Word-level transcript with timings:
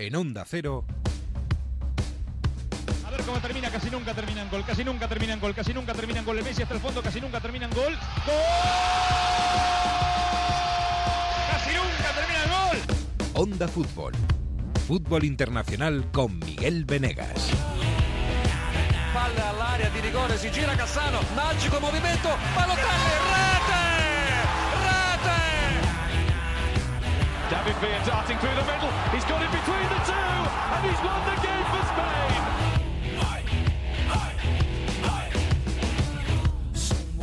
en 0.00 0.14
Onda 0.14 0.44
Cero. 0.46 0.84
A 3.04 3.10
ver 3.10 3.20
cómo 3.22 3.38
termina, 3.40 3.68
casi 3.68 3.90
nunca 3.90 4.14
termina 4.14 4.42
en 4.42 4.48
gol, 4.48 4.64
casi 4.64 4.84
nunca 4.84 5.08
termina 5.08 5.32
en 5.32 5.40
gol, 5.40 5.52
casi 5.56 5.74
nunca 5.74 5.92
termina 5.92 6.20
en 6.20 6.24
gol. 6.24 6.38
El 6.38 6.44
Messi 6.44 6.62
hasta 6.62 6.74
el 6.74 6.80
fondo, 6.80 7.02
casi 7.02 7.20
nunca 7.20 7.40
termina 7.40 7.66
en 7.66 7.72
gol. 7.72 7.98
¡Gol! 8.24 8.34
¡Casi 11.50 11.70
nunca 11.74 12.12
termina 12.14 12.44
en 12.44 12.50
gol! 12.50 12.78
Onda 13.34 13.66
Fútbol. 13.66 14.12
Fútbol 14.86 15.24
internacional 15.24 16.08
con 16.12 16.38
Miguel 16.38 16.84
Venegas. 16.84 17.50
Palla 19.12 19.50
all'area 19.50 19.88
di 19.88 20.00
rigore, 20.00 20.38
si 20.38 20.48
gira 20.50 20.76
Cassano, 20.76 21.18
magico 21.34 21.80
movimento, 21.80 22.28
Balotelli, 22.54 23.57
He's 29.12 29.24
got 29.24 29.42
it 29.42 29.50
between 29.50 29.88
the 29.88 29.98
two, 30.06 30.12
and 30.12 30.84
he's 30.86 31.00
won 31.02 31.20
the 31.24 31.34
game 31.42 31.64
for 31.64 31.82
Spain. 31.90 32.38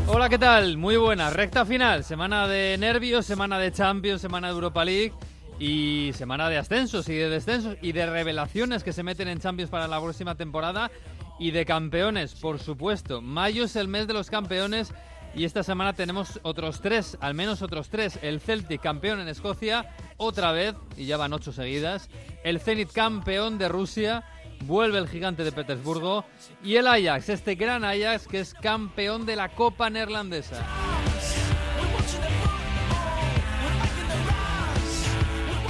Hola, 0.08 0.30
¿qué 0.30 0.38
tal? 0.38 0.78
Muy 0.78 0.98
buena. 0.98 1.30
Recta 1.30 1.66
final. 1.66 2.04
Semana 2.04 2.48
de 2.48 2.78
nervios, 2.78 3.26
semana 3.26 3.58
de 3.60 3.72
Champions, 3.72 4.22
semana 4.22 4.48
de 4.48 4.54
Europa 4.54 4.84
League 4.84 5.14
y 5.58 6.12
semana 6.14 6.50
de 6.50 6.58
ascensos 6.58 7.08
y 7.08 7.16
de 7.16 7.30
descensos 7.30 7.78
y 7.82 7.94
de 7.94 8.06
revelaciones 8.06 8.84
que 8.84 8.94
se 8.94 9.04
meten 9.04 9.30
en 9.30 9.40
Champions 9.40 9.72
para 9.72 9.88
la 9.88 10.02
próxima 10.02 10.36
temporada 10.36 10.92
y 11.40 11.52
de 11.52 11.66
campeones, 11.66 12.36
por 12.36 12.60
supuesto. 12.60 13.22
Mayo 13.22 13.64
es 13.64 13.76
el 13.76 13.88
mes 13.88 14.08
de 14.08 14.14
los 14.14 14.30
campeones 14.30 14.94
y 15.36 15.44
esta 15.44 15.64
semana 15.64 15.94
tenemos 15.94 16.40
otros 16.44 16.82
tres, 16.82 17.18
al 17.20 17.34
menos 17.34 17.62
otros 17.62 17.90
tres. 17.90 18.18
El 18.22 18.40
Celtic 18.40 18.82
campeón 18.82 19.20
en 19.20 19.28
Escocia, 19.28 19.94
otra 20.18 20.52
vez, 20.54 20.76
y 20.96 21.06
ya 21.06 21.18
van 21.18 21.34
ocho 21.34 21.52
seguidas. 21.52 22.10
El 22.44 22.62
Zenit 22.62 22.92
campeón 22.92 23.58
de 23.58 23.68
Rusia, 23.68 24.24
vuelve 24.62 24.98
el 24.98 25.10
gigante 25.10 25.44
de 25.44 25.52
Petersburgo. 25.52 26.24
Y 26.64 26.78
el 26.78 26.88
Ajax, 26.88 27.30
este 27.30 27.56
gran 27.56 27.84
Ajax 27.84 28.28
que 28.28 28.40
es 28.40 28.54
campeón 28.54 29.26
de 29.26 29.36
la 29.36 29.50
Copa 29.50 29.90
Neerlandesa. 29.90 30.66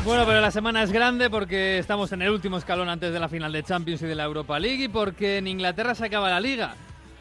Bueno, 0.04 0.24
pero 0.28 0.40
la 0.40 0.52
semana 0.52 0.84
es 0.84 0.92
grande 0.92 1.32
porque 1.32 1.80
estamos 1.80 2.12
en 2.12 2.22
el 2.22 2.30
último 2.30 2.58
escalón 2.58 2.90
antes 2.90 3.12
de 3.12 3.20
la 3.20 3.28
final 3.28 3.52
de 3.52 3.64
Champions 3.64 4.04
y 4.04 4.06
de 4.06 4.14
la 4.14 4.26
Europa 4.26 4.60
League 4.60 4.84
y 4.84 4.88
porque 4.88 5.38
en 5.38 5.48
Inglaterra 5.48 5.96
se 5.96 6.06
acaba 6.06 6.30
la 6.30 6.40
liga. 6.40 6.76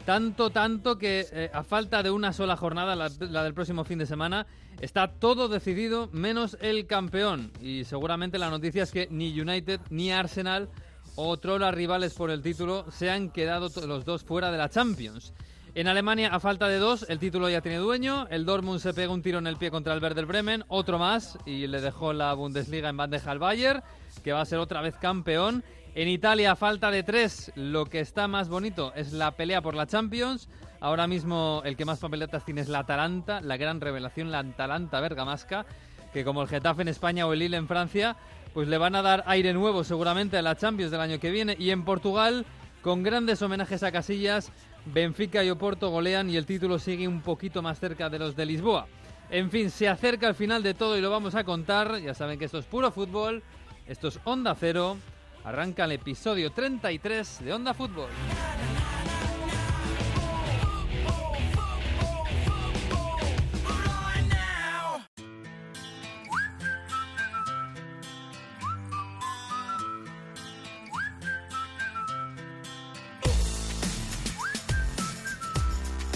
Tanto, 0.05 0.51
tanto 0.51 0.99
que 0.99 1.25
eh, 1.31 1.49
a 1.51 1.63
falta 1.63 2.03
de 2.03 2.11
una 2.11 2.31
sola 2.31 2.55
jornada, 2.55 2.95
la, 2.95 3.09
del 3.09 3.53
próximo 3.55 3.83
fin 3.83 3.97
de 3.97 4.05
semana, 4.05 4.45
está 4.79 5.07
todo 5.07 5.47
decidido 5.47 6.09
menos 6.11 6.57
el 6.61 6.85
campeón. 6.85 7.51
Y 7.59 7.85
seguramente 7.85 8.37
la 8.37 8.51
noticia 8.51 8.83
es 8.83 8.91
que 8.91 9.07
ni 9.09 9.39
United 9.39 9.81
ni 9.89 10.11
Arsenal, 10.11 10.69
otros 11.15 11.59
rivales 11.73 12.13
por 12.13 12.29
el 12.29 12.43
título, 12.43 12.85
se 12.91 13.09
han 13.09 13.31
quedado 13.31 13.69
los 13.87 14.05
dos 14.05 14.23
fuera 14.23 14.51
de 14.51 14.59
la 14.59 14.69
Champions. 14.69 15.33
En 15.73 15.87
Alemania, 15.87 16.29
a 16.29 16.39
falta 16.39 16.67
de 16.67 16.77
dos, 16.77 17.05
el 17.09 17.17
título 17.17 17.49
ya 17.49 17.61
tiene 17.61 17.79
dueño. 17.79 18.27
El 18.29 18.45
Dortmund 18.45 18.79
se 18.79 18.93
pega 18.93 19.11
un 19.11 19.23
tiro 19.23 19.39
en 19.39 19.47
el 19.47 19.57
pie 19.57 19.71
contra 19.71 19.93
el 19.95 20.03
Werder 20.03 20.27
Bremen, 20.27 20.63
otro 20.67 20.99
más, 20.99 21.37
y 21.47 21.65
le 21.65 21.81
dejó 21.81 22.13
la 22.13 22.31
Bundesliga 22.33 22.89
en 22.89 22.95
bandeja 22.95 23.31
al 23.31 23.39
Bayern, 23.39 23.81
que 24.23 24.33
va 24.33 24.41
a 24.41 24.45
ser 24.45 24.59
otra 24.59 24.81
vez 24.81 24.95
campeón. 24.97 25.63
En 25.97 26.09
Italia, 26.09 26.57
falta 26.57 26.91
de 26.91 27.03
tres, 27.03 27.53
lo 27.55 27.85
que 27.85 28.01
está 28.01 28.27
más 28.27 28.49
bonito 28.49 28.91
es 28.95 29.13
la 29.13 29.31
pelea 29.31 29.61
por 29.61 29.75
la 29.75 29.87
Champions. 29.87 30.49
Ahora 30.81 31.07
mismo 31.07 31.61
el 31.63 31.77
que 31.77 31.85
más 31.85 31.99
papeletas 31.99 32.43
tiene 32.43 32.59
es 32.59 32.67
la 32.67 32.79
Atalanta, 32.79 33.39
la 33.39 33.55
gran 33.55 33.79
revelación, 33.79 34.29
la 34.29 34.39
Atalanta 34.39 34.99
bergamasca, 34.99 35.65
que 36.11 36.25
como 36.25 36.41
el 36.41 36.49
Getafe 36.49 36.81
en 36.81 36.89
España 36.89 37.25
o 37.25 37.31
el 37.31 37.39
Lille 37.39 37.55
en 37.55 37.69
Francia, 37.69 38.17
pues 38.53 38.67
le 38.67 38.77
van 38.77 38.93
a 38.95 39.01
dar 39.01 39.23
aire 39.25 39.53
nuevo 39.53 39.85
seguramente 39.85 40.35
a 40.35 40.41
la 40.41 40.57
Champions 40.57 40.91
del 40.91 40.99
año 40.99 41.17
que 41.17 41.31
viene. 41.31 41.55
Y 41.57 41.69
en 41.69 41.85
Portugal, 41.85 42.45
con 42.81 43.01
grandes 43.01 43.41
homenajes 43.41 43.81
a 43.81 43.93
Casillas, 43.93 44.51
Benfica 44.87 45.45
y 45.45 45.49
Oporto 45.49 45.91
golean 45.91 46.29
y 46.29 46.35
el 46.35 46.45
título 46.45 46.77
sigue 46.77 47.07
un 47.07 47.21
poquito 47.21 47.61
más 47.61 47.79
cerca 47.79 48.09
de 48.09 48.19
los 48.19 48.35
de 48.35 48.45
Lisboa. 48.45 48.87
En 49.29 49.49
fin, 49.49 49.71
se 49.71 49.87
acerca 49.87 50.27
el 50.27 50.35
final 50.35 50.61
de 50.61 50.73
todo 50.73 50.97
y 50.97 51.01
lo 51.01 51.09
vamos 51.09 51.35
a 51.35 51.45
contar. 51.45 52.01
Ya 52.01 52.13
saben 52.13 52.37
que 52.37 52.43
esto 52.43 52.57
es 52.57 52.65
puro 52.65 52.91
fútbol, 52.91 53.43
esto 53.87 54.09
es 54.09 54.19
Onda 54.25 54.53
Cero. 54.59 54.97
Arranca 55.45 55.85
el 55.85 55.91
episodio 55.91 56.51
33 56.51 57.45
de 57.45 57.53
Onda 57.53 57.75
Fútbol. 57.75 58.09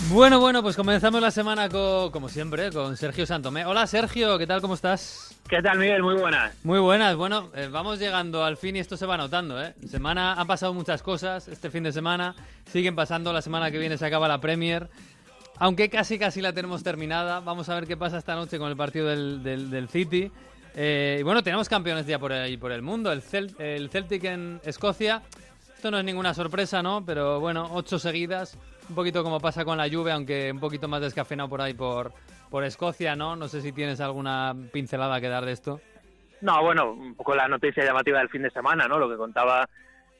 Bueno, 0.09 0.39
bueno, 0.39 0.63
pues 0.63 0.75
comenzamos 0.75 1.21
la 1.21 1.29
semana 1.29 1.69
con, 1.69 2.09
como 2.09 2.29
siempre, 2.29 2.71
con 2.71 2.97
Sergio 2.97 3.27
Santomé. 3.27 3.63
Hola 3.63 3.85
Sergio, 3.85 4.39
¿qué 4.39 4.47
tal? 4.47 4.59
¿Cómo 4.59 4.73
estás? 4.73 5.38
¿Qué 5.49 5.63
tal, 5.63 5.79
Miguel? 5.79 6.03
Muy 6.03 6.13
buenas. 6.15 6.53
Muy 6.63 6.77
buenas, 6.79 7.15
bueno, 7.15 7.49
eh, 7.55 7.69
vamos 7.71 7.97
llegando 7.97 8.43
al 8.43 8.55
fin 8.55 8.75
y 8.75 8.79
esto 8.79 8.95
se 8.97 9.07
va 9.07 9.17
notando, 9.17 9.59
¿eh? 9.59 9.73
Semana, 9.89 10.33
han 10.33 10.45
pasado 10.45 10.75
muchas 10.75 11.01
cosas 11.01 11.47
este 11.47 11.71
fin 11.71 11.81
de 11.81 11.91
semana, 11.91 12.35
siguen 12.71 12.95
pasando, 12.95 13.33
la 13.33 13.41
semana 13.41 13.71
que 13.71 13.79
viene 13.79 13.97
se 13.97 14.05
acaba 14.05 14.27
la 14.27 14.39
Premier, 14.39 14.87
aunque 15.57 15.89
casi 15.89 16.19
casi 16.19 16.39
la 16.41 16.53
tenemos 16.53 16.83
terminada, 16.83 17.39
vamos 17.39 17.67
a 17.67 17.73
ver 17.75 17.87
qué 17.87 17.97
pasa 17.97 18.19
esta 18.19 18.35
noche 18.35 18.59
con 18.59 18.69
el 18.69 18.77
partido 18.77 19.07
del, 19.07 19.41
del- 19.41 19.89
City. 19.89 20.31
Eh, 20.75 21.17
y 21.19 21.23
bueno, 21.23 21.41
tenemos 21.41 21.67
campeones 21.67 22.05
ya 22.05 22.19
por 22.19 22.31
ahí 22.31 22.55
por 22.55 22.71
el 22.71 22.83
mundo, 22.83 23.11
el, 23.11 23.23
el 23.57 23.89
Celtic 23.89 24.23
en 24.25 24.61
Escocia, 24.63 25.23
esto 25.75 25.89
no 25.89 25.97
es 25.97 26.05
ninguna 26.05 26.35
sorpresa, 26.35 26.83
¿no? 26.83 27.03
Pero 27.03 27.39
bueno, 27.39 27.69
ocho 27.73 27.97
seguidas, 27.97 28.55
un 28.87 28.93
poquito 28.93 29.23
como 29.23 29.39
pasa 29.39 29.65
con 29.65 29.79
la 29.79 29.89
Juve, 29.89 30.11
aunque 30.11 30.51
un 30.51 30.59
poquito 30.59 30.87
más 30.87 31.01
descafeinado 31.01 31.49
por 31.49 31.59
ahí 31.61 31.73
por, 31.73 32.13
por 32.49 32.63
Escocia, 32.63 33.15
¿no? 33.15 33.35
No 33.35 33.47
sé 33.47 33.61
si 33.61 33.71
tienes 33.71 34.01
alguna 34.01 34.55
pincelada 34.73 35.19
que 35.21 35.29
dar 35.29 35.45
de 35.45 35.51
esto. 35.51 35.79
No, 36.41 36.61
bueno, 36.63 36.91
un 36.93 37.15
poco 37.15 37.35
la 37.35 37.47
noticia 37.47 37.83
llamativa 37.83 38.19
del 38.19 38.29
fin 38.29 38.41
de 38.43 38.49
semana, 38.49 38.87
¿no? 38.87 38.97
Lo 38.97 39.09
que 39.09 39.17
contaba 39.17 39.67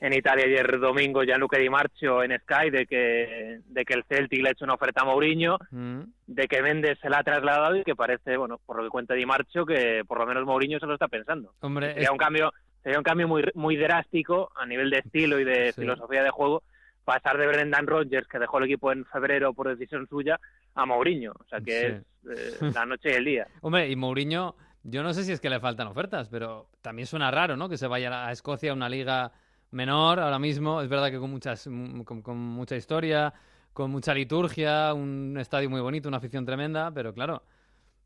en 0.02 0.12
Italia 0.14 0.44
ayer 0.46 0.78
domingo 0.78 1.22
Gianluca 1.22 1.58
Di 1.58 1.68
Marcio 1.68 2.22
en 2.22 2.38
Sky 2.40 2.70
de 2.70 2.86
que, 2.86 3.60
de 3.66 3.84
que 3.84 3.94
el 3.94 4.04
Celtic 4.04 4.42
le 4.42 4.48
ha 4.48 4.52
hecho 4.52 4.64
una 4.64 4.74
oferta 4.74 5.02
a 5.02 5.04
Mourinho, 5.04 5.58
Mm. 5.70 6.00
de 6.26 6.48
que 6.48 6.62
Méndez 6.62 6.98
se 7.02 7.10
la 7.10 7.18
ha 7.18 7.22
trasladado 7.24 7.76
y 7.76 7.84
que 7.84 7.94
parece, 7.96 8.36
bueno, 8.36 8.58
por 8.64 8.76
lo 8.76 8.82
que 8.84 8.88
cuenta 8.88 9.14
Di 9.14 9.26
Marcio, 9.26 9.66
que 9.66 10.02
por 10.06 10.18
lo 10.18 10.26
menos 10.26 10.44
Mourinho 10.46 10.78
se 10.78 10.86
lo 10.86 10.94
está 10.94 11.08
pensando. 11.08 11.52
Hombre, 11.60 11.92
Sería 11.94 12.12
un 12.12 12.18
cambio, 12.18 12.52
sería 12.82 12.98
un 12.98 13.04
cambio 13.04 13.28
muy, 13.28 13.44
muy 13.54 13.76
drástico 13.76 14.50
a 14.56 14.64
nivel 14.64 14.88
de 14.90 14.98
estilo 14.98 15.38
y 15.38 15.44
de 15.44 15.72
Sí. 15.72 15.80
filosofía 15.82 16.22
de 16.22 16.30
juego 16.30 16.62
pasar 17.04 17.38
de 17.38 17.46
Brendan 17.46 17.86
Rodgers, 17.86 18.28
que 18.28 18.38
dejó 18.38 18.58
el 18.58 18.64
equipo 18.64 18.92
en 18.92 19.04
febrero 19.06 19.52
por 19.54 19.68
decisión 19.68 20.06
suya, 20.08 20.38
a 20.74 20.86
Mourinho. 20.86 21.32
O 21.32 21.44
sea 21.48 21.60
que 21.60 22.02
Sí. 22.22 22.28
es 22.30 22.62
eh, 22.62 22.70
la 22.74 22.86
noche 22.86 23.10
y 23.10 23.14
el 23.14 23.24
día. 23.24 23.46
hombre, 23.62 23.88
y 23.88 23.96
Mourinho, 23.96 24.54
yo 24.82 25.02
no 25.02 25.12
sé 25.12 25.24
si 25.24 25.32
es 25.32 25.40
que 25.40 25.50
le 25.50 25.60
faltan 25.60 25.88
ofertas, 25.88 26.28
pero 26.28 26.68
también 26.82 27.06
suena 27.06 27.30
raro, 27.30 27.56
¿no? 27.56 27.68
Que 27.68 27.76
se 27.78 27.86
vaya 27.86 28.26
a 28.26 28.32
Escocia, 28.32 28.70
a 28.70 28.74
una 28.74 28.88
liga 28.88 29.32
menor 29.72 30.20
ahora 30.20 30.38
mismo. 30.38 30.80
Es 30.82 30.88
verdad 30.88 31.10
que 31.10 31.18
con, 31.18 31.30
muchas, 31.30 31.64
con, 31.64 32.22
con 32.22 32.38
mucha 32.38 32.76
historia, 32.76 33.32
con 33.72 33.90
mucha 33.90 34.14
liturgia, 34.14 34.92
un 34.94 35.36
estadio 35.38 35.70
muy 35.70 35.80
bonito, 35.80 36.08
una 36.08 36.18
afición 36.18 36.44
tremenda, 36.44 36.90
pero 36.92 37.12
claro, 37.14 37.42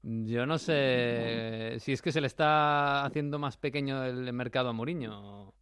yo 0.03 0.45
no 0.47 0.59
sé 0.59 1.77
si 1.81 1.93
es 1.93 2.03
que 2.03 2.13
se 2.13 2.21
le 2.21 2.27
está 2.27 3.05
haciendo 3.05 3.39
más 3.39 3.57
pequeño 3.57 4.05
el 4.05 4.33
mercado 4.33 4.69
a 4.69 4.73
Mourinho. 4.73 5.55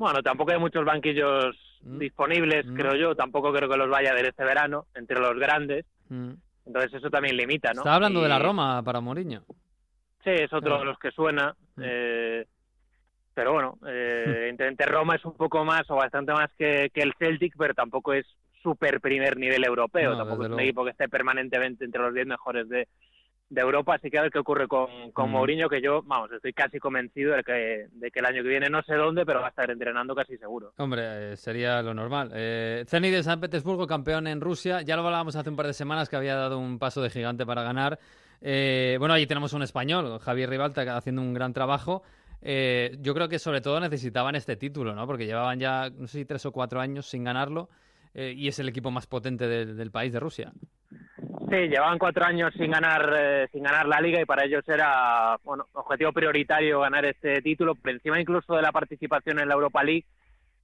Bueno, 0.00 0.22
tampoco 0.22 0.50
hay 0.52 0.58
muchos 0.58 0.82
banquillos 0.82 1.54
Mm. 1.82 1.98
disponibles, 1.98 2.64
Mm. 2.66 2.74
creo 2.74 2.94
yo. 2.96 3.14
Tampoco 3.14 3.52
creo 3.52 3.68
que 3.68 3.76
los 3.76 3.90
vaya 3.90 4.12
a 4.12 4.14
ver 4.14 4.24
este 4.24 4.42
verano 4.44 4.86
entre 4.94 5.20
los 5.20 5.34
grandes. 5.38 5.84
Mm. 6.08 6.30
Entonces 6.64 6.94
eso 6.94 7.10
también 7.10 7.36
limita, 7.36 7.72
¿no? 7.74 7.80
Estaba 7.82 7.96
hablando 7.96 8.22
de 8.22 8.28
la 8.30 8.38
Roma 8.38 8.82
para 8.82 9.00
Mourinho. 9.02 9.42
Sí, 10.24 10.30
es 10.30 10.50
otro 10.54 10.60
Claro. 10.70 10.78
de 10.80 10.84
los 10.86 10.98
que 10.98 11.10
suena. 11.10 11.54
Eh, 11.82 12.46
pero 13.34 13.52
bueno, 13.52 13.78
eh, 13.86 14.86
Roma 14.86 15.16
es 15.16 15.24
un 15.26 15.34
poco 15.36 15.66
más 15.66 15.82
o 15.90 15.96
bastante 15.96 16.32
más 16.32 16.50
que, 16.56 16.90
que 16.94 17.02
el 17.02 17.12
Celtic, 17.18 17.54
pero 17.58 17.74
tampoco 17.74 18.14
es 18.14 18.24
super 18.62 19.00
primer 19.02 19.36
nivel 19.36 19.62
europeo. 19.64 20.12
No, 20.12 20.16
tampoco 20.16 20.44
es 20.44 20.46
un 20.48 20.52
luego. 20.56 20.60
equipo 20.62 20.84
que 20.84 20.90
esté 20.92 21.10
permanentemente 21.10 21.84
entre 21.84 22.00
los 22.00 22.14
10 22.14 22.26
mejores 22.26 22.66
de, 22.70 22.88
de 23.50 23.60
Europa. 23.60 23.96
Así 23.96 24.10
que 24.10 24.18
a 24.18 24.22
ver 24.22 24.30
qué 24.30 24.38
ocurre 24.38 24.66
con, 24.68 25.10
con 25.12 25.28
Mm. 25.28 25.32
Mourinho, 25.32 25.68
que 25.68 25.82
yo, 25.82 26.02
vamos, 26.02 26.30
estoy 26.32 26.52
casi 26.54 26.78
convencido 26.78 27.34
de 27.36 27.42
que, 27.44 27.86
de 27.92 28.10
que 28.10 28.20
el 28.20 28.24
año 28.26 28.42
que 28.42 28.48
viene 28.48 28.70
no 28.70 28.80
sé 28.82 28.94
dónde, 28.94 29.26
pero 29.26 29.40
va 29.40 29.46
a 29.46 29.50
estar 29.50 29.70
entrenando 29.70 30.14
casi 30.14 30.38
seguro. 30.38 30.72
Hombre, 30.78 31.32
eh, 31.32 31.36
sería 31.36 31.82
lo 31.82 31.92
normal. 31.92 32.30
Eh, 32.34 32.84
Zenit 32.86 33.12
de 33.12 33.22
San 33.22 33.40
Petersburgo, 33.40 33.86
campeón 33.86 34.26
en 34.26 34.40
Rusia. 34.40 34.80
Ya 34.82 34.96
lo 34.96 35.04
hablábamos 35.04 35.36
hace 35.36 35.50
un 35.50 35.56
par 35.56 35.66
de 35.66 35.74
semanas 35.74 36.08
que 36.08 36.16
había 36.16 36.36
dado 36.36 36.58
un 36.58 36.78
paso 36.78 37.02
de 37.02 37.10
gigante 37.10 37.44
para 37.44 37.62
ganar. 37.62 37.98
Eh, 38.40 38.96
bueno, 38.98 39.12
ahí 39.14 39.26
tenemos 39.26 39.52
un 39.52 39.62
español, 39.62 40.18
Javier 40.20 40.48
Ribalta, 40.48 40.84
que 40.84 40.90
haciendo 40.90 41.20
un 41.20 41.34
gran 41.34 41.52
trabajo. 41.52 42.02
Eh, 42.42 42.96
yo 43.00 43.12
creo 43.12 43.28
que 43.28 43.38
sobre 43.38 43.60
todo 43.60 43.78
necesitaban 43.80 44.34
este 44.34 44.56
título, 44.56 44.94
¿no? 44.94 45.06
Porque 45.06 45.26
llevaban 45.26 45.58
ya, 45.60 45.90
no 45.90 46.06
sé 46.06 46.20
si 46.20 46.24
tres 46.24 46.46
o 46.46 46.52
cuatro 46.52 46.80
años 46.80 47.06
sin 47.06 47.24
ganarlo. 47.24 47.68
eh, 48.14 48.32
y 48.34 48.48
es 48.48 48.58
el 48.58 48.68
equipo 48.68 48.90
más 48.90 49.06
potente 49.06 49.46
del 49.46 49.90
país, 49.90 50.12
de 50.12 50.20
Rusia. 50.20 50.52
Sí, 51.50 51.56
llevaban 51.68 51.98
cuatro 51.98 52.24
años 52.24 52.52
sin 52.56 52.70
ganar 52.70 53.12
eh, 53.16 53.48
sin 53.50 53.64
ganar 53.64 53.86
la 53.88 54.00
liga 54.00 54.20
y 54.20 54.24
para 54.24 54.44
ellos 54.44 54.62
era 54.68 55.36
bueno 55.42 55.66
objetivo 55.72 56.12
prioritario 56.12 56.80
ganar 56.80 57.04
este 57.04 57.42
título, 57.42 57.74
por 57.74 57.90
encima 57.90 58.20
incluso 58.20 58.54
de 58.54 58.62
la 58.62 58.70
participación 58.70 59.40
en 59.40 59.48
la 59.48 59.54
Europa 59.54 59.82
League, 59.82 60.04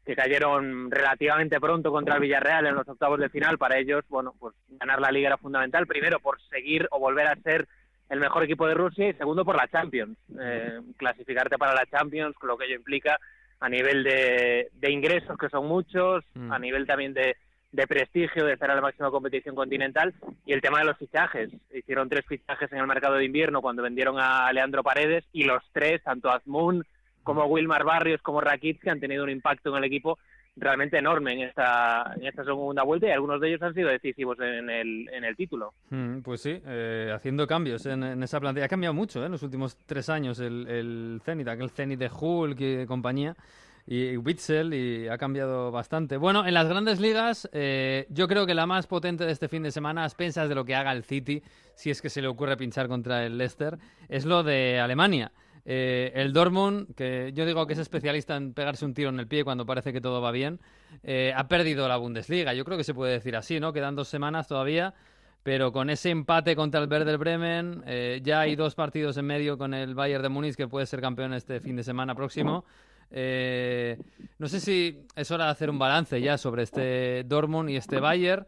que 0.05 0.15
cayeron 0.15 0.89
relativamente 0.91 1.59
pronto 1.59 1.91
contra 1.91 2.15
el 2.15 2.21
Villarreal 2.21 2.67
en 2.67 2.77
los 2.77 2.89
octavos 2.89 3.19
de 3.19 3.29
final. 3.29 3.59
Para 3.59 3.79
ellos, 3.79 4.05
bueno, 4.09 4.35
pues 4.39 4.55
ganar 4.69 5.01
la 5.01 5.11
liga 5.11 5.27
era 5.27 5.39
fundamental, 5.39 5.89
primero 5.89 6.21
por 6.21 6.41
seguir 6.43 6.87
o 6.93 7.01
volver 7.01 7.27
a 7.27 7.37
ser 7.37 7.67
el 8.09 8.21
mejor 8.21 8.45
equipo 8.45 8.69
de 8.69 8.75
Rusia 8.75 9.09
y 9.09 9.15
segundo 9.15 9.45
por 9.45 9.57
la 9.57 9.67
Champions, 9.67 10.17
eh, 10.41 10.81
clasificarte 10.97 11.59
para 11.59 11.75
la 11.75 11.87
Champions, 11.87 12.37
con 12.37 12.49
lo 12.49 12.57
que 12.57 12.67
ello 12.67 12.77
implica 12.77 13.19
a 13.59 13.69
nivel 13.69 14.05
de, 14.05 14.69
de 14.73 14.91
ingresos, 14.93 15.37
que 15.37 15.49
son 15.49 15.67
muchos, 15.67 16.23
Mm. 16.35 16.53
a 16.53 16.59
nivel 16.61 16.87
también 16.87 17.13
de, 17.15 17.35
de 17.77 17.87
prestigio, 17.87 18.47
de 18.47 18.55
estar 18.55 18.71
en 18.71 18.77
la 18.77 18.83
máxima 18.83 19.11
competición 19.11 19.55
continental, 19.55 20.15
y 20.47 20.55
el 20.55 20.63
tema 20.63 20.79
de 20.79 20.87
los 20.87 20.97
fichajes. 20.97 21.51
Hicieron 21.73 22.09
tres 22.09 22.25
fichajes 22.27 22.73
en 22.73 22.79
el 22.79 22.87
mercado 22.87 23.17
de 23.17 23.25
invierno 23.27 23.61
cuando 23.61 23.83
vendieron 23.83 24.17
a 24.19 24.51
Leandro 24.53 24.83
Paredes, 24.83 25.25
y 25.33 25.45
los 25.45 25.63
tres, 25.73 26.03
tanto 26.03 26.31
Azmoun 26.31 26.85
como 27.23 27.45
Wilmar 27.45 27.85
Barrios 27.85 28.23
como 28.23 28.41
Rakitski, 28.41 28.89
han 28.89 29.01
tenido 29.01 29.25
un 29.25 29.31
impacto 29.31 29.71
en 29.71 29.77
el 29.77 29.85
equipo 29.85 30.19
realmente 30.57 30.97
enorme 30.97 31.35
en 31.35 31.41
esta, 31.41 32.15
en 32.17 32.27
esta 32.27 32.45
segunda 32.45 32.83
vuelta, 32.83 33.09
y 33.09 33.11
algunos 33.11 33.43
de 33.43 33.49
ellos 33.49 33.63
han 33.63 33.75
sido 33.75 33.91
decisivos 33.91 34.39
en 34.41 34.71
el, 34.71 35.11
en 35.13 35.25
el 35.25 35.37
título. 35.37 35.75
Mm, 35.91 36.21
pues 36.21 36.41
sí, 36.41 36.59
eh, 36.65 37.13
haciendo 37.15 37.47
cambios 37.47 37.85
en, 37.85 38.03
en 38.03 38.23
esa 38.23 38.41
plantilla. 38.41 38.65
Ha 38.65 38.71
cambiado 38.71 38.95
mucho 38.95 39.21
¿eh? 39.23 39.27
en 39.27 39.33
los 39.33 39.43
últimos 39.43 39.77
tres 39.85 40.09
años 40.09 40.41
el, 40.41 40.67
el 40.67 41.21
Zenit, 41.23 41.49
aquel 41.49 41.69
Zenit 41.69 41.99
de 41.99 42.11
Hulk 42.11 42.59
y 42.59 42.87
compañía, 42.87 43.37
y 43.87 44.17
Witzel, 44.17 44.75
y 44.75 45.09
ha 45.09 45.17
cambiado 45.17 45.71
bastante. 45.71 46.17
Bueno, 46.17 46.47
en 46.47 46.55
las 46.55 46.69
grandes 46.69 47.01
ligas, 47.01 47.49
eh, 47.53 48.07
yo 48.11 48.27
creo 48.27 48.47
que 48.47 48.55
la 48.55 48.67
más 48.67 48.87
potente 48.87 49.25
de 49.25 49.33
este 49.33 49.49
fin 49.49 49.63
de 49.63 49.71
semana, 49.71 50.03
a 50.03 50.07
expensas 50.07 50.49
de 50.49 50.55
lo 50.55 50.65
que 50.65 50.75
haga 50.75 50.93
el 50.93 51.05
City, 51.05 51.43
si 51.75 51.91
es 51.91 52.03
que 52.03 52.11
se 52.11 52.21
le 52.21 52.29
ocurre 52.29 52.57
pinchar 52.57 52.89
contra 52.89 53.25
el 53.25 53.39
Leicester, 53.39 53.79
es 54.09 54.25
lo 54.25 54.43
de 54.43 54.81
Alemania. 54.81 55.31
Eh, 55.69 56.13
el 56.15 56.33
Dortmund, 56.33 56.95
que 56.95 57.33
yo 57.35 57.45
digo 57.45 57.67
que 57.67 57.73
es 57.73 57.81
especialista 57.81 58.37
en 58.37 58.55
pegarse 58.55 58.85
un 58.85 58.95
tiro 58.95 59.09
en 59.09 59.19
el 59.19 59.27
pie 59.27 59.43
cuando 59.43 59.67
parece 59.67 59.93
que 59.93 60.01
todo 60.01 60.21
va 60.21 60.31
bien, 60.31 60.61
eh, 61.03 61.33
ha 61.37 61.49
perdido 61.49 61.89
la 61.89 61.97
Bundesliga. 61.97 62.55
Yo 62.55 62.65
creo 62.65 62.79
que 62.79 62.85
se 62.85 62.95
puede 62.95 63.13
decir 63.13 63.35
así, 63.35 63.59
¿no? 63.59 63.73
Quedan 63.73 63.97
dos 63.97 64.07
semanas 64.07 64.47
todavía, 64.47 64.95
pero 65.43 65.73
con 65.73 65.91
ese 65.91 66.11
empate 66.11 66.55
contra 66.55 66.81
el 66.81 66.89
Werder 66.89 67.19
Bremen, 67.19 67.83
eh, 67.85 68.21
ya 68.23 68.41
hay 68.41 68.55
dos 68.55 68.77
partidos 68.77 69.17
en 69.17 69.27
medio 69.27 69.59
con 69.59 69.75
el 69.75 69.97
Bayern 69.97 70.23
de 70.23 70.29
Múnich 70.29 70.55
que 70.55 70.69
puede 70.69 70.87
ser 70.87 71.01
campeón 71.01 71.35
este 71.35 71.59
fin 71.61 71.75
de 71.75 71.83
semana 71.83 72.15
próximo. 72.15 72.65
Eh, 73.11 73.97
no 74.39 74.49
sé 74.49 74.61
si 74.61 75.07
es 75.15 75.31
hora 75.31 75.47
de 75.47 75.51
hacer 75.51 75.71
un 75.71 75.79
balance 75.79 76.21
ya 76.21 76.37
sobre 76.39 76.63
este 76.65 77.25
Dortmund 77.25 77.71
y 77.71 77.77
este 77.77 78.01
Bayern. 78.01 78.47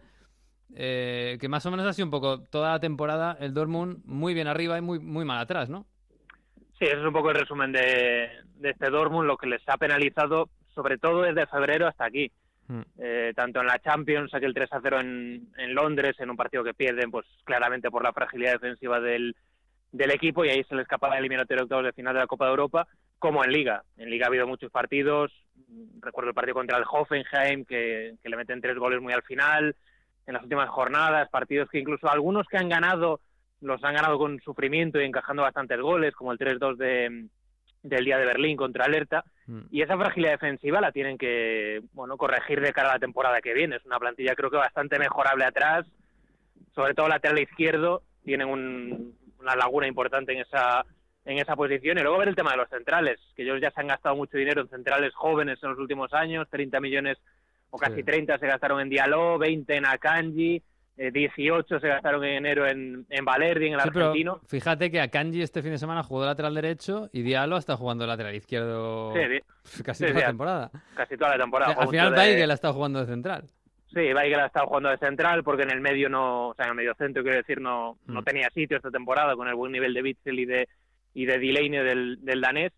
eh, 0.74 1.38
que 1.40 1.48
más 1.48 1.64
o 1.66 1.70
menos 1.70 1.86
ha 1.86 1.92
sido 1.92 2.06
un 2.06 2.10
poco 2.10 2.42
toda 2.50 2.72
la 2.72 2.80
temporada 2.80 3.36
el 3.40 3.54
Dortmund 3.54 4.04
muy 4.04 4.34
bien 4.34 4.48
arriba 4.48 4.76
y 4.76 4.82
muy, 4.82 4.98
muy 4.98 5.24
mal 5.24 5.38
atrás, 5.38 5.70
¿no? 5.70 5.86
Sí, 6.78 6.84
ese 6.84 6.98
es 6.98 7.04
un 7.04 7.12
poco 7.12 7.30
el 7.30 7.36
resumen 7.38 7.72
de, 7.72 8.28
de 8.56 8.70
este 8.70 8.90
Dortmund, 8.90 9.26
lo 9.26 9.36
que 9.36 9.48
les 9.48 9.62
ha 9.68 9.76
penalizado, 9.78 10.48
sobre 10.74 10.98
todo 10.98 11.22
desde 11.22 11.46
febrero 11.46 11.86
hasta 11.88 12.04
aquí. 12.04 12.30
Mm. 12.68 12.80
Eh, 12.98 13.32
tanto 13.34 13.60
en 13.60 13.66
la 13.66 13.78
Champions, 13.80 14.32
aquel 14.34 14.52
3 14.54 14.72
a 14.74 14.80
0 14.82 15.00
en, 15.00 15.48
en 15.56 15.74
Londres, 15.74 16.14
en 16.18 16.28
un 16.30 16.36
partido 16.36 16.62
que 16.62 16.74
pierden, 16.74 17.10
pues 17.10 17.26
claramente 17.44 17.90
por 17.90 18.04
la 18.04 18.12
fragilidad 18.12 18.52
defensiva 18.52 19.00
del, 19.00 19.34
del 19.90 20.10
equipo, 20.10 20.44
y 20.44 20.50
ahí 20.50 20.62
se 20.64 20.74
le 20.76 20.82
escapa 20.82 21.08
la 21.08 21.18
eliminatoria 21.18 21.62
de 21.62 21.64
octavos 21.64 21.84
de 21.86 21.92
final 21.94 22.12
de 22.14 22.20
la 22.20 22.26
Copa 22.26 22.44
de 22.44 22.50
Europa, 22.50 22.86
como 23.18 23.44
en 23.44 23.52
Liga. 23.52 23.82
En 23.96 24.10
Liga 24.10 24.26
ha 24.26 24.28
habido 24.28 24.46
muchos 24.46 24.70
partidos, 24.70 25.32
recuerdo 26.00 26.30
el 26.30 26.34
partido 26.34 26.54
contra 26.54 26.78
el 26.78 26.84
Hoffenheim, 26.90 27.64
que, 27.64 28.14
que 28.22 28.28
le 28.28 28.36
meten 28.36 28.60
tres 28.60 28.76
goles 28.76 29.00
muy 29.00 29.12
al 29.12 29.22
final, 29.22 29.74
en 30.26 30.34
las 30.34 30.42
últimas 30.42 30.68
jornadas, 30.68 31.28
partidos 31.30 31.68
que 31.70 31.78
incluso 31.78 32.08
algunos 32.08 32.46
que 32.48 32.58
han 32.58 32.68
ganado 32.68 33.20
los 33.60 33.82
han 33.82 33.94
ganado 33.94 34.18
con 34.18 34.38
sufrimiento 34.40 35.00
y 35.00 35.04
encajando 35.04 35.42
bastantes 35.42 35.80
goles, 35.80 36.14
como 36.14 36.30
el 36.30 36.38
3-2 36.38 36.76
de, 36.76 37.26
del 37.82 38.04
día 38.04 38.16
de 38.16 38.24
Berlín 38.26 38.56
contra 38.56 38.84
Alerta. 38.84 39.24
Mm. 39.46 39.62
Y 39.72 39.82
esa 39.82 39.96
fragilidad 39.96 40.32
defensiva 40.32 40.80
la 40.80 40.92
tienen 40.92 41.18
que 41.18 41.82
bueno 41.92 42.16
corregir 42.16 42.60
de 42.60 42.72
cara 42.72 42.90
a 42.90 42.94
la 42.94 42.98
temporada 43.00 43.40
que 43.40 43.54
viene. 43.54 43.74
Es 43.76 43.84
una 43.84 43.98
plantilla 43.98 44.36
creo 44.36 44.48
que 44.50 44.58
bastante 44.58 44.96
mejorable 45.00 45.44
atrás, 45.44 45.86
sobre 46.72 46.94
todo 46.94 47.08
lateral 47.08 47.40
izquierdo. 47.40 48.02
Tienen 48.24 48.48
un- 48.48 49.16
una 49.40 49.56
laguna 49.56 49.88
importante 49.88 50.32
en 50.32 50.40
esa 50.42 50.84
en 51.28 51.38
esa 51.38 51.54
posición. 51.56 51.98
Y 51.98 52.00
luego 52.02 52.18
ver 52.18 52.28
el 52.28 52.34
tema 52.36 52.52
de 52.52 52.56
los 52.56 52.68
centrales, 52.70 53.18
que 53.36 53.42
ellos 53.42 53.60
ya 53.60 53.70
se 53.70 53.80
han 53.80 53.86
gastado 53.88 54.16
mucho 54.16 54.36
dinero 54.38 54.62
en 54.62 54.68
centrales 54.68 55.14
jóvenes 55.14 55.58
en 55.62 55.70
los 55.70 55.78
últimos 55.78 56.12
años, 56.14 56.48
30 56.50 56.80
millones 56.80 57.18
o 57.70 57.76
casi 57.78 57.96
Sí. 57.96 58.02
30 58.02 58.38
se 58.38 58.46
gastaron 58.46 58.80
en 58.80 58.88
Diallo, 58.88 59.36
20 59.38 59.76
en 59.76 59.84
Akanji, 59.86 60.62
eh, 60.96 61.10
18 61.12 61.78
se 61.80 61.86
gastaron 61.88 62.24
en 62.24 62.36
enero 62.38 62.66
en, 62.66 63.04
en 63.10 63.24
Valerdi, 63.24 63.66
en 63.68 63.74
el 63.74 63.80
Sí, 63.82 63.90
pero 63.92 64.06
argentino. 64.06 64.40
fíjate 64.48 64.90
que 64.90 65.00
Akanji 65.00 65.42
este 65.42 65.62
fin 65.62 65.72
de 65.72 65.78
semana 65.78 66.02
jugó 66.02 66.22
de 66.22 66.26
lateral 66.28 66.54
derecho 66.54 67.08
y 67.12 67.22
Diallo 67.22 67.56
está 67.58 67.76
jugando 67.76 68.04
de 68.04 68.08
lateral 68.08 68.34
izquierdo 68.34 69.12
Sí, 69.12 69.82
casi 69.84 70.06
toda 70.06 70.20
la 70.20 70.26
temporada. 70.26 70.70
casi 70.96 71.16
toda 71.16 71.30
la 71.36 71.42
temporada. 71.44 71.72
Al 71.74 71.88
final 71.88 72.10
mucho 72.10 72.20
de- 72.22 72.26
Weigel 72.28 72.50
ha 72.50 72.54
estado 72.54 72.74
jugando 72.74 73.00
de 73.00 73.06
central. 73.06 73.44
Sí, 73.92 74.12
Weigel 74.14 74.40
ha 74.40 74.46
estado 74.46 74.66
jugando 74.66 74.88
de 74.90 74.98
central 74.98 75.44
porque 75.44 75.62
en 75.62 75.70
el 75.70 75.80
medio 75.80 76.08
no, 76.08 76.48
o 76.48 76.54
sea, 76.54 76.64
en 76.64 76.70
el 76.70 76.76
medio 76.76 76.94
centro 76.94 77.22
quiero 77.22 77.36
decir 77.38 77.60
no, 77.60 77.96
no 78.06 78.20
Mm. 78.22 78.24
tenía 78.24 78.50
sitio 78.50 78.76
esta 78.78 78.90
temporada 78.90 79.36
con 79.36 79.46
el 79.46 79.54
buen 79.54 79.72
nivel 79.72 79.94
de 79.94 80.02
Bitzel 80.02 80.38
y 80.40 80.44
de 80.46 80.68
y 81.18 81.26
de 81.26 81.38
Delaney 81.38 81.70
del, 81.82 82.18
del 82.24 82.40
danés 82.40 82.72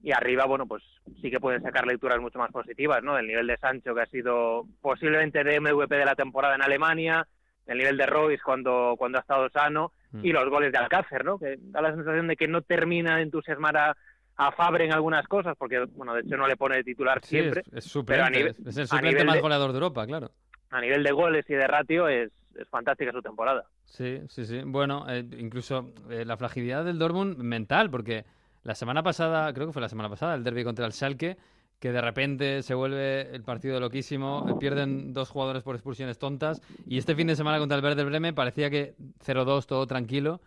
y 0.00 0.12
arriba 0.12 0.44
bueno 0.46 0.66
pues 0.66 0.82
sí 1.20 1.30
que 1.30 1.40
pueden 1.40 1.60
sacar 1.62 1.86
lecturas 1.86 2.20
mucho 2.20 2.38
más 2.38 2.52
positivas, 2.52 3.02
¿no? 3.02 3.16
Del 3.16 3.26
nivel 3.26 3.46
de 3.48 3.56
Sancho 3.56 3.94
que 3.94 4.02
ha 4.02 4.06
sido 4.06 4.64
posiblemente 4.80 5.42
de 5.42 5.58
MVP 5.60 5.92
de 5.96 6.04
la 6.04 6.14
temporada 6.14 6.54
en 6.54 6.62
Alemania, 6.62 7.26
el 7.66 7.78
nivel 7.78 7.96
de 7.96 8.06
Royce 8.06 8.42
cuando 8.44 8.94
cuando 8.96 9.18
ha 9.18 9.22
estado 9.22 9.48
sano 9.50 9.92
Mm. 10.12 10.24
y 10.24 10.30
los 10.30 10.48
goles 10.48 10.70
de 10.70 10.78
Alcácer, 10.78 11.24
¿no? 11.24 11.40
Que 11.40 11.56
da 11.58 11.82
la 11.82 11.92
sensación 11.92 12.28
de 12.28 12.36
que 12.36 12.46
no 12.46 12.62
termina 12.62 13.16
de 13.16 13.22
entusiasmar 13.22 13.76
a 13.76 13.96
a 14.36 14.52
Fabre 14.52 14.84
en 14.84 14.92
algunas 14.92 15.26
cosas, 15.26 15.56
porque, 15.58 15.80
bueno, 15.96 16.14
de 16.14 16.20
hecho 16.20 16.36
no 16.36 16.46
le 16.46 16.56
pone 16.56 16.76
de 16.76 16.84
titular 16.84 17.18
Sí, 17.22 17.30
siempre, 17.30 17.62
es, 17.66 17.72
es 17.78 17.84
suplente, 17.84 18.12
pero 18.14 18.24
a 18.24 18.30
nivel- 18.30 18.54
es- 18.68 18.76
el 18.78 18.86
suplente 18.88 19.24
más 19.24 19.34
de- 19.36 19.40
goleador 19.40 19.70
de 19.72 19.76
Europa, 19.78 20.06
claro. 20.06 20.30
a 20.70 20.80
nivel 20.80 21.02
de 21.02 21.10
goles 21.12 21.44
y 21.50 21.54
de 21.54 21.66
ratio 21.66 22.06
es, 22.08 22.30
es 22.58 22.68
fantástica 22.68 23.12
su 23.12 23.22
temporada. 23.22 23.66
Sí, 23.84 24.20
sí, 24.28 24.44
sí. 24.44 24.62
Bueno, 24.64 25.06
eh, 25.08 25.24
incluso 25.38 25.92
eh, 26.10 26.24
la 26.24 26.36
fragilidad 26.36 26.84
del 26.84 26.98
Dortmund 26.98 27.38
mental, 27.38 27.90
porque 27.90 28.24
la 28.62 28.74
semana 28.74 29.02
pasada, 29.02 29.52
creo 29.52 29.66
que 29.66 29.72
fue 29.72 29.82
la 29.82 29.88
semana 29.88 30.08
pasada, 30.08 30.34
el 30.34 30.44
derby 30.44 30.64
contra 30.64 30.86
el 30.86 30.92
Schalke, 30.92 31.36
que 31.78 31.92
de 31.92 32.00
repente 32.00 32.62
se 32.62 32.74
vuelve 32.74 33.34
el 33.34 33.42
partido 33.42 33.78
loquísimo, 33.78 34.46
eh, 34.48 34.54
pierden 34.58 35.12
dos 35.12 35.30
jugadores 35.30 35.62
por 35.62 35.74
expulsiones 35.74 36.18
tontas, 36.18 36.62
y 36.86 36.98
este 36.98 37.14
fin 37.14 37.26
de 37.26 37.36
semana 37.36 37.58
contra 37.58 37.76
el 37.76 37.84
Werder 37.84 38.06
Bremen 38.06 38.34
parecía 38.34 38.70
que 38.70 38.94
0-2, 39.24 39.66
todo 39.66 39.86
tranquilo, 39.86 40.40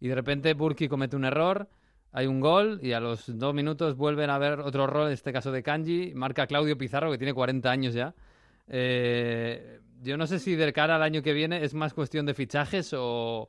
y 0.00 0.08
de 0.08 0.14
repente 0.14 0.52
Burki 0.54 0.88
comete 0.88 1.16
un 1.16 1.24
error, 1.24 1.68
hay 2.12 2.26
un 2.26 2.40
gol, 2.40 2.78
y 2.82 2.92
a 2.92 3.00
los 3.00 3.38
dos 3.38 3.54
minutos 3.54 3.96
vuelven 3.96 4.28
a 4.28 4.36
ver 4.36 4.60
otro 4.60 4.84
error, 4.84 5.06
en 5.06 5.14
este 5.14 5.32
caso 5.32 5.50
de 5.50 5.62
Kanji, 5.62 6.12
marca 6.14 6.46
Claudio 6.46 6.76
Pizarro, 6.76 7.10
que 7.10 7.16
tiene 7.16 7.32
40 7.32 7.70
años 7.70 7.94
ya. 7.94 8.14
Eh, 8.68 9.80
yo 10.02 10.16
no 10.16 10.26
sé 10.26 10.38
si 10.38 10.54
de 10.56 10.72
cara 10.72 10.96
al 10.96 11.02
año 11.02 11.22
que 11.22 11.32
viene 11.32 11.64
es 11.64 11.74
más 11.74 11.94
cuestión 11.94 12.26
de 12.26 12.34
fichajes 12.34 12.92
o, 12.96 13.48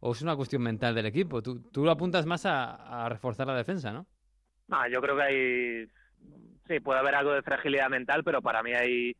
o 0.00 0.12
es 0.12 0.22
una 0.22 0.36
cuestión 0.36 0.62
mental 0.62 0.94
del 0.94 1.06
equipo. 1.06 1.42
Tú, 1.42 1.60
tú 1.70 1.84
lo 1.84 1.90
apuntas 1.90 2.24
más 2.26 2.46
a, 2.46 3.04
a 3.04 3.08
reforzar 3.08 3.46
la 3.46 3.56
defensa, 3.56 3.92
¿no? 3.92 4.06
No, 4.68 4.88
yo 4.88 5.00
creo 5.00 5.16
que 5.16 5.22
hay, 5.22 5.86
sí, 6.66 6.80
puede 6.80 7.00
haber 7.00 7.14
algo 7.14 7.32
de 7.32 7.42
fragilidad 7.42 7.88
mental, 7.88 8.22
pero 8.22 8.42
para 8.42 8.62
mí 8.62 8.72
hay 8.72 9.16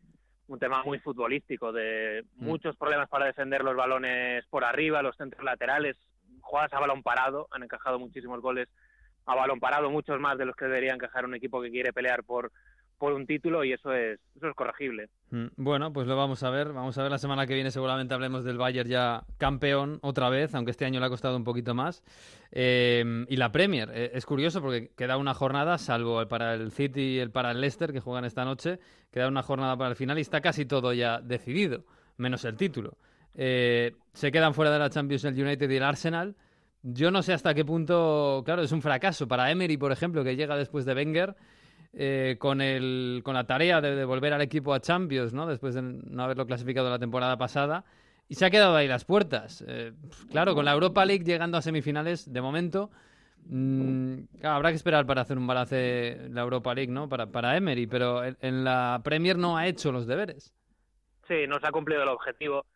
un 0.47 0.59
tema 0.59 0.83
muy 0.85 0.99
futbolístico, 0.99 1.73
de 1.73 2.25
Mm. 2.37 2.45
muchos 2.47 2.77
problemas 2.77 3.09
para 3.09 3.27
defender 3.27 3.63
los 3.65 3.77
balones 3.77 4.45
por 4.49 4.65
arriba, 4.65 5.03
los 5.03 5.17
centros 5.17 5.45
laterales, 5.45 5.97
jugadas 6.41 6.73
a 6.73 6.81
balón 6.81 7.03
parado, 7.03 7.49
han 7.51 7.63
encajado 7.63 7.99
muchísimos 7.99 8.41
goles 8.41 8.69
a 9.27 9.35
balón 9.35 9.61
parado, 9.61 9.91
muchos 9.91 10.19
más 10.21 10.39
de 10.39 10.47
los 10.47 10.57
que 10.57 10.65
debería 10.65 10.95
encajar 10.95 11.27
un 11.27 11.35
equipo 11.35 11.61
que 11.61 11.71
quiere 11.71 11.93
pelear 11.93 12.25
por, 12.25 12.51
por 12.99 13.13
un 13.13 13.27
título 13.27 13.65
y 13.65 13.73
eso 13.73 13.93
es, 13.93 14.19
eso 14.37 14.49
es 14.49 14.55
corregible. 14.55 15.09
Mm, 15.31 15.47
Bueno, 15.57 15.93
pues 15.93 16.07
lo 16.07 16.17
vamos 16.17 16.43
a 16.43 16.51
ver. 16.51 16.73
Vamos 16.73 16.99
a 16.99 17.03
ver 17.03 17.11
la 17.11 17.19
semana 17.19 17.47
que 17.47 17.55
viene. 17.55 17.71
Seguramente 17.71 18.13
hablemos 18.15 18.45
del 18.45 18.59
Bayern 18.59 18.89
ya 18.89 19.25
campeón 19.39 19.99
otra 20.03 20.29
vez, 20.31 20.55
aunque 20.55 20.73
este 20.73 20.85
año 20.85 21.01
le 21.01 21.07
ha 21.07 21.11
costado 21.11 21.37
un 21.37 21.45
poquito 21.45 21.75
más. 21.75 22.03
Eh, 22.53 23.25
y 23.29 23.37
la 23.37 23.53
Premier. 23.53 23.91
eh, 23.93 24.11
es 24.15 24.27
curioso 24.27 24.61
porque 24.61 24.91
queda 24.97 25.17
una 25.17 25.35
jornada, 25.35 25.79
salvo 25.79 26.27
para 26.29 26.55
el 26.55 26.73
City 26.73 27.01
y 27.01 27.19
el 27.19 27.31
para 27.31 27.51
el 27.53 27.61
Leicester, 27.61 27.93
que 27.93 28.01
juegan 28.01 28.25
esta 28.25 28.45
noche. 28.45 28.79
Queda 29.13 29.29
una 29.29 29.43
jornada 29.43 29.77
para 29.77 29.91
el 29.91 29.97
final 29.97 30.19
y 30.19 30.23
está 30.23 30.41
casi 30.41 30.67
todo 30.67 30.93
ya 30.93 31.21
decidido, 31.21 31.85
menos 32.17 32.45
el 32.45 32.57
título. 32.57 32.99
Eh, 33.35 33.93
se 34.13 34.33
quedan 34.33 34.53
fuera 34.55 34.71
de 34.73 34.79
la 34.79 34.91
Champions 34.91 35.25
el 35.25 35.41
United 35.41 35.71
y 35.71 35.77
el 35.77 35.83
Arsenal. 35.85 36.35
Yo 36.83 37.11
no 37.11 37.23
sé 37.23 37.33
hasta 37.33 37.55
qué 37.55 37.65
punto, 37.65 38.43
claro, 38.45 38.63
es 38.63 38.73
un 38.73 38.83
fracaso 38.83 39.27
para 39.27 39.51
Emery, 39.51 39.77
por 39.77 39.91
ejemplo, 39.93 40.23
que 40.25 40.37
llega 40.37 40.57
después 40.57 40.85
de 40.85 40.95
Wenger 40.95 41.35
eh, 41.95 42.37
con, 42.39 42.61
el, 42.61 43.23
con 43.25 43.35
la 43.35 43.45
tarea 43.45 43.81
de, 43.81 43.95
de 43.95 44.05
volver 44.05 44.33
al 44.33 44.43
equipo 44.43 44.75
a 44.75 44.81
Champions, 44.81 45.33
¿no? 45.33 45.47
Después 45.47 45.75
de 45.75 45.83
no 45.83 46.23
haberlo 46.23 46.47
clasificado 46.47 46.91
la 46.91 46.99
temporada 46.99 47.37
pasada. 47.37 47.85
Y 48.29 48.35
se 48.35 48.45
ha 48.45 48.51
quedado 48.51 48.77
ahí 48.77 48.87
las 48.87 49.05
puertas. 49.05 49.65
Eh, 49.67 49.93
claro, 50.31 50.55
con 50.55 50.65
la 50.65 50.73
Europa 50.73 51.05
League 51.05 51.25
llegando 51.25 51.57
a 51.57 51.63
semifinales, 51.63 52.31
de 52.31 52.41
momento, 52.43 52.91
mm, 53.47 54.19
claro, 54.39 54.57
habrá 54.57 54.69
que 54.71 54.77
esperar 54.77 55.07
para 55.07 55.23
hacer 55.23 55.39
un 55.39 55.47
balance 55.47 56.29
la 56.31 56.43
Europa 56.43 56.75
League, 56.75 56.93
¿no? 56.93 57.09
Para, 57.09 57.27
para 57.27 57.57
Emery, 57.57 57.87
pero 57.87 58.23
en, 58.23 58.37
en 58.43 58.65
la 58.65 59.01
Premier 59.03 59.39
no 59.39 59.57
ha 59.57 59.67
hecho 59.67 59.93
los 59.93 60.07
deberes. 60.07 60.53
Sí, 61.27 61.47
no 61.49 61.59
se 61.59 61.67
ha 61.67 61.73
cumplido 61.73 62.03
el 62.03 62.09
objetivo. 62.09 62.67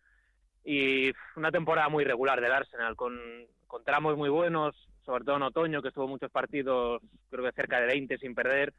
y 0.64 1.10
una 1.36 1.50
temporada 1.50 1.88
muy 1.88 2.04
regular 2.04 2.40
del 2.40 2.52
Arsenal, 2.52 2.96
con, 2.96 3.18
con 3.66 3.84
tramos 3.84 4.16
muy 4.16 4.30
buenos, 4.30 4.74
sobre 5.04 5.24
todo 5.24 5.36
en 5.36 5.42
otoño, 5.42 5.82
que 5.82 5.88
estuvo 5.88 6.08
muchos 6.08 6.30
partidos, 6.30 7.02
creo 7.30 7.44
que 7.44 7.52
cerca 7.52 7.80
de 7.80 7.86
20 7.86 8.18
sin 8.18 8.34
perder, 8.34 8.72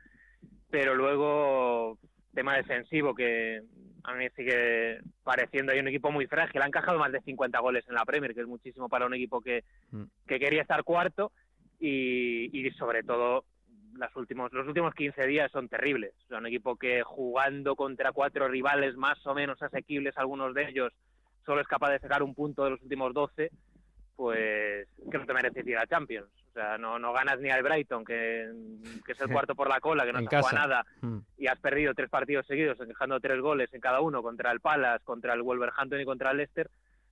pero 0.73 0.95
luego 0.95 1.99
tema 2.33 2.55
defensivo 2.57 3.13
que 3.13 3.61
a 4.05 4.13
mí 4.15 4.27
sigue 4.35 5.01
pareciendo 5.23 5.71
hay 5.71 5.77
un 5.77 5.87
equipo 5.87 6.09
muy 6.11 6.25
frágil. 6.25 6.63
Han 6.63 6.69
encajado 6.69 6.97
más 6.97 7.11
de 7.11 7.21
50 7.21 7.59
goles 7.59 7.85
en 7.87 7.93
la 7.93 8.05
Premier, 8.05 8.33
que 8.33 8.41
es 8.41 8.47
muchísimo 8.47 8.89
para 8.89 9.05
un 9.05 9.13
equipo 9.13 9.39
que, 9.39 9.63
Mm. 9.91 10.05
que 10.25 10.39
quería 10.39 10.63
estar 10.63 10.83
cuarto 10.83 11.31
y, 11.79 12.49
y 12.51 12.71
sobre 12.71 13.03
todo 13.03 13.45
las 13.99 14.15
últimos, 14.15 14.51
los 14.51 14.67
últimos 14.67 14.95
15 14.95 15.27
días 15.27 15.51
son 15.51 15.69
terribles. 15.69 16.15
O 16.25 16.29
sea, 16.29 16.39
un 16.39 16.47
equipo 16.47 16.75
que 16.75 17.03
jugando 17.03 17.75
contra 17.75 18.11
cuatro 18.11 18.47
rivales 18.47 18.95
más 18.95 19.23
o 19.27 19.35
menos 19.35 19.61
asequibles, 19.61 20.17
algunos 20.17 20.55
de 20.55 20.69
ellos, 20.69 20.91
solo 21.45 21.61
es 21.61 21.67
capaz 21.67 21.91
de 21.91 21.99
sacar 21.99 22.23
un 22.23 22.33
punto 22.33 22.63
de 22.63 22.71
los 22.71 22.81
últimos 22.81 23.13
12, 23.13 23.51
pues 24.15 24.87
que 25.11 25.17
no 25.19 25.25
te 25.27 25.33
mereces 25.35 25.67
ir 25.67 25.77
a 25.77 25.85
Champions. 25.85 26.31
O 26.53 26.55
sea, 26.55 26.77
no, 26.77 26.99
no 26.99 27.11
ganas 27.13 27.39
ni 27.39 27.49
al 27.49 27.63
Brighton, 27.63 28.05
que, 28.05 28.47
que 29.03 29.13
es 29.13 29.21
el 29.21 29.27
cuarto 29.47 29.55
por 29.55 29.67
la 29.67 29.79
cola, 29.79 30.05
que 30.05 30.13
no 30.13 30.19
se 30.19 30.27
juega 30.27 30.51
nada, 30.51 30.85
Mm. 31.01 31.17
y 31.39 31.47
has 31.47 31.57
perdido 31.59 31.95
tres 31.95 32.09
partidos 32.11 32.45
seguidos, 32.45 32.79
encajando 32.79 33.19
tres 33.19 33.41
goles 33.41 33.73
en 33.73 33.81
cada 33.81 34.01
uno 34.01 34.21
contra 34.21 34.51
el 34.51 34.59
Palace, 34.59 35.03
contra 35.03 35.33
el 35.33 35.41
Wolverhampton 35.41 35.99
y 35.99 36.05
contra 36.05 36.29
el 36.29 36.37
Leicester, 36.37 36.69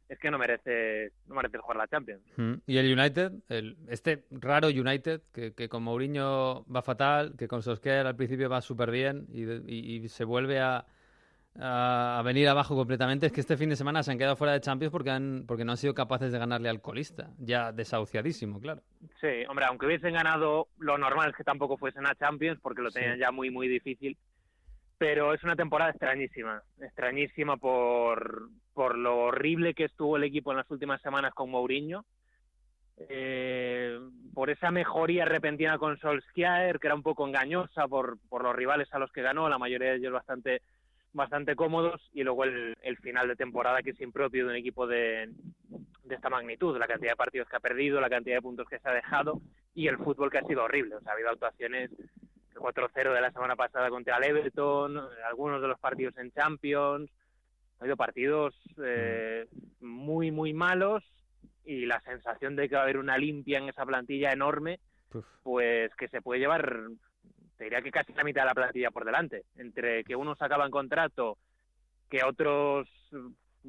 es 0.08 0.20
que 0.20 0.30
no 0.30 0.38
mereces, 0.38 1.12
no 1.28 1.36
mereces 1.36 1.60
jugar 1.62 1.78
la 1.78 1.88
Champions. 1.88 2.22
Mm. 2.38 2.54
Y 2.68 2.78
el 2.78 3.00
United, 3.00 3.32
el, 3.50 3.78
este 3.88 4.26
raro 4.30 4.68
United, 4.68 5.22
que, 5.34 5.54
que 5.54 5.70
con 5.70 5.82
Mourinho 5.84 6.64
va 6.66 6.82
fatal, 6.84 7.34
que 7.38 7.48
con 7.48 7.64
Solskjaer 7.64 8.06
al 8.06 8.16
principio 8.16 8.48
va 8.50 8.62
súper 8.62 8.92
bien 8.92 9.26
y, 9.34 9.42
de- 9.44 9.64
y- 9.66 9.96
y 10.04 10.10
se 10.10 10.24
vuelve 10.24 10.60
a, 10.60 10.86
a, 11.60 12.22
venir 12.24 12.48
abajo 12.48 12.75
completamente, 12.75 13.25
es 13.25 13.31
que 13.31 13.41
este 13.41 13.58
fin 13.58 13.70
de 13.70 13.75
semana 13.75 14.03
se 14.03 14.12
han 14.12 14.17
quedado 14.17 14.36
fuera 14.36 14.53
de 14.53 14.62
Champions 14.62 14.91
porque, 14.91 15.10
han, 15.10 15.46
porque 15.48 15.65
no 15.65 15.72
han 15.72 15.77
sido 15.77 15.93
capaces 15.93 16.31
de 16.31 16.39
ganarle 16.39 16.70
al 16.70 16.81
colista, 16.81 17.29
ya 17.38 17.72
desahuciadísimo, 17.72 18.60
claro. 18.60 18.81
Sí, 19.20 19.46
hombre, 19.50 19.65
aunque 19.65 19.86
hubiesen 19.86 20.13
ganado, 20.13 20.67
lo 20.79 20.98
normal 20.98 21.31
es 21.31 21.36
que 21.36 21.43
tampoco 21.43 21.77
fuesen 21.77 22.05
a 22.08 22.15
Champions 22.15 22.60
porque 22.62 22.81
lo 22.81 22.89
Sí. 22.89 23.00
tenían 23.00 23.20
ya 23.20 23.31
muy, 23.31 23.50
muy 23.50 23.67
difícil. 23.67 24.17
Pero 24.98 25.34
es 25.34 25.43
una 25.43 25.55
temporada 25.55 25.89
extrañísima, 25.89 26.62
extrañísima 26.79 27.58
por, 27.58 28.50
por 28.74 28.96
lo 28.96 29.17
horrible 29.17 29.74
que 29.74 29.86
estuvo 29.86 30.15
el 30.15 30.24
equipo 30.24 30.51
en 30.51 30.58
las 30.58 30.70
últimas 30.70 31.01
semanas 31.01 31.34
con 31.34 31.50
Mourinho, 31.50 32.05
eh, 33.10 34.00
por 34.34 34.51
esa 34.51 34.70
mejoría 34.70 35.25
repentina 35.25 35.79
con 35.79 35.98
Solskjaer, 35.98 36.79
que 36.79 36.86
era 36.88 36.93
un 36.96 37.01
poco 37.01 37.27
engañosa 37.27 37.88
por, 37.88 38.20
por 38.29 38.43
los 38.43 38.55
rivales 38.55 38.93
a 38.93 39.00
los 39.00 39.12
que 39.12 39.24
ganó, 39.24 39.50
la 39.50 39.58
mayoría 39.58 39.89
de 39.89 39.98
ellos 39.98 40.13
bastante 40.13 40.62
bastante 41.13 41.56
cómodos, 41.56 42.10
y 42.13 42.24
luego 42.24 42.44
el, 42.44 42.77
el 42.82 42.98
final 42.98 43.27
de 43.27 43.36
temporada 43.36 43.82
que 43.82 43.91
es 43.91 44.01
impropio 44.01 44.46
de 44.46 44.51
un 44.51 44.58
equipo 44.58 44.88
de, 44.88 45.30
de 46.12 46.15
esta 46.15 46.30
magnitud, 46.30 46.77
la 46.77 46.88
cantidad 46.88 47.12
de 47.12 47.18
partidos 47.18 47.48
que 47.48 47.56
ha 47.56 47.62
perdido, 47.62 48.00
la 48.00 48.10
cantidad 48.10 48.36
de 48.36 48.41
puntos 48.41 48.68
que 48.68 48.80
se 48.80 48.89
ha 48.89 48.94
dejado 48.94 49.41
y 49.74 49.88
el 49.88 49.98
fútbol 49.98 50.30
que 50.30 50.39
ha 50.39 50.44
sido 50.44 50.63
horrible. 50.63 50.96
O 50.96 51.01
sea, 51.01 51.12
ha 51.12 51.15
habido 51.15 51.30
actuaciones, 51.30 51.89
el 51.91 52.58
4-0 52.58 53.13
de 53.13 53.22
la 53.22 53.32
semana 53.32 53.56
pasada 53.56 53.89
contra 53.89 54.18
el 54.18 54.25
Everton, 54.25 55.00
algunos 55.27 55.62
de 55.62 55.68
los 55.68 55.80
partidos 55.80 56.18
en 56.18 56.32
Champions, 56.32 57.10
ha 57.80 57.84
habido 57.84 57.98
partidos 57.98 58.53
eh, 58.84 59.48
muy, 59.80 60.32
muy 60.32 60.53
malos 60.53 61.03
y 61.65 61.86
la 61.86 62.00
sensación 62.01 62.56
de 62.56 62.68
que 62.68 62.75
va 62.75 62.82
a 62.82 62.84
haber 62.84 62.98
una 62.98 63.18
limpia 63.18 63.58
en 63.58 63.70
esa 63.70 63.86
plantilla 63.86 64.32
enorme, 64.32 64.80
pues 65.44 65.94
que 65.96 66.08
se 66.10 66.22
puede 66.22 66.41
llevar, 66.41 66.88
te 67.62 67.65
diría 67.65 67.84
que 67.84 67.91
casi 67.91 68.12
la 68.13 68.24
mitad 68.24 68.41
de 68.41 68.48
la 68.48 68.56
plantilla 68.56 68.89
por 68.89 69.06
delante, 69.06 69.44
entre 69.56 70.03
que 70.03 70.15
unos 70.15 70.41
acaban 70.41 70.72
contrato, 70.72 71.38
que 72.10 72.24
otros 72.24 72.89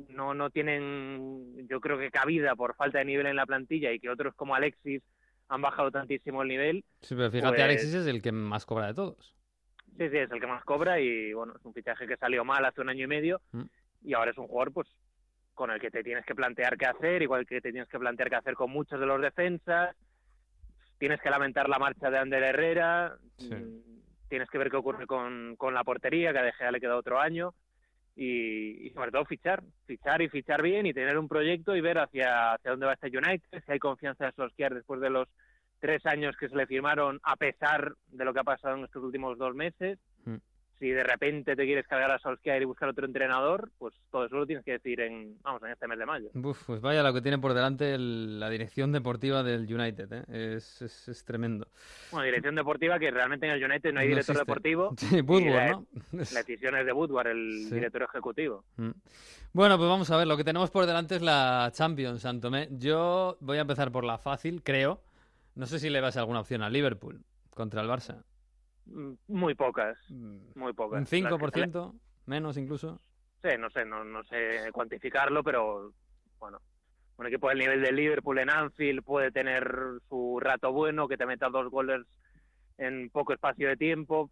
no, 0.08 0.32
no 0.32 0.49
tienen, 0.49 1.68
yo 1.68 1.78
creo 1.78 1.99
que 1.99 2.11
cabida 2.11 2.56
por 2.56 2.75
falta 2.75 3.00
de 3.00 3.04
nivel 3.04 3.26
en 3.26 3.37
la 3.37 3.44
plantilla 3.44 3.92
y 3.92 4.00
que 4.00 4.08
otros 4.08 4.34
como 4.34 4.54
Alexis 4.54 5.02
han 5.49 5.61
bajado 5.61 5.90
tantísimo 5.90 6.40
el 6.40 6.49
nivel. 6.49 6.84
Sí, 7.02 7.14
pero 7.14 7.30
fíjate, 7.30 7.50
Pues- 7.52 7.62
Alexis 7.64 7.92
es 7.92 8.06
el 8.06 8.22
que 8.22 8.32
más 8.32 8.64
cobra 8.64 8.87
de 8.87 8.94
todos. 8.94 9.37
Sí, 9.99 10.08
sí, 10.08 10.16
es 10.16 10.30
el 10.30 10.40
que 10.40 10.46
más 10.46 10.64
cobra 10.64 10.99
y 10.99 11.34
bueno, 11.34 11.52
es 11.54 11.62
un 11.62 11.75
fichaje 11.75 12.06
que 12.06 12.16
salió 12.16 12.46
mal 12.46 12.64
hace 12.64 12.80
un 12.80 12.88
año 12.88 13.04
y 13.04 13.08
medio 13.08 13.42
Mm. 13.52 13.64
y 14.04 14.14
ahora 14.14 14.30
es 14.30 14.38
un 14.38 14.46
jugador 14.49 14.72
pues 14.72 14.88
con 15.52 15.70
el 15.70 15.78
que 15.78 15.90
te 15.90 16.02
tienes 16.02 16.25
que 16.25 16.34
plantear 16.34 16.78
qué 16.78 16.87
hacer, 16.87 17.20
igual 17.20 17.44
que 17.46 17.61
te 17.61 17.70
tienes 17.72 17.90
que 17.90 17.99
plantear 17.99 18.30
qué 18.30 18.37
hacer 18.37 18.54
con 18.54 18.70
muchos 18.70 18.99
de 18.99 19.04
los 19.04 19.20
defensas. 19.20 19.94
Tienes 21.02 21.21
que 21.21 21.30
lamentar 21.30 21.68
la 21.68 21.80
marcha 21.80 22.12
de 22.12 22.18
Ander 22.18 22.44
Herrera, 22.44 23.16
Sí. 23.37 23.52
mm, 23.52 24.28
tienes 24.28 24.49
que 24.49 24.56
ver 24.56 24.71
qué 24.71 24.76
ocurre 24.76 25.04
con, 25.04 25.56
con 25.56 25.75
la 25.75 25.82
portería, 25.82 26.32
que 26.32 26.38
a 26.38 26.42
De 26.44 26.52
Gea 26.52 26.71
le 26.71 26.78
queda 26.78 26.94
otro 26.97 27.18
año 27.18 27.54
y, 28.14 28.87
y 28.87 28.90
sobre 28.90 29.11
todo 29.11 29.25
fichar, 29.25 29.64
fichar 29.85 30.23
y 30.23 30.28
fichar 30.28 30.62
bien 30.62 30.87
y 30.87 30.94
tener 30.94 31.18
un 31.18 31.26
proyecto 31.26 31.75
y 31.75 31.80
ver 31.80 31.99
hacia, 31.99 32.52
hacia 32.52 32.71
dónde 32.71 32.87
va 32.87 32.92
este 32.92 33.09
United, 33.09 33.64
si 33.66 33.73
hay 33.73 33.80
confianza 33.80 34.26
en 34.26 34.32
Solskjaer 34.37 34.75
después 34.75 35.00
de 35.00 35.11
los 35.11 35.26
tres 35.80 36.06
años 36.06 36.37
que 36.37 36.49
se 36.49 36.54
le 36.54 36.68
firmaron 36.68 37.18
a 37.25 37.35
pesar 37.35 37.94
de 38.06 38.25
lo 38.25 38.32
que 38.32 38.38
ha 38.38 38.44
pasado 38.44 38.76
en 38.76 38.85
estos 38.85 39.02
últimos 39.02 39.37
dos 39.38 39.56
meses. 39.56 39.99
Mm. 40.25 40.37
Si 40.82 40.90
de 40.90 41.04
repente 41.04 41.54
te 41.54 41.64
quieres 41.64 41.86
cargar 41.86 42.10
a 42.10 42.18
Solskjaer 42.18 42.60
y 42.60 42.64
buscar 42.64 42.88
otro 42.88 43.06
entrenador, 43.06 43.70
pues 43.78 43.94
todo 44.10 44.24
eso 44.26 44.34
lo 44.34 44.44
tienes 44.48 44.64
que 44.64 44.72
decir 44.72 45.00
en, 45.00 45.38
vamos, 45.40 45.62
en 45.62 45.70
este 45.70 45.86
mes 45.86 45.96
de 45.96 46.06
mayo. 46.06 46.28
Uf, 46.34 46.60
pues 46.66 46.80
vaya 46.80 47.04
lo 47.04 47.14
que 47.14 47.20
tiene 47.22 47.38
por 47.38 47.54
delante 47.54 47.94
el- 47.94 48.40
la 48.40 48.50
dirección 48.50 48.90
deportiva 48.90 49.44
del 49.44 49.72
United, 49.72 50.12
¿eh? 50.12 50.54
es, 50.56 50.82
es, 50.82 51.06
es 51.06 51.24
tremendo. 51.24 51.68
Bueno, 52.10 52.24
dirección 52.24 52.56
deportiva 52.56 52.98
que 52.98 53.12
realmente 53.12 53.46
en 53.46 53.52
el 53.52 53.62
United 53.64 53.92
no 53.92 54.00
hay 54.00 54.06
No 54.08 54.10
director 54.16 54.34
existe. 54.34 54.50
deportivo, 54.50 54.94
Sí, 54.98 55.20
Woodward, 55.20 55.70
¿no? 55.70 55.86
La 56.32 56.40
decisión 56.42 56.76
es 56.76 56.84
de 56.84 56.92
Woodward, 56.92 57.28
el 57.28 57.66
Sí. 57.68 57.74
director 57.76 58.02
ejecutivo. 58.02 58.64
Mm. 58.76 58.90
Bueno, 59.52 59.78
pues 59.78 59.88
vamos 59.88 60.10
a 60.10 60.16
ver, 60.16 60.26
lo 60.26 60.36
que 60.36 60.42
tenemos 60.42 60.72
por 60.72 60.84
delante 60.86 61.14
es 61.14 61.22
la 61.22 61.70
Champions, 61.72 62.22
Santomé. 62.22 62.66
Yo 62.72 63.36
voy 63.38 63.58
a 63.58 63.60
empezar 63.60 63.92
por 63.92 64.02
la 64.02 64.18
fácil, 64.18 64.64
creo. 64.64 65.00
No 65.54 65.66
sé 65.66 65.78
si 65.78 65.90
le 65.90 66.00
vas 66.00 66.16
alguna 66.16 66.40
opción 66.40 66.60
al 66.62 66.72
Liverpool 66.72 67.22
contra 67.54 67.82
el 67.82 67.88
Barça. 67.88 68.24
Mm, 68.86 69.12
Muy 69.28 69.54
pocas, 69.54 69.96
Mm, 70.08 70.38
muy 70.54 70.72
pocas. 70.72 70.98
¿Un 70.98 71.00
Las 71.02 71.10
que 71.10 71.16
se 71.16 71.22
le- 71.22 71.28
5%? 71.28 71.94
¿Menos 72.26 72.56
incluso? 72.56 73.00
Sí, 73.42 73.48
no 73.58 73.70
sé, 73.70 73.84
no, 73.84 74.04
no 74.04 74.22
sé 74.24 74.70
cuantificarlo, 74.72 75.42
pero 75.42 75.92
bueno, 76.38 76.60
un 77.16 77.26
equipo 77.26 77.48
del 77.48 77.58
nivel 77.58 77.82
del 77.82 77.96
Liverpool 77.96 78.38
en 78.38 78.50
Anfield 78.50 79.02
puede 79.02 79.30
tener 79.32 79.68
su 80.08 80.38
rato 80.40 80.72
bueno, 80.72 81.08
que 81.08 81.16
te 81.16 81.26
meta 81.26 81.48
dos 81.48 81.68
goles 81.70 82.02
en 82.78 83.10
poco 83.10 83.32
espacio 83.32 83.68
de 83.68 83.76
tiempo, 83.76 84.30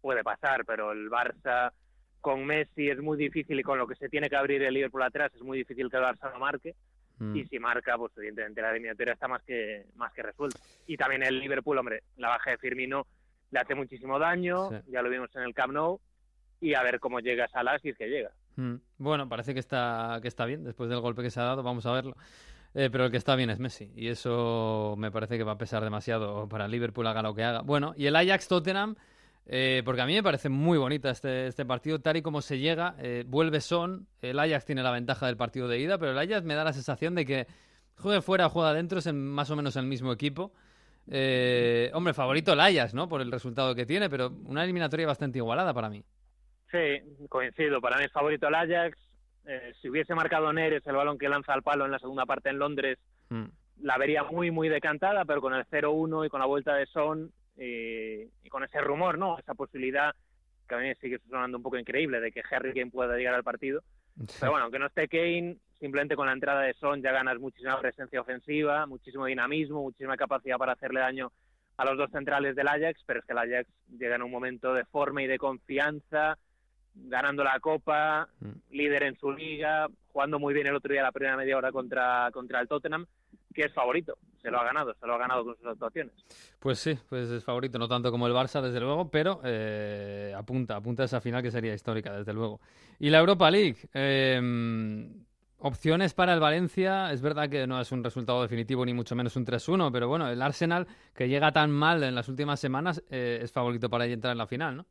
puede 0.00 0.22
pasar, 0.22 0.64
pero 0.66 0.92
el 0.92 1.10
Barça 1.10 1.72
con 2.20 2.44
Messi 2.44 2.88
es 2.90 2.98
muy 3.00 3.16
difícil 3.16 3.58
y 3.58 3.62
con 3.62 3.78
lo 3.78 3.86
que 3.86 3.94
se 3.96 4.08
tiene 4.10 4.28
que 4.28 4.36
abrir 4.36 4.62
el 4.62 4.74
Liverpool 4.74 5.02
atrás 5.02 5.32
es 5.34 5.42
muy 5.42 5.58
difícil 5.58 5.90
que 5.90 5.96
el 5.96 6.02
Barça 6.02 6.30
lo 6.32 6.38
marque 6.38 6.74
Mm. 7.18 7.36
y 7.36 7.44
si 7.46 7.58
marca, 7.58 7.98
pues 7.98 8.12
evidentemente 8.16 8.62
la 8.62 8.70
eliminatoria 8.70 9.12
está 9.12 9.28
más 9.28 9.42
que 9.42 9.84
más 9.96 10.10
que 10.14 10.22
resuelta. 10.22 10.58
Y 10.86 10.96
también 10.96 11.22
el 11.22 11.38
Liverpool, 11.38 11.76
hombre, 11.76 12.02
la 12.16 12.28
baja 12.28 12.50
de 12.52 12.56
Firmino 12.58 13.06
le 13.50 13.58
hace 13.60 13.74
muchísimo 13.74 14.18
daño, 14.18 14.70
Sí. 14.70 14.76
ya 14.92 15.02
lo 15.02 15.10
vimos 15.10 15.30
en 15.36 15.42
el 15.42 15.54
Camp 15.54 15.72
Nou 15.72 16.00
y 16.60 16.74
a 16.74 16.82
ver 16.82 17.00
cómo 17.00 17.20
llega 17.20 17.48
Salah 17.48 17.78
si 17.78 17.90
es 17.90 17.96
que 17.98 18.08
llega. 18.08 18.30
Mm. 18.56 18.74
Bueno, 18.98 19.28
parece 19.28 19.54
que 19.54 19.60
está, 19.60 20.18
que 20.22 20.28
está 20.28 20.44
bien 20.44 20.64
después 20.64 20.90
del 20.90 21.00
golpe 21.00 21.22
que 21.22 21.30
se 21.30 21.40
ha 21.40 21.44
dado, 21.44 21.62
vamos 21.62 21.86
a 21.86 21.92
verlo. 21.92 22.16
Eh, 22.74 22.88
pero 22.92 23.06
el 23.06 23.10
que 23.10 23.16
está 23.16 23.34
bien 23.34 23.50
es 23.50 23.58
Messi 23.58 23.90
y 23.96 24.08
eso 24.08 24.94
me 24.96 25.10
parece 25.10 25.36
que 25.36 25.42
va 25.42 25.52
a 25.52 25.58
pesar 25.58 25.82
demasiado 25.82 26.48
para 26.48 26.68
Liverpool, 26.68 27.06
haga 27.06 27.22
lo 27.22 27.34
que 27.34 27.42
haga. 27.42 27.62
Bueno, 27.62 27.94
y 27.96 28.06
el 28.06 28.14
Ajax-Tottenham, 28.14 28.94
eh, 29.46 29.82
porque 29.84 30.02
a 30.02 30.06
mí 30.06 30.14
me 30.14 30.22
parece 30.22 30.48
muy 30.50 30.78
bonita 30.78 31.10
este, 31.10 31.48
este 31.48 31.64
partido, 31.66 32.00
tal 32.00 32.18
y 32.18 32.22
como 32.22 32.40
se 32.42 32.60
llega, 32.60 32.94
eh, 32.98 33.24
vuelve 33.26 33.60
Son, 33.60 34.06
el 34.22 34.38
Ajax 34.38 34.66
tiene 34.66 34.84
la 34.84 34.92
ventaja 34.92 35.26
del 35.26 35.36
partido 35.36 35.66
de 35.66 35.80
ida, 35.80 35.98
pero 35.98 36.12
el 36.12 36.18
Ajax 36.18 36.44
me 36.44 36.54
da 36.54 36.62
la 36.62 36.72
sensación 36.72 37.16
de 37.16 37.26
que 37.26 37.46
juegue 37.96 38.20
fuera 38.22 38.48
juega 38.48 38.70
adentro, 38.70 39.00
es 39.00 39.06
en 39.06 39.20
más 39.26 39.50
o 39.50 39.56
menos 39.56 39.74
el 39.74 39.86
mismo 39.86 40.12
equipo. 40.12 40.52
Eh, 41.08 41.90
hombre, 41.94 42.14
favorito 42.14 42.52
el 42.52 42.60
Ajax, 42.60 42.94
¿no? 42.94 43.08
Por 43.08 43.20
el 43.20 43.32
resultado 43.32 43.74
que 43.74 43.86
tiene, 43.86 44.08
pero 44.10 44.30
una 44.46 44.62
eliminatoria 44.64 45.06
bastante 45.06 45.38
igualada 45.38 45.74
para 45.74 45.88
mí. 45.88 46.04
Sí, 46.70 47.26
coincido. 47.28 47.80
Para 47.80 47.98
mí 47.98 48.04
es 48.04 48.12
favorito 48.12 48.48
el 48.48 48.54
Ajax. 48.54 48.96
Eh, 49.46 49.72
si 49.80 49.88
hubiese 49.88 50.14
marcado 50.14 50.52
Neres 50.52 50.86
el 50.86 50.94
balón 50.96 51.18
que 51.18 51.28
lanza 51.28 51.52
al 51.52 51.62
palo 51.62 51.84
en 51.84 51.90
la 51.90 51.98
segunda 51.98 52.26
parte 52.26 52.50
en 52.50 52.58
Londres, 52.58 52.98
Mm. 53.30 53.44
la 53.82 53.96
vería 53.96 54.24
muy, 54.24 54.50
muy 54.50 54.68
decantada, 54.68 55.24
pero 55.24 55.40
con 55.40 55.54
el 55.54 55.64
0-1 55.66 56.24
y 56.26 56.28
con 56.28 56.40
la 56.40 56.46
vuelta 56.46 56.74
de 56.74 56.86
Son 56.86 57.30
y, 57.56 58.22
y 58.44 58.48
con 58.48 58.64
ese 58.64 58.80
rumor, 58.80 59.18
¿no? 59.18 59.38
Esa 59.38 59.54
posibilidad 59.54 60.14
que 60.68 60.74
a 60.74 60.78
mí 60.78 60.92
sigue 61.00 61.20
sonando 61.30 61.56
un 61.58 61.62
poco 61.62 61.78
increíble 61.78 62.20
de 62.20 62.32
que 62.32 62.42
Harry 62.50 62.72
Kane 62.74 62.90
pueda 62.90 63.16
llegar 63.16 63.34
al 63.34 63.44
partido. 63.44 63.82
Pero 64.38 64.52
bueno, 64.52 64.64
aunque 64.64 64.78
no 64.78 64.86
esté 64.86 65.08
Kane, 65.08 65.56
simplemente 65.78 66.16
con 66.16 66.26
la 66.26 66.32
entrada 66.32 66.62
de 66.62 66.74
Son 66.74 67.00
ya 67.02 67.12
ganas 67.12 67.38
muchísima 67.38 67.80
presencia 67.80 68.20
ofensiva, 68.20 68.86
muchísimo 68.86 69.26
dinamismo, 69.26 69.82
muchísima 69.82 70.16
capacidad 70.16 70.58
para 70.58 70.72
hacerle 70.72 71.00
daño 71.00 71.32
a 71.76 71.84
los 71.86 71.96
dos 71.96 72.10
centrales 72.10 72.54
del 72.54 72.68
Ajax, 72.68 73.02
pero 73.06 73.20
es 73.20 73.26
que 73.26 73.32
el 73.32 73.38
Ajax 73.38 73.68
llega 73.98 74.16
en 74.16 74.22
un 74.22 74.30
momento 74.30 74.74
de 74.74 74.84
forma 74.84 75.22
y 75.22 75.26
de 75.26 75.38
confianza, 75.38 76.36
ganando 76.94 77.42
la 77.44 77.58
Copa, 77.60 78.28
Mm. 78.40 78.50
líder 78.70 79.04
en 79.04 79.16
su 79.18 79.32
liga, 79.32 79.88
jugando 80.12 80.38
muy 80.38 80.52
bien 80.52 80.66
el 80.66 80.74
otro 80.74 80.92
día 80.92 81.02
la 81.02 81.12
primera 81.12 81.36
media 81.36 81.56
hora 81.56 81.72
contra, 81.72 82.28
contra 82.32 82.60
el 82.60 82.68
Tottenham, 82.68 83.06
que 83.54 83.62
es 83.62 83.72
favorito, 83.72 84.16
se 84.40 84.50
lo 84.50 84.60
ha 84.60 84.64
ganado, 84.64 84.94
se 84.94 85.06
lo 85.06 85.14
ha 85.14 85.18
ganado 85.18 85.44
con 85.44 85.56
sus 85.56 85.66
actuaciones. 85.66 86.14
Pues 86.58 86.78
sí, 86.78 86.98
pues 87.08 87.30
es 87.30 87.44
favorito, 87.44 87.78
no 87.78 87.88
tanto 87.88 88.10
como 88.10 88.26
el 88.26 88.32
Barça, 88.32 88.60
desde 88.62 88.80
luego, 88.80 89.10
pero 89.10 89.40
eh, 89.44 90.34
apunta, 90.36 90.76
apunta 90.76 91.02
a 91.02 91.06
esa 91.06 91.20
final 91.20 91.42
que 91.42 91.50
sería 91.50 91.74
histórica, 91.74 92.16
desde 92.16 92.32
luego. 92.32 92.60
Y 92.98 93.10
la 93.10 93.18
Europa 93.18 93.50
League, 93.50 93.76
eh, 93.94 94.40
Opciones 95.62 96.14
para 96.14 96.32
el 96.32 96.40
Valencia, 96.40 97.12
es 97.12 97.20
verdad 97.20 97.50
que 97.50 97.66
no 97.66 97.78
es 97.78 97.92
un 97.92 98.02
resultado 98.02 98.40
definitivo 98.40 98.86
ni 98.86 98.94
mucho 98.94 99.14
menos 99.14 99.36
un 99.36 99.44
3-1, 99.44 99.92
pero 99.92 100.08
bueno, 100.08 100.26
el 100.30 100.40
Arsenal 100.40 100.86
que 101.14 101.28
llega 101.28 101.52
tan 101.52 101.70
mal 101.70 102.02
en 102.02 102.14
las 102.14 102.30
últimas 102.30 102.58
semanas 102.58 103.04
eh, 103.10 103.40
es 103.42 103.52
favorito 103.52 103.90
para 103.90 104.06
entrar 104.06 104.32
en 104.32 104.38
la 104.38 104.46
final, 104.46 104.78
¿no? 104.78 104.86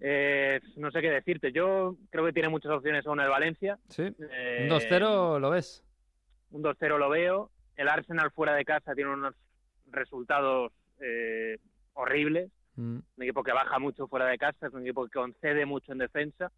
Eh, 0.00 0.60
no 0.76 0.90
sé 0.90 1.02
qué 1.02 1.10
decirte. 1.10 1.52
Yo 1.52 1.94
creo 2.08 2.24
que 2.24 2.32
tiene 2.32 2.48
muchas 2.48 2.72
opciones 2.72 3.06
aún 3.06 3.20
el 3.20 3.28
Valencia. 3.28 3.78
Sí. 3.90 4.04
Eh, 4.04 4.60
un 4.62 4.70
2-0 4.70 5.38
lo 5.38 5.50
ves. 5.50 5.83
Un 6.54 6.62
2-0 6.62 6.98
lo 6.98 7.10
veo. 7.10 7.50
El 7.76 7.88
Arsenal 7.88 8.30
fuera 8.30 8.54
de 8.54 8.64
casa 8.64 8.94
tiene 8.94 9.12
unos 9.12 9.34
resultados 9.90 10.72
eh, 11.00 11.58
horribles. 11.94 12.50
Mm. 12.76 12.98
Un 13.16 13.22
equipo 13.22 13.42
que 13.42 13.52
baja 13.52 13.80
mucho 13.80 14.06
fuera 14.06 14.26
de 14.26 14.38
casa, 14.38 14.68
es 14.68 14.72
un 14.72 14.82
equipo 14.82 15.04
que 15.04 15.18
concede 15.18 15.66
mucho 15.66 15.90
en 15.90 15.98
defensa. 15.98 16.52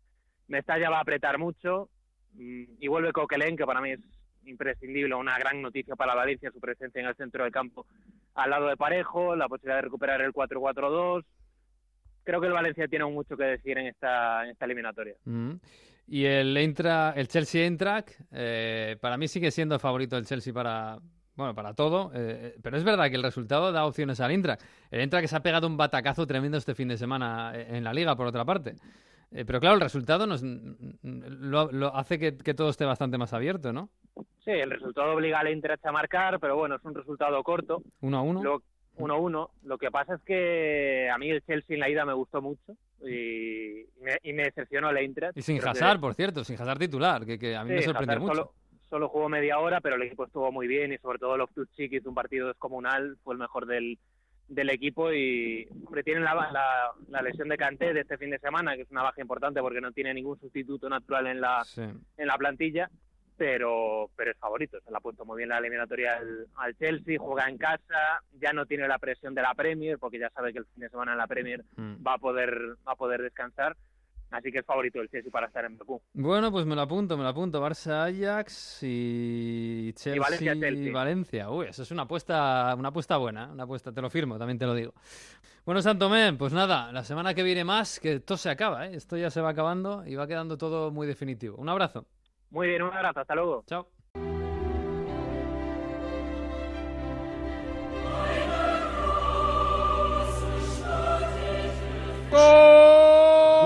Mestalla 0.49 0.91
va 0.91 0.99
a 0.99 1.01
apretar 1.01 1.39
mucho 1.39 1.89
mm, 2.35 2.65
y 2.79 2.89
vuelve 2.89 3.13
Coquelin, 3.13 3.57
que 3.57 3.65
para 3.65 3.81
mí 3.81 3.93
es 3.93 4.01
imprescindible, 4.45 5.15
una 5.15 5.39
gran 5.39 5.63
noticia 5.63 5.97
para 5.97 6.15
Valencia, 6.15 6.53
su 6.53 6.61
presencia 6.61 7.01
en 7.01 7.07
el 7.07 7.17
centro 7.17 7.45
del 7.45 7.53
campo 7.53 7.87
al 8.35 8.51
lado 8.51 8.69
de 8.69 8.77
Parejo, 8.77 9.35
la 9.35 9.49
posibilidad 9.49 9.77
de 9.77 9.83
recuperar 9.83 10.21
el 10.21 10.35
4-4-2. 10.35 11.25
Creo 12.23 12.41
que 12.41 12.47
el 12.49 12.53
Valencia 12.53 12.87
tiene 12.87 13.07
mucho 13.07 13.35
que 13.35 13.45
decir 13.45 13.79
en 13.79 13.87
esta, 13.87 14.45
en 14.45 14.51
esta 14.51 14.67
eliminatoria. 14.67 15.15
Mm. 15.25 15.53
Y 16.09 16.25
el, 16.25 16.57
Eintra, 16.57 17.13
el 17.17 17.29
Chelsea 17.29 17.65
Eintracht, 17.67 18.11
eh, 18.31 18.97
para 19.01 19.17
mí 19.17 19.27
sigue 19.27 19.51
siendo 19.51 19.79
favorito 19.79 20.17
el 20.17 20.25
Chelsea 20.25 20.53
para, 20.53 20.99
bueno, 21.35 21.55
para 21.55 21.75
todo, 21.75 22.13
eh, 22.15 22.57
pero 22.63 22.77
es 22.77 22.85
verdad 22.85 23.09
que 23.11 23.17
el 23.17 23.23
resultado 23.23 23.73
da 23.73 23.85
opciones 23.85 24.21
al 24.21 24.31
Eintracht. 24.31 24.63
El 24.91 25.01
Eintracht 25.01 25.27
se 25.27 25.37
ha 25.37 25.43
pegado 25.43 25.67
un 25.67 25.77
batacazo 25.77 26.27
tremendo 26.27 26.59
este 26.59 26.75
fin 26.75 26.89
de 26.89 26.97
semana 26.97 27.53
en 27.55 27.83
la 27.83 27.93
liga, 27.93 28.15
por 28.15 28.27
otra 28.27 28.45
parte. 28.45 28.77
Eh, 29.33 29.45
pero 29.45 29.59
claro, 29.59 29.75
el 29.75 29.81
resultado 29.81 30.27
nos, 30.27 30.43
lo, 30.43 31.73
lo 31.73 31.97
hace 31.97 32.19
que, 32.19 32.37
que, 32.37 32.55
todo 32.55 32.71
esté 32.71 32.85
bastante 32.85 33.19
más 33.19 33.33
abierto, 33.33 33.73
¿no? 33.73 33.91
Sí, 34.45 34.53
el 34.53 34.71
resultado 34.71 35.13
obliga 35.13 35.41
al 35.41 35.49
Eintracht 35.49 35.85
a 35.85 35.93
marcar, 35.93 36.39
pero 36.39 36.57
bueno, 36.57 36.77
es 36.77 36.85
un 36.85 36.95
resultado 36.95 37.43
corto. 37.43 37.83
¿Uno 38.01 38.19
a 38.19 38.23
uno? 38.23 38.43
Lo, 38.43 38.63
1-1. 38.97 39.51
Lo 39.65 39.79
que 39.79 39.91
pasa 39.91 40.15
es 40.15 40.23
que 40.23 41.09
a 41.11 41.19
mí 41.19 41.31
el 41.31 41.45
Chelsea 41.45 41.75
en 41.75 41.81
la 41.81 41.89
ida 41.89 42.05
me 42.05 42.15
gustó 42.15 42.41
mucho 42.43 42.77
y 43.01 43.87
me, 44.01 44.19
y 44.23 44.33
me 44.33 44.45
decepcionó 44.45 44.91
el 44.91 44.99
Eintracht. 44.99 45.37
Y 45.37 45.43
sin 45.43 45.63
Hazard, 45.63 46.01
por 46.01 46.15
cierto, 46.15 46.45
sin 46.45 46.61
Hazard 46.61 46.79
titular, 46.79 47.25
que, 47.25 47.39
que 47.39 47.57
a 47.57 47.65
mí 47.65 47.71
sí, 47.71 47.77
me 47.77 47.83
sorprendió 47.83 48.21
mucho. 48.21 48.35
Solo, 48.35 48.53
solo, 48.89 49.09
jugó 49.09 49.29
media 49.29 49.59
hora, 49.59 49.81
pero 49.81 49.97
el 49.97 50.03
equipo 50.03 50.25
estuvo 50.25 50.51
muy 50.51 50.67
bien 50.67 50.93
y 50.93 50.99
sobre 50.99 51.19
todo 51.19 51.37
Loftus-Cheek 51.37 51.93
hizo 51.93 52.09
un 52.09 52.15
partido 52.15 52.49
descomunal, 52.49 53.17
fue 53.23 53.35
el 53.35 53.41
mejor 53.41 53.67
del, 53.67 53.99
del 54.49 54.71
equipo 54.71 55.13
y 55.13 55.69
hombre, 55.87 56.03
tienen 56.03 56.25
la, 56.25 56.35
la, 56.35 56.93
la, 57.09 57.23
lesión 57.23 57.49
de 57.49 57.57
Kanté 57.57 57.93
de 57.93 58.01
este 58.01 58.17
fin 58.17 58.31
de 58.31 58.39
semana, 58.39 58.77
que 58.77 58.83
es 58.83 58.91
una 58.91 59.03
baja 59.03 59.21
importante 59.21 59.61
porque 59.61 59.81
no 59.81 59.93
tiene 59.93 60.15
ningún 60.15 60.39
sustituto 60.39 60.89
natural 60.89 61.27
en 61.27 61.41
la, 61.41 61.65
sí. 61.65 61.83
en 61.83 62.27
la 62.27 62.37
plantilla 62.37 62.91
pero 63.37 64.11
pero 64.17 64.31
es 64.31 64.39
favorito, 64.39 64.79
se 64.85 64.91
le 64.91 64.97
ha 64.97 65.01
puesto 65.01 65.25
muy 65.25 65.37
bien 65.39 65.49
la 65.51 65.59
eliminatoria 65.59 66.17
al, 66.17 66.47
al, 66.57 66.77
Chelsea, 66.77 67.19
juega 67.19 67.49
en 67.49 67.59
casa, 67.59 68.23
ya 68.41 68.53
no 68.53 68.67
tiene 68.67 68.89
la 68.89 68.99
presión 68.99 69.35
de 69.35 69.43
la 69.43 69.55
Premier, 69.55 69.99
porque 69.99 70.19
ya 70.19 70.31
sabe 70.31 70.53
que 70.53 70.59
el 70.61 70.67
fin 70.67 70.83
de 70.83 70.89
semana 70.91 71.13
en 71.13 71.19
la 71.19 71.27
Premier 71.27 71.65
Mm. 71.77 72.07
va 72.07 72.15
a 72.15 72.19
poder 72.19 72.77
va 72.87 72.93
a 72.93 72.97
poder 72.97 73.23
descansar, 73.23 73.77
así 74.31 74.51
que 74.51 74.59
es 74.61 74.67
favorito 74.67 75.01
el 75.01 75.09
Chelsea 75.11 75.31
para 75.31 75.47
estar 75.49 75.65
en 75.65 75.77
Bakú. 75.77 76.01
Bueno, 76.15 76.51
pues 76.51 76.65
me 76.67 76.75
lo 76.75 76.83
apunto, 76.83 77.17
me 77.17 77.23
lo 77.23 77.29
apunto, 77.31 77.63
Barça 77.63 78.07
Ajax 78.09 78.79
y 78.83 79.93
Chelsea 79.95 80.17
Y 80.17 80.19
Valencia, 80.19 80.55
Chelsea. 80.55 80.93
Valencia. 80.93 81.51
Uy, 81.51 81.67
eso 81.67 81.83
es 81.83 81.91
una 81.91 82.03
apuesta, 82.03 82.75
una 82.77 82.89
apuesta 82.89 83.17
buena, 83.19 83.51
una 83.53 83.65
apuesta, 83.65 83.93
te 83.93 84.01
lo 84.01 84.11
firmo, 84.11 84.39
también 84.39 84.59
te 84.59 84.67
lo 84.67 84.75
digo. 84.75 84.95
Bueno, 85.65 85.83
Santomé, 85.83 86.33
pues 86.35 86.53
nada, 86.53 86.93
la 86.93 87.03
semana 87.03 87.35
que 87.35 87.43
viene 87.43 87.65
más, 87.65 87.99
que 87.99 88.15
esto 88.15 88.37
se 88.37 88.49
acaba, 88.51 88.87
¿eh? 88.87 88.95
esto 88.95 89.17
ya 89.17 89.31
se 89.31 89.41
va 89.41 89.51
acabando 89.51 90.07
y 90.07 90.15
va 90.15 90.27
quedando 90.29 90.57
todo 90.57 90.93
muy 90.93 91.07
definitivo. 91.09 91.57
Un 91.57 91.69
abrazo. 91.69 92.07
Muy 92.51 92.69
bien, 92.69 92.83
un 92.83 92.93
abrazo, 92.93 93.21
hasta 93.21 93.35
luego. 93.35 93.65
Chao. 93.67 93.87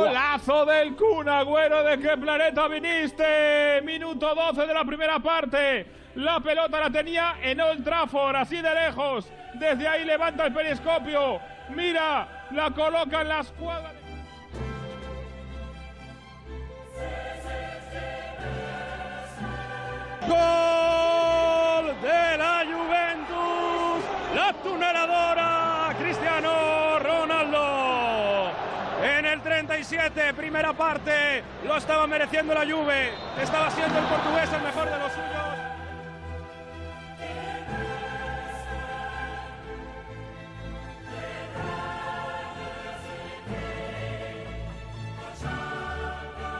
Golazo 0.00 0.64
del 0.66 0.94
Kun 0.96 1.28
Agüero, 1.28 1.82
¿de 1.82 1.98
qué 1.98 2.16
planeta 2.16 2.68
viniste? 2.68 3.82
Minuto 3.82 4.34
12 4.34 4.66
de 4.66 4.74
la 4.74 4.84
primera 4.84 5.18
parte. 5.18 5.86
La 6.14 6.40
pelota 6.40 6.80
la 6.80 6.90
tenía 6.90 7.36
en 7.42 7.60
Old 7.60 7.84
Trafford, 7.84 8.36
así 8.36 8.60
de 8.60 8.74
lejos. 8.74 9.30
Desde 9.54 9.88
ahí 9.88 10.04
levanta 10.04 10.46
el 10.46 10.52
periscopio. 10.52 11.40
Mira, 11.70 12.46
la 12.52 12.70
coloca 12.70 13.22
en 13.22 13.28
la 13.28 13.40
escuadra. 13.40 13.99
Gol 20.30 21.86
de 22.02 22.38
la 22.38 22.62
Juventus, 22.64 24.04
la 24.32 24.52
tuneladora 24.62 25.92
Cristiano 25.98 27.00
Ronaldo. 27.00 28.52
En 29.02 29.26
el 29.26 29.40
37, 29.42 30.32
primera 30.34 30.72
parte, 30.72 31.42
lo 31.66 31.76
estaba 31.76 32.06
mereciendo 32.06 32.54
la 32.54 32.60
Juve. 32.60 33.10
Estaba 33.42 33.72
siendo 33.72 33.98
el 33.98 34.04
portugués 34.04 34.52
el 34.52 34.62
mejor 34.62 34.88
de 34.88 34.98
los 34.98 35.12
suyos. 35.12 35.39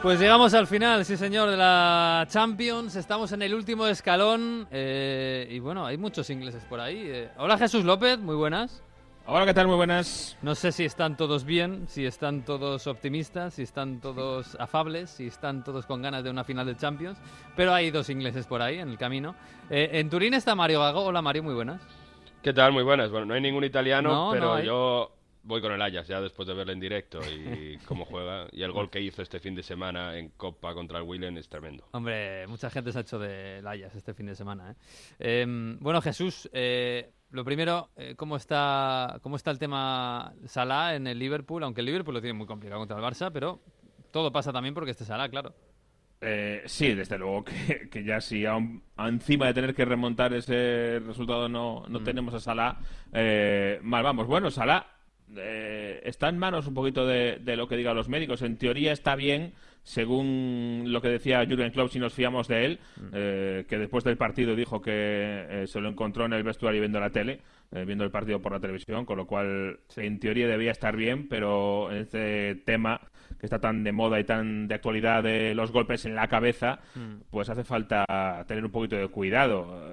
Pues 0.01 0.19
llegamos 0.19 0.53
al 0.55 0.65
final, 0.65 1.05
sí 1.05 1.15
señor, 1.15 1.49
de 1.51 1.57
la 1.57 2.25
Champions. 2.27 2.95
Estamos 2.95 3.31
en 3.33 3.43
el 3.43 3.53
último 3.53 3.85
escalón. 3.85 4.67
Eh, 4.71 5.47
y 5.51 5.59
bueno, 5.59 5.85
hay 5.85 5.97
muchos 5.97 6.29
ingleses 6.31 6.63
por 6.65 6.79
ahí. 6.79 7.03
Eh, 7.05 7.29
hola 7.37 7.55
Jesús 7.57 7.85
López, 7.85 8.17
muy 8.17 8.35
buenas. 8.35 8.81
Hola, 9.27 9.45
¿qué 9.45 9.53
tal? 9.53 9.67
Muy 9.67 9.75
buenas. 9.75 10.35
No 10.41 10.55
sé 10.55 10.71
si 10.71 10.83
están 10.85 11.15
todos 11.15 11.45
bien, 11.45 11.85
si 11.87 12.07
están 12.07 12.41
todos 12.43 12.87
optimistas, 12.87 13.53
si 13.53 13.61
están 13.61 13.99
todos 14.01 14.57
afables, 14.59 15.11
si 15.11 15.27
están 15.27 15.63
todos 15.63 15.85
con 15.85 16.01
ganas 16.01 16.23
de 16.23 16.31
una 16.31 16.43
final 16.43 16.65
de 16.65 16.75
Champions. 16.75 17.19
Pero 17.55 17.71
hay 17.71 17.91
dos 17.91 18.09
ingleses 18.09 18.47
por 18.47 18.63
ahí 18.63 18.79
en 18.79 18.89
el 18.89 18.97
camino. 18.97 19.35
Eh, 19.69 19.91
en 19.93 20.09
Turín 20.09 20.33
está 20.33 20.55
Mario 20.55 20.79
Gago. 20.79 21.03
Hola 21.03 21.21
Mario, 21.21 21.43
muy 21.43 21.53
buenas. 21.53 21.79
¿Qué 22.41 22.53
tal? 22.53 22.71
Muy 22.71 22.81
buenas. 22.81 23.11
Bueno, 23.11 23.27
no 23.27 23.33
hay 23.35 23.41
ningún 23.41 23.63
italiano, 23.63 24.09
No, 24.09 24.31
pero 24.31 24.45
no 24.45 24.53
hay. 24.55 24.65
yo 24.65 25.11
voy 25.43 25.61
con 25.61 25.71
el 25.71 25.81
Ajax 25.81 26.07
ya 26.07 26.21
después 26.21 26.47
de 26.47 26.53
verlo 26.53 26.73
en 26.73 26.79
directo 26.79 27.19
y 27.29 27.77
cómo 27.85 28.05
juega. 28.05 28.47
Y 28.51 28.63
el 28.63 28.71
gol 28.71 28.89
que 28.89 29.01
hizo 29.01 29.21
este 29.21 29.39
fin 29.39 29.55
de 29.55 29.63
semana 29.63 30.17
en 30.17 30.29
Copa 30.29 30.73
contra 30.73 30.99
el 30.99 31.03
Willen 31.05 31.37
es 31.37 31.49
tremendo. 31.49 31.87
Hombre, 31.91 32.45
mucha 32.47 32.69
gente 32.69 32.91
se 32.91 32.97
ha 32.99 33.01
hecho 33.01 33.19
de 33.19 33.61
Layas 33.61 33.95
este 33.95 34.13
fin 34.13 34.25
de 34.27 34.35
semana. 34.35 34.71
¿eh? 34.71 34.75
Eh, 35.19 35.45
bueno, 35.79 36.01
Jesús, 36.01 36.49
eh, 36.53 37.11
lo 37.31 37.43
primero, 37.45 37.89
eh, 37.95 38.15
¿cómo, 38.15 38.35
está, 38.35 39.19
¿cómo 39.21 39.35
está 39.35 39.51
el 39.51 39.59
tema 39.59 40.33
Salah 40.45 40.95
en 40.95 41.07
el 41.07 41.17
Liverpool? 41.19 41.63
Aunque 41.63 41.81
el 41.81 41.85
Liverpool 41.87 42.13
lo 42.15 42.21
tiene 42.21 42.33
muy 42.37 42.47
complicado 42.47 42.79
contra 42.79 42.97
el 42.97 43.03
Barça, 43.03 43.31
pero 43.31 43.61
todo 44.11 44.31
pasa 44.31 44.51
también 44.51 44.73
porque 44.73 44.91
este 44.91 45.05
Salah, 45.05 45.29
claro. 45.29 45.53
Eh, 46.23 46.61
sí, 46.67 46.93
desde 46.93 47.17
luego 47.17 47.43
que, 47.45 47.89
que 47.89 48.03
ya 48.03 48.21
si 48.21 48.45
aún, 48.45 48.83
encima 48.97 49.47
de 49.47 49.53
tener 49.55 49.73
que 49.73 49.85
remontar 49.85 50.31
ese 50.33 50.99
resultado 51.03 51.49
no, 51.49 51.83
no 51.87 51.99
Mm. 51.99 52.03
tenemos 52.03 52.33
a 52.35 52.39
Salah, 52.39 52.77
eh, 53.11 53.79
mal 53.81 54.03
vamos. 54.03 54.27
Bueno, 54.27 54.51
Salah 54.51 54.85
eh, 55.37 56.01
está 56.03 56.29
en 56.29 56.37
manos 56.37 56.67
un 56.67 56.73
poquito 56.73 57.05
de, 57.05 57.37
de 57.41 57.55
lo 57.55 57.67
que 57.67 57.77
digan 57.77 57.95
los 57.95 58.09
médicos. 58.09 58.41
En 58.41 58.57
teoría 58.57 58.91
está 58.91 59.15
bien, 59.15 59.53
según 59.83 60.85
lo 60.87 61.01
que 61.01 61.09
decía 61.09 61.45
Jürgen 61.45 61.71
Klopp, 61.71 61.89
si 61.91 61.99
nos 61.99 62.13
fiamos 62.13 62.47
de 62.47 62.65
él, 62.65 62.79
Mm. 62.97 63.07
eh, 63.13 63.65
que 63.67 63.77
después 63.77 64.03
del 64.03 64.17
partido 64.17 64.55
dijo 64.55 64.81
que 64.81 64.91
eh, 64.93 65.63
se 65.67 65.79
lo 65.81 65.89
encontró 65.89 66.25
en 66.25 66.33
el 66.33 66.43
vestuario 66.43 66.81
viendo 66.81 66.99
la 66.99 67.09
tele, 67.09 67.39
viendo 67.85 68.03
el 68.03 68.11
partido 68.11 68.41
por 68.41 68.51
la 68.51 68.59
televisión, 68.59 69.05
con 69.05 69.15
lo 69.15 69.25
cual 69.25 69.79
en 69.95 70.19
teoría 70.19 70.45
debía 70.45 70.71
estar 70.71 70.93
bien, 70.97 71.29
pero 71.29 71.89
en 71.89 71.99
este 71.99 72.55
tema 72.65 72.99
que 73.39 73.45
está 73.45 73.59
tan 73.59 73.85
de 73.85 73.93
moda 73.93 74.19
y 74.19 74.25
tan 74.25 74.67
de 74.67 74.75
actualidad 74.75 75.23
de 75.23 75.55
los 75.55 75.71
golpes 75.71 76.03
en 76.05 76.13
la 76.13 76.27
cabeza, 76.27 76.79
Mm. 76.95 77.21
pues 77.29 77.49
hace 77.49 77.63
falta 77.63 78.43
tener 78.45 78.65
un 78.65 78.71
poquito 78.71 78.97
de 78.97 79.07
cuidado. 79.07 79.89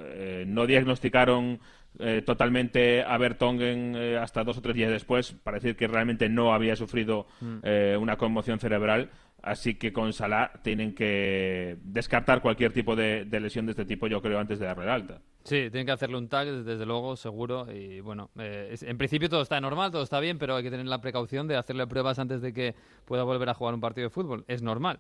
No 0.46 0.66
diagnosticaron 0.66 1.60
eh, 1.98 2.22
totalmente 2.24 3.02
a 3.02 3.16
Bertongen 3.18 3.94
eh, 3.96 4.16
hasta 4.16 4.44
dos 4.44 4.58
o 4.58 4.62
tres 4.62 4.74
días 4.76 4.90
después 4.90 5.32
para 5.32 5.56
decir 5.56 5.76
que 5.76 5.86
realmente 5.88 6.28
no 6.28 6.52
había 6.54 6.76
sufrido 6.76 7.26
Mm. 7.40 7.58
eh, 7.62 7.96
una 8.00 8.16
conmoción 8.16 8.58
cerebral. 8.58 9.10
Así 9.40 9.76
que 9.76 9.92
con 9.92 10.12
Salah 10.12 10.50
tienen 10.62 10.96
que 10.96 11.76
descartar 11.84 12.42
cualquier 12.42 12.72
tipo 12.72 12.96
de, 12.96 13.24
de 13.24 13.38
lesión 13.40 13.66
de 13.66 13.70
este 13.72 13.84
tipo, 13.84 14.08
yo 14.08 14.20
creo, 14.20 14.40
antes 14.40 14.58
de 14.58 14.66
darle 14.66 14.82
el 14.84 14.90
alta. 14.90 15.20
Sí, 15.44 15.70
tienen 15.70 15.86
que 15.86 15.92
hacerle 15.92 16.18
un 16.18 16.28
tag, 16.28 16.48
desde 16.48 16.84
luego, 16.84 17.14
seguro. 17.14 17.72
Y 17.72 18.00
bueno, 18.00 18.30
es- 18.36 18.82
en 18.82 18.98
principio 18.98 19.28
todo 19.28 19.42
está 19.42 19.60
normal, 19.60 19.92
todo 19.92 20.02
está 20.02 20.18
bien, 20.18 20.38
pero 20.38 20.56
hay 20.56 20.64
que 20.64 20.70
tener 20.72 20.86
la 20.86 21.00
precaución 21.00 21.46
de 21.46 21.56
hacerle 21.56 21.86
pruebas 21.86 22.18
antes 22.18 22.42
de 22.42 22.52
que 22.52 22.74
pueda 23.04 23.22
volver 23.22 23.48
a 23.48 23.54
jugar 23.54 23.74
un 23.74 23.80
partido 23.80 24.06
de 24.08 24.10
fútbol. 24.10 24.44
Es 24.48 24.60
normal. 24.60 24.98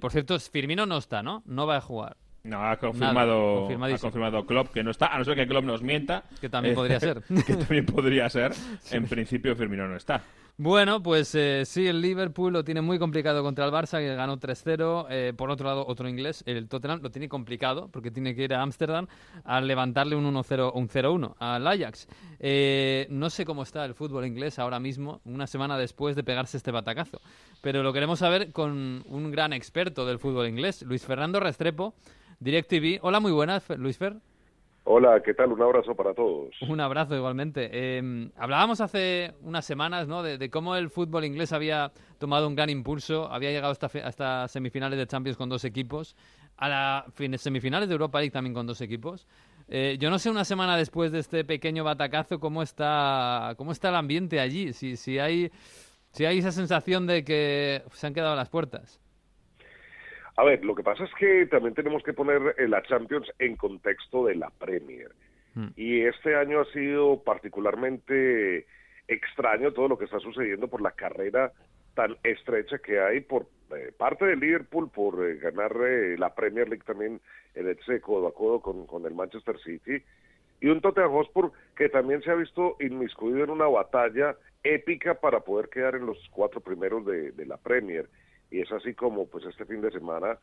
Por 0.00 0.12
cierto, 0.12 0.38
Firmino 0.40 0.86
no 0.86 0.96
está, 0.96 1.22
¿no? 1.22 1.42
No 1.44 1.66
va 1.66 1.76
a 1.76 1.80
jugar. 1.82 2.16
No, 2.44 2.64
ha 2.64 2.76
confirmado, 2.76 3.68
ha 3.68 3.98
confirmado 3.98 4.46
Klopp 4.46 4.72
que 4.72 4.82
no 4.82 4.90
está, 4.90 5.08
a 5.08 5.18
no 5.18 5.24
ser 5.24 5.34
que 5.34 5.46
Klopp 5.46 5.64
nos 5.64 5.82
mienta. 5.82 6.24
Que 6.40 6.48
también 6.48 6.72
Eh, 6.72 6.76
podría 6.76 7.00
ser. 7.00 7.22
que 7.46 7.54
también 7.54 7.84
podría 7.86 8.28
ser. 8.30 8.52
En 8.90 9.06
principio 9.06 9.54
Firmino 9.56 9.86
no 9.86 9.96
está. 9.96 10.22
Bueno, 10.60 11.00
pues 11.00 11.36
eh, 11.36 11.62
sí, 11.64 11.86
el 11.86 12.00
Liverpool 12.00 12.52
lo 12.52 12.64
tiene 12.64 12.80
muy 12.80 12.98
complicado 12.98 13.44
contra 13.44 13.64
el 13.64 13.70
Barça, 13.70 13.98
que 13.98 14.12
ganó 14.16 14.38
3-0. 14.38 15.06
Eh, 15.08 15.32
por 15.36 15.50
otro 15.50 15.68
lado, 15.68 15.86
otro 15.86 16.08
inglés, 16.08 16.42
el 16.46 16.68
Tottenham, 16.68 17.00
lo 17.00 17.10
tiene 17.12 17.28
complicado 17.28 17.88
porque 17.92 18.10
tiene 18.10 18.34
que 18.34 18.42
ir 18.42 18.54
a 18.54 18.62
Ámsterdam 18.62 19.06
a 19.44 19.60
levantarle 19.60 20.16
un 20.16 20.24
1-0 20.34 20.72
un 20.74 20.88
0-1 20.88 21.34
al 21.38 21.64
Ajax. 21.64 22.08
Eh, 22.40 23.06
no 23.08 23.30
sé 23.30 23.44
cómo 23.44 23.62
está 23.62 23.84
el 23.84 23.94
fútbol 23.94 24.26
inglés 24.26 24.58
ahora 24.58 24.80
mismo, 24.80 25.20
una 25.24 25.46
semana 25.46 25.78
después 25.78 26.16
de 26.16 26.24
pegarse 26.24 26.56
este 26.56 26.72
batacazo, 26.72 27.20
pero 27.60 27.84
lo 27.84 27.92
queremos 27.92 28.18
saber 28.18 28.50
con 28.50 29.04
un 29.06 29.30
gran 29.30 29.52
experto 29.52 30.06
del 30.06 30.18
fútbol 30.18 30.48
inglés, 30.48 30.82
Luis 30.82 31.04
Fernando 31.04 31.38
Restrepo, 31.38 31.94
DirecTV. 32.40 33.00
Hola, 33.02 33.20
muy 33.20 33.32
buenas, 33.32 33.68
Luis 33.70 33.98
Fer. 33.98 34.16
Hola, 34.90 35.22
¿qué 35.22 35.34
tal? 35.34 35.52
Un 35.52 35.60
abrazo 35.60 35.94
para 35.94 36.14
todos. 36.14 36.54
Un 36.66 36.80
abrazo 36.80 37.14
igualmente. 37.14 37.68
Eh, 37.70 38.30
hablábamos 38.36 38.80
hace 38.80 39.34
unas 39.42 39.66
semanas 39.66 40.08
¿no? 40.08 40.22
de, 40.22 40.48
cómo 40.48 40.76
el 40.76 40.88
fútbol 40.88 41.26
inglés 41.26 41.52
había 41.52 41.92
tomado 42.18 42.48
un 42.48 42.54
gran 42.54 42.70
impulso, 42.70 43.30
había 43.30 43.50
llegado 43.50 43.70
hasta, 43.70 43.90
hasta 44.02 44.48
semifinales 44.48 44.98
de 44.98 45.06
Champions 45.06 45.36
con 45.36 45.50
dos 45.50 45.66
equipos, 45.66 46.16
a 46.56 46.68
las 46.70 47.42
semifinales 47.42 47.90
de 47.90 47.94
Europa 47.96 48.18
League 48.18 48.32
también 48.32 48.54
con 48.54 48.66
dos 48.66 48.80
equipos. 48.80 49.26
Eh, 49.68 49.98
yo 50.00 50.08
no 50.08 50.18
sé 50.18 50.30
una 50.30 50.46
semana 50.46 50.74
después 50.78 51.12
de 51.12 51.18
este 51.18 51.44
pequeño 51.44 51.84
batacazo 51.84 52.40
cómo 52.40 52.62
está, 52.62 53.54
cómo 53.58 53.72
está 53.72 53.90
el 53.90 53.96
ambiente 53.96 54.40
allí, 54.40 54.72
si, 54.72 54.96
si, 54.96 55.18
hay, 55.18 55.50
si 56.12 56.24
hay 56.24 56.38
esa 56.38 56.50
sensación 56.50 57.06
de 57.06 57.24
que 57.24 57.82
se 57.92 58.06
han 58.06 58.14
quedado 58.14 58.34
las 58.34 58.48
puertas. 58.48 59.02
A 60.38 60.44
ver, 60.44 60.64
lo 60.64 60.76
que 60.76 60.84
pasa 60.84 61.02
es 61.02 61.10
que 61.18 61.46
también 61.46 61.74
tenemos 61.74 62.00
que 62.04 62.12
poner 62.12 62.54
la 62.68 62.80
Champions 62.84 63.28
en 63.40 63.56
contexto 63.56 64.24
de 64.26 64.36
la 64.36 64.50
Premier. 64.50 65.10
Hmm. 65.54 65.70
Y 65.74 66.02
este 66.02 66.36
año 66.36 66.60
ha 66.60 66.64
sido 66.66 67.24
particularmente 67.24 68.64
extraño 69.08 69.72
todo 69.72 69.88
lo 69.88 69.98
que 69.98 70.04
está 70.04 70.20
sucediendo 70.20 70.68
por 70.68 70.80
la 70.80 70.92
carrera 70.92 71.52
tan 71.94 72.16
estrecha 72.22 72.78
que 72.78 73.00
hay 73.00 73.18
por 73.18 73.46
eh, 73.74 73.90
parte 73.98 74.26
del 74.26 74.38
Liverpool 74.38 74.88
por 74.88 75.28
eh, 75.28 75.38
ganar 75.38 75.74
eh, 75.84 76.16
la 76.16 76.32
Premier 76.32 76.68
League 76.68 76.84
también 76.86 77.20
en 77.56 77.68
ese 77.68 78.00
codo 78.00 78.28
a 78.28 78.32
codo 78.32 78.60
con, 78.60 78.86
con, 78.86 79.04
el 79.06 79.14
Manchester 79.14 79.58
City 79.58 80.00
y 80.60 80.68
un 80.68 80.80
Tottenham 80.80 81.10
Hotspur 81.10 81.50
que 81.74 81.88
también 81.88 82.22
se 82.22 82.30
ha 82.30 82.36
visto 82.36 82.76
inmiscuido 82.78 83.42
en 83.42 83.50
una 83.50 83.66
batalla 83.66 84.36
épica 84.62 85.14
para 85.14 85.40
poder 85.40 85.68
quedar 85.68 85.96
en 85.96 86.06
los 86.06 86.16
cuatro 86.30 86.60
primeros 86.60 87.04
de, 87.04 87.32
de 87.32 87.46
la 87.46 87.56
Premier 87.56 88.08
y 88.50 88.60
es 88.60 88.72
así 88.72 88.94
como 88.94 89.26
pues 89.26 89.44
este 89.44 89.64
fin 89.64 89.80
de 89.80 89.90
semana 89.90 90.38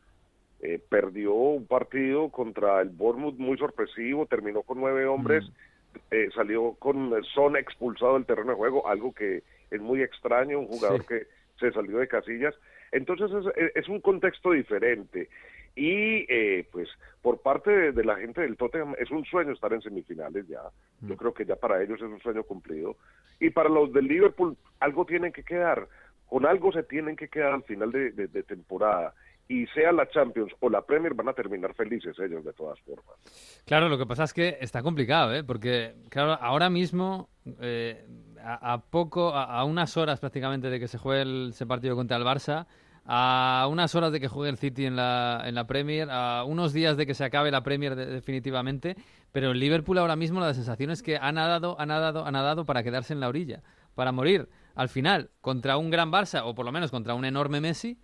eh, 0.60 0.80
perdió 0.88 1.34
un 1.34 1.66
partido 1.66 2.30
contra 2.30 2.80
el 2.80 2.88
Bournemouth 2.88 3.36
muy 3.36 3.58
sorpresivo, 3.58 4.26
terminó 4.26 4.62
con 4.62 4.80
nueve 4.80 5.06
hombres, 5.06 5.44
mm. 5.44 5.98
eh, 6.10 6.28
salió 6.34 6.74
con 6.78 7.12
Son 7.34 7.56
expulsado 7.56 8.14
del 8.14 8.26
terreno 8.26 8.52
de 8.52 8.56
juego, 8.56 8.88
algo 8.88 9.12
que 9.12 9.42
es 9.70 9.80
muy 9.80 10.02
extraño, 10.02 10.60
un 10.60 10.68
jugador 10.68 11.04
que 11.04 11.26
se 11.60 11.72
salió 11.72 11.98
de 11.98 12.08
casillas. 12.08 12.54
Entonces 12.92 13.30
es, 13.56 13.72
es 13.74 13.88
un 13.88 14.00
contexto 14.00 14.52
diferente 14.52 15.28
y 15.76 16.24
eh, 16.32 16.66
pues 16.72 16.88
por 17.20 17.42
parte 17.42 17.92
de, 17.92 18.04
la 18.04 18.16
gente 18.16 18.40
del 18.40 18.56
Tottenham 18.56 18.94
es 18.98 19.10
un 19.10 19.24
sueño 19.26 19.52
estar 19.52 19.72
en 19.74 19.82
semifinales 19.82 20.48
ya, 20.48 20.62
yo 21.02 21.14
mm. 21.14 21.18
creo 21.18 21.34
que 21.34 21.44
ya 21.44 21.56
para 21.56 21.82
ellos 21.82 21.98
es 21.98 22.08
un 22.08 22.20
sueño 22.20 22.42
cumplido 22.44 22.96
y 23.38 23.50
para 23.50 23.68
los 23.68 23.92
del 23.92 24.06
Liverpool 24.06 24.56
algo 24.80 25.04
tiene 25.04 25.32
que 25.32 25.42
quedar 25.42 25.86
con 26.26 26.46
algo 26.46 26.72
se 26.72 26.82
tienen 26.82 27.16
que 27.16 27.28
quedar 27.28 27.52
al 27.52 27.62
final 27.62 27.90
de, 27.92 28.42
temporada 28.42 29.14
y 29.48 29.66
sea 29.68 29.92
la 29.92 30.08
Champions 30.08 30.52
o 30.60 30.68
la 30.68 30.82
Premier 30.82 31.14
van 31.14 31.28
a 31.28 31.32
terminar 31.32 31.72
felices 31.74 32.18
ellos 32.18 32.44
de 32.44 32.52
todas 32.52 32.80
formas. 32.80 33.16
Claro, 33.64 33.88
lo 33.88 33.96
que 33.96 34.06
pasa 34.06 34.24
es 34.24 34.34
que 34.34 34.58
está 34.60 34.82
complicado, 34.82 35.32
¿eh? 35.34 35.44
porque 35.44 35.94
claro, 36.08 36.32
ahora 36.32 36.68
mismo 36.68 37.28
eh, 37.60 38.04
a, 38.42 38.82
poco, 38.90 39.34
a, 39.34 39.64
unas 39.64 39.96
horas 39.96 40.18
prácticamente 40.18 40.68
de 40.68 40.80
que 40.80 40.88
se 40.88 40.98
juegue 40.98 41.48
ese 41.48 41.64
partido 41.64 41.94
contra 41.94 42.16
el 42.16 42.24
Barça, 42.24 42.66
a 43.04 43.68
unas 43.70 43.94
horas 43.94 44.10
de 44.10 44.18
que 44.18 44.26
juegue 44.26 44.50
el 44.50 44.58
City 44.58 44.84
en 44.84 44.96
la, 44.96 45.44
en 45.46 45.54
la 45.54 45.68
Premier, 45.68 46.08
a 46.10 46.42
unos 46.42 46.72
días 46.72 46.96
de 46.96 47.06
que 47.06 47.14
se 47.14 47.24
acabe 47.24 47.52
la 47.52 47.62
Premier 47.62 47.94
definitivamente, 47.94 48.96
pero 49.30 49.52
el 49.52 49.60
Liverpool 49.60 49.98
ahora 49.98 50.16
mismo 50.16 50.40
la 50.40 50.54
sensación 50.54 50.90
es 50.90 51.04
que 51.04 51.18
ha 51.18 51.30
nadado, 51.30 51.76
ha 51.78 51.86
nadado, 51.86 52.26
ha 52.26 52.32
nadado 52.32 52.64
para 52.64 52.82
quedarse 52.82 53.12
en 53.12 53.20
la 53.20 53.28
orilla, 53.28 53.62
para 53.94 54.10
morir 54.10 54.48
al 54.76 54.88
final 54.88 55.30
contra 55.40 55.76
un 55.76 55.90
gran 55.90 56.12
Barça 56.12 56.42
o 56.44 56.54
por 56.54 56.64
lo 56.64 56.70
menos 56.70 56.90
contra 56.90 57.14
un 57.14 57.24
enorme 57.24 57.60
Messi 57.60 57.98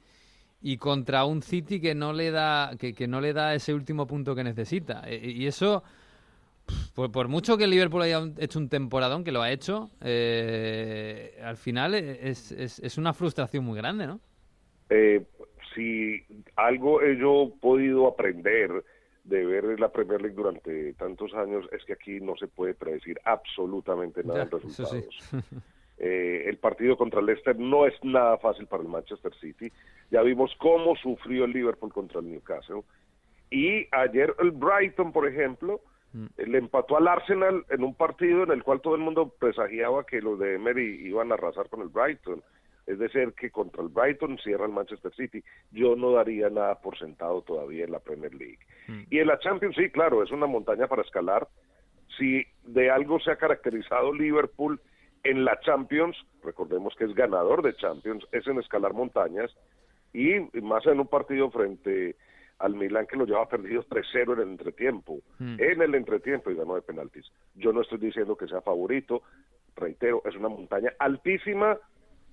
y 0.60 0.78
contra 0.78 1.24
un 1.24 1.42
City 1.42 1.80
que 1.80 1.94
no 1.94 2.12
le 2.12 2.30
da 2.30 2.72
que, 2.78 3.06
no 3.06 3.20
le 3.20 3.32
da 3.32 3.54
ese 3.54 3.74
último 3.74 4.06
punto 4.06 4.34
que 4.34 4.42
necesita. 4.42 5.02
E, 5.06 5.30
y 5.30 5.46
eso 5.46 5.84
por, 6.94 7.28
mucho 7.28 7.58
que 7.58 7.64
el 7.64 7.70
Liverpool 7.70 8.02
haya 8.02 8.22
hecho 8.38 8.58
un 8.58 8.68
temporadón 8.68 9.24
que 9.24 9.32
lo 9.32 9.42
ha 9.42 9.50
hecho 9.50 9.90
eh, 10.00 11.38
al 11.42 11.56
final 11.56 11.94
es, 11.94 12.52
es, 12.52 12.98
una 12.98 13.12
frustración 13.12 13.64
muy 13.64 13.76
grande 13.76 14.06
no 14.06 14.20
eh, 14.88 15.26
si 15.74 16.24
algo 16.54 17.02
he 17.02 17.18
yo 17.18 17.52
podido 17.60 18.06
aprender 18.06 18.84
de 19.24 19.44
ver 19.44 19.80
la 19.80 19.90
Premier 19.90 20.22
League 20.22 20.36
durante 20.36 20.94
tantos 20.94 21.34
años 21.34 21.66
es 21.72 21.84
que 21.84 21.94
aquí 21.94 22.20
no 22.20 22.36
se 22.36 22.46
puede 22.46 22.74
predecir 22.74 23.20
absolutamente 23.24 24.22
nada 24.24 24.44
de 24.44 24.50
resultados. 24.50 25.04
Eh, 25.98 26.44
el 26.48 26.58
partido 26.58 26.96
contra 26.96 27.20
el 27.20 27.26
Leicester 27.26 27.56
no 27.58 27.86
es 27.86 27.94
nada 28.02 28.38
fácil 28.38 28.66
para 28.66 28.82
el 28.82 28.88
Manchester 28.88 29.32
City. 29.40 29.70
Ya 30.10 30.22
vimos 30.22 30.54
cómo 30.58 30.96
sufrió 30.96 31.44
el 31.44 31.52
Liverpool 31.52 31.92
contra 31.92 32.20
el 32.20 32.30
Newcastle. 32.30 32.82
Y 33.50 33.86
ayer 33.92 34.34
el 34.40 34.50
Brighton, 34.50 35.12
por 35.12 35.28
ejemplo, 35.28 35.80
mm. 36.12 36.26
le 36.46 36.58
empató 36.58 36.96
al 36.96 37.06
Arsenal 37.06 37.64
en 37.68 37.84
un 37.84 37.94
partido 37.94 38.44
en 38.44 38.50
el 38.50 38.62
cual 38.62 38.80
todo 38.80 38.94
el 38.94 39.02
mundo 39.02 39.34
presagiaba 39.38 40.04
que 40.04 40.20
los 40.22 40.38
de 40.38 40.54
Emery 40.54 41.06
iban 41.06 41.30
a 41.30 41.34
arrasar 41.34 41.68
con 41.68 41.82
el 41.82 41.88
Brighton. 41.88 42.42
Es 42.86 42.98
decir, 42.98 43.32
que 43.34 43.50
contra 43.50 43.82
el 43.82 43.88
Brighton 43.88 44.38
cierra 44.38 44.66
el 44.66 44.72
Manchester 44.72 45.14
City. 45.14 45.44
Yo 45.70 45.94
no 45.94 46.12
daría 46.12 46.50
nada 46.50 46.80
por 46.80 46.98
sentado 46.98 47.42
todavía 47.42 47.84
en 47.84 47.92
la 47.92 48.00
Premier 48.00 48.34
League. 48.34 48.58
Mm. 48.88 49.02
Y 49.10 49.18
en 49.18 49.26
la 49.28 49.38
Champions, 49.38 49.76
sí, 49.76 49.90
claro, 49.90 50.22
es 50.22 50.32
una 50.32 50.46
montaña 50.46 50.88
para 50.88 51.02
escalar. 51.02 51.46
Si 52.18 52.44
de 52.64 52.90
algo 52.90 53.20
se 53.20 53.30
ha 53.30 53.36
caracterizado 53.36 54.12
Liverpool 54.12 54.80
en 55.24 55.44
la 55.44 55.58
Champions, 55.60 56.16
recordemos 56.42 56.94
que 56.96 57.04
es 57.04 57.14
ganador 57.14 57.62
de 57.62 57.74
Champions, 57.76 58.26
es 58.32 58.46
en 58.46 58.58
escalar 58.58 58.92
montañas 58.92 59.50
y 60.12 60.40
más 60.60 60.84
en 60.86 61.00
un 61.00 61.06
partido 61.06 61.50
frente 61.50 62.16
al 62.58 62.74
Milan 62.74 63.06
que 63.06 63.16
lo 63.16 63.24
lleva 63.24 63.48
perdido 63.48 63.82
3-0 63.84 64.34
en 64.34 64.40
el 64.40 64.48
entretiempo, 64.50 65.20
hmm. 65.38 65.56
en 65.58 65.82
el 65.82 65.94
entretiempo 65.94 66.50
y 66.50 66.54
ganó 66.54 66.74
de 66.74 66.82
penaltis. 66.82 67.30
Yo 67.54 67.72
no 67.72 67.82
estoy 67.82 67.98
diciendo 67.98 68.36
que 68.36 68.46
sea 68.46 68.60
favorito, 68.60 69.22
reitero, 69.74 70.22
es 70.24 70.36
una 70.36 70.48
montaña 70.48 70.92
altísima, 70.98 71.76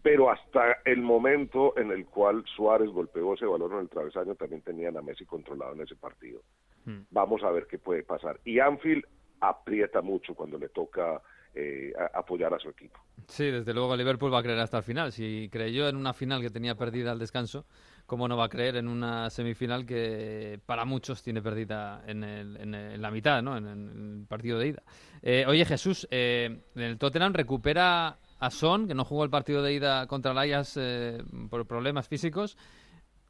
pero 0.01 0.29
hasta 0.29 0.77
el 0.85 1.01
momento 1.01 1.77
en 1.77 1.91
el 1.91 2.05
cual 2.05 2.43
Suárez 2.55 2.89
golpeó 2.89 3.33
ese 3.33 3.45
balón 3.45 3.73
en 3.73 3.79
el 3.79 3.89
travesaño 3.89 4.35
también 4.35 4.61
tenían 4.61 4.97
a 4.97 5.01
Messi 5.01 5.25
controlado 5.25 5.73
en 5.73 5.81
ese 5.81 5.95
partido. 5.95 6.41
Hmm. 6.85 7.01
Vamos 7.11 7.43
a 7.43 7.51
ver 7.51 7.67
qué 7.67 7.77
puede 7.79 8.03
pasar. 8.03 8.39
Y 8.45 8.59
Anfield 8.59 9.05
aprieta 9.39 10.01
mucho 10.01 10.35
cuando 10.35 10.57
le 10.57 10.69
toca 10.69 11.21
eh, 11.55 11.91
apoyar 12.13 12.53
a 12.53 12.59
su 12.59 12.69
equipo. 12.69 12.99
Sí, 13.27 13.45
desde 13.45 13.73
luego 13.73 13.95
Liverpool 13.95 14.33
va 14.33 14.39
a 14.39 14.43
creer 14.43 14.59
hasta 14.59 14.77
el 14.77 14.83
final. 14.83 15.11
Si 15.11 15.49
creyó 15.51 15.87
en 15.87 15.95
una 15.95 16.13
final 16.13 16.41
que 16.41 16.49
tenía 16.49 16.75
perdida 16.75 17.11
al 17.11 17.19
descanso, 17.19 17.65
¿cómo 18.05 18.27
no 18.27 18.37
va 18.37 18.45
a 18.45 18.49
creer 18.49 18.75
en 18.75 18.87
una 18.87 19.29
semifinal 19.29 19.85
que 19.85 20.59
para 20.65 20.85
muchos 20.85 21.21
tiene 21.21 21.41
perdida 21.41 22.03
en, 22.07 23.01
la 23.01 23.11
mitad, 23.11 23.41
¿no? 23.41 23.55
en, 23.57 23.67
el 23.67 24.25
partido 24.27 24.57
de 24.57 24.67
ida? 24.67 24.83
Eh, 25.21 25.45
oye, 25.47 25.63
Jesús, 25.65 26.07
eh, 26.11 26.59
el 26.75 26.97
Tottenham 26.97 27.33
recupera 27.33 28.17
a 28.39 28.49
Son, 28.49 28.87
que 28.87 28.95
no 28.95 29.05
jugó 29.05 29.23
el 29.23 29.29
partido 29.29 29.61
de 29.61 29.73
ida 29.73 30.07
contra 30.07 30.31
el 30.31 30.37
Ajax 30.37 30.77
eh, 30.77 31.23
por 31.49 31.67
problemas 31.67 32.07
físicos. 32.07 32.57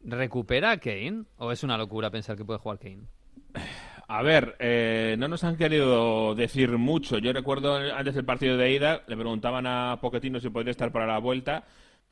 ¿Recupera 0.01 0.71
a 0.71 0.77
Kane? 0.77 1.25
¿O 1.37 1.51
es 1.51 1.63
una 1.63 1.77
locura 1.77 2.09
pensar 2.09 2.37
que 2.37 2.45
puede 2.45 2.59
jugar 2.59 2.79
Kane? 2.79 3.01
A 4.11 4.23
ver, 4.23 4.55
eh, 4.57 5.15
no 5.19 5.27
nos 5.27 5.43
han 5.43 5.55
querido 5.55 6.33
decir 6.33 6.79
mucho. 6.79 7.19
Yo 7.19 7.31
recuerdo 7.31 7.75
antes 7.75 8.15
del 8.15 8.25
partido 8.25 8.57
de 8.57 8.73
ida, 8.73 9.03
le 9.05 9.15
preguntaban 9.15 9.67
a 9.67 9.99
Poquetino 10.01 10.39
si 10.39 10.49
podría 10.49 10.71
estar 10.71 10.91
para 10.91 11.05
la 11.05 11.19
vuelta 11.19 11.65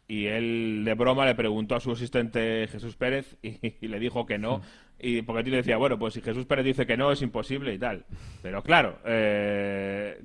y 0.08 0.28
él 0.28 0.84
de 0.86 0.94
broma 0.94 1.26
le 1.26 1.34
preguntó 1.34 1.74
a 1.74 1.80
su 1.80 1.92
asistente 1.92 2.68
Jesús 2.68 2.96
Pérez 2.96 3.38
y, 3.42 3.58
le 3.88 4.00
dijo 4.00 4.28
que 4.28 4.38
no. 4.38 4.62
Y 5.00 5.24
Poquetino 5.24 5.58
decía, 5.58 5.78
bueno, 5.78 5.98
pues 5.98 6.14
si 6.14 6.22
Jesús 6.22 6.46
Pérez 6.46 6.66
dice 6.66 6.86
que 6.86 6.98
no, 6.98 7.12
es 7.12 7.24
imposible 7.24 7.74
y 7.74 7.80
tal. 7.80 8.06
Pero 8.44 8.62
claro, 8.62 9.00
eh, 9.04 10.22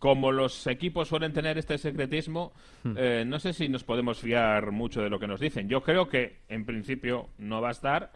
como 0.00 0.32
los 0.32 0.66
equipos 0.66 1.06
suelen 1.06 1.32
tener 1.32 1.58
este 1.58 1.78
secretismo, 1.78 2.54
hmm. 2.82 2.94
eh, 2.96 3.24
no 3.24 3.38
sé 3.38 3.52
si 3.52 3.68
nos 3.68 3.84
podemos 3.84 4.18
fiar 4.18 4.72
mucho 4.72 5.00
de 5.00 5.10
lo 5.10 5.20
que 5.20 5.28
nos 5.28 5.38
dicen. 5.38 5.68
Yo 5.68 5.80
creo 5.84 6.08
que 6.08 6.40
en 6.48 6.66
principio 6.66 7.28
no 7.38 7.60
va 7.60 7.68
a 7.68 7.70
estar 7.70 8.10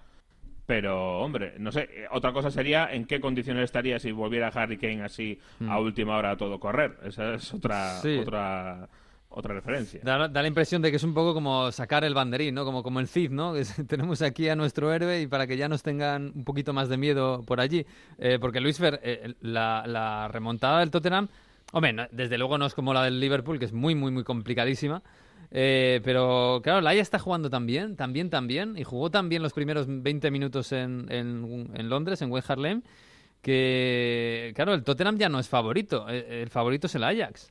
pero, 0.67 1.21
hombre, 1.21 1.55
no 1.59 1.71
sé, 1.73 1.89
eh, 1.91 2.07
otra 2.11 2.33
cosa 2.33 2.51
sería 2.51 2.93
en 2.93 3.07
qué 3.07 3.21
condiciones 3.21 3.65
estaría 3.65 3.99
si 3.99 4.13
volviera 4.13 4.49
Harry 4.49 4.77
Kane 4.77 5.03
así 5.03 5.39
a 5.61 5.79
mm. 5.79 5.83
última 5.83 6.17
hora 6.17 6.33
a 6.33 6.37
todo 6.37 6.59
correr. 6.59 6.99
Esa 7.05 7.35
es 7.35 7.55
otra, 7.55 8.01
otra, 8.21 8.89
otra 9.29 9.55
referencia. 9.55 10.01
Da, 10.03 10.29
la 10.29 10.47
impresión 10.47 10.83
de 10.83 10.91
que 10.91 10.97
es 10.97 11.05
un 11.05 11.15
poco 11.15 11.35
como 11.35 11.71
sacar 11.73 12.05
el 12.05 12.15
banderín, 12.15 12.55
¿no? 12.55 12.65
Como, 12.65 12.83
como 12.83 13.01
el 13.01 13.09
Cid, 13.09 13.31
¿no? 13.31 13.55
tenemos 13.89 14.23
aquí 14.23 14.49
a 14.49 14.57
nuestro 14.57 14.93
héroe 14.93 15.23
y 15.23 15.27
para 15.27 15.47
que 15.47 15.57
ya 15.57 15.69
nos 15.69 15.83
tengan 15.83 16.33
un 16.35 16.45
poquito 16.45 16.73
más 16.73 16.89
de 16.89 16.97
miedo 16.97 17.43
por 17.47 17.61
allí. 17.61 17.87
Eh, 18.19 18.39
porque 18.41 18.61
Luis 18.61 18.79
Fer, 18.79 19.01
eh, 19.03 19.35
la, 19.41 19.85
la 19.87 20.29
remontada 20.29 20.81
del 20.81 20.91
Tottenham 20.91 21.29
Hombre, 21.73 22.09
desde 22.13 22.39
luego 22.39 22.59
no 22.59 22.67
es 22.67 22.75
como 22.75 22.95
la 22.95 23.03
del 23.03 23.19
Liverpool, 23.19 23.59
que 23.59 23.65
es 23.65 23.73
muy, 23.73 23.95
muy, 23.95 24.13
muy 24.13 24.25
complicadísima. 24.25 25.03
Eh, 25.59 26.03
pero 26.05 26.61
claro, 26.63 26.83
Laia 26.83 27.01
está 27.01 27.19
jugando 27.19 27.49
también, 27.49 27.97
también, 27.97 28.29
también, 28.29 28.77
y 28.77 28.85
jugó 28.85 29.11
también 29.11 29.43
los 29.43 29.55
primeros 29.55 29.87
20 29.89 30.31
minutos 30.31 30.71
en, 30.73 31.07
en, 31.09 31.89
Londres, 31.89 32.21
en 32.21 32.31
West 32.31 32.51
Harlem, 32.51 32.83
que 33.41 34.53
claro, 34.55 34.75
el 34.75 34.85
Tottenham 34.85 35.17
ya 35.17 35.31
no 35.31 35.39
es 35.39 35.49
favorito, 35.49 36.11
eh, 36.11 36.43
el, 36.43 36.51
favorito 36.51 36.89
es 36.89 36.95
el 36.97 37.05
Ajax. 37.05 37.51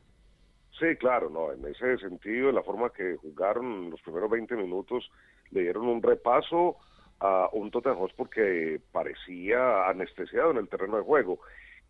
Sí, 0.79 0.95
claro, 0.99 1.31
no, 1.31 1.51
en 1.51 1.65
ese 1.65 1.97
sentido, 1.97 2.49
en 2.49 2.55
la 2.55 2.61
forma 2.61 2.91
que 2.91 3.15
jugaron 3.15 3.89
los 3.89 3.99
primeros 4.03 4.29
20 4.29 4.55
minutos, 4.55 5.09
le 5.49 5.61
dieron 5.61 5.87
un 5.87 6.03
repaso 6.03 6.75
a 7.21 7.49
un 7.53 7.71
Tottenham 7.71 7.97
Hotspur 7.97 8.29
que 8.29 8.79
parecía 8.91 9.89
anestesiado 9.89 10.51
en 10.51 10.57
el 10.57 10.69
terreno 10.69 10.97
de 10.97 11.03
juego. 11.03 11.39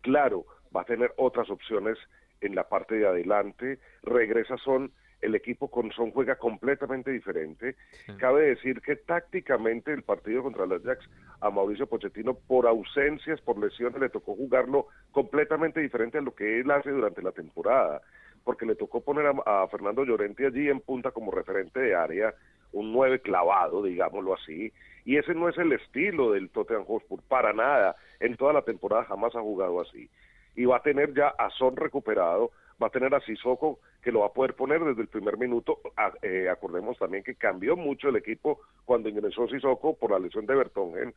Claro, 0.00 0.46
va 0.74 0.80
a 0.80 0.86
tener 0.86 1.12
otras 1.18 1.50
opciones 1.50 1.98
en 2.40 2.54
la 2.54 2.70
parte 2.70 2.94
de 2.94 3.06
adelante, 3.06 3.80
regresa 4.02 4.56
Son 4.64 4.92
el 5.20 5.34
equipo 5.34 5.68
con 5.68 5.90
Son 5.92 6.10
juega 6.10 6.36
completamente 6.36 7.10
diferente. 7.10 7.76
Cabe 8.18 8.48
decir 8.48 8.80
que 8.80 8.96
tácticamente 8.96 9.92
el 9.92 10.02
partido 10.02 10.42
contra 10.42 10.64
el 10.64 10.72
Ajax 10.72 11.08
a 11.40 11.50
Mauricio 11.50 11.86
Pochettino 11.86 12.34
por 12.34 12.66
ausencias, 12.66 13.40
por 13.40 13.58
lesiones, 13.58 14.00
le 14.00 14.08
tocó 14.08 14.34
jugarlo 14.34 14.86
completamente 15.12 15.80
diferente 15.80 16.18
a 16.18 16.22
lo 16.22 16.34
que 16.34 16.60
él 16.60 16.70
hace 16.70 16.90
durante 16.90 17.22
la 17.22 17.32
temporada, 17.32 18.02
porque 18.44 18.66
le 18.66 18.74
tocó 18.74 19.00
poner 19.00 19.26
a, 19.44 19.66
Fernando 19.68 20.04
Llorente 20.04 20.46
allí 20.46 20.68
en 20.68 20.80
punta 20.80 21.10
como 21.10 21.30
referente 21.30 21.80
de 21.80 21.94
área, 21.94 22.34
un 22.72 22.92
nueve 22.92 23.20
clavado, 23.20 23.82
digámoslo 23.82 24.34
así, 24.34 24.72
y 25.04 25.16
ese 25.16 25.34
no 25.34 25.48
es 25.48 25.56
el 25.56 25.72
estilo 25.72 26.32
del 26.32 26.50
Tottenham 26.50 26.84
Hotspur, 26.84 27.22
para 27.28 27.52
nada, 27.52 27.96
en 28.20 28.36
toda 28.36 28.52
la 28.52 28.62
temporada 28.62 29.04
jamás 29.04 29.34
ha 29.34 29.40
jugado 29.40 29.80
así. 29.80 30.10
Y 30.54 30.64
va 30.64 30.78
a 30.78 30.82
tener 30.82 31.14
ya 31.14 31.28
a 31.28 31.50
Son 31.50 31.76
recuperado, 31.76 32.50
va 32.82 32.88
a 32.88 32.90
tener 32.90 33.14
a 33.14 33.20
Sissoko 33.20 33.80
que 34.02 34.12
lo 34.12 34.20
va 34.20 34.26
a 34.26 34.32
poder 34.32 34.54
poner 34.54 34.82
desde 34.84 35.02
el 35.02 35.08
primer 35.08 35.36
minuto. 35.38 35.80
Eh, 36.22 36.48
acordemos 36.48 36.98
también 36.98 37.24
que 37.24 37.34
cambió 37.34 37.76
mucho 37.76 38.08
el 38.08 38.16
equipo 38.16 38.60
cuando 38.84 39.08
ingresó 39.08 39.48
Sissoko 39.48 39.96
por 39.96 40.10
la 40.10 40.18
lesión 40.18 40.46
de 40.46 40.54
Bertongen, 40.54 41.14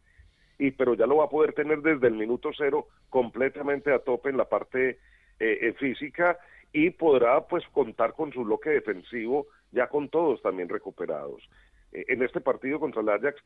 y 0.57 0.71
pero 0.71 0.93
ya 0.95 1.05
lo 1.05 1.17
va 1.17 1.25
a 1.25 1.29
poder 1.29 1.53
tener 1.53 1.81
desde 1.81 2.07
el 2.07 2.15
minuto 2.15 2.49
cero 2.57 2.87
completamente 3.09 3.93
a 3.93 3.99
tope 3.99 4.29
en 4.29 4.37
la 4.37 4.45
parte 4.45 4.89
eh, 4.89 4.97
eh, 5.39 5.73
física 5.79 6.37
y 6.73 6.91
podrá 6.91 7.47
pues 7.47 7.63
contar 7.69 8.13
con 8.13 8.31
su 8.31 8.43
bloque 8.43 8.69
defensivo 8.69 9.47
ya 9.71 9.87
con 9.87 10.09
todos 10.09 10.41
también 10.41 10.67
recuperados. 10.67 11.47
en 11.91 12.23
este 12.23 12.41
partido 12.41 12.79
contra 12.79 13.01
el 13.01 13.09
Ajax, 13.09 13.41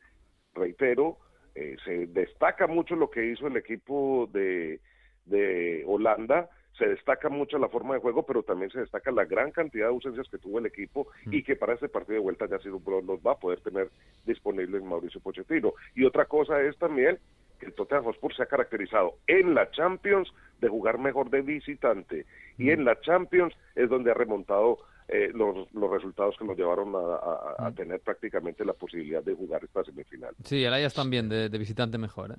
reitero, 0.54 1.18
se 1.54 2.06
destaca 2.08 2.66
mucho 2.66 2.96
lo 2.96 3.10
que 3.10 3.26
hizo 3.26 3.46
el 3.46 3.56
equipo 3.56 4.28
de, 4.32 4.80
de 5.26 5.84
Holanda, 5.86 6.48
se 6.78 6.86
destaca 6.86 7.28
mucho 7.28 7.58
la 7.58 7.68
forma 7.68 7.94
de 7.94 8.00
juego, 8.00 8.24
pero 8.24 8.42
también 8.42 8.70
se 8.70 8.80
destaca 8.80 9.10
la 9.10 9.24
gran 9.24 9.52
cantidad 9.52 9.86
de 9.86 9.92
ausencias 9.92 10.28
que 10.28 10.38
tuvo 10.38 10.58
el 10.58 10.66
equipo 10.66 11.08
y 11.26 11.42
que 11.42 11.56
para 11.56 11.74
este 11.74 11.88
partido 11.88 12.14
de 12.14 12.20
vuelta 12.20 12.46
ya 12.48 12.58
sido 12.58 12.80
los 12.86 13.20
va 13.20 13.32
a 13.32 13.38
poder 13.38 13.60
tener 13.60 13.90
disponibles 14.26 14.82
Mauricio 14.82 15.20
Pochettino. 15.20 15.74
Y 15.94 16.04
otra 16.04 16.24
cosa 16.24 16.60
es 16.62 16.76
también 16.78 17.18
que 17.60 17.66
el 17.66 17.74
Tottenham 17.74 18.04
Hotspur 18.04 18.34
se 18.34 18.42
ha 18.42 18.46
caracterizado 18.46 19.14
en 19.26 19.54
la 19.54 19.70
Champions 19.70 20.32
de 20.60 20.68
jugar 20.68 20.98
mejor 20.98 21.30
de 21.30 21.42
visitante 21.42 22.26
y 22.58 22.70
en 22.70 22.84
la 22.84 23.00
Champions 23.00 23.54
es 23.76 23.88
donde 23.88 24.10
ha 24.10 24.14
remontado 24.14 24.78
eh, 25.06 25.30
los, 25.34 25.72
los, 25.72 25.90
resultados 25.90 26.34
que 26.38 26.44
nos 26.44 26.56
llevaron 26.56 26.94
a, 26.96 27.70
tener 27.72 28.00
prácticamente 28.00 28.64
la 28.64 28.72
posibilidad 28.72 29.22
de 29.22 29.34
jugar 29.34 29.62
esta 29.62 29.84
semifinal. 29.84 30.34
Sí, 30.44 30.64
el 30.64 30.72
Ajax 30.72 30.94
también 30.94 31.28
de, 31.28 31.48
visitante 31.50 31.98
mejor. 31.98 32.32
¿eh? 32.32 32.36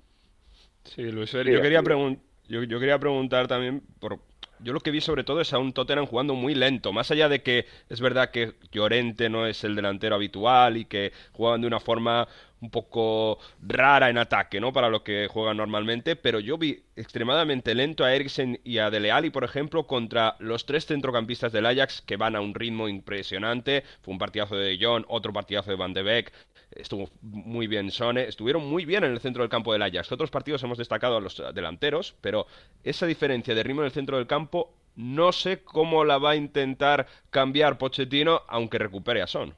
Sí, 0.83 1.03
Luis, 1.03 1.31
yo 1.31 1.43
quería 1.43 1.83
preguntar 1.83 2.34
yo, 2.47 2.79
quería 2.79 2.99
preguntar 2.99 3.47
también 3.47 3.81
por 3.99 4.19
yo 4.59 4.71
lo 4.71 4.79
que 4.79 4.91
vi 4.91 5.01
sobre 5.01 5.23
todo 5.25 5.41
es 5.41 5.51
a 5.53 5.59
un 5.59 5.73
Tottenham 5.73 6.05
jugando 6.05 6.33
muy 6.33 6.55
lento. 6.55 6.93
Más 6.93 7.11
allá 7.11 7.27
de 7.27 7.43
que 7.43 7.65
es 7.89 7.99
verdad 7.99 8.31
que 8.31 8.53
Llorente 8.71 9.29
no 9.29 9.45
es 9.45 9.63
el 9.63 9.75
delantero 9.75 10.15
habitual 10.15 10.77
y 10.77 10.85
que 10.85 11.11
juegan 11.33 11.61
de 11.61 11.67
una 11.67 11.81
forma 11.81 12.27
un 12.61 12.71
poco 12.71 13.37
rara 13.61 14.09
en 14.09 14.17
ataque, 14.17 14.59
¿no? 14.59 14.71
Para 14.73 14.89
lo 14.89 15.03
que 15.03 15.27
juegan 15.27 15.57
normalmente, 15.57 16.15
pero 16.15 16.39
yo 16.39 16.57
vi 16.57 16.83
extremadamente 16.95 17.75
lento 17.75 18.05
a 18.05 18.15
Eriksen 18.15 18.59
y 18.63 18.77
a 18.77 18.89
Dele 18.89 19.11
Alli, 19.11 19.29
por 19.29 19.43
ejemplo, 19.43 19.85
contra 19.85 20.35
los 20.39 20.65
tres 20.65 20.85
centrocampistas 20.85 21.51
del 21.51 21.65
Ajax 21.65 22.01
que 22.01 22.17
van 22.17 22.35
a 22.35 22.41
un 22.41 22.55
ritmo 22.55 22.87
impresionante. 22.87 23.83
Fue 24.01 24.13
un 24.13 24.19
partidazo 24.19 24.55
de 24.55 24.77
John, 24.81 25.05
otro 25.09 25.33
partidazo 25.33 25.69
de 25.69 25.77
Van 25.77 25.93
de 25.93 26.01
Beek, 26.01 26.31
estuvo 26.75 27.09
muy 27.21 27.67
bien 27.67 27.91
Sone, 27.91 28.23
estuvieron 28.23 28.65
muy 28.65 28.85
bien 28.85 29.03
en 29.03 29.11
el 29.11 29.19
centro 29.19 29.43
del 29.43 29.49
campo 29.49 29.73
del 29.73 29.81
Ajax. 29.81 30.11
Otros 30.11 30.31
partidos 30.31 30.63
hemos 30.63 30.77
destacado 30.77 31.17
a 31.17 31.21
los 31.21 31.41
delanteros, 31.53 32.15
pero 32.21 32.45
esa 32.83 33.05
diferencia 33.05 33.55
de 33.55 33.63
ritmo 33.63 33.81
en 33.81 33.87
el 33.87 33.91
centro 33.91 34.17
del 34.17 34.27
campo 34.27 34.73
no 34.95 35.31
sé 35.31 35.63
cómo 35.63 36.05
la 36.05 36.17
va 36.17 36.31
a 36.31 36.35
intentar 36.35 37.07
cambiar 37.29 37.77
Pochettino, 37.77 38.41
aunque 38.47 38.77
recupere 38.77 39.21
a 39.21 39.27
Son. 39.27 39.53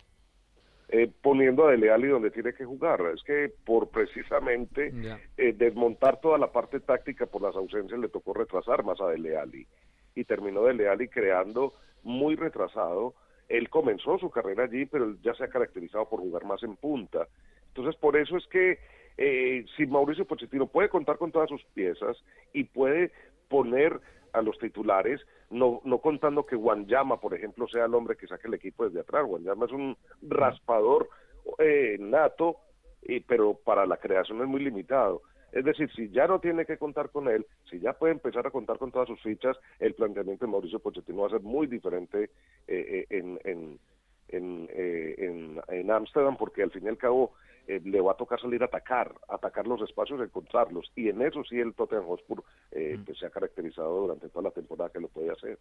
Eh, 0.90 1.12
poniendo 1.22 1.68
a 1.68 1.72
Dele 1.72 1.92
Alli 1.92 2.08
donde 2.08 2.32
tiene 2.32 2.54
que 2.54 2.64
jugar. 2.64 3.02
Es 3.14 3.22
que 3.24 3.52
por 3.66 3.90
precisamente 3.90 4.94
eh, 5.38 5.54
desmontar 5.54 6.22
toda 6.22 6.38
la 6.38 6.52
parte 6.52 6.80
táctica 6.80 7.26
por 7.26 7.42
las 7.42 7.56
ausencias 7.56 8.00
le 8.00 8.08
tocó 8.08 8.34
retrasar 8.34 8.84
más 8.84 9.00
a 9.02 9.08
Dele 9.08 9.38
Alli. 9.38 9.68
Y 10.16 10.24
terminó 10.24 10.64
Dele 10.64 10.88
Alli 10.88 11.10
creando 11.10 11.74
muy 12.04 12.36
retrasado. 12.36 13.16
Él 13.50 13.70
comenzó 13.70 14.18
su 14.18 14.30
carrera 14.30 14.64
allí, 14.64 14.86
pero 14.86 15.16
ya 15.22 15.34
se 15.34 15.44
ha 15.44 15.50
caracterizado 15.50 16.08
por 16.10 16.20
jugar 16.20 16.46
más 16.46 16.62
en 16.64 16.76
punta. 16.76 17.28
Entonces, 17.70 17.96
por 17.96 18.18
eso 18.18 18.38
es 18.38 18.46
que 18.48 18.80
eh, 19.18 19.66
si 19.76 19.86
Mauricio 19.86 20.26
Pochettino 20.26 20.68
puede 20.68 20.90
contar 20.90 21.18
con 21.18 21.32
todas 21.32 21.50
sus 21.50 21.64
piezas 21.74 22.18
y 22.54 22.66
puede 22.66 23.12
poner 23.48 24.00
a 24.34 24.42
los 24.42 24.58
titulares, 24.60 25.22
no, 25.50 25.82
no 25.86 26.00
contando 26.00 26.46
que 26.46 26.56
Wanyama, 26.56 27.20
por 27.20 27.34
ejemplo, 27.34 27.68
sea 27.68 27.86
el 27.86 27.96
hombre 27.96 28.18
que 28.18 28.28
saque 28.28 28.48
el 28.48 28.54
equipo 28.56 28.86
desde 28.86 29.00
atrás. 29.00 29.26
Wanyama 29.28 29.66
es 29.66 29.72
un 29.72 29.98
raspador 30.22 31.10
eh, 31.60 31.98
nato, 32.00 32.58
pero 33.26 33.54
para 33.54 33.86
la 33.86 33.98
creación 33.98 34.42
es 34.42 34.48
muy 34.48 34.64
limitado. 34.64 35.22
Es 35.52 35.64
decir, 35.64 35.90
si 35.96 36.10
ya 36.10 36.28
no 36.28 36.40
tiene 36.40 36.66
que 36.66 36.78
contar 36.78 37.10
con 37.10 37.28
él, 37.28 37.46
si 37.70 37.80
ya 37.80 37.94
puede 37.94 38.14
empezar 38.14 38.46
a 38.46 38.52
contar 38.52 38.78
con 38.78 38.92
todas 38.92 39.08
sus 39.08 39.22
fichas, 39.22 39.58
el 39.80 39.94
planteamiento 39.94 40.46
de 40.46 40.52
Mauricio 40.52 40.80
Pochettino 40.80 41.22
va 41.22 41.28
a 41.28 41.32
ser 41.32 41.42
muy 41.42 41.68
diferente 41.68 42.24
eh, 42.24 42.30
eh 42.68 43.06
en, 43.10 43.40
en, 43.44 43.80
en, 44.28 44.70
eh, 44.72 45.62
en 45.70 45.92
Ámsterdam, 45.92 46.38
porque 46.38 46.64
al 46.64 46.72
fin 46.72 46.86
y 46.86 46.90
al 46.90 46.98
cabo 46.98 47.34
eh, 47.68 47.82
le 47.84 48.00
va 48.00 48.14
a 48.14 48.16
tocar 48.16 48.40
salir 48.40 48.62
a 48.64 48.66
atacar, 48.68 49.14
atacar 49.28 49.68
los 49.68 49.82
espacios, 49.82 50.22
encontrarlos. 50.22 50.90
Y 50.96 51.10
en 51.10 51.22
eso 51.22 51.44
sí 51.44 51.60
el 51.60 51.74
Tottenham 51.74 52.06
Hotspur 52.06 52.44
eh, 52.72 52.98
mm. 52.98 53.04
pues 53.04 53.20
se 53.20 53.26
ha 53.26 53.30
caracterizado 53.30 54.02
durante 54.02 54.30
toda 54.30 54.44
la 54.44 54.52
temporada 54.52 54.90
que 54.90 55.00
lo 55.00 55.10
puede 55.10 55.32
hacer. 55.32 55.60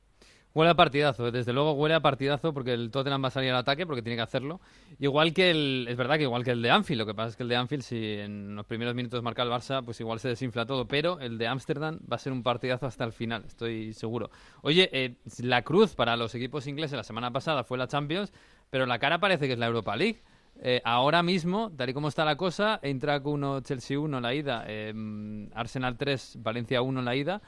Huele 0.55 0.71
a 0.71 0.75
partidazo, 0.75 1.31
desde 1.31 1.53
luego 1.53 1.73
huele 1.73 1.97
a 1.97 2.01
partidazo 2.01 2.55
porque 2.55 2.73
el 2.73 2.91
Tottenham 2.91 3.25
va 3.25 3.29
a 3.29 3.33
salir 3.33 3.51
al 3.51 3.57
ataque 3.57 3.87
porque 3.87 4.03
tiene 4.03 4.17
que 4.17 4.23
hacerlo. 4.23 4.61
Igual 5.01 5.35
que 5.35 5.51
el, 5.51 5.87
es 5.89 5.97
verdad 5.97 6.17
que 6.17 6.23
igual 6.23 6.45
que 6.45 6.53
el 6.53 6.63
de 6.63 6.71
Anfield, 6.71 7.01
lo 7.01 7.07
que 7.07 7.15
pasa 7.15 7.31
es 7.31 7.37
que 7.37 7.43
el 7.43 7.49
de 7.49 7.57
Anfield 7.57 7.83
si 7.83 8.15
en 8.15 8.55
los 8.55 8.67
primeros 8.67 8.95
minutos 8.95 9.23
marca 9.23 9.43
el 9.43 9.51
Barça, 9.51 9.85
pues 9.85 10.01
igual 10.01 10.21
se 10.21 10.29
desinfla 10.29 10.65
todo, 10.65 10.87
pero 10.87 11.19
el 11.21 11.39
de 11.39 11.47
Ámsterdam 11.49 11.99
va 12.11 12.17
a 12.17 12.21
ser 12.21 12.33
un 12.33 12.43
partidazo 12.43 12.87
hasta 12.87 13.05
el 13.05 13.13
final, 13.13 13.45
estoy 13.47 13.93
seguro. 13.93 14.31
Oye, 14.63 14.89
eh, 14.93 15.17
la 15.43 15.63
cruz 15.63 15.95
para 15.95 16.17
los 16.17 16.35
equipos 16.35 16.67
ingleses 16.67 16.97
la 16.97 17.03
semana 17.03 17.33
pasada 17.33 17.65
fue 17.65 17.77
la 17.79 17.89
Champions, 17.89 18.33
pero 18.71 18.87
la 18.87 18.99
cara 18.99 19.19
parece 19.19 19.47
que 19.47 19.55
es 19.55 19.59
la 19.59 19.67
Europa 19.67 19.97
League. 19.97 20.23
Eh, 20.61 20.81
ahora 20.85 21.23
mismo, 21.23 21.71
tal 21.77 21.91
y 21.91 21.95
como 21.95 22.09
está 22.09 22.25
la 22.25 22.37
cosa, 22.37 22.81
entra 22.83 23.21
1, 23.23 23.61
Chelsea 23.61 23.99
1 23.99 24.21
la 24.21 24.35
ida, 24.35 24.65
em, 24.67 25.51
Arsenal 25.55 25.97
3, 25.97 26.39
Valencia 26.41 26.83
1 26.83 27.03
la 27.03 27.15
ida. 27.15 27.43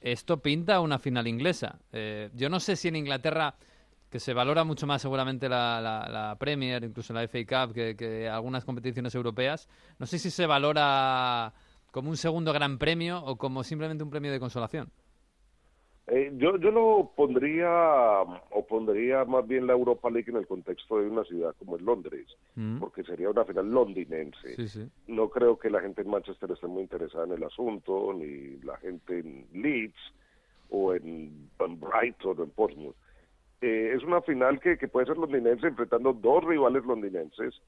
Esto 0.00 0.40
pinta 0.40 0.80
una 0.80 0.98
final 0.98 1.26
inglesa. 1.26 1.78
Eh, 1.92 2.30
yo 2.34 2.48
no 2.48 2.60
sé 2.60 2.76
si 2.76 2.88
en 2.88 2.96
Inglaterra, 2.96 3.54
que 4.10 4.20
se 4.20 4.32
valora 4.32 4.64
mucho 4.64 4.86
más 4.86 5.02
seguramente 5.02 5.48
la, 5.48 6.36
Premier, 6.38 6.84
incluso 6.84 7.12
la 7.12 7.22
FA 7.22 7.66
Cup, 7.66 7.74
que, 7.74 8.28
algunas 8.30 8.64
competiciones 8.64 9.14
europeas, 9.14 9.68
no 9.98 10.06
sé 10.06 10.18
si 10.18 10.30
se 10.30 10.46
valora 10.46 11.52
como 11.90 12.10
un 12.10 12.16
segundo 12.16 12.52
gran 12.52 12.78
premio 12.78 13.22
o 13.24 13.36
como 13.36 13.64
simplemente 13.64 14.04
un 14.04 14.10
premio 14.10 14.32
de 14.32 14.40
consolación. 14.40 14.90
Eh, 16.10 16.32
yo, 16.36 16.56
yo 16.56 16.70
lo 16.70 17.12
pondría, 17.14 17.68
o 17.70 18.66
pondría 18.66 19.26
más 19.26 19.46
bien 19.46 19.66
la 19.66 19.74
Europa 19.74 20.08
League 20.08 20.30
en 20.30 20.38
el 20.38 20.46
contexto 20.46 20.98
de 20.98 21.08
una 21.08 21.22
ciudad 21.24 21.54
como 21.58 21.76
es 21.76 21.82
Londres, 21.82 22.26
mm. 22.54 22.78
porque 22.78 23.04
sería 23.04 23.28
una 23.28 23.44
final 23.44 23.70
londinense. 23.70 24.56
No 25.06 25.28
creo 25.28 25.58
que 25.58 25.68
la 25.68 25.82
gente 25.82 26.00
en 26.00 26.10
Manchester 26.10 26.50
esté 26.50 26.66
muy 26.66 26.82
interesada 26.82 27.26
en 27.26 27.32
el 27.32 27.44
asunto, 27.44 28.14
ni 28.14 28.56
la 28.62 28.78
gente 28.78 29.18
en 29.18 29.46
Leeds, 29.52 29.98
o 30.70 30.94
en, 30.94 31.50
Brighton, 31.58 32.38
o 32.38 32.42
en 32.42 32.50
Portsmouth. 32.50 32.96
Eh, 33.60 33.92
es 33.94 34.02
una 34.02 34.22
final 34.22 34.60
que, 34.60 34.78
que 34.78 34.88
puede 34.88 35.06
ser 35.06 35.18
londinense 35.18 35.66
enfrentando 35.66 36.14
dos 36.14 36.42
rivales 36.44 36.84
londinenses 36.84 37.60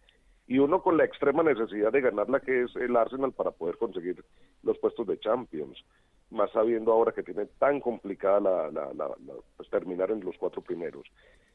y 0.46 0.58
uno 0.58 0.82
con 0.82 0.96
la 0.96 1.04
extrema 1.04 1.42
necesidad 1.42 1.92
de 1.92 2.00
ganarla 2.00 2.40
que 2.40 2.62
es 2.62 2.74
el 2.76 2.96
Arsenal 2.96 3.32
para 3.32 3.50
poder 3.50 3.76
conseguir 3.76 4.24
los 4.62 4.78
puestos 4.78 5.06
de 5.06 5.18
Champions 5.18 5.84
más 6.30 6.50
sabiendo 6.52 6.92
ahora 6.92 7.12
que 7.12 7.22
tiene 7.22 7.46
tan 7.58 7.80
complicada 7.80 8.40
la, 8.40 8.70
la, 8.70 9.08
pues, 9.56 9.68
terminar 9.70 10.10
en 10.10 10.20
los 10.20 10.36
cuatro 10.38 10.62
primeros. 10.62 11.06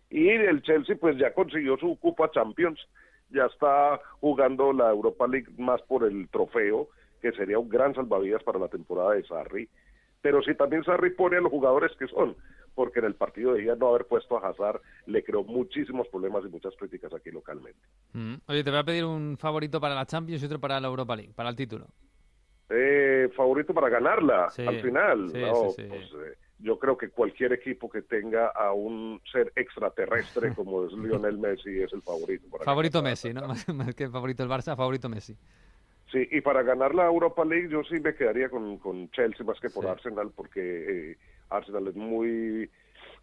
Y 0.09 0.29
el 0.29 0.61
Chelsea 0.61 0.95
pues 0.99 1.17
ya 1.17 1.33
consiguió 1.33 1.77
su 1.77 1.97
cupo 1.99 2.23
a 2.23 2.31
Champions, 2.31 2.79
ya 3.29 3.45
está 3.45 3.99
jugando 4.19 4.71
la 4.71 4.91
Europa 4.91 5.27
League 5.27 5.47
más 5.57 5.81
por 5.83 6.03
el 6.03 6.29
trofeo, 6.29 6.89
que 7.21 7.31
sería 7.31 7.57
un 7.57 7.69
gran 7.69 7.95
salvavidas 7.95 8.43
para 8.43 8.59
la 8.59 8.67
temporada 8.67 9.13
de 9.13 9.23
Sarri. 9.23 9.67
Pero 10.21 10.41
si 10.43 10.55
también 10.55 10.83
Sarri 10.83 11.11
pone 11.11 11.37
a 11.37 11.41
los 11.41 11.51
jugadores 11.51 11.91
que 11.97 12.07
son, 12.07 12.35
porque 12.75 12.99
en 12.99 13.05
el 13.05 13.15
partido 13.15 13.53
de 13.53 13.63
ella 13.63 13.75
no 13.75 13.87
haber 13.87 14.05
puesto 14.05 14.37
a 14.37 14.47
Hazard 14.47 14.81
le 15.07 15.23
creó 15.23 15.43
muchísimos 15.43 16.07
problemas 16.09 16.43
y 16.45 16.49
muchas 16.49 16.75
críticas 16.75 17.13
aquí 17.13 17.31
localmente. 17.31 17.79
Mm. 18.13 18.35
Oye, 18.47 18.63
te 18.63 18.69
voy 18.69 18.79
a 18.79 18.83
pedir 18.83 19.05
un 19.05 19.37
favorito 19.37 19.79
para 19.79 19.95
la 19.95 20.05
Champions 20.05 20.43
y 20.43 20.45
otro 20.45 20.59
para 20.59 20.79
la 20.79 20.87
Europa 20.87 21.15
League, 21.15 21.33
para 21.33 21.49
el 21.49 21.55
título. 21.55 21.87
Eh, 22.69 23.29
favorito 23.35 23.73
para 23.73 23.89
ganarla 23.89 24.45
al 24.45 24.81
final. 24.81 25.29
Pues, 25.31 25.77
eh, 25.77 26.35
yo 26.59 26.79
creo 26.79 26.97
que 26.97 27.09
cualquier 27.09 27.53
equipo 27.53 27.89
que 27.89 28.01
tenga 28.01 28.47
a 28.47 28.73
un 28.73 29.21
ser 29.31 29.51
extraterrestre 29.55 30.53
como 30.55 30.85
es 30.85 30.93
Lionel 30.93 31.37
Messi 31.37 31.81
es 31.81 31.93
el 31.93 32.01
favorito. 32.01 32.47
favorito 32.63 33.03
Messi, 33.03 33.33
¿no? 33.33 33.41
Más 33.73 33.95
que 33.95 34.09
favorito 34.09 34.43
el 34.43 34.49
Barça, 34.49 34.75
favorito 34.75 35.09
Messi. 35.09 35.35
Sí, 36.11 36.27
y 36.31 36.41
para 36.41 36.63
ganar 36.63 36.93
la 36.95 37.05
Europa 37.05 37.43
League 37.43 37.67
yo 37.69 37.83
sí 37.83 37.99
me 37.99 38.13
quedaría 38.15 38.49
con, 38.49 38.77
con 38.77 39.09
Chelsea 39.11 39.45
más 39.45 39.59
que 39.59 39.69
por 39.69 39.87
Arsenal, 39.87 40.31
porque 40.35 41.11
eh, 41.11 41.17
Arsenal 41.49 41.87
es 41.87 41.95
muy 41.95 42.69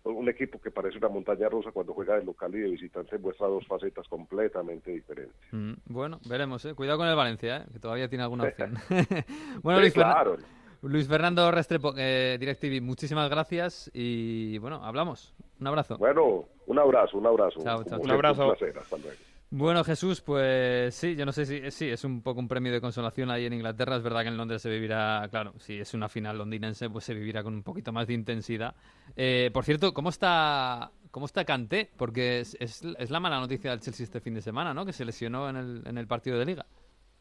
un 0.05 0.29
equipo 0.29 0.61
que 0.61 0.71
parece 0.71 0.99
una 0.99 1.09
montaña 1.09 1.49
rusa 1.49 1.71
cuando 1.71 1.95
juega 1.95 2.17
de 2.17 2.25
local 2.25 2.55
y 2.55 2.61
de 2.61 2.71
visitante 2.71 3.19
muestra 3.19 3.47
dos 3.47 3.67
facetas 3.67 4.07
completamente 4.09 4.91
diferentes. 4.91 5.37
Mm, 5.53 5.73
bueno, 5.87 6.19
veremos, 6.29 6.65
¿eh? 6.65 6.75
cuidado 6.75 6.99
con 6.99 7.09
el 7.09 7.17
Valencia, 7.17 7.59
¿eh? 7.59 7.65
que 7.73 7.79
todavía 7.79 8.09
tiene 8.09 8.25
alguna 8.25 8.45
opción. 8.45 8.75
bueno, 9.63 9.81
Luis, 9.81 9.93
claro. 9.93 10.37
Luis, 10.83 11.07
Fernando 11.07 11.51
Restrepo, 11.53 11.95
eh, 11.97 12.37
DirecTV, 12.41 12.83
muchísimas 12.83 13.31
gracias 13.31 13.91
y 13.95 14.59
bueno, 14.59 14.85
hablamos. 14.85 15.33
Un 15.61 15.69
abrazo. 15.69 15.97
Bueno, 15.97 16.47
un 16.67 16.79
abrazo, 16.79 17.19
un 17.19 17.27
abrazo. 17.27 17.61
un 17.61 17.69
abrazo. 18.11 18.49
Un 18.49 18.57
placer, 18.57 18.79
hasta 18.79 18.97
luego. 18.97 19.32
Bueno, 19.55 19.85
Jesús, 19.85 20.23
pues 20.23 20.95
sí, 20.95 21.15
yo 21.15 21.27
no 21.27 21.33
sé 21.33 21.45
si 21.45 21.71
sí, 21.73 21.87
es 21.91 22.05
un 22.05 22.23
poco 22.23 22.41
un 22.41 22.49
premio 22.49 22.73
de 22.73 22.81
consolación 22.81 23.31
ahí 23.31 23.45
en 23.45 23.53
Inglaterra. 23.53 23.97
Es 23.97 24.03
verdad 24.03 24.23
que 24.23 24.29
en 24.29 24.39
Londres 24.39 24.63
se 24.63 24.71
vivirá, 24.71 25.29
claro, 25.31 25.53
si 25.59 25.79
es 25.79 25.93
una 25.93 26.09
final 26.09 26.39
londinense, 26.39 26.89
pues 26.89 27.05
se 27.05 27.13
vivirá 27.13 27.43
con 27.43 27.53
un 27.53 27.63
poquito 27.63 27.93
más 27.93 28.07
de 28.07 28.15
intensidad. 28.15 28.75
Eh, 29.15 29.51
por 29.53 29.67
cierto, 29.67 29.93
¿cómo 29.93 30.09
está 30.09 30.91
cómo 31.11 31.27
está 31.27 31.45
Kanté? 31.45 31.91
Porque 31.99 32.41
es, 32.41 32.57
es, 32.61 33.11
la 33.11 33.21
mala 33.21 33.41
noticia 33.41 33.73
del 33.73 33.81
Chelsea 33.81 34.05
este 34.05 34.23
fin 34.23 34.33
de 34.33 34.41
semana, 34.41 34.73
¿no? 34.73 34.87
Que 34.87 34.95
se 34.95 35.05
lesionó 35.05 35.51
en 35.51 35.57
el, 35.57 35.83
en 35.85 35.99
el 35.99 36.07
partido 36.07 36.39
de 36.39 36.47
Liga. 36.47 36.65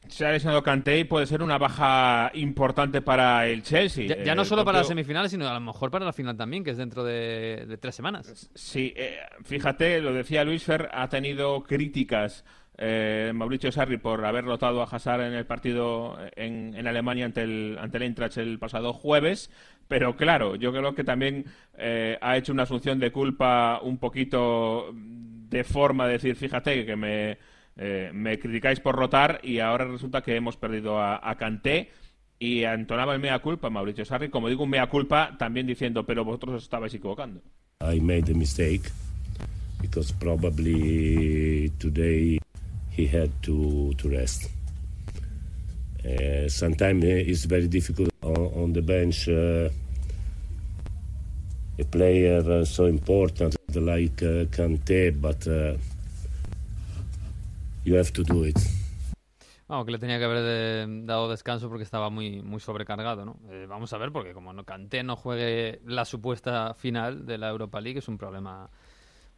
Se 0.08 0.26
ha 0.26 0.32
lesionado 0.32 0.62
Kanté 0.64 1.00
y 1.00 1.04
puede 1.06 1.26
ser 1.26 1.42
una 1.42 1.58
baja 1.58 2.32
importante 2.34 3.02
para 3.02 3.48
el 3.48 3.64
Chelsea. 3.64 4.24
Ya, 4.24 4.36
no 4.36 4.44
solo 4.44 4.66
para 4.66 4.80
las 4.80 4.88
semifinales, 4.88 5.32
sino 5.32 5.48
a 5.48 5.54
lo 5.54 5.60
mejor 5.62 5.90
para 5.90 6.06
la 6.06 6.12
final 6.12 6.36
también, 6.36 6.64
que 6.64 6.72
es 6.72 6.78
dentro 6.78 7.04
de, 7.04 7.78
tres 7.80 7.96
semanas. 7.96 8.50
Sí, 8.54 8.94
eh, 8.98 9.20
fíjate, 9.44 10.02
lo 10.02 10.14
decía 10.14 10.44
Luis 10.44 10.64
Fer, 10.64 10.90
ha 10.92 11.08
tenido 11.08 11.64
críticas 11.64 12.44
eh, 12.84 13.32
Mauricio 13.36 13.72
Sarri 13.72 13.98
por 13.98 14.26
haber 14.26 14.44
rotado 14.44 14.82
a 14.82 14.86
Hazard 14.86 15.22
en 15.22 15.34
el 15.34 15.46
partido 15.46 16.18
en, 16.36 16.74
en, 16.76 16.88
Alemania 16.88 17.26
ante 17.26 17.44
el, 17.44 17.78
ante 17.80 17.98
el 17.98 18.04
Eintracht 18.04 18.38
el 18.38 18.58
pasado 18.58 18.92
jueves. 18.92 19.52
Pero 19.88 20.16
claro, 20.16 20.56
yo 20.56 20.72
creo 20.72 20.96
que 20.96 21.04
también 21.04 21.46
eh, 21.78 22.18
ha 22.22 22.38
hecho 22.38 22.54
una 22.54 22.64
asunción 22.64 22.98
de 22.98 23.12
culpa 23.12 23.80
un 23.84 24.00
poquito 24.00 24.90
de 24.96 25.64
forma 25.64 26.08
de 26.08 26.14
decir, 26.14 26.36
fíjate 26.36 26.86
que 26.86 26.96
me 26.96 27.38
eh, 27.78 28.12
me 28.14 28.40
criticáis 28.40 28.80
por 28.80 28.96
rotar 28.96 29.40
y 29.44 29.60
ahora 29.60 29.86
resulta 29.86 30.22
que 30.22 30.36
hemos 30.36 30.58
perdido 30.58 31.00
a, 31.00 31.16
a 31.18 31.38
y 32.40 32.64
entonaba 32.64 33.14
el 33.14 33.20
mea 33.20 33.40
culpa 33.40 33.70
Mauricio 33.70 34.04
Sarri, 34.04 34.30
como 34.30 34.50
digo 34.50 34.64
un 34.64 34.72
mea 34.72 34.88
culpa 34.88 35.36
también 35.38 35.68
diciendo, 35.68 36.06
pero 36.06 36.26
vosotros 36.26 36.56
os 36.56 36.64
estabais 36.64 36.94
equivocando. 36.94 37.40
I 37.82 38.00
made 38.00 38.32
a 38.32 38.36
mistake 38.36 38.90
because 39.80 40.12
probably 40.14 41.72
today 41.80 42.40
he 42.98 43.06
had 43.06 43.30
to 43.44 43.94
to 43.98 44.10
rest. 44.10 44.50
Uh, 46.04 46.50
sometimes 46.50 47.04
it's 47.04 47.46
very 47.46 47.68
difficult 47.68 48.10
on, 48.24 48.52
on 48.56 48.74
the 48.74 48.82
bench. 48.82 49.28
Uh, 49.28 49.70
a 51.80 51.86
player 51.86 52.42
uh, 52.50 52.66
so 52.66 52.86
important 52.86 53.56
like 53.76 54.22
uh, 54.24 54.46
Kanté, 54.46 55.12
but 55.12 55.48
uh, 55.48 55.78
You 57.84 57.98
have 57.98 58.12
to 58.12 58.24
do 58.24 58.46
it. 58.46 58.58
Vamos, 59.68 59.86
que 59.86 59.92
le 59.94 60.00
tenía 60.00 60.20
que 60.20 60.26
haber 60.26 61.06
dado 61.06 61.30
descanso 61.30 61.70
porque 61.70 61.84
estaba 61.84 62.10
muy, 62.10 62.42
muy 62.42 62.60
sobrecargado, 62.60 63.26
¿no? 63.26 63.38
Eh, 63.50 63.66
vamos 63.68 63.94
a 63.94 63.98
ver, 63.98 64.12
porque 64.12 64.34
como 64.34 64.52
no 64.52 64.66
Canté 64.66 65.02
no 65.02 65.16
juegue 65.16 65.82
la 65.86 66.04
supuesta 66.06 66.74
final 66.74 67.26
de 67.26 67.38
la 67.38 67.50
Europa 67.50 67.80
League 67.80 68.00
es 68.00 68.08
un 68.08 68.18
problema 68.18 68.70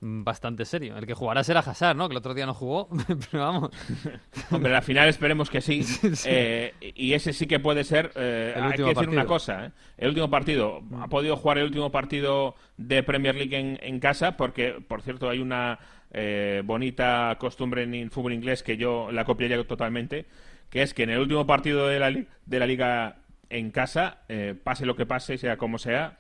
bastante 0.03 0.65
serio. 0.65 0.97
El 0.97 1.05
que 1.05 1.13
jugará 1.13 1.43
será 1.43 1.61
Hazard, 1.61 1.95
¿no? 1.95 2.07
Que 2.07 2.13
el 2.13 2.17
otro 2.17 2.33
día 2.33 2.45
no 2.45 2.53
jugó, 2.53 2.89
pero 3.31 3.43
vamos. 3.43 3.69
Hombre, 4.51 4.71
la 4.71 4.81
final 4.81 5.07
esperemos 5.07 5.49
que 5.49 5.61
sí. 5.61 5.85
Eh, 6.25 6.73
y 6.95 7.13
ese 7.13 7.31
sí 7.31 7.47
que 7.47 7.59
puede 7.59 7.83
ser. 7.83 8.11
Eh, 8.15 8.53
hay 8.55 8.73
que 8.73 8.83
decir 8.83 9.09
una 9.09 9.25
cosa: 9.25 9.67
¿eh? 9.67 9.71
el 9.97 10.09
último 10.09 10.29
partido. 10.29 10.81
Ha 10.99 11.07
podido 11.07 11.37
jugar 11.37 11.59
el 11.59 11.65
último 11.65 11.91
partido 11.91 12.55
de 12.77 13.03
Premier 13.03 13.35
League 13.35 13.57
en, 13.57 13.79
en 13.81 13.99
casa, 13.99 14.35
porque, 14.35 14.83
por 14.85 15.01
cierto, 15.01 15.29
hay 15.29 15.39
una 15.39 15.79
eh, 16.13 16.61
bonita 16.63 17.35
costumbre 17.39 17.83
en 17.83 17.95
el 17.95 18.11
fútbol 18.11 18.33
inglés 18.33 18.61
que 18.61 18.77
yo 18.77 19.11
la 19.11 19.25
copiaría 19.25 19.63
totalmente, 19.63 20.27
que 20.69 20.83
es 20.83 20.93
que 20.93 21.03
en 21.03 21.09
el 21.09 21.19
último 21.19 21.47
partido 21.47 21.87
de 21.87 21.99
la, 21.99 22.11
de 22.11 22.59
la 22.59 22.67
liga 22.67 23.17
en 23.49 23.71
casa, 23.71 24.19
eh, 24.29 24.55
pase 24.63 24.85
lo 24.85 24.95
que 24.95 25.07
pase, 25.07 25.39
sea 25.39 25.57
como 25.57 25.79
sea, 25.79 26.19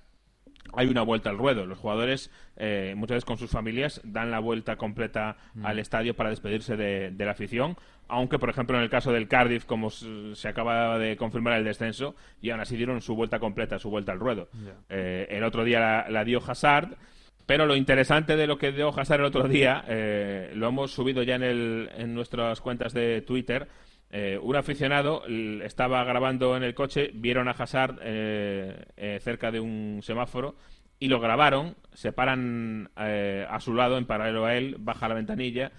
hay 0.73 0.87
una 0.87 1.03
vuelta 1.03 1.29
al 1.29 1.37
ruedo. 1.37 1.67
Los 1.67 1.77
jugadores, 1.77 2.31
eh, 2.57 2.93
muchas 2.97 3.15
veces 3.15 3.25
con 3.25 3.37
sus 3.37 3.51
familias, 3.51 4.01
dan 4.03 4.31
la 4.31 4.39
vuelta 4.39 4.77
completa 4.77 5.37
mm. 5.53 5.65
al 5.65 5.77
estadio 5.77 6.15
para 6.15 6.31
despedirse 6.31 6.75
de, 6.75 7.13
la 7.17 7.31
afición. 7.31 7.77
Aunque, 8.07 8.39
por 8.39 8.49
ejemplo, 8.49 8.77
en 8.77 8.83
el 8.83 8.89
caso 8.89 9.11
del 9.11 9.27
Cardiff, 9.27 9.65
como 9.65 9.89
se 9.91 10.47
acaba 10.47 10.97
de 10.97 11.17
confirmar 11.17 11.53
el 11.53 11.63
descenso, 11.63 12.15
y 12.41 12.49
aún 12.49 12.61
así 12.61 12.75
dieron 12.77 13.01
su 13.01 13.15
vuelta 13.15 13.39
completa, 13.39 13.77
su 13.77 13.89
vuelta 13.89 14.11
al 14.11 14.19
ruedo. 14.19 14.49
el 14.89 15.43
otro 15.43 15.63
día 15.63 15.79
la, 15.79 16.05
la, 16.09 16.23
dio 16.23 16.41
Hazard 16.45 16.97
pero 17.45 17.65
lo 17.65 17.75
interesante 17.75 18.35
de 18.35 18.47
lo 18.47 18.57
que 18.57 18.71
dio 18.71 18.89
Hazard 18.89 19.19
el 19.21 19.25
otro 19.25 19.47
día, 19.47 19.83
eh, 19.87 20.51
lo 20.55 20.67
hemos 20.69 20.91
subido 20.91 21.23
ya 21.23 21.35
en, 21.35 21.43
el, 21.43 21.89
en 21.97 22.13
nuestras 22.13 22.61
cuentas 22.61 22.93
de 22.93 23.21
Twitter. 23.21 23.67
Eh, 24.09 24.39
un 24.41 24.55
aficionado 24.55 25.23
estaba 25.63 26.03
grabando 26.03 26.55
en 26.55 26.63
el 26.63 26.75
coche, 26.75 27.11
vieron 27.13 27.47
a 27.47 27.51
Hazard 27.51 27.99
eh, 28.03 29.19
cerca 29.21 29.51
de 29.51 29.59
un 29.59 30.01
semáforo 30.03 30.55
y 30.99 31.07
lo 31.07 31.19
grabaron, 31.19 31.75
se 31.93 32.13
paran 32.13 32.91
a 32.95 33.59
su 33.59 33.73
lado 33.73 33.97
en 33.97 34.05
paralelo 34.05 34.45
a 34.45 34.55
él, 34.55 34.77
baja 34.79 35.09
la 35.09 35.15
ventanilla 35.15 35.71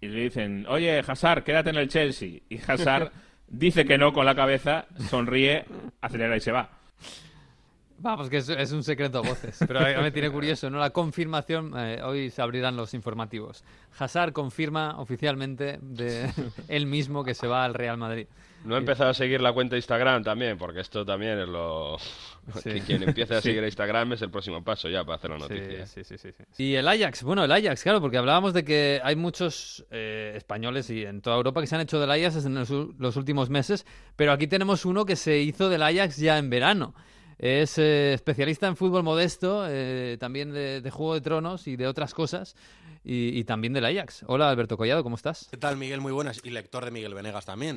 y 0.00 0.08
le 0.08 0.20
dicen, 0.24 0.66
oye 0.68 0.98
Hazard, 0.98 1.44
quédate 1.44 1.70
en 1.70 1.76
el 1.76 1.88
Chelsea. 1.88 2.40
Y 2.50 2.58
Hazard 2.58 3.12
dice 3.46 3.84
que 3.86 3.96
no 3.96 4.12
con 4.12 4.26
la 4.26 4.34
cabeza, 4.34 4.86
sonríe, 5.08 5.64
acelera 6.00 6.36
y 6.36 6.40
se 6.40 6.52
va. 6.52 6.81
Vamos, 8.02 8.28
que 8.28 8.38
es, 8.38 8.72
un 8.72 8.82
secreto 8.82 9.18
a 9.18 9.20
voces. 9.22 9.56
Pero 9.66 9.78
a 9.78 10.02
me 10.02 10.10
tiene 10.10 10.28
curioso, 10.28 10.68
¿no? 10.68 10.78
La 10.78 10.90
confirmación, 10.90 11.72
eh, 11.76 12.00
hoy 12.02 12.30
se 12.30 12.42
abrirán 12.42 12.76
los 12.76 12.94
informativos. 12.94 13.62
Hazard 13.96 14.32
confirma 14.32 14.98
oficialmente 14.98 15.78
de 15.80 16.28
él 16.68 16.86
mismo 16.86 17.22
que 17.22 17.34
se 17.34 17.46
va 17.46 17.64
al 17.64 17.74
Real 17.74 17.96
Madrid. 17.96 18.26
No 18.64 18.76
he 18.76 18.78
empezado 18.78 19.10
a 19.10 19.14
seguir 19.14 19.40
la 19.40 19.52
cuenta 19.52 19.74
de 19.74 19.78
Instagram 19.78 20.22
también, 20.22 20.58
porque 20.58 20.80
esto 20.80 21.04
también 21.04 21.38
es 21.38 21.48
lo... 21.48 21.96
quien 22.86 23.04
empiece 23.04 23.36
a 23.36 23.40
seguir 23.40 23.62
Instagram 23.62 24.14
es 24.14 24.22
el 24.22 24.30
próximo 24.30 24.64
paso 24.64 24.88
ya 24.88 25.04
para 25.04 25.16
hacer 25.16 25.30
la 25.30 25.38
noticia. 25.38 25.86
Sí, 25.86 26.02
sí, 26.02 26.18
sí, 26.18 26.30
Y 26.58 26.74
el 26.74 26.88
Ajax, 26.88 27.22
bueno, 27.22 27.44
el 27.44 27.52
Ajax, 27.52 27.84
claro, 27.84 28.00
porque 28.00 28.18
hablábamos 28.18 28.52
de 28.52 28.64
que 28.64 29.00
hay 29.02 29.14
muchos 29.14 29.84
eh, 29.90 30.32
españoles 30.36 30.90
y 30.90 31.04
en 31.04 31.22
toda 31.22 31.36
Europa 31.36 31.60
que 31.60 31.68
se 31.68 31.76
han 31.76 31.80
hecho 31.82 32.00
del 32.00 32.10
Ajax 32.10 32.44
en 32.44 32.54
los 32.98 33.16
últimos 33.16 33.48
meses, 33.48 33.86
pero 34.16 34.32
aquí 34.32 34.48
tenemos 34.48 34.84
uno 34.84 35.04
que 35.04 35.14
se 35.14 35.38
hizo 35.38 35.68
del 35.68 35.82
Ajax 35.82 36.16
ya 36.16 36.38
en 36.38 36.50
verano. 36.50 36.94
Es 37.42 37.76
eh, 37.76 38.12
especialista 38.12 38.68
en 38.68 38.76
fútbol 38.76 39.02
modesto, 39.02 39.66
eh, 39.68 40.16
también 40.20 40.52
de, 40.52 40.88
Juego 40.92 41.14
de 41.14 41.20
Tronos 41.20 41.66
y 41.66 41.74
de 41.74 41.88
otras 41.88 42.14
cosas, 42.14 42.54
y, 43.02 43.42
también 43.42 43.72
del 43.72 43.84
Ajax. 43.84 44.24
Hola, 44.28 44.48
Alberto 44.48 44.76
Collado, 44.76 45.02
¿cómo 45.02 45.16
estás? 45.16 45.48
¿Qué 45.50 45.56
tal, 45.56 45.76
Miguel? 45.76 46.00
Muy 46.00 46.12
buenas. 46.12 46.40
Y 46.44 46.50
lector 46.50 46.84
de 46.84 46.92
Miguel 46.92 47.14
Venegas 47.14 47.44
también. 47.44 47.76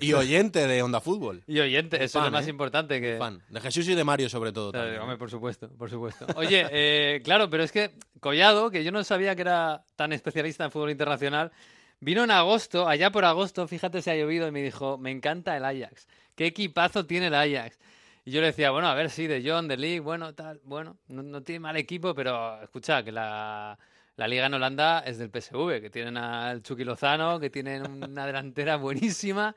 Y, 0.00 0.12
oyente 0.12 0.68
de 0.68 0.82
Onda 0.84 1.00
Fútbol. 1.00 1.42
Y 1.48 1.58
oyente, 1.58 1.96
eso 1.96 2.20
es 2.20 2.26
lo 2.26 2.30
más 2.30 2.46
¿eh? 2.46 2.50
importante 2.50 3.00
que... 3.00 3.16
Fan. 3.18 3.42
De 3.48 3.60
Jesús 3.60 3.88
y 3.88 3.96
de 3.96 4.04
Mario, 4.04 4.28
sobre 4.28 4.52
todo. 4.52 4.70
hombre, 5.00 5.16
por 5.16 5.30
supuesto, 5.30 5.68
por 5.70 5.90
supuesto. 5.90 6.24
Oye, 6.36 7.20
claro, 7.24 7.50
pero 7.50 7.64
es 7.64 7.72
que 7.72 7.90
Collado, 8.20 8.70
que 8.70 8.84
yo 8.84 8.92
no 8.92 9.02
sabía 9.02 9.34
que 9.34 9.42
era 9.42 9.84
tan 9.96 10.12
especialista 10.12 10.62
en 10.64 10.70
fútbol 10.70 10.92
internacional, 10.92 11.50
vino 11.98 12.22
en 12.22 12.30
agosto, 12.30 12.86
allá 12.86 13.10
por 13.10 13.24
agosto, 13.24 13.66
fíjate 13.66 14.00
si 14.00 14.10
ha 14.10 14.14
llovido, 14.14 14.46
y 14.46 14.52
me 14.52 14.62
dijo, 14.62 14.96
me 14.96 15.10
encanta 15.10 15.56
el 15.56 15.64
Ajax. 15.64 16.06
¿Qué 16.36 16.46
equipazo 16.46 17.04
tiene 17.04 17.26
el 17.26 17.34
Ajax? 17.34 17.80
Y 18.24 18.30
yo 18.30 18.40
le 18.40 18.48
decía, 18.48 18.70
bueno, 18.70 18.86
a 18.86 18.94
ver, 18.94 19.10
sí, 19.10 19.26
de 19.26 19.42
John, 19.44 19.66
de 19.66 19.76
League, 19.76 19.98
bueno, 19.98 20.32
tal, 20.32 20.60
bueno, 20.62 20.96
no, 21.08 21.42
tiene 21.42 21.58
mal 21.58 21.76
equipo, 21.76 22.14
pero 22.14 22.62
escucha, 22.62 23.02
que 23.02 23.10
la, 23.10 23.76
la, 24.14 24.28
liga 24.28 24.46
en 24.46 24.54
Holanda 24.54 25.00
es 25.00 25.18
del 25.18 25.28
PSV, 25.28 25.80
que 25.80 25.90
tienen 25.90 26.16
al 26.16 26.62
Chucky 26.62 26.84
Lozano, 26.84 27.40
que 27.40 27.50
tienen 27.50 27.84
una 27.90 28.24
delantera 28.24 28.76
buenísima. 28.76 29.56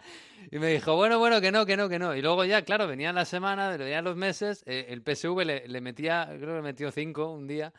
Y 0.52 0.58
me 0.58 0.70
dijo, 0.70 0.96
bueno, 0.96 1.20
bueno, 1.20 1.40
que 1.42 1.52
no, 1.52 1.64
que 1.68 1.78
no, 1.78 1.88
que 1.88 2.00
no. 2.00 2.16
Y 2.16 2.24
luego 2.24 2.44
ya, 2.44 2.64
claro, 2.64 2.88
venían 2.88 3.14
las 3.14 3.30
semanas, 3.30 3.78
venían 3.78 4.04
los 4.04 4.16
meses, 4.16 4.64
eh, 4.66 4.88
el 4.90 5.04
PSV 5.04 5.46
le, 5.46 5.68
le, 5.68 5.82
metía, 5.82 6.26
creo 6.26 6.40
que 6.40 6.56
le 6.56 6.62
metió 6.64 6.92
cinco 6.92 7.32
un 7.32 7.46
día. 7.46 7.72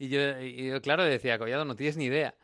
Y 0.00 0.08
yo, 0.08 0.40
y 0.40 0.66
yo, 0.66 0.82
claro, 0.82 1.04
decía, 1.04 1.38
Collado, 1.38 1.64
no 1.64 1.76
tienes 1.76 1.96
ni 1.96 2.06
idea. 2.06 2.34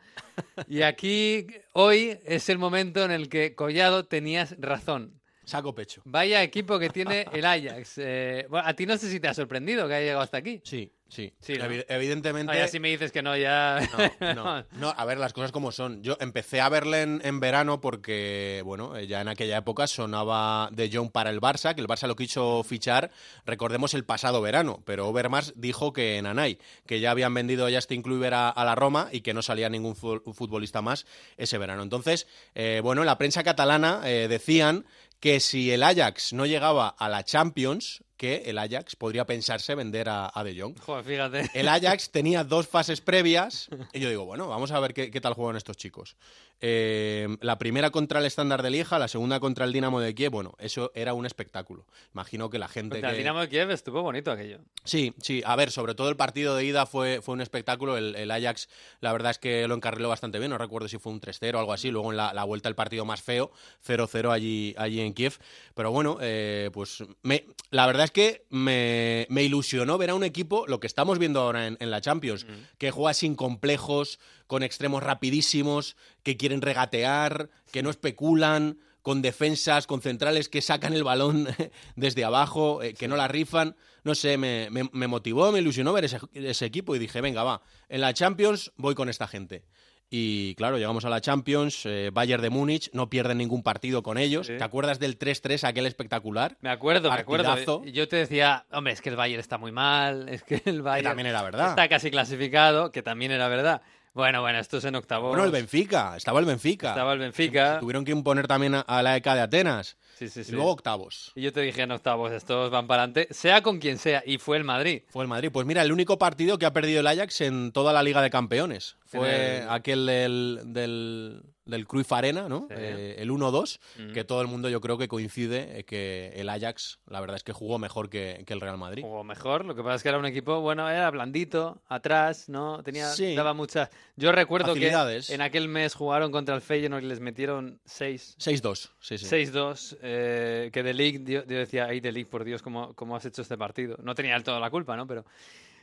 Y 0.69 0.83
aquí, 0.83 1.47
hoy, 1.73 2.17
es 2.23 2.47
el 2.47 2.57
momento 2.57 3.03
en 3.03 3.11
el 3.11 3.27
que, 3.27 3.55
Collado, 3.55 4.05
tenías 4.05 4.55
razón. 4.57 5.18
Saco 5.49 5.73
pecho. 5.75 6.01
Vaya 6.05 6.41
equipo 6.43 6.77
que 6.79 6.89
tiene 6.89 7.25
el 7.33 7.45
Ajax. 7.45 7.93
Eh, 7.97 8.47
a 8.51 8.73
ti 8.73 8.85
no 8.85 8.97
sé 8.97 9.09
si 9.09 9.19
te 9.19 9.27
ha 9.27 9.33
sorprendido 9.33 9.87
que 9.87 9.95
haya 9.95 10.05
llegado 10.05 10.21
hasta 10.21 10.37
aquí. 10.37 10.61
Sí, 10.63 10.91
Sí, 11.09 11.33
Sí, 11.39 11.53
¿no? 11.57 11.65
Evi- 11.65 11.85
evidentemente. 11.89 12.53
Ah, 12.53 12.55
ya 12.55 12.67
si 12.67 12.79
me 12.79 12.89
dices 12.89 13.11
que 13.11 13.23
no, 13.23 13.35
ya... 13.35 13.79
No, 14.21 14.35
no, 14.35 14.65
no, 14.73 14.93
a 14.95 15.05
ver, 15.05 15.17
las 15.17 15.33
cosas 15.33 15.51
como 15.51 15.71
son. 15.71 16.03
Yo 16.03 16.15
empecé 16.19 16.61
a 16.61 16.69
verle 16.69 17.01
en, 17.01 17.19
en 17.23 17.39
verano 17.39 17.81
porque, 17.81 18.61
bueno, 18.63 18.95
eh, 18.95 19.07
ya 19.07 19.19
en 19.21 19.27
aquella 19.27 19.57
época 19.57 19.87
sonaba 19.87 20.69
De 20.71 20.87
Jong 20.93 21.09
para 21.11 21.31
el 21.31 21.41
Barça, 21.41 21.73
que 21.73 21.81
el 21.81 21.87
Barça 21.87 22.07
lo 22.07 22.15
quiso 22.15 22.63
fichar, 22.63 23.09
recordemos, 23.43 23.95
el 23.95 24.05
pasado 24.05 24.39
verano, 24.39 24.83
pero 24.85 25.07
Overmars 25.07 25.53
dijo 25.55 25.93
que 25.93 26.17
en 26.17 26.27
Anay, 26.27 26.59
que 26.85 26.99
ya 26.99 27.09
habían 27.09 27.33
vendido 27.33 27.65
a 27.65 27.71
Justin 27.71 28.03
Kluivert 28.03 28.35
a, 28.35 28.49
a 28.49 28.63
la 28.63 28.75
Roma 28.75 29.09
y 29.11 29.21
que 29.21 29.33
no 29.33 29.41
salía 29.41 29.67
ningún 29.67 29.95
fu- 29.95 30.21
futbolista 30.33 30.83
más 30.83 31.07
ese 31.37 31.57
verano. 31.57 31.81
Entonces, 31.81 32.27
eh, 32.53 32.81
bueno, 32.83 33.01
en 33.01 33.07
la 33.07 33.17
prensa 33.17 33.43
catalana 33.43 34.01
eh, 34.05 34.27
decían 34.29 34.85
que 35.19 35.39
si 35.39 35.71
el 35.71 35.83
Ajax 35.83 36.33
no 36.33 36.45
llegaba 36.45 36.87
a 36.87 37.09
la 37.09 37.23
Champions, 37.23 38.03
que 38.15 38.43
el 38.47 38.57
Ajax 38.57 38.95
podría 38.95 39.25
pensarse 39.25 39.75
vender 39.75 40.09
a, 40.09 40.31
a 40.33 40.43
De 40.43 40.59
Jong. 40.59 40.77
Joder, 40.79 41.05
fíjate. 41.05 41.49
El 41.53 41.67
Ajax 41.67 42.11
tenía 42.11 42.43
dos 42.43 42.67
fases 42.67 43.01
previas 43.01 43.69
y 43.93 43.99
yo 43.99 44.09
digo, 44.09 44.25
bueno, 44.25 44.47
vamos 44.47 44.71
a 44.71 44.79
ver 44.79 44.93
qué, 44.93 45.11
qué 45.11 45.21
tal 45.21 45.33
juegan 45.33 45.55
estos 45.55 45.77
chicos. 45.77 46.15
Eh, 46.61 47.37
la 47.41 47.57
primera 47.57 47.89
contra 47.89 48.19
el 48.19 48.25
estándar 48.25 48.63
de 48.63 48.69
Lieja, 48.69 48.99
la 48.99 49.07
segunda 49.07 49.39
contra 49.39 49.65
el 49.65 49.73
Dinamo 49.73 49.99
de 49.99 50.13
Kiev, 50.13 50.31
bueno, 50.31 50.55
eso 50.59 50.91
era 50.93 51.13
un 51.13 51.25
espectáculo. 51.25 51.85
Imagino 52.13 52.49
que 52.49 52.59
la 52.59 52.67
gente 52.67 52.95
Contra 52.95 53.09
el 53.09 53.15
que... 53.15 53.19
Dinamo 53.19 53.39
de 53.39 53.49
Kiev 53.49 53.71
estuvo 53.71 54.01
bonito 54.01 54.31
aquello. 54.31 54.59
Sí, 54.83 55.13
sí, 55.21 55.41
a 55.45 55.55
ver, 55.55 55.71
sobre 55.71 55.95
todo 55.95 56.09
el 56.09 56.17
partido 56.17 56.55
de 56.55 56.65
ida 56.65 56.85
fue, 56.85 57.21
fue 57.21 57.33
un 57.33 57.41
espectáculo. 57.41 57.97
El, 57.97 58.15
el 58.15 58.29
Ajax, 58.31 58.67
la 58.99 59.11
verdad 59.13 59.31
es 59.31 59.37
que 59.37 59.67
lo 59.67 59.75
encarriló 59.75 60.09
bastante 60.09 60.39
bien. 60.39 60.51
No 60.51 60.57
recuerdo 60.57 60.87
si 60.87 60.97
fue 60.97 61.13
un 61.13 61.21
3-0 61.21 61.55
o 61.55 61.59
algo 61.59 61.73
así. 61.73 61.91
Luego 61.91 62.11
en 62.11 62.17
la, 62.17 62.33
la 62.33 62.43
vuelta 62.43 62.67
el 62.67 62.75
partido 62.75 63.05
más 63.05 63.21
feo, 63.21 63.51
0-0 63.87 64.31
allí, 64.31 64.75
allí 64.77 64.99
en 64.99 65.13
Kiev. 65.13 65.37
Pero 65.75 65.91
bueno, 65.91 66.17
eh, 66.21 66.69
pues 66.73 67.03
me, 67.21 67.45
la 67.71 67.85
verdad 67.87 68.05
es 68.05 68.11
que 68.11 68.45
me, 68.49 69.27
me 69.29 69.43
ilusionó 69.43 69.97
ver 69.97 70.09
a 70.09 70.15
un 70.15 70.23
equipo, 70.23 70.65
lo 70.67 70.79
que 70.79 70.87
estamos 70.87 71.19
viendo 71.19 71.41
ahora 71.41 71.67
en, 71.67 71.77
en 71.79 71.91
la 71.91 72.01
Champions, 72.01 72.45
que 72.77 72.91
juega 72.91 73.13
sin 73.13 73.35
complejos, 73.35 74.19
con 74.49 74.63
extremos 74.63 75.03
rapidísimos, 75.03 75.95
que 76.23 76.35
quieren 76.35 76.61
regatear, 76.61 77.49
que 77.71 77.83
no 77.83 77.91
especulan 77.91 78.79
con 79.03 79.21
defensas, 79.21 79.85
con 79.87 80.01
centrales 80.01 80.49
que 80.49 80.61
sacan 80.61 80.93
el 80.93 81.03
balón 81.03 81.47
desde 81.95 82.25
abajo, 82.25 82.81
eh, 82.83 82.93
que 82.95 83.07
no 83.07 83.15
la 83.15 83.27
rifan. 83.27 83.75
No 84.03 84.15
sé, 84.15 84.37
me, 84.37 84.69
me- 84.71 84.89
me 84.91 85.07
motivó, 85.07 85.51
me 85.51 85.59
ilusionó 85.59 85.93
ver 85.93 86.05
ese, 86.05 86.17
ese 86.33 86.65
equipo 86.65 86.95
y 86.95 86.99
dije, 86.99 87.21
venga, 87.21 87.43
va, 87.43 87.61
en 87.89 88.01
la 88.01 88.13
Champions 88.13 88.71
voy 88.75 88.95
con 88.95 89.07
esta 89.07 89.27
gente. 89.27 89.63
Y 90.11 90.55
claro, 90.55 90.77
llegamos 90.79 91.05
a 91.05 91.09
la 91.09 91.21
Champions, 91.21 91.85
eh, 91.85 92.09
Bayern 92.11 92.41
de 92.41 92.49
Múnich, 92.49 92.89
no 92.93 93.11
pierden 93.11 93.37
ningún 93.37 93.61
partido 93.61 94.01
con 94.01 94.17
ellos. 94.17 94.47
Sí. 94.47 94.57
¿Te 94.57 94.63
acuerdas 94.63 94.97
del 94.97 95.19
3-3, 95.19 95.67
aquel 95.67 95.85
espectacular? 95.85 96.57
Me 96.61 96.71
acuerdo, 96.71 97.11
me 97.11 97.15
acuerdo. 97.19 97.45
Partidazo. 97.45 97.85
Yo 97.85 98.07
te 98.07 98.15
decía, 98.15 98.65
hombre, 98.71 98.93
es 98.93 99.01
que 99.01 99.09
el 99.09 99.15
Bayern 99.15 99.39
está 99.39 99.59
muy 99.59 99.71
mal, 99.71 100.27
es 100.27 100.41
que 100.41 100.63
el 100.65 100.81
Bayern 100.81 101.09
también 101.09 101.27
era 101.27 101.43
verdad. 101.43 101.69
está 101.69 101.87
casi 101.87 102.09
clasificado, 102.09 102.91
que 102.91 103.03
también 103.03 103.31
era 103.31 103.47
verdad. 103.49 103.83
Bueno, 104.19 104.41
bueno, 104.41 104.59
esto 104.59 104.77
es 104.79 104.83
en 104.83 104.95
octavos. 104.95 105.29
Bueno, 105.29 105.45
el 105.45 105.51
Benfica, 105.51 106.15
estaba 106.17 106.39
el 106.41 106.45
Benfica. 106.45 106.89
Estaba 106.89 107.13
el 107.13 107.19
Benfica. 107.19 107.79
Tuvieron 107.79 108.03
que 108.03 108.11
imponer 108.11 108.47
también 108.47 108.75
a, 108.75 108.81
a 108.81 109.01
la 109.01 109.15
ECA 109.15 109.33
de 109.33 109.41
Atenas. 109.41 109.95
Sí, 110.17 110.27
sí, 110.27 110.43
sí. 110.43 110.51
Y 110.51 110.55
luego 110.55 110.71
octavos. 110.71 111.31
Y 111.35 111.41
yo 111.41 111.53
te 111.53 111.61
dije 111.61 111.81
en 111.83 111.91
octavos, 111.91 112.33
estos 112.33 112.69
van 112.69 112.85
para 112.87 113.03
adelante, 113.03 113.33
sea 113.33 113.61
con 113.63 113.79
quien 113.79 113.97
sea, 113.97 114.21
y 114.25 114.37
fue 114.37 114.57
el 114.57 114.65
Madrid. 114.65 115.03
Fue 115.07 115.23
el 115.23 115.29
Madrid. 115.29 115.49
Pues 115.53 115.65
mira, 115.65 115.81
el 115.81 115.93
único 115.93 116.17
partido 116.19 116.57
que 116.57 116.65
ha 116.65 116.73
perdido 116.73 116.99
el 116.99 117.07
Ajax 117.07 117.39
en 117.41 117.71
toda 117.71 117.93
la 117.93 118.03
Liga 118.03 118.21
de 118.21 118.29
Campeones. 118.29 118.97
Fue 119.05 119.59
el- 119.61 119.69
aquel 119.69 120.05
del, 120.05 120.59
del, 120.65 121.41
del 121.69 121.87
Cruyff 121.87 122.11
Arena, 122.11 122.49
¿no? 122.49 122.67
Sí. 122.69 122.75
Eh, 122.77 123.15
el 123.19 123.29
1-2, 123.31 123.79
Mm. 123.97 124.13
que 124.13 124.23
todo 124.23 124.41
el 124.41 124.47
mundo 124.47 124.69
yo 124.69 124.81
creo 124.81 124.97
que 124.97 125.07
coincide 125.07 125.79
eh, 125.79 125.83
que 125.83 126.33
el 126.35 126.49
Ajax, 126.49 126.99
la 127.07 127.19
verdad 127.21 127.35
es 127.37 127.43
que 127.43 127.53
jugó 127.53 127.79
mejor 127.79 128.09
que, 128.09 128.43
que 128.45 128.53
el 128.53 128.61
Real 128.61 128.77
Madrid. 128.77 129.03
Jugó 129.03 129.23
mejor, 129.23 129.65
lo 129.65 129.75
que 129.75 129.83
pasa 129.83 129.95
es 129.95 130.03
que 130.03 130.09
era 130.09 130.17
un 130.17 130.25
equipo, 130.25 130.59
bueno, 130.61 130.89
era 130.89 131.09
blandito, 131.11 131.81
atrás, 131.87 132.49
¿no? 132.49 132.81
Tenía, 132.83 133.07
Sí. 133.09 133.35
daba 133.35 133.53
muchas... 133.53 133.89
Yo 134.15 134.31
recuerdo 134.31 134.73
que 134.73 134.89
en 135.29 135.41
aquel 135.41 135.67
mes 135.69 135.93
jugaron 135.95 136.31
contra 136.31 136.55
el 136.55 136.61
Feyenoord 136.61 137.03
y 137.03 137.07
les 137.07 137.19
metieron 137.19 137.79
6. 137.85 138.35
6-2, 138.39 138.89
sí, 138.99 139.17
sí. 139.17 139.25
6-2, 139.25 139.97
eh, 140.01 140.69
que 140.73 140.83
de 140.83 140.93
League, 140.93 141.23
yo, 141.25 141.45
yo 141.45 141.57
decía, 141.57 141.85
ay, 141.85 141.99
de 141.99 142.11
League, 142.11 142.29
por 142.29 142.43
Dios, 142.43 142.61
¿cómo, 142.61 142.93
¿cómo 142.95 143.15
has 143.15 143.25
hecho 143.25 143.41
este 143.41 143.57
partido? 143.57 143.97
No 144.03 144.15
tenía 144.15 144.33
del 144.33 144.43
todo 144.43 144.59
la 144.59 144.69
culpa, 144.69 144.95
¿no? 144.97 145.07
Pero... 145.07 145.25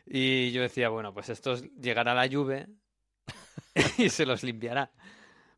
Y 0.09 0.53
yo 0.53 0.63
decía, 0.63 0.89
bueno, 0.89 1.13
pues 1.13 1.29
estos 1.31 1.65
llegará 1.81 2.15
la 2.15 2.29
Juve 2.31 2.69
y 3.99 4.09
se 4.09 4.25
los 4.25 4.43
limpiará. 4.43 4.91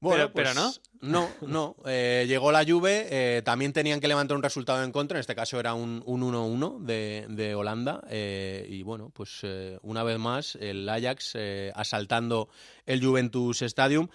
Bueno, 0.00 0.30
pero, 0.32 0.52
pero 0.52 0.54
no. 0.54 0.66
pues, 0.72 0.80
No, 1.00 1.28
no. 1.42 1.76
Eh, 1.86 2.24
llegó 2.28 2.52
la 2.52 2.64
Juve, 2.64 3.06
eh, 3.10 3.42
también 3.44 3.72
tenían 3.72 3.98
que 4.00 4.06
levantar 4.08 4.36
un 4.36 4.42
resultado 4.42 4.82
en 4.84 4.92
contra, 4.92 5.18
en 5.18 5.20
este 5.20 5.34
caso 5.34 5.58
era 5.58 5.74
un 5.74 6.02
un 6.06 6.22
1-1 6.22 6.78
de, 6.84 7.26
de 7.28 7.54
Holanda. 7.54 8.02
eh, 8.08 8.66
y 8.70 8.82
bueno, 8.82 9.10
pues 9.14 9.42
una 9.82 10.02
vez 10.04 10.18
más 10.18 10.56
el 10.60 10.88
Ajax 10.88 11.36
asaltando 11.74 12.48
el 12.86 13.04
Juventus 13.04 13.62
Stadium. 13.62 14.08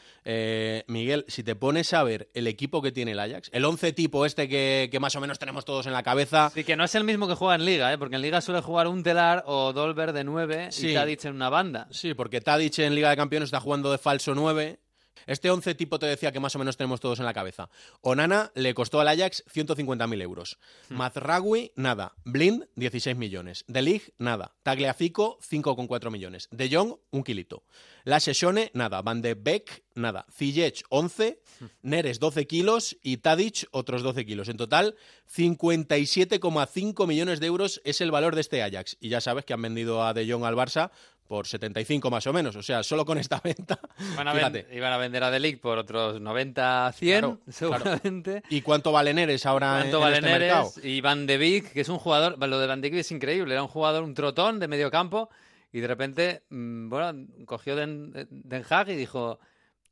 Miguel, 0.87 1.25
si 1.27 1.43
te 1.43 1.55
pones 1.55 1.93
a 1.93 2.03
ver 2.03 2.29
el 2.33 2.47
equipo 2.47 2.81
que 2.81 2.91
tiene 2.91 3.11
el 3.11 3.19
Ajax, 3.19 3.49
el 3.53 3.65
11 3.65 3.93
tipo 3.93 4.25
este 4.25 4.47
que, 4.47 4.89
que 4.91 4.99
más 4.99 5.15
o 5.15 5.21
menos 5.21 5.39
tenemos 5.39 5.65
todos 5.65 5.85
en 5.85 5.93
la 5.93 6.03
cabeza. 6.03 6.51
Sí, 6.53 6.63
que 6.63 6.75
no 6.75 6.83
es 6.83 6.95
el 6.95 7.03
mismo 7.03 7.27
que 7.27 7.35
juega 7.35 7.55
en 7.55 7.65
Liga, 7.65 7.91
¿eh? 7.93 7.97
porque 7.97 8.15
en 8.15 8.21
Liga 8.21 8.41
suele 8.41 8.61
jugar 8.61 8.87
un 8.87 9.03
Telar 9.03 9.43
o 9.47 9.73
Dolber 9.73 10.13
de 10.13 10.23
9 10.23 10.67
Sí. 10.71 10.89
y 10.89 10.93
Tadic 10.93 11.25
en 11.25 11.35
una 11.35 11.49
banda. 11.49 11.87
Sí, 11.91 12.13
porque 12.13 12.41
Tadic 12.41 12.79
en 12.79 12.95
Liga 12.95 13.09
de 13.09 13.15
Campeones 13.17 13.47
está 13.47 13.59
jugando 13.59 13.91
de 13.91 13.97
falso 13.97 14.33
9. 14.33 14.79
Este 15.27 15.49
11 15.49 15.75
tipo 15.75 15.99
te 15.99 16.05
decía 16.05 16.31
que 16.31 16.39
más 16.39 16.55
o 16.55 16.59
menos 16.59 16.77
tenemos 16.77 16.99
todos 16.99 17.19
en 17.19 17.25
la 17.25 17.33
cabeza. 17.33 17.69
Onana 18.01 18.51
le 18.55 18.73
costó 18.73 18.99
al 18.99 19.07
Ajax 19.07 19.43
150.000 19.53 20.21
euros. 20.21 20.57
Mazraoui, 20.89 21.71
nada. 21.75 22.13
Blind, 22.25 22.67
16 22.75 23.15
millones. 23.15 23.65
De 23.67 23.81
Ligt, 23.81 24.09
nada. 24.17 24.55
Tagliafico, 24.63 25.39
5,4 25.39 26.11
millones. 26.11 26.47
De 26.51 26.69
Jong, 26.69 26.95
un 27.11 27.23
kilito. 27.23 27.63
La 28.03 28.19
Sessione, 28.19 28.71
nada. 28.73 29.01
Van 29.01 29.21
de 29.21 29.33
Beek, 29.33 29.83
nada. 29.95 30.25
Ziyech, 30.31 30.83
11. 30.89 31.41
Neres, 31.81 32.19
12 32.19 32.47
kilos. 32.47 32.97
Y 33.01 33.17
Tadic, 33.17 33.67
otros 33.71 34.03
12 34.03 34.25
kilos. 34.25 34.49
En 34.49 34.57
total, 34.57 34.95
57,5 35.33 37.07
millones 37.07 37.39
de 37.39 37.47
euros 37.47 37.81
es 37.85 38.01
el 38.01 38.11
valor 38.11 38.35
de 38.35 38.41
este 38.41 38.61
Ajax. 38.61 38.97
Y 38.99 39.09
ya 39.09 39.21
sabes 39.21 39.45
que 39.45 39.53
han 39.53 39.61
vendido 39.61 40.03
a 40.03 40.13
De 40.13 40.29
Jong 40.29 40.43
al 40.43 40.55
Barça 40.55 40.91
por 41.27 41.47
75 41.47 42.09
más 42.11 42.27
o 42.27 42.33
menos. 42.33 42.55
O 42.55 42.61
sea, 42.61 42.83
solo 42.83 43.05
con 43.05 43.17
esta 43.17 43.39
venta. 43.43 43.79
Van 44.15 44.27
a 44.27 44.33
ven- 44.33 44.67
iban 44.71 44.91
a 44.93 44.97
vender 44.97 45.23
a 45.23 45.31
Delic 45.31 45.59
por 45.59 45.77
otros 45.77 46.19
90, 46.21 46.91
100, 46.93 47.19
Claro, 47.19 47.39
seguramente. 47.49 48.43
¿Y 48.49 48.61
cuánto 48.61 48.91
vale 48.91 49.13
Neres 49.13 49.45
ahora 49.45 49.75
en, 49.77 49.81
¿Cuánto 49.91 49.97
en 49.97 50.01
vale 50.03 50.15
este 50.17 50.29
mercado? 50.29 50.71
Neres? 50.75 50.85
Y 50.85 51.01
Van 51.01 51.25
de 51.25 51.37
Beek, 51.37 51.73
que 51.73 51.81
es 51.81 51.89
un 51.89 51.97
jugador, 51.99 52.37
lo 52.47 52.59
de 52.59 52.67
Van 52.67 52.81
de 52.81 52.89
Beek 52.89 52.99
es 53.01 53.11
increíble, 53.11 53.53
era 53.53 53.63
un 53.63 53.69
jugador, 53.69 54.03
un 54.03 54.13
trotón 54.13 54.59
de 54.59 54.67
medio 54.67 54.91
campo, 54.91 55.29
y 55.71 55.79
de 55.79 55.87
repente, 55.87 56.43
mm, 56.49 56.89
bueno, 56.89 57.27
cogió 57.45 57.75
Den, 57.75 58.11
Den 58.29 58.63
Haag 58.69 58.89
y 58.89 58.95
dijo, 58.95 59.39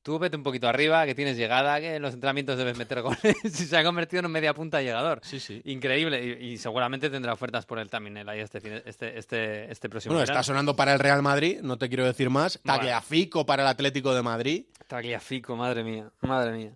tú 0.04 0.18
vete 0.20 0.36
un 0.38 0.44
poquito 0.44 0.68
arriba, 0.68 1.06
que 1.06 1.14
tienes 1.16 1.38
llegada, 1.38 1.80
que 1.80 1.96
en 1.96 2.02
los 2.02 2.14
entrenamientos 2.14 2.58
debes 2.58 2.78
meter 2.78 3.02
goles, 3.02 3.20
y 3.44 3.50
se 3.50 3.78
ha 3.78 3.84
convertido 3.84 4.20
en 4.22 4.26
un 4.28 4.32
media 4.32 4.54
punta 4.54 4.82
llegador. 4.82 5.20
Sí, 5.24 5.40
sí. 5.40 5.62
Increíble, 5.66 6.38
y, 6.42 6.54
y 6.54 6.58
seguramente 6.58 7.10
tendrá 7.10 7.34
ofertas 7.34 7.66
por 7.66 7.80
el 7.80 7.90
también 7.90 8.18
él 8.18 8.28
ahí 8.30 8.40
este, 8.40 8.60
fin- 8.62 8.82
este, 8.86 9.18
este, 9.18 9.72
este 9.72 9.90
próximo 9.90 10.14
Bueno, 10.14 10.22
verano. 10.26 10.40
está 10.40 10.44
sonando 10.48 10.76
para 10.76 10.94
el 10.94 11.00
Real 11.00 11.22
Madrid, 11.22 11.60
no 11.62 11.78
te 11.78 11.88
quiero 11.88 12.06
decir 12.06 12.30
más. 12.30 12.60
Bueno. 12.64 12.80
Tagliafico 12.80 13.46
para 13.46 13.64
el 13.64 13.70
Atlético 13.70 14.14
de 14.14 14.22
Madrid. 14.22 14.66
Tagliafico, 14.88 15.56
madre 15.56 15.84
mía, 15.84 16.10
madre 16.22 16.52
mía. 16.52 16.72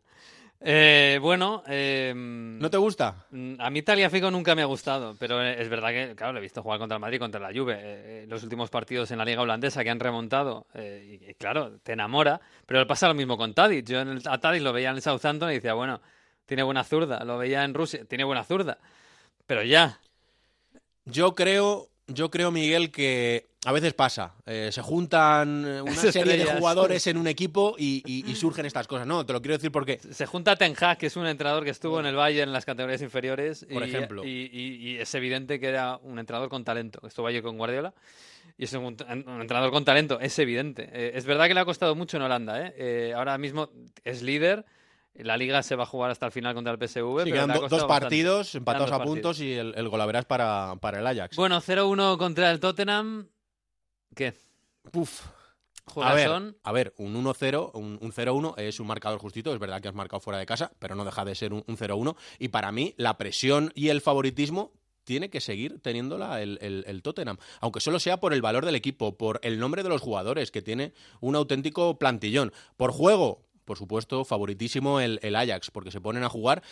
Eh, 0.61 1.19
bueno, 1.21 1.63
eh, 1.67 2.13
¿No 2.15 2.69
te 2.69 2.77
gusta? 2.77 3.25
Mm, 3.29 3.55
A 3.59 3.69
mí 3.69 3.81
Tagliafico 3.83 4.31
nunca 4.31 4.55
me 4.55 4.61
ha 4.61 4.65
gustado, 4.65 5.15
pero 5.19 5.41
es 5.43 5.69
verdad 5.69 5.89
que, 5.89 6.15
claro, 6.15 6.33
lo 6.33 6.39
he 6.39 6.41
visto 6.41 6.63
jugar 6.63 6.79
contra 6.79 6.95
el 6.95 7.01
Madrid, 7.01 7.19
contra 7.19 7.39
la 7.39 7.51
Juve, 7.53 7.73
eh, 7.75 8.23
eh, 8.23 8.25
los 8.27 8.41
últimos 8.43 8.69
partidos 8.69 9.11
en 9.11 9.17
la 9.19 9.25
liga 9.25 9.41
holandesa 9.41 9.83
que 9.83 9.89
han 9.91 9.99
remontado, 9.99 10.65
eh, 10.73 11.19
y, 11.21 11.29
y 11.31 11.33
claro, 11.35 11.77
te 11.83 11.93
enamora, 11.93 12.39
pero 12.65 12.87
pasa 12.87 13.07
lo 13.07 13.13
mismo 13.13 13.37
con 13.37 13.53
Tadic. 13.53 13.85
Yo 13.85 13.99
en 14.01 14.07
el, 14.09 14.21
a 14.25 14.39
Tadic 14.39 14.63
lo 14.63 14.73
veía 14.73 14.89
en 14.89 14.95
el 14.95 15.01
Southampton 15.01 15.51
y 15.51 15.55
decía, 15.55 15.73
bueno, 15.73 16.01
tiene 16.45 16.63
buena 16.63 16.83
zurda, 16.83 17.23
lo 17.25 17.37
veía 17.37 17.63
en 17.63 17.73
Rusia, 17.73 18.05
tiene 18.05 18.23
buena 18.23 18.43
zurda, 18.43 18.77
pero 19.47 19.63
ya, 19.63 19.99
Yo 21.05 21.35
creo, 21.35 21.89
yo 22.07 22.29
creo, 22.29 22.51
Miguel, 22.51 22.91
que 22.91 23.47
a 23.65 23.71
veces 23.71 23.93
pasa. 23.93 24.33
Eh, 24.45 24.69
se 24.71 24.81
juntan 24.83 25.65
eh, 25.65 25.81
una 25.81 25.95
serie 25.95 26.37
de 26.37 26.45
jugadores 26.45 27.07
en 27.07 27.17
un 27.17 27.27
equipo 27.27 27.75
y, 27.79 28.03
y- 28.05 28.29
y 28.29 28.35
surgen 28.35 28.65
estas 28.67 28.87
cosas. 28.87 29.07
No, 29.07 29.25
te 29.25 29.33
lo 29.33 29.41
quiero 29.41 29.55
decir 29.57 29.71
porque 29.71 29.99
se 30.11 30.25
junta 30.27 30.55
Ten 30.55 30.75
Hag, 30.79 30.97
que 30.99 31.07
es 31.07 31.15
un 31.15 31.25
entrenador 31.25 31.63
que 31.63 31.71
estuvo 31.71 31.99
en 31.99 32.05
el 32.05 32.15
Bayern 32.15 32.49
en 32.49 32.53
las 32.53 32.63
categorías 32.65 33.01
inferiores, 33.01 33.65
Por 33.71 33.81
y, 33.83 33.89
ejemplo. 33.89 34.23
y, 34.23 34.97
es 34.99 35.13
evidente 35.15 35.59
que 35.59 35.67
era 35.67 35.97
un 35.97 36.19
entrenador 36.19 36.49
con 36.49 36.63
talento, 36.63 36.99
estuvo 37.07 37.25
allí 37.27 37.41
con 37.41 37.57
Guardiola. 37.57 37.93
Y 38.57 38.65
es 38.65 38.73
un, 38.73 38.85
un 38.85 39.41
entrenador 39.41 39.71
con 39.71 39.83
talento, 39.83 40.19
es 40.19 40.37
evidente. 40.39 40.87
Eh, 40.93 41.11
es 41.15 41.25
verdad 41.25 41.47
que 41.47 41.55
le 41.55 41.59
ha 41.59 41.65
costado 41.65 41.95
mucho 41.95 42.17
en 42.17 42.23
Holanda. 42.23 42.71
Eh, 42.77 43.13
ahora 43.15 43.37
mismo 43.37 43.69
es 44.03 44.21
líder. 44.21 44.63
La 45.16 45.38
liga 45.38 45.63
se 45.63 45.76
va 45.76 45.84
a 45.84 45.86
jugar 45.88 46.11
hasta 46.11 46.26
el 46.26 46.32
final 46.32 46.53
contra 46.53 46.74
el 46.74 46.78
PSV. 46.80 47.24
sí, 47.24 47.32
pero 47.32 47.45
quedan 47.47 47.53
do- 47.53 47.68
dos 47.68 47.86
partidos 47.86 48.53
empatados 48.55 48.89
dos 48.91 48.99
a 48.99 49.03
puntos 49.03 49.39
y 49.39 49.53
el, 49.53 49.74
el 49.76 49.88
golaveras 49.89 50.26
para, 50.26 50.76
para 50.82 50.99
el 50.99 51.07
Ajax. 51.07 51.36
Bueno, 51.38 51.61
0-1 51.61 52.18
contra 52.18 52.51
el 52.51 52.59
Tottenham. 52.59 53.28
¿Qué? 54.16 54.34
Puf. 54.91 55.22
A 55.97 56.13
ver, 56.16 56.32
a 56.63 56.72
ver, 56.72 56.93
un 56.97 57.13
1-0, 57.24 57.72
un, 57.76 57.99
un 58.01 58.11
0-1 58.11 58.55
es 58.57 58.80
un 58.80 58.88
marcador 58.88 59.20
justito, 59.20 59.53
es 59.53 59.59
verdad 59.59 59.80
que 59.82 59.88
has 59.88 59.93
marcado 59.93 60.20
fuera 60.20 60.39
de 60.39 60.45
casa, 60.47 60.72
pero 60.80 60.95
no 60.95 61.05
deja 61.05 61.24
de 61.24 61.36
ser 61.36 61.53
un, 61.53 61.63
un 61.68 61.78
0-1. 61.78 62.16
Y 62.39 62.47
para 62.47 62.72
mí, 62.72 62.95
la 62.97 63.18
presión 63.20 63.72
y 63.76 63.89
el 63.89 64.01
favoritismo 64.01 64.72
tiene 65.03 65.30
que 65.30 65.39
seguir 65.39 65.80
teniéndola 65.82 66.41
el, 66.41 66.57
el, 66.88 67.01
Tottenham, 67.03 67.38
aunque 67.61 67.80
solo 67.82 67.99
sea 67.99 68.20
por 68.20 68.34
el 68.34 68.41
valor 68.41 68.66
del 68.66 68.74
equipo, 68.74 69.16
por 69.16 69.39
el 69.43 69.59
nombre 69.59 69.84
de 69.84 69.89
los 69.89 70.01
jugadores, 70.01 70.49
que 70.49 70.63
tiene 70.63 70.93
un 71.20 71.36
auténtico 71.36 71.99
plantillón. 71.99 72.51
Por 72.78 72.91
juego, 72.91 73.44
por 73.66 73.78
supuesto, 73.78 74.24
favoritísimo 74.24 74.99
el, 74.99 75.20
el 75.22 75.36
Ajax, 75.36 75.72
porque 75.72 75.91
se 75.91 76.01
ponen 76.01 76.24
a 76.24 76.30
jugar. 76.30 76.63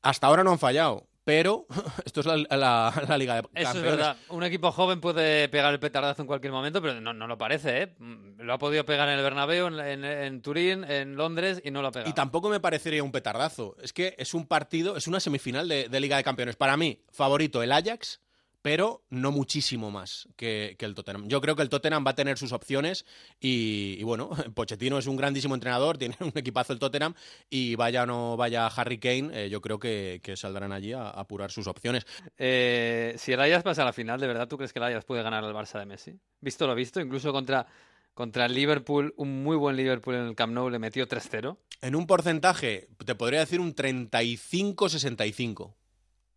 Hasta 0.00 0.28
ahora 0.28 0.44
no 0.44 0.52
han 0.52 0.58
fallado, 0.58 1.08
pero 1.28 1.66
esto 2.06 2.20
es 2.20 2.26
la, 2.26 3.18
Liga 3.18 3.34
de 3.34 3.42
Campeones. 3.42 3.68
Eso 3.68 3.76
es 3.76 3.82
verdad. 3.82 4.16
Un 4.30 4.44
equipo 4.44 4.72
joven 4.72 4.98
puede 4.98 5.50
pegar 5.50 5.74
el 5.74 5.78
petardazo 5.78 6.22
en 6.22 6.26
cualquier 6.26 6.54
momento, 6.54 6.80
pero 6.80 7.00
no, 7.02 7.26
lo 7.26 7.36
parece, 7.36 7.82
¿eh? 7.82 7.94
Lo 8.38 8.54
ha 8.54 8.58
podido 8.58 8.86
pegar 8.86 9.10
en 9.10 9.18
el 9.18 9.22
Bernabéu, 9.22 9.66
en, 9.66 10.40
Turín, 10.40 10.84
en 10.84 11.16
Londres 11.16 11.60
y 11.62 11.70
no 11.70 11.82
lo 11.82 11.88
ha 11.88 11.92
pegado. 11.92 12.10
Y 12.10 12.14
tampoco 12.14 12.48
me 12.48 12.60
parecería 12.60 13.02
un 13.02 13.12
petardazo. 13.12 13.76
Es 13.82 13.92
que 13.92 14.14
es 14.16 14.32
un 14.32 14.46
partido, 14.46 14.96
es 14.96 15.06
una 15.06 15.20
semifinal 15.20 15.68
de 15.68 16.00
Liga 16.00 16.16
de 16.16 16.24
Campeones. 16.24 16.56
Para 16.56 16.78
mí, 16.78 17.04
favorito 17.10 17.62
el 17.62 17.72
Ajax, 17.72 18.22
pero 18.62 19.02
no 19.10 19.30
muchísimo 19.30 19.90
más 19.90 20.28
que, 20.36 20.76
el 20.78 20.94
Tottenham. 20.94 21.28
Yo 21.28 21.40
creo 21.40 21.56
que 21.56 21.62
el 21.62 21.68
Tottenham 21.68 22.04
va 22.06 22.12
a 22.12 22.14
tener 22.14 22.38
sus 22.38 22.52
opciones 22.52 23.04
y, 23.40 24.02
bueno, 24.02 24.30
Pochettino 24.54 24.98
es 24.98 25.06
un 25.06 25.16
grandísimo 25.16 25.54
entrenador, 25.54 25.98
tiene 25.98 26.16
un 26.20 26.32
equipazo 26.34 26.72
el 26.72 26.78
Tottenham 26.78 27.14
y 27.48 27.74
vaya 27.76 28.02
o 28.02 28.06
no 28.06 28.36
vaya 28.36 28.66
Harry 28.66 28.98
Kane, 28.98 29.30
eh, 29.32 29.50
yo 29.50 29.60
creo 29.60 29.78
que, 29.78 30.20
saldrán 30.36 30.72
allí 30.72 30.92
a, 30.92 31.08
apurar 31.08 31.50
sus 31.50 31.66
opciones. 31.66 32.06
Eh, 32.36 33.14
si 33.16 33.32
el 33.32 33.40
Ajax 33.40 33.64
pasa 33.64 33.82
a 33.82 33.86
la 33.86 33.92
final, 33.92 34.20
¿de 34.20 34.26
verdad 34.26 34.46
tú 34.48 34.56
crees 34.56 34.72
que 34.72 34.78
el 34.78 34.84
Ajax 34.84 35.04
puede 35.04 35.22
ganar 35.22 35.44
al 35.44 35.54
Barça 35.54 35.78
de 35.78 35.86
Messi? 35.86 36.18
Visto 36.40 36.66
lo 36.66 36.74
visto, 36.74 37.00
incluso 37.00 37.32
contra... 37.32 37.66
Contra 38.14 38.46
el 38.46 38.54
Liverpool, 38.54 39.14
un 39.16 39.44
muy 39.44 39.56
buen 39.56 39.76
Liverpool 39.76 40.16
en 40.16 40.22
el 40.22 40.34
Camp 40.34 40.52
Nou 40.52 40.68
le 40.70 40.80
metió 40.80 41.06
3-0. 41.06 41.56
En 41.82 41.94
un 41.94 42.08
porcentaje, 42.08 42.88
te 43.06 43.14
podría 43.14 43.38
decir 43.38 43.60
un 43.60 43.76
35-65. 43.76 45.74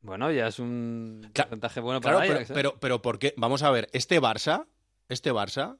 Bueno, 0.01 0.31
ya 0.31 0.47
es 0.47 0.59
un 0.59 1.29
porcentaje 1.33 1.79
bueno 1.79 2.01
para 2.01 2.21
claro, 2.25 2.41
¿eh? 2.41 2.45
pero, 2.53 2.75
pero, 2.79 3.01
¿por 3.01 3.19
qué? 3.19 3.33
Vamos 3.37 3.61
a 3.63 3.69
ver, 3.69 3.87
este 3.93 4.19
Barça, 4.19 4.65
este 5.09 5.31
Barça, 5.31 5.77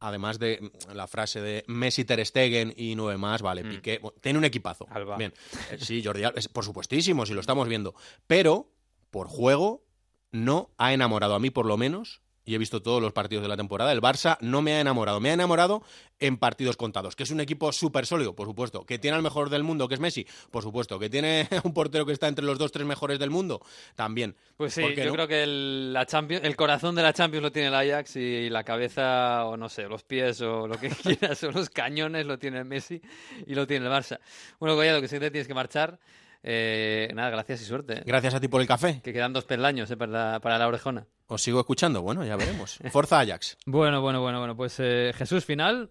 además 0.00 0.38
de 0.38 0.72
la 0.92 1.06
frase 1.06 1.40
de 1.40 1.64
Messi, 1.68 2.04
Ter 2.04 2.24
Stegen 2.26 2.74
y 2.76 2.96
nueve 2.96 3.18
más, 3.18 3.40
vale, 3.42 3.62
mm. 3.62 3.70
Piqué, 3.70 4.00
tiene 4.20 4.38
un 4.38 4.44
equipazo. 4.44 4.86
Bien, 5.16 5.32
eh, 5.70 5.78
sí, 5.78 6.02
Jordi 6.04 6.24
Alba, 6.24 6.40
por 6.52 6.64
supuestísimo, 6.64 7.24
si 7.24 7.34
lo 7.34 7.40
estamos 7.40 7.68
viendo, 7.68 7.94
pero 8.26 8.72
por 9.10 9.28
juego 9.28 9.84
no 10.32 10.70
ha 10.78 10.92
enamorado 10.92 11.34
a 11.34 11.40
mí 11.40 11.50
por 11.50 11.66
lo 11.66 11.76
menos 11.76 12.22
y 12.50 12.54
he 12.56 12.58
visto 12.58 12.82
todos 12.82 13.00
los 13.00 13.12
partidos 13.12 13.42
de 13.42 13.48
la 13.48 13.56
temporada, 13.56 13.92
el 13.92 14.00
Barça 14.00 14.36
no 14.40 14.60
me 14.60 14.72
ha 14.72 14.80
enamorado. 14.80 15.20
Me 15.20 15.30
ha 15.30 15.34
enamorado 15.34 15.84
en 16.18 16.36
partidos 16.36 16.76
contados. 16.76 17.14
Que 17.14 17.22
es 17.22 17.30
un 17.30 17.38
equipo 17.38 17.70
súper 17.70 18.06
sólido, 18.06 18.34
por 18.34 18.48
supuesto. 18.48 18.84
Que 18.84 18.98
tiene 18.98 19.16
al 19.16 19.22
mejor 19.22 19.50
del 19.50 19.62
mundo, 19.62 19.86
que 19.86 19.94
es 19.94 20.00
Messi, 20.00 20.26
por 20.50 20.64
supuesto. 20.64 20.98
Que 20.98 21.08
tiene 21.08 21.46
un 21.62 21.72
portero 21.72 22.04
que 22.04 22.12
está 22.12 22.26
entre 22.26 22.44
los 22.44 22.58
dos, 22.58 22.72
tres 22.72 22.84
mejores 22.84 23.20
del 23.20 23.30
mundo, 23.30 23.64
también. 23.94 24.34
Pues 24.56 24.74
sí, 24.74 24.82
yo 24.82 25.12
creo 25.12 25.28
que 25.28 25.44
el, 25.44 25.92
la 25.92 26.06
Champions, 26.06 26.44
el 26.44 26.56
corazón 26.56 26.96
de 26.96 27.02
la 27.04 27.12
Champions 27.12 27.44
lo 27.44 27.52
tiene 27.52 27.68
el 27.68 27.74
Ajax 27.76 28.16
y 28.16 28.50
la 28.50 28.64
cabeza, 28.64 29.44
o 29.44 29.56
no 29.56 29.68
sé, 29.68 29.84
los 29.84 30.02
pies 30.02 30.40
o 30.40 30.66
lo 30.66 30.76
que 30.76 30.88
quieras, 31.02 31.40
o 31.44 31.52
los 31.52 31.70
cañones 31.70 32.26
lo 32.26 32.36
tiene 32.36 32.58
el 32.58 32.64
Messi 32.64 33.00
y 33.46 33.54
lo 33.54 33.64
tiene 33.68 33.86
el 33.86 33.92
Barça. 33.92 34.18
Bueno, 34.58 34.74
Collado, 34.74 35.00
que 35.00 35.06
si 35.06 35.20
te 35.20 35.30
tienes 35.30 35.46
que 35.46 35.54
marchar. 35.54 36.00
Eh, 36.42 37.12
nada, 37.14 37.30
gracias 37.30 37.62
y 37.62 37.64
suerte. 37.64 38.02
Gracias 38.04 38.34
a 38.34 38.40
ti 38.40 38.48
por 38.48 38.60
el 38.60 38.66
café. 38.66 39.00
Que 39.04 39.12
quedan 39.12 39.32
dos 39.32 39.44
peldaños 39.44 39.88
eh, 39.92 39.96
para, 39.96 40.40
para 40.40 40.58
la 40.58 40.66
orejona. 40.66 41.06
¿Os 41.30 41.42
sigo 41.42 41.60
escuchando? 41.60 42.02
Bueno, 42.02 42.24
ya 42.24 42.34
veremos. 42.34 42.80
Forza 42.90 43.20
Ajax. 43.20 43.56
bueno, 43.64 44.00
bueno, 44.00 44.20
bueno, 44.20 44.40
bueno. 44.40 44.56
Pues 44.56 44.74
eh, 44.80 45.12
Jesús, 45.14 45.44
final. 45.44 45.88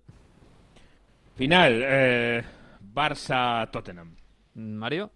Final. 1.38 1.82
Eh, 1.82 2.44
Barça-Tottenham. 2.82 4.18
Mario. 4.56 5.14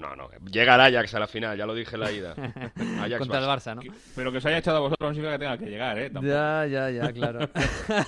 No, 0.00 0.16
no, 0.16 0.30
llega 0.50 0.74
el 0.76 0.80
Ajax 0.80 1.14
a 1.14 1.20
la 1.20 1.26
final, 1.26 1.58
ya 1.58 1.66
lo 1.66 1.74
dije 1.74 1.94
en 1.94 2.00
la 2.00 2.10
ida. 2.10 2.32
Ajax 3.02 3.18
Contra 3.18 3.38
el 3.38 3.44
Barça, 3.44 3.74
¿no? 3.74 3.82
Pero 4.16 4.32
que 4.32 4.38
os 4.38 4.46
haya 4.46 4.58
echado 4.58 4.78
a 4.78 4.80
vosotros 4.80 5.10
no 5.10 5.14
significa 5.14 5.38
que 5.38 5.44
tenga 5.44 5.58
que 5.58 5.66
llegar, 5.66 5.98
¿eh? 5.98 6.10
Ya, 6.22 6.66
ya, 6.66 6.90
ya, 6.90 7.12
claro. 7.12 7.48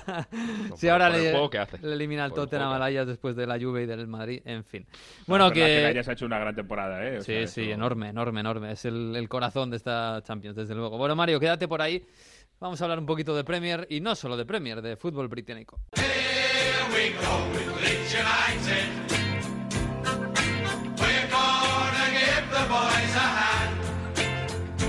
sí, 0.77 0.89
ahora 0.89 1.11
le, 1.11 1.33
le, 1.33 1.93
elimina 1.93 2.25
el 2.25 2.33
Tottenham 2.33 2.73
al 2.73 2.83
Ajax 2.83 3.07
después 3.07 3.37
de 3.37 3.47
la 3.47 3.59
Juve 3.59 3.83
y 3.83 3.87
del 3.87 4.07
Madrid, 4.07 4.41
en 4.45 4.65
fin. 4.65 4.87
Bueno, 5.27 5.51
que... 5.51 5.61
que... 5.61 5.85
El 5.85 5.91
Ajax 5.91 6.09
ha 6.09 6.13
hecho 6.13 6.27
una 6.27 6.39
gran 6.39 6.55
temporada, 6.55 7.05
¿eh? 7.07 7.21
sí, 7.21 7.47
sí, 7.47 7.71
enorme, 7.71 8.09
enorme, 8.09 8.41
enorme. 8.41 8.73
Es 8.73 8.85
el, 8.87 9.15
el 9.15 9.29
corazón 9.29 9.71
de 9.71 9.77
esta 9.77 10.23
Champions, 10.23 10.57
desde 10.57 10.75
luego. 10.75 10.97
Bueno, 10.97 11.15
Mario, 11.15 11.39
quédate 11.39 11.69
por 11.69 11.83
ahí. 11.83 12.05
Vamos 12.61 12.81
a 12.81 12.85
hablar 12.85 13.01
un 13.01 13.07
poquito 13.07 13.35
de 13.35 13.43
Premier, 13.43 13.87
y 13.91 14.01
no 14.01 14.15
solo 14.15 14.37
de 14.37 14.47
Premier, 14.47 14.81
de 14.81 14.97
fútbol 14.97 15.27
británico. 15.29 15.81
Here 15.97 16.85
we 16.95 17.11
go 17.21 17.51
with 17.53 17.73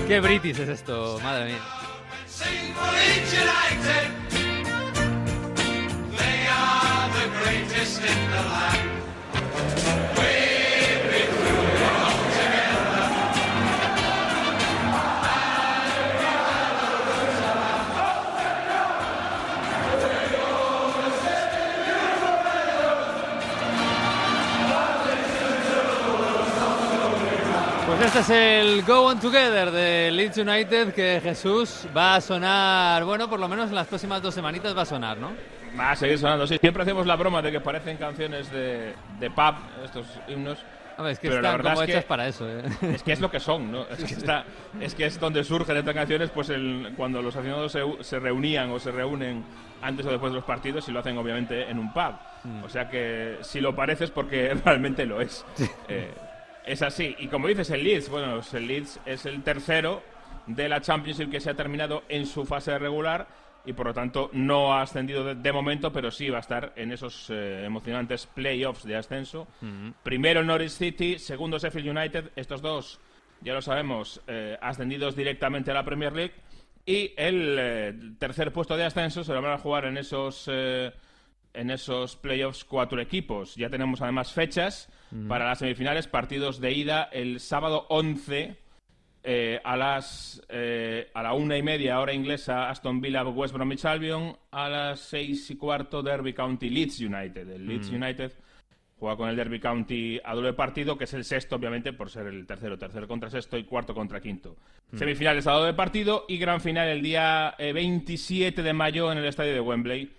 Qué 0.06 0.20
british 0.20 0.60
es 0.60 0.68
esto, 0.68 1.18
madre 1.22 1.46
mía. 1.46 1.60
Pues 27.96 28.06
este 28.06 28.18
es 28.18 28.30
el 28.30 28.82
Go 28.82 29.06
On 29.06 29.20
Together 29.20 29.70
de 29.70 30.10
Leeds 30.10 30.38
United 30.38 30.92
que 30.94 31.20
Jesús 31.22 31.86
va 31.96 32.16
a 32.16 32.20
sonar, 32.20 33.04
bueno, 33.04 33.30
por 33.30 33.38
lo 33.38 33.46
menos 33.46 33.68
en 33.68 33.76
las 33.76 33.86
próximas 33.86 34.20
dos 34.20 34.34
semanitas 34.34 34.76
va 34.76 34.82
a 34.82 34.84
sonar, 34.84 35.16
¿no? 35.16 35.30
Va 35.78 35.92
a 35.92 35.96
seguir 35.96 36.18
sonando, 36.18 36.44
sí. 36.44 36.58
Siempre 36.60 36.82
hacemos 36.82 37.06
la 37.06 37.14
broma 37.14 37.40
de 37.40 37.52
que 37.52 37.60
parecen 37.60 37.96
canciones 37.96 38.50
de, 38.50 38.94
de 39.20 39.30
pub, 39.30 39.54
estos 39.84 40.06
himnos. 40.26 40.58
es 41.06 41.18
que 41.20 41.28
están 41.28 41.62
como 41.62 41.82
hechas 41.82 42.04
para 42.04 42.26
eso. 42.26 42.48
¿eh? 42.48 42.64
Es 42.94 43.04
que 43.04 43.12
es 43.12 43.20
lo 43.20 43.30
que 43.30 43.38
son, 43.38 43.70
¿no? 43.70 43.82
Es 43.82 44.02
que, 44.02 44.14
está, 44.14 44.44
es, 44.80 44.94
que 44.96 45.06
es 45.06 45.20
donde 45.20 45.44
surgen 45.44 45.76
estas 45.76 45.94
canciones 45.94 46.30
pues 46.30 46.50
el, 46.50 46.94
cuando 46.96 47.22
los 47.22 47.36
aficionados 47.36 47.70
se, 47.70 47.80
se, 48.00 48.18
reunían 48.18 48.72
o 48.72 48.80
se 48.80 48.90
reúnen 48.90 49.44
antes 49.82 50.04
o 50.04 50.10
después 50.10 50.32
de 50.32 50.36
los 50.36 50.44
partidos 50.44 50.88
y 50.88 50.92
lo 50.92 50.98
hacen 50.98 51.16
obviamente 51.16 51.70
en 51.70 51.78
un 51.78 51.92
pub. 51.92 52.14
Mm. 52.42 52.64
O 52.64 52.68
sea 52.68 52.88
que 52.88 53.38
si 53.42 53.60
lo 53.60 53.76
parece 53.76 54.04
es 54.04 54.10
porque 54.10 54.52
realmente 54.64 55.06
lo 55.06 55.20
es. 55.20 55.46
Eh, 55.86 56.12
es 56.66 56.82
así. 56.82 57.14
Y 57.18 57.28
como 57.28 57.48
dices, 57.48 57.70
el 57.70 57.84
Leeds, 57.84 58.08
bueno, 58.08 58.40
el 58.52 58.66
Leeds 58.66 59.00
es 59.06 59.26
el 59.26 59.42
tercero 59.42 60.02
de 60.46 60.68
la 60.68 60.80
Championship 60.80 61.30
que 61.30 61.40
se 61.40 61.50
ha 61.50 61.54
terminado 61.54 62.04
en 62.08 62.26
su 62.26 62.44
fase 62.44 62.78
regular 62.78 63.26
y 63.66 63.72
por 63.72 63.86
lo 63.86 63.94
tanto 63.94 64.30
no 64.32 64.74
ha 64.74 64.82
ascendido 64.82 65.34
de, 65.34 65.52
momento, 65.52 65.90
pero 65.92 66.10
sí 66.10 66.28
va 66.28 66.38
a 66.38 66.40
estar 66.40 66.72
en 66.76 66.92
esos 66.92 67.30
eh, 67.30 67.64
emocionantes 67.64 68.26
playoffs 68.26 68.84
de 68.84 68.96
ascenso. 68.96 69.48
Primero 70.02 70.40
el 70.40 70.46
Norwich 70.46 70.70
City, 70.70 71.18
segundo 71.18 71.58
Sheffield 71.58 71.96
United, 71.96 72.30
estos 72.36 72.60
dos, 72.60 73.00
ya 73.40 73.54
lo 73.54 73.62
sabemos, 73.62 74.20
eh, 74.26 74.58
ascendidos 74.60 75.16
directamente 75.16 75.70
a 75.70 75.74
la 75.74 75.84
Premier 75.84 76.12
League. 76.12 76.34
Y 76.86 77.12
el 77.16 77.56
eh, 77.58 77.94
tercer 78.18 78.52
puesto 78.52 78.76
de 78.76 78.84
ascenso 78.84 79.24
se 79.24 79.32
lo 79.32 79.40
van 79.40 79.52
a 79.52 79.58
jugar 79.58 79.86
en 79.86 79.96
esos, 79.96 80.50
en 81.54 81.70
esos 81.70 82.16
playoffs 82.16 82.64
cuatro 82.64 83.00
equipos. 83.00 83.54
Ya 83.56 83.70
tenemos 83.70 84.02
además 84.02 84.32
fechas 84.32 84.90
para 85.28 85.46
las 85.46 85.60
semifinales, 85.60 86.08
partidos 86.08 86.60
de 86.60 86.72
ida 86.72 87.04
el 87.04 87.38
sábado 87.38 87.86
11 87.88 88.56
eh, 89.26 89.58
a 89.64 89.74
las 89.76 90.42
eh, 90.50 91.10
a 91.14 91.22
la 91.22 91.32
una 91.32 91.56
y 91.56 91.62
media 91.62 91.98
hora 91.98 92.12
inglesa 92.12 92.68
Aston 92.68 93.00
Villa 93.00 93.24
West 93.24 93.54
Bromwich 93.54 93.86
Albion 93.86 94.36
a 94.50 94.68
las 94.68 95.00
seis 95.00 95.50
y 95.50 95.56
cuarto 95.56 96.02
Derby 96.02 96.34
County 96.34 96.68
Leeds 96.68 97.00
United. 97.00 97.48
El 97.48 97.66
Leeds 97.66 97.88
United 97.88 98.32
juega 98.98 99.16
con 99.16 99.30
el 99.30 99.36
Derby 99.36 99.60
County 99.60 100.20
a 100.22 100.34
doble 100.34 100.52
partido 100.52 100.98
que 100.98 101.04
es 101.04 101.14
el 101.14 101.24
sexto 101.24 101.56
obviamente 101.56 101.94
por 101.94 102.10
ser 102.10 102.26
el 102.26 102.46
tercero. 102.46 102.76
Tercero 102.76 103.08
contra 103.08 103.30
sexto 103.30 103.56
y 103.56 103.64
cuarto 103.64 103.94
contra 103.94 104.20
quinto. 104.20 104.56
Semifinales 104.94 105.46
a 105.46 105.52
doble 105.52 105.72
partido 105.72 106.26
y 106.28 106.36
gran 106.36 106.60
final 106.60 106.88
el 106.88 107.00
día 107.00 107.54
27 107.58 108.60
eh, 108.60 108.64
de 108.64 108.72
mayo 108.74 109.10
en 109.10 109.16
el 109.16 109.24
estadio 109.24 109.54
de 109.54 109.60
Wembley 109.60 110.10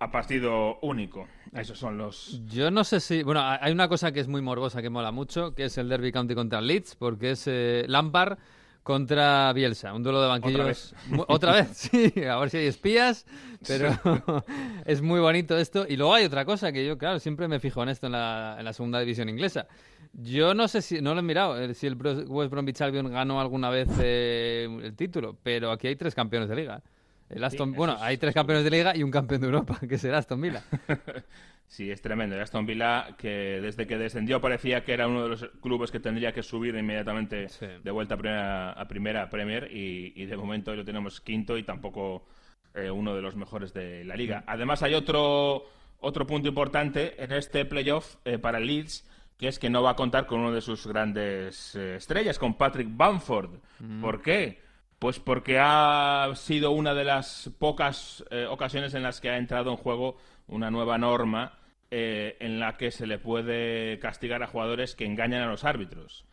a 0.00 0.10
partido 0.10 0.78
único. 0.80 1.28
Esos 1.52 1.78
son 1.78 1.98
los. 1.98 2.40
Yo 2.46 2.70
no 2.70 2.84
sé 2.84 3.00
si. 3.00 3.22
Bueno, 3.22 3.42
hay 3.42 3.70
una 3.70 3.88
cosa 3.88 4.12
que 4.12 4.20
es 4.20 4.28
muy 4.28 4.40
morbosa, 4.40 4.82
que 4.82 4.90
mola 4.90 5.12
mucho, 5.12 5.54
que 5.54 5.64
es 5.64 5.78
el 5.78 5.88
Derby 5.88 6.10
County 6.10 6.34
contra 6.34 6.60
Leeds, 6.60 6.96
porque 6.96 7.32
es 7.32 7.46
eh, 7.46 7.84
Lampard 7.86 8.38
contra 8.82 9.52
Bielsa, 9.52 9.92
un 9.92 10.02
duelo 10.02 10.22
de 10.22 10.28
banquillos. 10.28 10.94
¿Otra 11.28 11.52
vez? 11.52 11.68
sí, 11.74 12.12
a 12.24 12.38
ver 12.38 12.48
si 12.48 12.56
hay 12.56 12.66
espías, 12.66 13.26
pero 13.66 13.90
es 14.86 15.02
muy 15.02 15.20
bonito 15.20 15.56
esto. 15.58 15.84
Y 15.86 15.96
luego 15.96 16.14
hay 16.14 16.24
otra 16.24 16.46
cosa 16.46 16.72
que 16.72 16.86
yo, 16.86 16.96
claro, 16.96 17.18
siempre 17.18 17.46
me 17.46 17.60
fijo 17.60 17.82
en 17.82 17.90
esto 17.90 18.06
en 18.06 18.12
la, 18.12 18.56
en 18.58 18.64
la 18.64 18.72
segunda 18.72 19.00
división 19.00 19.28
inglesa. 19.28 19.66
Yo 20.14 20.54
no 20.54 20.66
sé 20.66 20.80
si, 20.80 21.02
no 21.02 21.12
lo 21.12 21.20
he 21.20 21.22
mirado, 21.22 21.60
eh, 21.60 21.74
si 21.74 21.86
el 21.86 21.94
West 21.96 22.50
Bromwich 22.50 22.80
Albion 22.80 23.12
ganó 23.12 23.38
alguna 23.38 23.68
vez 23.68 23.88
eh, 24.00 24.66
el 24.82 24.96
título, 24.96 25.36
pero 25.42 25.70
aquí 25.70 25.88
hay 25.88 25.96
tres 25.96 26.14
campeones 26.14 26.48
de 26.48 26.56
liga. 26.56 26.82
El 27.30 27.44
Aston, 27.44 27.72
bueno, 27.72 27.96
hay 28.00 28.18
tres 28.18 28.34
campeones 28.34 28.64
de 28.64 28.70
liga 28.70 28.96
y 28.96 29.04
un 29.04 29.10
campeón 29.10 29.40
de 29.40 29.46
Europa, 29.46 29.78
que 29.88 29.98
será 29.98 30.18
Aston 30.18 30.40
Villa. 30.40 30.62
Sí, 31.70 31.88
es 31.88 32.02
tremendo. 32.02 32.34
El 32.34 32.42
Aston 32.42 32.66
Villa, 32.66 33.14
que 33.16 33.60
desde 33.62 33.86
que 33.86 33.96
descendió 33.96 34.40
parecía 34.40 34.82
que 34.82 34.92
era 34.92 35.06
uno 35.06 35.22
de 35.22 35.28
los 35.28 35.44
clubes 35.62 35.92
que 35.92 36.00
tendría 36.00 36.32
que 36.32 36.42
subir 36.42 36.74
inmediatamente 36.74 37.46
de 37.84 37.90
vuelta 37.92 38.14
a 38.14 38.18
primera, 38.18 38.72
a 38.72 38.88
primera 38.88 39.30
Premier 39.30 39.68
y, 39.70 40.26
de 40.26 40.36
momento 40.36 40.74
lo 40.74 40.84
tenemos 40.84 41.20
quinto 41.20 41.56
y 41.56 41.62
tampoco 41.62 42.26
eh, 42.74 42.90
uno 42.90 43.14
de 43.14 43.22
los 43.22 43.36
mejores 43.36 43.72
de 43.72 44.04
la 44.04 44.16
liga. 44.16 44.42
Además 44.48 44.82
hay 44.82 44.94
otro, 44.94 45.68
otro 46.00 46.26
punto 46.26 46.48
importante 46.48 47.22
en 47.22 47.30
este 47.30 47.64
playoff 47.64 48.16
eh, 48.24 48.38
para 48.38 48.58
el 48.58 48.66
Leeds, 48.66 49.08
que 49.38 49.46
es 49.46 49.60
que 49.60 49.70
no 49.70 49.80
va 49.80 49.90
a 49.90 49.96
contar 49.96 50.26
con 50.26 50.40
uno 50.40 50.50
de 50.50 50.62
sus 50.62 50.88
grandes 50.88 51.76
eh, 51.76 51.94
estrellas, 51.94 52.36
con 52.36 52.54
Patrick 52.54 52.88
Bamford. 52.90 53.60
Mm. 53.78 54.00
¿Por 54.00 54.22
qué? 54.22 54.58
Pues 55.00 55.18
porque 55.18 55.58
ha 55.58 56.30
sido 56.36 56.70
una 56.70 56.94
de 56.94 57.04
las 57.04 57.50
pocas 57.58 58.22
ocasiones 58.50 58.94
en 58.94 59.02
las 59.02 59.20
que 59.20 59.30
ha 59.30 59.38
entrado 59.38 59.70
en 59.70 59.76
juego 59.78 60.18
una 60.46 60.70
nueva 60.70 60.98
norma 60.98 61.58
eh, 61.92 62.36
en 62.38 62.60
la 62.60 62.76
que 62.76 62.92
se 62.92 63.04
le 63.04 63.18
puede 63.18 63.98
castigar 63.98 64.44
a 64.44 64.46
jugadores 64.46 64.94
que 64.94 65.04
engañan 65.04 65.42
a 65.42 65.48
los 65.48 65.64
árbitros. 65.64 66.24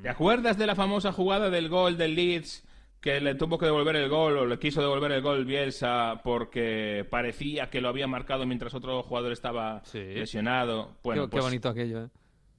¿Te 0.00 0.08
acuerdas 0.08 0.56
de 0.56 0.64
la 0.68 0.76
famosa 0.76 1.10
jugada 1.10 1.50
del 1.50 1.68
gol 1.68 1.96
del 1.96 2.14
Leeds 2.14 2.64
que 3.00 3.20
le 3.20 3.34
tuvo 3.34 3.58
que 3.58 3.66
devolver 3.66 3.96
el 3.96 4.08
gol 4.08 4.38
o 4.38 4.46
le 4.46 4.60
quiso 4.60 4.80
devolver 4.80 5.10
el 5.10 5.20
gol 5.20 5.44
Bielsa 5.44 6.20
porque 6.22 7.04
parecía 7.10 7.68
que 7.68 7.80
lo 7.80 7.88
había 7.88 8.06
marcado 8.06 8.46
mientras 8.46 8.74
otro 8.74 9.02
jugador 9.02 9.32
estaba 9.32 9.82
lesionado? 9.92 10.98
Bueno, 11.02 11.24
qué, 11.24 11.30
pues 11.30 11.44
bonito 11.44 11.68
aquello, 11.68 12.04
¿eh? 12.04 12.08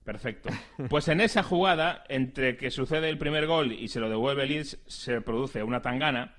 Perfecto. 0.03 0.49
Pues 0.89 1.07
en 1.07 1.21
esa 1.21 1.43
jugada, 1.43 2.03
entre 2.09 2.57
que 2.57 2.71
sucede 2.71 3.09
el 3.09 3.17
primer 3.17 3.47
gol 3.47 3.71
y 3.71 3.87
se 3.87 3.99
lo 3.99 4.09
devuelve 4.09 4.45
Leeds, 4.45 4.79
se 4.85 5.21
produce 5.21 5.63
una 5.63 5.81
tangana 5.81 6.35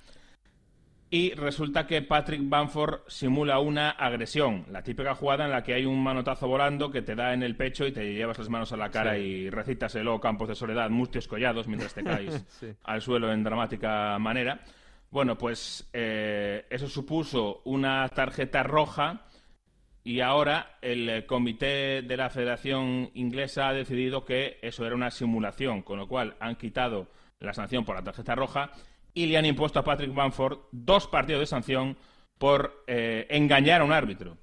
y 1.14 1.32
resulta 1.34 1.86
que 1.86 2.02
Patrick 2.02 2.40
Bamford 2.42 3.02
simula 3.06 3.60
una 3.60 3.90
agresión, 3.90 4.66
la 4.68 4.82
típica 4.82 5.14
jugada 5.14 5.44
en 5.44 5.52
la 5.52 5.62
que 5.62 5.72
hay 5.72 5.84
un 5.84 6.02
manotazo 6.02 6.48
volando 6.48 6.90
que 6.90 7.02
te 7.02 7.14
da 7.14 7.32
en 7.32 7.44
el 7.44 7.54
pecho 7.54 7.86
y 7.86 7.92
te 7.92 8.14
llevas 8.14 8.38
las 8.38 8.48
manos 8.48 8.72
a 8.72 8.76
la 8.76 8.90
cara 8.90 9.16
y 9.16 9.48
recitas 9.48 9.94
el 9.94 10.08
Campos 10.20 10.48
de 10.48 10.56
Soledad, 10.56 10.90
mustios 10.90 11.28
collados 11.28 11.68
mientras 11.68 11.94
te 11.94 12.02
caes 12.02 12.44
al 12.82 13.00
suelo 13.00 13.32
en 13.32 13.44
dramática 13.44 14.18
manera. 14.18 14.60
Bueno, 15.08 15.38
pues 15.38 15.88
eh, 15.92 16.66
eso 16.68 16.88
supuso 16.88 17.62
una 17.64 18.08
tarjeta 18.08 18.64
roja 18.64 19.24
y 20.05 20.20
ahora 20.20 20.76
el 20.82 21.24
comité 21.26 22.02
de 22.02 22.16
la 22.16 22.28
Federación 22.28 23.11
Inglesa 23.14 23.68
ha 23.68 23.72
decidido 23.72 24.24
que 24.24 24.59
eso 24.61 24.84
era 24.86 24.94
una 24.94 25.11
simulación, 25.11 25.82
con 25.82 25.98
lo 25.98 26.07
cual 26.07 26.36
han 26.40 26.57
quitado 26.57 27.09
la 27.40 27.55
sanción 27.55 27.84
por 27.84 27.96
la 27.96 28.05
tarjeta 28.05 28.34
roja 28.34 28.70
y 29.14 29.26
le 29.26 29.38
han 29.38 29.46
impuesto 29.46 29.78
a 29.78 29.84
Patrick 29.84 30.14
Bamford 30.14 30.59
dos 30.72 31.07
partidos 31.07 31.40
de 31.40 31.46
sanción 31.46 31.96
por 32.38 32.84
eh, 32.86 33.26
engañar 33.30 33.80
a 33.80 33.84
un 33.84 33.92
árbitro. 33.92 34.36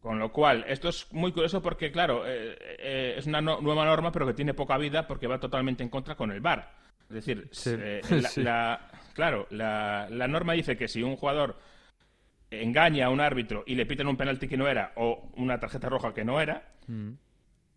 Con 0.00 0.18
lo 0.18 0.32
cual, 0.32 0.64
esto 0.68 0.88
es 0.88 1.12
muy 1.12 1.32
curioso 1.32 1.60
porque, 1.60 1.90
claro, 1.90 2.24
eh, 2.26 2.56
eh, 2.78 3.14
es 3.16 3.26
una 3.26 3.40
nueva 3.40 3.84
norma, 3.84 4.12
pero 4.12 4.26
que 4.26 4.34
tiene 4.34 4.54
poca 4.54 4.78
vida 4.78 5.06
porque 5.06 5.26
va 5.26 5.40
totalmente 5.40 5.82
en 5.82 5.88
contra 5.88 6.14
con 6.14 6.30
el 6.30 6.40
VAR. 6.40 6.72
Es 7.08 7.14
decir, 7.24 7.50
la, 8.36 8.90
claro, 9.14 9.46
la, 9.50 10.08
norma 10.28 10.52
dice 10.52 10.76
que 10.76 10.88
si 10.88 11.02
un 11.02 11.16
jugador 11.16 11.58
engaña 12.50 13.06
a 13.06 13.10
un 13.10 13.20
árbitro 13.20 13.64
y 13.66 13.74
le 13.74 13.86
piten 13.86 14.06
un 14.06 14.16
penalti 14.16 14.48
que 14.48 14.56
no 14.56 14.68
era 14.68 14.92
o 14.96 15.30
una 15.36 15.58
tarjeta 15.58 15.88
roja 15.88 16.14
que 16.14 16.24
no 16.24 16.40
era, 16.40 16.72
mm. 16.86 17.10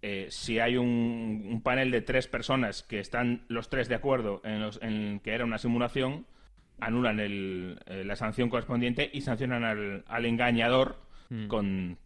Eh, 0.03 0.27
si 0.31 0.57
hay 0.57 0.77
un, 0.77 1.61
panel 1.63 1.91
de 1.91 2.01
tres 2.01 2.27
personas 2.27 2.81
que 2.81 2.99
están 2.99 3.45
los 3.49 3.69
tres 3.69 3.87
de 3.87 3.93
acuerdo 3.93 4.41
en, 4.43 5.19
que 5.19 5.31
era 5.31 5.45
una 5.45 5.59
simulación, 5.59 6.25
anulan 6.79 7.19
eh, 7.19 7.75
la 8.03 8.15
sanción 8.15 8.49
correspondiente 8.49 9.11
y 9.13 9.21
sancionan 9.21 9.63
al, 9.63 10.25
engañador 10.25 10.97
mm. 11.29 11.47
con, 11.47 11.99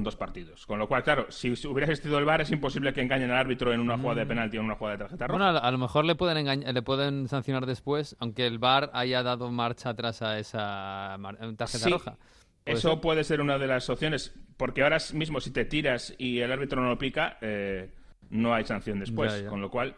dos 0.00 0.16
partidos. 0.16 0.66
Con 0.66 0.78
lo 0.78 0.88
cual, 0.88 1.02
claro, 1.02 1.26
si, 1.28 1.50
hubiera 1.66 1.84
existido 1.92 2.18
el 2.18 2.24
VAR 2.24 2.40
es 2.40 2.50
imposible 2.50 2.94
que 2.94 3.02
engañen 3.02 3.30
al 3.30 3.36
árbitro 3.36 3.72
en 3.72 3.80
una 3.80 3.98
jugada 3.98 4.20
de 4.20 4.24
mm. 4.24 4.28
penalti 4.28 4.56
o 4.56 4.60
en 4.60 4.66
una 4.66 4.76
jugada 4.76 4.96
de 4.96 5.04
tarjeta 5.04 5.26
roja. 5.26 5.44
Bueno, 5.44 5.58
a, 5.58 5.70
lo 5.70 5.78
mejor 5.78 6.06
le 6.06 6.14
pueden, 6.14 6.74
le 6.74 6.82
pueden 6.82 7.28
sancionar 7.28 7.66
después, 7.66 8.16
aunque 8.18 8.46
el 8.46 8.58
VAR 8.58 8.90
haya 8.94 9.22
dado 9.22 9.50
marcha 9.50 9.90
atrás 9.90 10.22
a 10.22 10.38
esa 10.38 11.18
tarjeta 11.56 11.88
roja. 11.90 12.16
Eso 12.64 13.00
puede 13.00 13.24
ser 13.24 13.40
una 13.40 13.58
de 13.58 13.66
las 13.66 13.90
opciones, 13.90 14.34
porque 14.56 14.82
ahora 14.82 14.98
mismo 15.12 15.40
si 15.40 15.50
te 15.50 15.64
tiras 15.64 16.14
y 16.16 16.38
el 16.38 16.50
árbitro 16.50 16.80
no 16.80 16.88
lo 16.88 16.98
pica, 16.98 17.36
eh, 17.40 17.92
no 18.30 18.54
hay 18.54 18.64
sanción 18.64 19.00
después. 19.00 19.42
Con 19.42 19.60
lo 19.60 19.70
cual, 19.70 19.96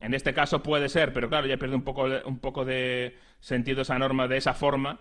en 0.00 0.14
este 0.14 0.32
caso 0.32 0.62
puede 0.62 0.88
ser, 0.88 1.12
pero 1.12 1.28
claro, 1.28 1.46
ya 1.46 1.56
pierde 1.56 1.74
un 1.74 1.84
poco, 1.84 2.06
un 2.24 2.38
poco 2.38 2.64
de 2.64 3.18
sentido 3.40 3.82
esa 3.82 3.98
norma 3.98 4.28
de 4.28 4.38
esa 4.38 4.54
forma. 4.54 5.00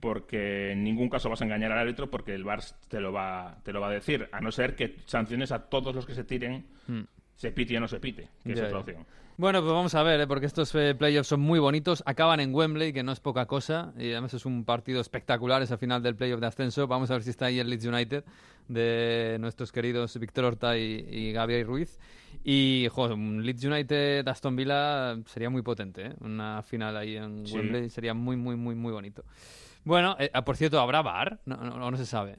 Porque 0.00 0.72
en 0.72 0.84
ningún 0.84 1.08
caso 1.08 1.28
vas 1.28 1.40
a 1.40 1.44
engañar 1.44 1.72
al 1.72 1.78
árbitro 1.78 2.10
porque 2.10 2.34
el 2.34 2.44
VAR 2.44 2.60
te 2.88 3.00
lo 3.00 3.12
va, 3.12 3.58
te 3.64 3.72
lo 3.72 3.80
va 3.80 3.88
a 3.88 3.92
decir, 3.92 4.28
a 4.30 4.40
no 4.40 4.52
ser 4.52 4.76
que 4.76 4.96
sanciones 5.06 5.50
a 5.52 5.68
todos 5.68 5.94
los 5.94 6.06
que 6.06 6.14
se 6.14 6.24
tiren, 6.24 6.64
mm. 6.86 7.00
se 7.34 7.50
pite 7.50 7.76
o 7.76 7.80
no 7.80 7.88
se 7.88 7.98
pite, 7.98 8.28
que 8.44 8.52
es 8.52 8.60
otra 8.60 8.78
opción. 8.78 9.04
Bueno, 9.36 9.62
pues 9.62 9.72
vamos 9.72 9.92
a 9.96 10.02
ver, 10.04 10.20
¿eh? 10.20 10.26
porque 10.28 10.46
estos 10.46 10.72
eh, 10.76 10.94
playoffs 10.94 11.26
son 11.26 11.40
muy 11.40 11.58
bonitos. 11.58 12.04
Acaban 12.06 12.38
en 12.38 12.54
Wembley, 12.54 12.92
que 12.92 13.02
no 13.02 13.10
es 13.10 13.18
poca 13.18 13.46
cosa. 13.46 13.92
Y 13.98 14.12
además 14.12 14.32
es 14.34 14.46
un 14.46 14.64
partido 14.64 15.00
espectacular 15.00 15.60
ese 15.60 15.76
final 15.76 16.04
del 16.04 16.14
playoff 16.14 16.40
de 16.40 16.46
ascenso. 16.46 16.86
Vamos 16.86 17.10
a 17.10 17.14
ver 17.14 17.24
si 17.24 17.30
está 17.30 17.46
ahí 17.46 17.58
el 17.58 17.68
Leeds 17.68 17.84
United 17.84 18.24
de 18.68 19.36
nuestros 19.40 19.72
queridos 19.72 20.16
Víctor 20.20 20.44
Horta 20.44 20.78
y, 20.78 21.32
Gabriel 21.32 21.66
Ruiz. 21.66 21.98
Y, 22.44 22.86
joder, 22.92 23.14
un 23.14 23.44
Leeds 23.44 23.64
United 23.64 24.28
Aston 24.28 24.54
Villa 24.54 25.16
sería 25.26 25.50
muy 25.50 25.62
potente. 25.62 26.06
¿eh? 26.06 26.14
Una 26.20 26.62
final 26.62 26.96
ahí 26.96 27.16
en 27.16 27.44
Wembley 27.52 27.90
sería 27.90 28.14
muy, 28.14 28.36
muy, 28.36 28.54
muy, 28.54 28.76
muy 28.76 28.92
bonito. 28.92 29.24
Bueno, 29.84 30.16
eh, 30.18 30.30
ah, 30.32 30.44
por 30.44 30.56
cierto, 30.56 30.80
¿habrá 30.80 31.02
bar? 31.02 31.40
No, 31.44 31.56
no, 31.56 31.90
no 31.90 31.96
se 31.96 32.06
sabe. 32.06 32.38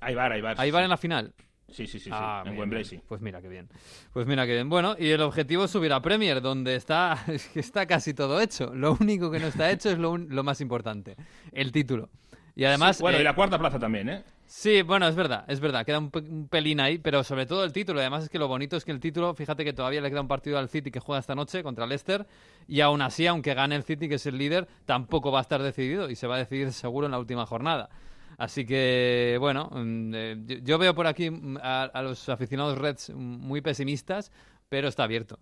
Hay 0.00 0.14
bar, 0.14 0.32
hay 0.32 0.40
bar. 0.40 0.56
¿Hay 0.58 0.70
bar 0.70 0.84
en 0.84 0.90
la 0.90 0.96
final? 0.96 1.34
Sí, 1.70 1.86
sí, 1.86 1.98
sí, 1.98 2.10
ah, 2.12 2.44
en 2.46 2.56
Wembley 2.56 2.84
sí. 2.84 3.00
Pues 3.08 3.20
mira 3.20 3.42
qué 3.42 3.48
bien. 3.48 3.68
Pues 4.12 4.26
mira 4.26 4.46
qué 4.46 4.52
bien. 4.52 4.68
Bueno, 4.68 4.94
y 4.98 5.10
el 5.10 5.20
objetivo 5.22 5.64
es 5.64 5.70
subir 5.70 5.92
a 5.92 6.00
Premier, 6.00 6.40
donde 6.40 6.76
está, 6.76 7.24
está 7.54 7.86
casi 7.86 8.14
todo 8.14 8.40
hecho. 8.40 8.72
Lo 8.74 8.96
único 9.00 9.30
que 9.30 9.40
no 9.40 9.48
está 9.48 9.70
hecho 9.70 9.90
es 9.90 9.98
lo, 9.98 10.16
lo 10.16 10.44
más 10.44 10.60
importante, 10.60 11.16
el 11.52 11.72
título. 11.72 12.10
Y 12.56 12.64
además... 12.64 13.00
bueno, 13.00 13.18
y 13.18 13.20
eh, 13.20 13.24
la 13.24 13.34
cuarta 13.34 13.58
plaza 13.58 13.78
también, 13.78 14.08
¿eh? 14.08 14.24
Sí, 14.46 14.82
bueno, 14.82 15.08
es 15.08 15.16
verdad, 15.16 15.44
es 15.48 15.58
verdad, 15.58 15.84
queda 15.84 15.98
un, 15.98 16.48
pelín 16.48 16.78
ahí, 16.78 16.98
pero 16.98 17.24
sobre 17.24 17.46
todo 17.46 17.64
el 17.64 17.72
título. 17.72 18.00
Además 18.00 18.24
es 18.24 18.28
que 18.28 18.38
lo 18.38 18.46
bonito 18.46 18.76
es 18.76 18.84
que 18.84 18.92
el 18.92 19.00
título, 19.00 19.34
fíjate 19.34 19.64
que 19.64 19.72
todavía 19.72 20.00
le 20.00 20.10
queda 20.10 20.20
un 20.20 20.28
partido 20.28 20.58
al 20.58 20.68
City 20.68 20.90
que 20.90 21.00
juega 21.00 21.18
esta 21.18 21.34
noche 21.34 21.62
contra 21.62 21.86
Leicester, 21.86 22.26
y 22.68 22.80
aún 22.80 23.02
así, 23.02 23.26
aunque 23.26 23.54
gane 23.54 23.74
el 23.74 23.82
City, 23.82 24.08
que 24.08 24.16
es 24.16 24.26
el 24.26 24.38
líder, 24.38 24.68
tampoco 24.84 25.32
va 25.32 25.38
a 25.38 25.42
estar 25.42 25.62
decidido 25.62 26.10
y 26.10 26.16
se 26.16 26.26
va 26.26 26.36
a 26.36 26.38
decidir 26.38 26.72
seguro 26.72 27.06
en 27.06 27.12
la 27.12 27.18
última 27.18 27.46
jornada. 27.46 27.88
Así 28.36 28.66
que, 28.66 29.36
bueno, 29.40 29.70
mm, 29.72 30.12
eh, 30.14 30.60
yo 30.62 30.78
veo 30.78 30.94
por 30.94 31.06
aquí 31.06 31.30
mm, 31.30 31.58
a, 31.62 32.02
los 32.02 32.28
aficionados 32.28 32.78
Reds 32.78 33.10
muy 33.10 33.60
pesimistas, 33.60 34.32
pero 34.68 34.88
está 34.88 35.04
abierto. 35.04 35.38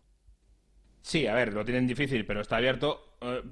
Sí, 1.00 1.26
a 1.26 1.34
ver, 1.34 1.52
lo 1.52 1.64
tienen 1.64 1.86
difícil, 1.86 2.24
pero 2.24 2.40
está 2.40 2.56
abierto. 2.56 3.11
Eh, 3.22 3.42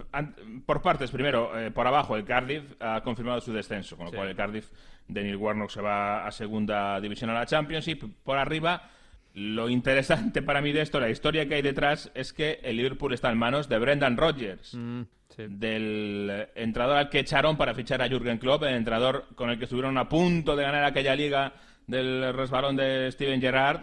por 0.67 0.83
partes, 0.83 1.11
primero, 1.11 1.59
eh, 1.59 1.71
por 1.71 1.87
abajo, 1.87 2.17
el 2.17 2.25
Cardiff 2.25 2.75
ha 2.81 3.01
confirmado 3.03 3.41
su 3.41 3.53
descenso, 3.53 3.97
con 3.97 4.07
lo 4.07 4.13
cual 4.13 4.29
el 4.29 4.37
Cardiff 4.37 4.71
de 5.07 5.23
Neil 5.23 5.37
Warnock 5.37 5.71
se 5.71 5.81
va 5.81 6.27
a 6.27 6.31
segunda 6.31 7.01
división 7.01 7.31
a 7.31 7.35
la 7.35 7.47
Championship. 7.47 8.05
Por 8.23 8.39
arriba, 8.39 8.91
lo 9.35 9.69
interesante 9.69 10.43
para 10.43 10.61
mí 10.61 10.73
de 10.73 10.83
esto, 10.83 11.01
la 11.01 11.11
historia 11.11 11.47
que 11.49 11.55
hay 11.57 11.63
detrás, 11.63 12.11
es 12.15 12.33
que 12.33 12.61
el 12.63 12.77
Liverpool 12.77 13.13
está 13.15 13.31
en 13.31 13.39
manos 13.39 13.69
de 13.69 13.79
Brendan 13.79 14.17
Rodgers. 14.17 14.75
Mm 14.75 15.03
del 15.37 16.49
entrenador 16.55 16.97
al 16.97 17.09
que 17.09 17.21
echaron 17.21 17.57
para 17.57 17.75
fichar 17.75 18.03
a 18.03 18.09
Jürgen 18.09 18.39
Klopp, 18.39 18.65
el 18.65 18.75
entrenador 18.75 19.27
con 19.35 19.51
el 19.51 19.59
que 19.59 19.65
estuvieron 19.65 19.97
a 19.99 20.09
punto 20.09 20.57
de 20.57 20.65
ganar 20.65 20.85
aquella 20.85 21.15
liga 21.15 21.53
del 21.87 22.33
resbalón 22.35 22.77
de 22.77 23.11
Steven 23.13 23.41
Gerrard 23.41 23.81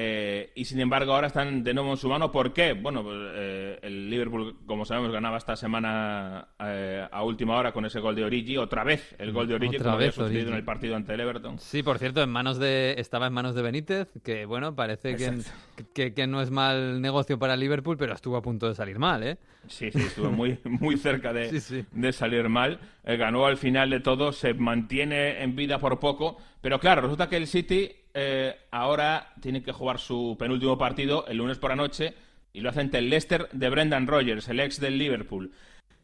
eh, 0.00 0.52
y 0.54 0.64
sin 0.64 0.78
embargo 0.78 1.12
ahora 1.12 1.26
están 1.26 1.64
de 1.64 1.74
nuevo 1.74 1.90
en 1.90 1.96
su 1.96 2.08
mano. 2.08 2.30
¿Por 2.30 2.52
qué? 2.52 2.72
Bueno, 2.72 3.02
pues, 3.02 3.16
eh, 3.34 3.80
el 3.82 4.08
Liverpool, 4.08 4.58
como 4.64 4.84
sabemos, 4.84 5.10
ganaba 5.10 5.38
esta 5.38 5.56
semana 5.56 6.50
eh, 6.60 7.04
a 7.10 7.24
última 7.24 7.56
hora 7.56 7.72
con 7.72 7.84
ese 7.84 7.98
gol 7.98 8.14
de 8.14 8.22
Origi. 8.22 8.56
Otra 8.58 8.84
vez 8.84 9.16
el 9.18 9.32
gol 9.32 9.48
de 9.48 9.56
Origi, 9.56 9.78
como 9.78 9.90
había 9.90 10.12
sucedido 10.12 10.50
en 10.50 10.54
el 10.54 10.62
partido 10.62 10.94
ante 10.94 11.14
el 11.14 11.20
Everton. 11.20 11.58
Sí, 11.58 11.82
por 11.82 11.98
cierto, 11.98 12.22
en 12.22 12.30
manos 12.30 12.60
de, 12.60 12.94
estaba 12.98 13.26
en 13.26 13.32
manos 13.32 13.56
de 13.56 13.62
Benítez, 13.62 14.08
que 14.22 14.46
bueno, 14.46 14.72
parece 14.76 15.16
que, 15.16 16.14
que, 16.14 16.26
no 16.28 16.42
es 16.42 16.52
mal 16.52 17.00
negocio 17.00 17.36
para 17.36 17.56
Liverpool, 17.56 17.96
pero 17.96 18.14
estuvo 18.14 18.36
a 18.36 18.42
punto 18.42 18.68
de 18.68 18.76
salir 18.76 19.00
mal, 19.00 19.24
¿eh? 19.24 19.36
Sí, 19.66 19.90
sí, 19.90 19.98
estuvo 19.98 20.30
muy, 20.30 20.60
muy 20.64 20.96
cerca 20.96 21.32
de, 21.32 21.84
de 21.90 22.12
salir 22.12 22.48
mal. 22.48 22.78
ganó 23.02 23.46
al 23.46 23.56
final 23.56 23.90
de 23.90 23.98
todo, 23.98 24.30
se 24.30 24.54
mantiene 24.54 25.42
en 25.42 25.56
vida 25.56 25.80
por 25.80 25.98
poco, 25.98 26.36
pero 26.60 26.80
claro, 26.80 27.02
resulta 27.02 27.28
que 27.28 27.36
el 27.36 27.46
City 27.46 27.90
eh, 28.14 28.56
ahora 28.70 29.32
tiene 29.40 29.62
que 29.62 29.72
jugar 29.72 29.98
su 29.98 30.36
penúltimo 30.38 30.76
partido 30.76 31.26
el 31.26 31.36
lunes 31.36 31.58
por 31.58 31.70
la 31.70 31.76
noche 31.76 32.14
y 32.52 32.60
lo 32.60 32.70
hace 32.70 32.80
ante 32.80 32.98
el 32.98 33.10
Leicester 33.10 33.48
de 33.52 33.70
Brendan 33.70 34.06
Rodgers, 34.06 34.48
el 34.48 34.60
ex 34.60 34.80
del 34.80 34.98
Liverpool. 34.98 35.52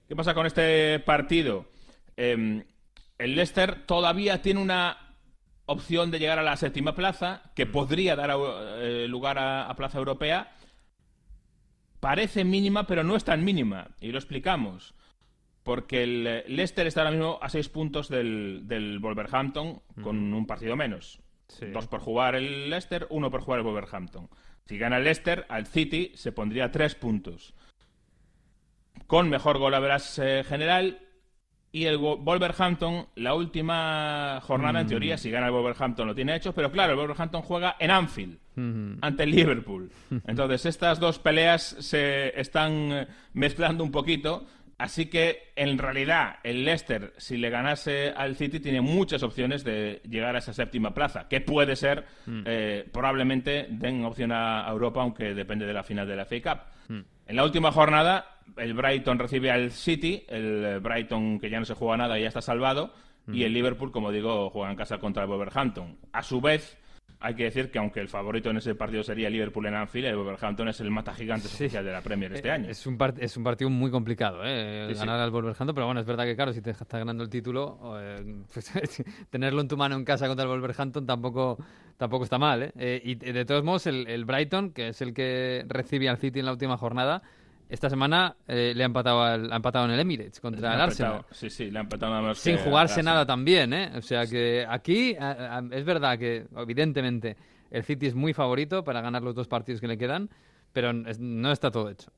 ¿Qué 0.06 0.14
pasa 0.14 0.34
con 0.34 0.46
este 0.46 1.00
partido? 1.00 1.66
Em, 2.16 2.64
el 3.18 3.34
Leicester 3.34 3.86
todavía 3.86 4.42
tiene 4.42 4.60
una 4.60 5.04
opción 5.66 6.10
de 6.10 6.18
llegar 6.18 6.38
a 6.38 6.42
la 6.42 6.56
séptima 6.56 6.94
plaza, 6.94 7.42
que 7.54 7.66
podría 7.66 8.16
dar 8.16 8.30
eh, 8.78 9.06
lugar 9.08 9.38
a, 9.38 9.74
plaza 9.76 9.98
europea. 9.98 10.52
Parece 12.00 12.44
mínima, 12.44 12.86
pero 12.86 13.02
no 13.02 13.16
es 13.16 13.24
tan 13.24 13.44
mínima. 13.44 13.88
Y 14.00 14.12
lo 14.12 14.18
explicamos. 14.18 14.94
Porque 15.64 16.02
el 16.02 16.24
Leicester 16.46 16.86
está 16.86 17.00
ahora 17.00 17.10
mismo 17.10 17.38
a 17.40 17.48
seis 17.48 17.68
puntos 17.68 18.08
del, 18.08 18.62
del 18.66 18.98
Wolverhampton 19.00 19.80
con 20.02 20.32
un 20.32 20.46
partido 20.46 20.76
menos. 20.76 21.20
Dos 21.72 21.86
por 21.86 22.00
jugar 22.00 22.34
el 22.34 22.70
Leicester, 22.70 23.06
uno 23.10 23.30
por 23.30 23.40
jugar 23.40 23.60
el 23.60 23.66
Wolverhampton. 23.66 24.28
Si 24.66 24.78
gana 24.78 24.98
el 24.98 25.04
Leicester, 25.04 25.46
al 25.48 25.66
City 25.66 26.12
se 26.14 26.32
pondría 26.32 26.70
tres 26.70 26.94
puntos. 26.94 27.54
Con 29.06 29.28
mejor 29.28 29.58
gol 29.58 29.74
a 29.74 29.98
eh, 30.18 30.44
general. 30.46 31.00
Y 31.72 31.86
el 31.86 31.98
Wolverhampton, 31.98 33.08
la 33.16 33.34
última 33.34 34.40
jornada, 34.42 34.82
en 34.82 34.86
teoría, 34.86 35.18
si 35.18 35.28
gana 35.28 35.46
el 35.46 35.52
Wolverhampton 35.52 36.06
lo 36.06 36.14
tiene 36.14 36.36
hecho, 36.36 36.54
pero 36.54 36.70
claro, 36.70 36.92
el 36.92 36.98
Wolverhampton 36.98 37.42
juega 37.42 37.74
en 37.80 37.90
Anfield, 37.90 38.38
ante 39.00 39.24
el 39.24 39.32
Liverpool. 39.32 39.90
Entonces, 40.28 40.66
estas 40.66 41.00
dos 41.00 41.18
peleas 41.18 41.62
se 41.80 42.38
están 42.40 42.92
eh, 42.92 43.08
mezclando 43.32 43.82
un 43.82 43.90
poquito 43.90 44.46
Así 44.78 45.06
que, 45.06 45.52
en 45.56 45.78
realidad, 45.78 46.36
el 46.42 46.64
Leicester, 46.64 47.12
si 47.16 47.36
le 47.36 47.50
ganase 47.50 48.10
al 48.10 48.34
City, 48.34 48.58
tiene 48.58 48.80
muchas 48.80 49.22
opciones 49.22 49.62
de 49.62 50.02
llegar 50.08 50.34
a 50.34 50.38
esa 50.38 50.52
séptima 50.52 50.92
plaza, 50.92 51.28
que 51.28 51.40
puede 51.40 51.76
ser, 51.76 52.04
mm. 52.26 52.42
eh, 52.44 52.88
probablemente 52.92 53.66
den 53.70 54.04
opción 54.04 54.32
a 54.32 54.66
Europa, 54.68 55.00
aunque 55.02 55.34
depende 55.34 55.66
de 55.66 55.72
la 55.72 55.84
final 55.84 56.08
de 56.08 56.16
la 56.16 56.24
FA 56.24 56.40
Cup. 56.42 56.60
Mm. 56.88 57.00
En 57.26 57.36
la 57.36 57.44
última 57.44 57.70
jornada, 57.70 58.38
el 58.56 58.74
Brighton 58.74 59.18
recibe 59.18 59.50
al 59.50 59.70
City, 59.70 60.24
el 60.28 60.80
Brighton 60.80 61.38
que 61.38 61.50
ya 61.50 61.58
no 61.58 61.64
se 61.64 61.74
juega 61.74 61.96
nada 61.96 62.18
y 62.18 62.22
ya 62.22 62.28
está 62.28 62.42
salvado, 62.42 62.92
y 63.28 63.40
mm. 63.40 63.42
el 63.42 63.54
Liverpool, 63.54 63.92
como 63.92 64.10
digo, 64.10 64.50
juega 64.50 64.70
en 64.70 64.76
casa 64.76 64.98
contra 64.98 65.22
el 65.22 65.28
Wolverhampton. 65.28 65.98
A 66.12 66.22
su 66.22 66.40
vez, 66.40 66.76
hay 67.24 67.34
que 67.34 67.44
decir 67.44 67.70
que 67.70 67.78
aunque 67.78 68.00
el 68.00 68.08
favorito 68.08 68.50
en 68.50 68.58
ese 68.58 68.74
partido 68.74 69.02
sería 69.02 69.30
Liverpool 69.30 69.64
en 69.64 69.74
Anfield, 69.74 70.08
el 70.08 70.16
Wolverhampton 70.16 70.68
es 70.68 70.78
el 70.80 70.90
mata 70.90 71.14
gigante 71.14 71.46
oficial 71.46 71.82
de 71.82 71.90
la 71.90 72.02
Premier 72.02 72.30
este 72.34 72.48
eh, 72.48 72.52
año. 72.52 72.68
Es 72.68 72.86
un, 72.86 72.98
es 73.18 73.36
un 73.38 73.44
partido 73.44 73.70
muy 73.70 73.90
complicado, 73.90 74.42
¿eh? 74.44 74.92
ganar 74.94 75.18
al 75.18 75.30
Wolverhampton, 75.30 75.74
pero 75.74 75.86
bueno, 75.86 76.02
es 76.02 76.06
verdad 76.06 76.24
que 76.24 76.36
claro, 76.36 76.52
si 76.52 76.60
te 76.60 76.72
está 76.72 76.98
ganando 76.98 77.24
el 77.24 77.30
título, 77.30 77.78
eh, 77.98 78.44
pues, 78.52 78.70
tenerlo 79.30 79.62
en 79.62 79.68
tu 79.68 79.76
mano 79.78 79.96
en 79.96 80.04
casa 80.04 80.26
contra 80.26 80.44
el 80.44 80.50
Wolverhampton 80.50 81.06
tampoco, 81.06 81.56
tampoco 81.96 82.24
está 82.24 82.36
mal. 82.36 82.64
¿eh? 82.64 82.72
eh 82.76 83.00
y 83.02 83.14
de 83.14 83.44
todos 83.46 83.64
modos, 83.64 83.86
el, 83.86 84.06
el 84.06 84.26
Brighton, 84.26 84.72
que 84.72 84.88
es 84.88 85.00
el 85.00 85.14
que 85.14 85.64
recibe 85.66 86.10
al 86.10 86.18
City 86.18 86.40
en 86.40 86.44
la 86.44 86.52
última 86.52 86.76
jornada, 86.76 87.22
esta 87.74 87.90
semana 87.90 88.36
eh, 88.46 88.72
le 88.74 88.82
ha 88.82 88.86
empatado, 88.86 89.22
al, 89.22 89.52
ha 89.52 89.56
empatado 89.56 89.84
en 89.84 89.90
el 89.90 90.00
Emirates 90.00 90.40
contra 90.40 90.74
el 90.74 90.80
Arsenal. 90.80 91.24
Sí, 91.30 91.50
sí, 91.50 91.70
le 91.70 91.78
ha 91.78 91.82
empatado 91.82 92.12
nada 92.12 92.28
más. 92.28 92.38
Sin 92.38 92.56
jugarse 92.56 93.02
nada 93.02 93.26
también, 93.26 93.72
¿eh? 93.72 93.92
O 93.96 94.00
sea 94.00 94.26
que 94.26 94.64
aquí 94.68 95.16
es 95.70 95.84
verdad 95.84 96.18
que, 96.18 96.46
evidentemente, 96.56 97.36
el 97.70 97.84
City 97.84 98.06
es 98.06 98.14
muy 98.14 98.32
favorito 98.32 98.84
para 98.84 99.00
ganar 99.00 99.22
los 99.22 99.34
dos 99.34 99.48
partidos 99.48 99.80
que 99.80 99.88
le 99.88 99.98
quedan, 99.98 100.30
pero 100.72 100.92
no 100.92 101.52
está 101.52 101.70
todo 101.70 101.90
hecho. 101.90 102.10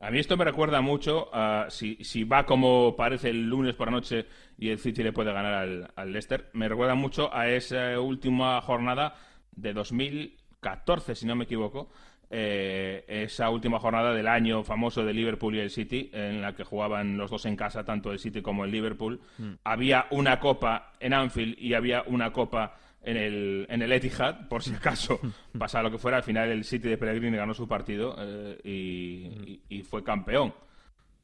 A 0.00 0.10
mí 0.10 0.18
esto 0.18 0.36
me 0.36 0.44
recuerda 0.44 0.82
mucho 0.82 1.34
a 1.34 1.70
si, 1.70 1.96
si 2.04 2.24
va 2.24 2.44
como 2.44 2.94
parece 2.96 3.30
el 3.30 3.48
lunes 3.48 3.74
por 3.74 3.86
la 3.86 3.92
noche 3.92 4.26
y 4.58 4.68
el 4.68 4.78
City 4.78 5.02
le 5.02 5.12
puede 5.12 5.32
ganar 5.32 5.54
al, 5.54 5.90
al 5.96 6.12
Leicester, 6.12 6.50
me 6.52 6.68
recuerda 6.68 6.94
mucho 6.94 7.34
a 7.34 7.48
esa 7.48 7.98
última 7.98 8.60
jornada 8.60 9.14
de 9.52 9.72
2014, 9.72 11.14
si 11.14 11.24
no 11.24 11.34
me 11.34 11.44
equivoco, 11.44 11.88
eh, 12.28 13.04
esa 13.06 13.50
última 13.50 13.78
jornada 13.78 14.12
del 14.12 14.26
año 14.26 14.64
famoso 14.64 15.04
de 15.04 15.12
Liverpool 15.12 15.54
y 15.54 15.60
el 15.60 15.70
City, 15.70 16.10
en 16.12 16.42
la 16.42 16.54
que 16.54 16.64
jugaban 16.64 17.16
los 17.16 17.30
dos 17.30 17.46
en 17.46 17.56
casa, 17.56 17.84
tanto 17.84 18.12
el 18.12 18.18
City 18.18 18.42
como 18.42 18.64
el 18.64 18.70
Liverpool. 18.70 19.20
Mm. 19.38 19.52
Había 19.64 20.06
una 20.10 20.40
copa 20.40 20.92
en 20.98 21.14
Anfield 21.14 21.56
y 21.58 21.74
había 21.74 22.02
una 22.06 22.32
copa 22.32 22.76
en 23.02 23.16
el, 23.16 23.66
en 23.70 23.82
el 23.82 23.92
Etihad, 23.92 24.48
por 24.48 24.62
si 24.62 24.74
acaso 24.74 25.20
pasaba 25.58 25.84
lo 25.84 25.90
que 25.92 25.98
fuera. 25.98 26.18
Al 26.18 26.24
final 26.24 26.50
el 26.50 26.64
City 26.64 26.88
de 26.88 26.98
Pellegrini 26.98 27.36
ganó 27.36 27.54
su 27.54 27.68
partido 27.68 28.16
eh, 28.18 29.60
y, 29.68 29.82
fue 29.82 30.02
campeón. 30.02 30.52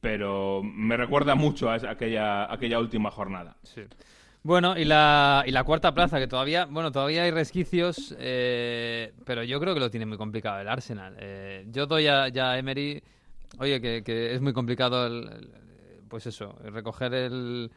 Pero 0.01 0.63
me 0.63 0.97
recuerda 0.97 1.35
mucho 1.35 1.71
a 1.71 1.75
aquella, 1.75 2.53
aquella 2.53 2.79
última 2.79 3.11
jornada. 3.11 3.57
Sí. 3.63 3.83
Bueno, 4.45 4.77
y 4.77 4.85
la, 4.85 5.45
y 5.47 5.53
la 5.53 5.63
cuarta 5.63 5.95
plaza, 5.95 6.19
que 6.19 6.27
todavía, 6.27 6.65
bueno, 6.65 6.91
todavía 6.91 7.23
hay 7.23 7.31
resquicios, 7.31 8.15
eh, 8.19 9.13
pero 9.25 9.45
yo 9.45 9.61
creo 9.61 9.73
que 9.73 9.81
lo 9.81 9.91
tiene 9.91 10.05
muy 10.05 10.19
complicado 10.19 10.61
el 10.61 10.69
Arsenal. 10.69 11.17
Eh, 11.21 11.65
yo 11.71 11.87
doy 11.87 12.09
a, 12.09 12.29
ya 12.29 12.51
a 12.51 12.59
Emery, 12.59 13.03
oye, 13.59 13.81
que, 13.81 14.03
que, 14.03 14.35
es 14.35 14.41
muy 14.41 14.53
complicado, 14.53 15.07
el, 15.07 15.49
pues 16.09 16.27
eso, 16.27 16.57
recoger 16.65 17.15
el, 17.15 17.71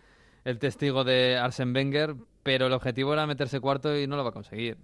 el 0.44 0.58
testigo 0.58 1.04
de 1.04 1.38
Arsen 1.38 1.76
Wenger, 1.76 2.16
pero 2.42 2.66
el 2.66 2.74
objetivo 2.74 3.14
era 3.14 3.28
meterse 3.28 3.60
cuarto 3.60 3.96
y 3.96 4.08
no 4.08 4.16
lo 4.16 4.24
va 4.24 4.32
a 4.32 4.34
conseguir. 4.34 4.78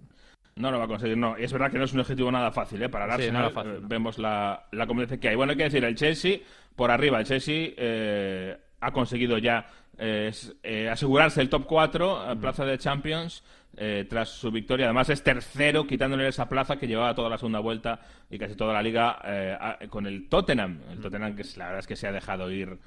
No 0.54 0.70
lo 0.70 0.78
va 0.78 0.84
a 0.84 0.88
conseguir, 0.88 1.16
no. 1.16 1.36
Y 1.36 1.44
es 1.44 1.52
verdad 1.52 1.70
que 1.72 1.78
no 1.78 1.84
es 1.84 1.92
un 1.94 2.00
objetivo 2.00 2.30
nada 2.30 2.52
fácil, 2.52 2.80
¿eh? 2.82 2.88
Para 2.88 3.06
el 3.06 3.10
Arsenal 3.10 3.52
eh, 3.56 3.78
vemos 3.82 4.18
la, 4.18 4.66
la 4.70 4.86
competencia 4.86 5.18
que 5.18 5.30
hay. 5.30 5.34
Bueno, 5.34 5.52
hay 5.52 5.56
que 5.56 5.64
decir, 5.64 5.82
el 5.84 5.96
Chelsea, 5.96 6.38
por 6.76 6.90
arriba, 6.90 7.18
el 7.18 7.26
Chelsea 7.26 7.70
eh, 7.76 8.56
ha 8.82 8.90
conseguido 8.90 9.38
ya 9.38 9.66
es, 9.96 10.54
eh, 10.62 10.88
asegurarse 10.88 11.40
el 11.40 11.48
top 11.48 11.66
4, 11.66 12.36
plaza 12.40 12.64
de 12.64 12.78
Champions, 12.78 13.44
eh, 13.76 14.06
tras 14.08 14.28
su 14.28 14.50
victoria. 14.50 14.86
Además 14.86 15.08
es 15.10 15.22
tercero, 15.22 15.86
quitándole 15.86 16.28
esa 16.28 16.48
plaza 16.48 16.76
que 16.76 16.86
llevaba 16.86 17.14
toda 17.14 17.30
la 17.30 17.38
segunda 17.38 17.60
vuelta 17.60 18.00
y 18.30 18.38
casi 18.38 18.54
toda 18.54 18.74
la 18.74 18.82
liga 18.82 19.18
eh, 19.24 19.88
con 19.88 20.06
el 20.06 20.28
Tottenham. 20.28 20.80
El 20.90 21.00
Tottenham 21.00 21.34
que 21.36 21.44
la 21.56 21.66
verdad 21.66 21.80
es 21.80 21.86
que 21.86 21.96
se 21.96 22.08
ha 22.08 22.12
dejado 22.12 22.50
ir 22.50 22.78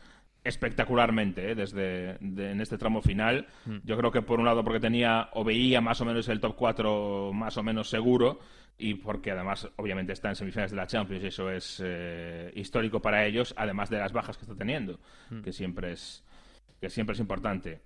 espectacularmente 0.46 1.56
desde 1.56 2.12
en 2.22 2.62
este 2.62 2.78
tramo 2.78 3.02
final. 3.02 3.48
Yo 3.84 3.98
creo 3.98 4.12
que 4.12 4.22
por 4.22 4.40
un 4.40 4.46
lado 4.46 4.64
porque 4.64 4.80
tenía 4.80 5.30
o 5.34 5.44
veía 5.44 5.82
más 5.82 6.00
o 6.00 6.06
menos 6.06 6.30
el 6.30 6.40
top 6.40 6.56
4 6.56 7.32
más 7.34 7.58
o 7.58 7.64
menos 7.64 7.90
seguro 7.90 8.40
y 8.78 8.94
porque 8.94 9.32
además 9.32 9.68
obviamente 9.76 10.14
está 10.14 10.30
en 10.30 10.36
semifinales 10.36 10.72
de 10.72 10.78
la 10.78 10.88
Champions 10.88 11.24
y 11.24 11.28
eso 11.28 11.50
es 11.50 11.84
histórico 12.56 13.02
para 13.02 13.26
ellos, 13.26 13.54
además 13.58 13.90
de 13.90 13.98
las 13.98 14.14
bajas 14.14 14.38
que 14.38 14.44
está 14.44 14.56
teniendo, 14.56 15.00
que 15.44 15.52
siempre 15.52 15.94
es 15.94 16.24
que 16.80 16.90
siempre 16.90 17.14
es 17.14 17.20
importante. 17.20 17.80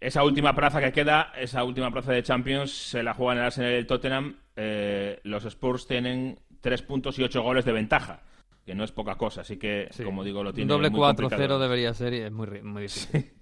Esa 0.00 0.22
última 0.22 0.54
plaza 0.54 0.80
que 0.80 0.92
queda, 0.92 1.32
esa 1.36 1.64
última 1.64 1.90
plaza 1.90 2.12
de 2.12 2.22
Champions, 2.22 2.70
se 2.70 3.02
la 3.02 3.14
juegan 3.14 3.38
el 3.38 3.44
Arsenal 3.44 3.72
y 3.72 3.76
el 3.76 3.86
Tottenham. 3.86 4.36
Eh, 4.54 5.20
los 5.24 5.44
Spurs 5.46 5.86
tienen 5.86 6.38
tres 6.60 6.82
puntos 6.82 7.18
y 7.18 7.22
ocho 7.22 7.42
goles 7.42 7.64
de 7.64 7.72
ventaja, 7.72 8.22
que 8.64 8.74
no 8.74 8.84
es 8.84 8.92
poca 8.92 9.16
cosa. 9.16 9.42
Así 9.42 9.56
que, 9.56 9.88
como 10.04 10.24
digo, 10.24 10.42
lo 10.42 10.52
tiene 10.52 10.72
Un 10.72 10.82
doble 10.82 10.90
4-0 10.90 11.58
debería 11.58 11.94
ser 11.94 12.14
y 12.14 12.18
es 12.18 12.32
muy, 12.32 12.62
muy 12.62 12.82
difícil. 12.82 13.32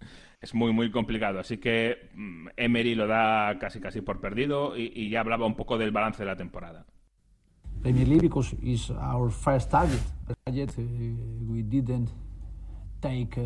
es 0.40 0.54
muy, 0.54 0.72
muy 0.72 0.90
complicado. 0.90 1.38
Así 1.38 1.58
que 1.58 2.10
mm, 2.14 2.48
Emery 2.56 2.94
lo 2.94 3.06
da 3.06 3.58
casi, 3.58 3.80
casi 3.80 4.00
por 4.00 4.20
perdido 4.20 4.76
y, 4.76 5.08
ya 5.08 5.20
hablaba 5.20 5.46
un 5.46 5.54
poco 5.54 5.78
del 5.78 5.92
balance 5.92 6.22
de 6.22 6.26
la 6.26 6.36
temporada. 6.36 6.84
Premier 7.80 8.06
League 8.06 8.22
because 8.22 8.54
it's 8.62 8.90
our 8.90 9.30
first 9.30 9.70
target. 9.70 10.00
Uh, 10.28 10.52
we 11.48 11.62
didn't 11.62 12.10
take 13.02 13.36
uh, 13.36 13.42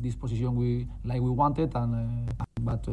this 0.00 0.14
position 0.14 0.54
we 0.54 0.86
like 1.04 1.20
we 1.20 1.30
wanted, 1.30 1.74
and 1.74 2.28
uh, 2.38 2.44
but 2.60 2.86
uh, 2.86 2.92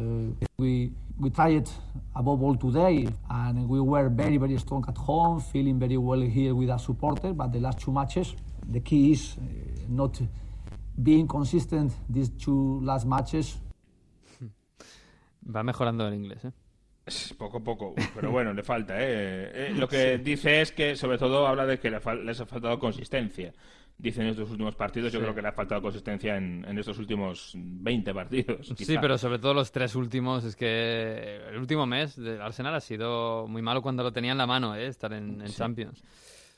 we 0.56 0.90
we 1.20 1.30
tried 1.30 1.68
above 2.16 2.42
all 2.42 2.56
today, 2.56 3.06
and 3.30 3.68
we 3.68 3.80
were 3.80 4.08
very 4.08 4.38
very 4.38 4.58
strong 4.58 4.84
at 4.88 4.96
home, 4.96 5.40
feeling 5.40 5.78
very 5.78 5.98
well 5.98 6.20
here 6.20 6.54
with 6.54 6.70
our 6.70 6.78
supporters. 6.78 7.34
But 7.34 7.52
the 7.52 7.60
last 7.60 7.78
two 7.78 7.92
matches, 7.92 8.34
the 8.66 8.80
key 8.80 9.12
is 9.12 9.36
not 9.88 10.18
being 11.00 11.28
consistent. 11.28 11.92
These 12.08 12.30
two 12.30 12.80
last 12.82 13.06
matches. 13.06 13.58
Va 15.48 15.62
mejorando 15.62 16.08
en 16.08 16.14
inglés, 16.14 16.44
¿eh? 16.44 16.52
Poco 17.38 17.58
a 17.58 17.60
poco, 17.60 17.94
pero 18.14 18.32
bueno, 18.32 18.52
le 18.52 18.64
falta. 18.64 18.94
¿eh? 18.98 19.68
eh 19.68 19.74
lo 19.76 19.86
que 19.86 20.18
dice 20.18 20.60
es 20.60 20.72
que, 20.72 20.96
sobre 20.96 21.18
todo, 21.18 21.46
habla 21.46 21.64
de 21.64 21.78
que 21.78 21.88
les 21.88 22.40
ha 22.40 22.46
faltado 22.46 22.80
consistencia 22.80 23.52
dice 23.98 24.20
en 24.22 24.28
estos 24.28 24.50
últimos 24.50 24.74
partidos. 24.74 25.12
Yo 25.12 25.20
creo 25.20 25.34
que 25.34 25.42
le 25.42 25.48
ha 25.48 25.52
faltado 25.52 25.80
consistencia 25.82 26.36
en, 26.36 26.78
estos 26.78 26.98
últimos 26.98 27.52
20 27.54 28.14
partidos. 28.14 28.72
Sí, 28.76 28.96
pero 29.00 29.18
sobre 29.18 29.38
todo 29.38 29.54
los 29.54 29.72
tres 29.72 29.94
últimos. 29.94 30.44
Es 30.44 30.56
que 30.56 31.40
el 31.48 31.56
último 31.56 31.86
mes 31.86 32.16
del 32.16 32.40
Arsenal 32.40 32.74
ha 32.74 32.80
sido 32.80 33.46
muy 33.48 33.62
malo 33.62 33.82
cuando 33.82 34.02
lo 34.02 34.12
tenía 34.12 34.32
en 34.32 34.38
la 34.38 34.46
mano, 34.46 34.74
¿eh? 34.74 34.86
estar 34.86 35.12
en, 35.12 35.44
Champions. 35.46 36.02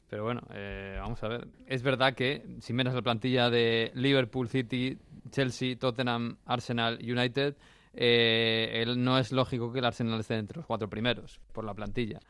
Pero 0.08 0.24
bueno, 0.24 0.40
eh, 0.54 0.96
vamos 1.00 1.22
a 1.22 1.28
ver. 1.28 1.48
Es 1.66 1.82
verdad 1.82 2.14
que 2.14 2.42
si 2.60 2.72
miras 2.72 2.94
la 2.94 3.02
plantilla 3.02 3.50
de 3.50 3.92
Liverpool, 3.94 4.48
City, 4.48 4.98
Chelsea, 5.30 5.76
Tottenham, 5.76 6.38
Arsenal, 6.46 6.98
United, 7.02 7.56
eh, 7.92 8.84
no 8.96 9.18
es 9.18 9.32
lógico 9.32 9.70
que 9.70 9.80
el 9.80 9.84
Arsenal 9.84 10.20
esté 10.20 10.36
entre 10.36 10.58
los 10.58 10.66
cuatro 10.66 10.88
primeros 10.88 11.40
por 11.52 11.64
la 11.64 11.74
plantilla. 11.74 12.20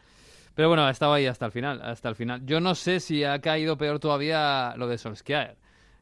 Pero 0.58 0.70
bueno, 0.70 0.84
ha 0.84 0.90
estado 0.90 1.12
ahí 1.12 1.24
hasta 1.26 1.46
el 1.46 1.52
final, 1.52 1.80
hasta 1.82 2.08
el 2.08 2.16
final. 2.16 2.44
Yo 2.44 2.58
no 2.58 2.74
sé 2.74 2.98
si 2.98 3.22
ha 3.22 3.38
caído 3.38 3.78
peor 3.78 4.00
todavía 4.00 4.74
lo 4.76 4.88
de 4.88 4.98
Solskjaer. 4.98 5.56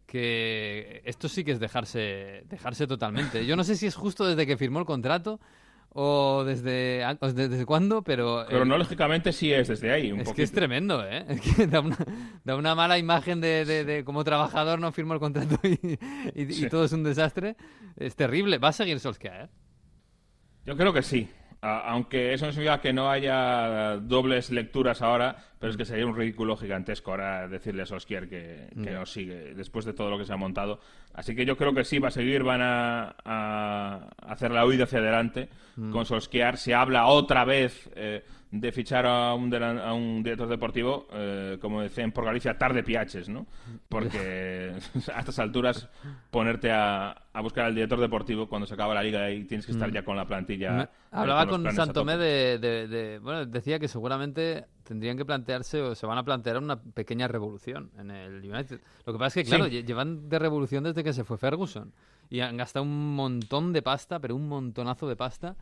Que 0.06 1.02
esto 1.04 1.28
sí 1.28 1.44
que 1.44 1.52
es 1.52 1.60
dejarse, 1.60 2.42
dejarse 2.48 2.86
totalmente. 2.86 3.44
Yo 3.44 3.54
no 3.54 3.64
sé 3.64 3.76
si 3.76 3.84
es 3.86 3.94
justo 3.94 4.24
desde 4.24 4.46
que 4.46 4.56
firmó 4.56 4.78
el 4.78 4.86
contrato 4.86 5.40
o 5.90 6.42
desde, 6.46 7.04
desde, 7.34 7.66
cuándo, 7.66 8.00
pero... 8.00 8.44
Eh, 8.44 8.46
Cronológicamente 8.46 9.30
sí 9.34 9.52
es 9.52 9.68
desde 9.68 9.92
ahí. 9.92 10.10
es 10.18 10.32
que 10.32 10.44
es 10.44 10.52
tremendo, 10.52 11.06
¿eh? 11.06 11.26
Es 11.28 11.40
que 11.42 11.66
da 11.66 11.80
una, 11.80 11.98
da 12.42 12.56
una 12.56 12.74
mala 12.74 12.96
imagen 12.96 13.42
de, 13.42 13.66
de, 13.66 14.04
como 14.04 14.24
trabajador 14.24 14.80
no 14.80 14.90
firmó 14.90 15.12
el 15.12 15.20
contrato 15.20 15.58
y, 15.64 15.98
y, 16.34 16.68
todo 16.70 16.86
es 16.86 16.92
un 16.92 17.04
desastre. 17.04 17.56
Es 17.98 18.16
terrible. 18.16 18.56
¿Va 18.56 18.68
a 18.68 18.72
seguir 18.72 19.00
Solskjaer? 19.00 19.50
Yo 20.64 20.78
creo 20.78 20.94
que 20.94 21.02
sí. 21.02 21.28
Aunque 21.60 22.32
eso 22.32 22.46
no 22.46 22.52
significa 22.52 22.80
que 22.80 22.92
no 22.92 23.10
haya 23.10 23.96
dobles 23.96 24.50
lecturas 24.50 25.02
ahora, 25.02 25.36
pero 25.58 25.70
es 25.70 25.76
que 25.76 25.84
sería 25.84 26.06
un 26.06 26.14
ridículo 26.14 26.56
gigantesco 26.56 27.10
ahora 27.10 27.48
decirle 27.48 27.82
a 27.82 27.86
Solskjaer 27.86 28.28
que, 28.28 28.68
que 28.82 28.90
no 28.90 29.06
sigue 29.06 29.54
después 29.54 29.84
de 29.84 29.92
todo 29.92 30.10
lo 30.10 30.18
que 30.18 30.24
se 30.24 30.32
ha 30.32 30.36
montado. 30.36 30.80
Así 31.14 31.34
que 31.34 31.46
yo 31.46 31.56
creo 31.56 31.74
que 31.74 31.84
sí 31.84 31.98
va 31.98 32.08
a 32.08 32.12
seguir, 32.12 32.42
van 32.42 32.60
a, 32.62 34.06
hacer 34.26 34.50
la 34.50 34.66
huida 34.66 34.84
hacia 34.84 34.98
adelante 34.98 35.48
con 35.90 36.04
Solskjaer. 36.04 36.58
Se 36.58 36.74
habla 36.74 37.06
otra 37.06 37.44
vez 37.44 37.90
eh, 37.96 38.22
de 38.50 38.72
fichar 38.72 39.06
a 39.06 39.34
un, 39.34 39.52
a 39.54 39.92
un 39.92 40.22
director 40.22 40.48
deportivo, 40.48 41.08
eh, 41.12 41.58
como 41.60 41.82
decían 41.82 42.12
por 42.12 42.24
Galicia, 42.24 42.56
tarde 42.56 42.82
piaches, 42.82 43.28
¿no? 43.28 43.46
Porque 43.88 44.72
a 45.14 45.20
estas 45.20 45.38
alturas 45.38 45.88
ponerte 46.30 46.70
a, 46.70 47.22
buscar 47.42 47.66
al 47.66 47.74
director 47.74 48.00
deportivo 48.00 48.48
cuando 48.48 48.66
se 48.66 48.74
acaba 48.74 48.94
la 48.94 49.02
liga 49.02 49.30
y 49.30 49.44
tienes 49.44 49.66
que 49.66 49.72
estar 49.72 49.90
mm. 49.90 49.92
ya 49.92 50.04
con 50.04 50.16
la 50.16 50.26
plantilla. 50.26 50.90
hablaba 51.10 51.46
con, 51.46 51.70
Santomé 51.72 52.16
de, 52.16 53.20
Bueno, 53.22 53.44
decía 53.46 53.78
que 53.78 53.88
seguramente 53.88 54.66
tendrían 54.84 55.16
que 55.16 55.24
plantearse 55.24 55.82
o 55.82 55.94
se 55.94 56.06
van 56.06 56.16
a 56.16 56.24
plantear 56.24 56.58
una 56.58 56.80
pequeña 56.80 57.28
revolución 57.28 57.90
en 57.98 58.10
el 58.10 58.38
United. 58.38 58.80
Lo 59.04 59.12
que 59.12 59.18
pasa 59.18 59.40
es 59.40 59.44
que, 59.44 59.50
claro, 59.50 59.66
llevan 59.66 60.28
de 60.28 60.38
revolución 60.38 60.84
desde 60.84 61.02
que 61.02 61.12
se 61.12 61.24
fue 61.24 61.36
Ferguson 61.36 61.92
y 62.30 62.40
han 62.40 62.56
gastado 62.56 62.84
un 62.84 63.14
montón 63.14 63.72
de 63.72 63.82
pasta, 63.82 64.18
pero 64.18 64.34
un 64.34 64.48
montonazo 64.48 65.08
de 65.08 65.16
pasta 65.16 65.56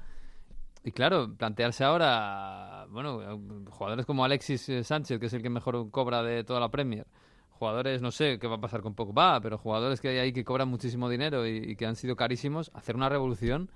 y 0.84 0.92
claro, 0.92 1.34
plantearse 1.34 1.82
ahora, 1.82 2.86
bueno, 2.90 3.40
jugadores 3.70 4.04
como 4.04 4.24
Alexis 4.24 4.68
eh, 4.68 4.84
Sánchez, 4.84 5.18
que 5.18 5.26
es 5.26 5.32
el 5.32 5.42
que 5.42 5.48
mejor 5.48 5.90
cobra 5.90 6.22
de 6.22 6.44
toda 6.44 6.60
la 6.60 6.70
Premier, 6.70 7.06
jugadores, 7.48 8.02
no 8.02 8.10
sé 8.10 8.38
qué 8.38 8.46
va 8.46 8.56
a 8.56 8.60
pasar 8.60 8.82
con 8.82 8.94
Pogba, 8.94 9.40
pero 9.40 9.56
jugadores 9.56 10.02
que 10.02 10.08
hay 10.08 10.18
ahí 10.18 10.32
que 10.32 10.44
cobran 10.44 10.68
muchísimo 10.68 11.08
dinero 11.08 11.46
y, 11.46 11.74
que 11.76 11.86
han 11.86 11.96
sido 11.96 12.16
carísimos, 12.16 12.70
hacer 12.74 12.96
una 12.96 13.08
revolución, 13.08 13.70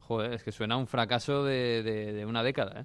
joder, 0.00 0.32
es 0.32 0.42
que 0.42 0.50
suena 0.50 0.74
a 0.74 0.78
un 0.78 0.88
fracaso 0.88 1.44
de, 1.44 2.24
una 2.26 2.42
década, 2.42 2.80
¿eh? 2.80 2.84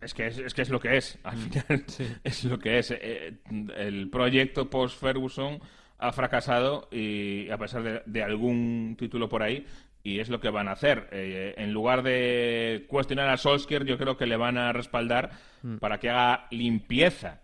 Es 0.00 0.14
que 0.14 0.28
es, 0.28 0.54
que 0.54 0.62
es 0.62 0.70
lo 0.70 0.80
que 0.80 0.96
es, 0.96 1.18
al 1.22 1.36
mm. 1.36 1.40
final 1.40 1.84
es 2.24 2.44
lo 2.44 2.58
que 2.58 2.78
es. 2.78 2.90
Eh, 2.90 3.38
el 3.76 4.08
proyecto 4.08 4.70
post-Ferguson 4.70 5.60
ha 5.98 6.12
fracasado 6.12 6.88
y 6.90 7.50
a 7.50 7.58
pesar 7.58 8.02
de, 8.06 8.22
algún 8.22 8.96
título 8.98 9.28
por 9.28 9.42
ahí, 9.42 9.66
y 10.02 10.20
es 10.20 10.28
lo 10.28 10.40
que 10.40 10.50
van 10.50 10.68
a 10.68 10.72
hacer. 10.72 11.08
Eh, 11.12 11.54
en 11.58 11.72
lugar 11.72 12.02
de 12.02 12.86
cuestionar 12.88 13.28
a 13.28 13.36
Solskjaer, 13.36 13.84
yo 13.84 13.98
creo 13.98 14.16
que 14.16 14.26
le 14.26 14.36
van 14.36 14.58
a 14.58 14.72
respaldar 14.72 15.30
mm. 15.62 15.76
para 15.76 15.98
que 15.98 16.10
haga 16.10 16.46
limpieza. 16.50 17.40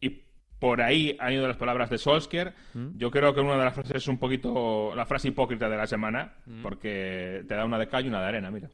Y 0.00 0.22
por 0.58 0.80
ahí 0.80 1.16
han 1.20 1.32
ido 1.32 1.46
las 1.46 1.56
palabras 1.56 1.90
de 1.90 1.98
Solskjaer. 1.98 2.54
Mm. 2.74 2.98
Yo 2.98 3.10
creo 3.10 3.34
que 3.34 3.40
una 3.40 3.56
de 3.56 3.64
las 3.64 3.74
frases 3.74 3.96
es 3.96 4.08
un 4.08 4.18
poquito 4.18 4.94
la 4.94 5.06
frase 5.06 5.28
hipócrita 5.28 5.68
de 5.68 5.76
la 5.76 5.86
semana, 5.86 6.34
mm. 6.46 6.62
porque 6.62 7.44
te 7.46 7.54
da 7.54 7.64
una 7.64 7.78
de 7.78 7.88
cal 7.88 8.04
y 8.04 8.08
una 8.08 8.20
de 8.20 8.28
arena, 8.28 8.50
mira. 8.50 8.68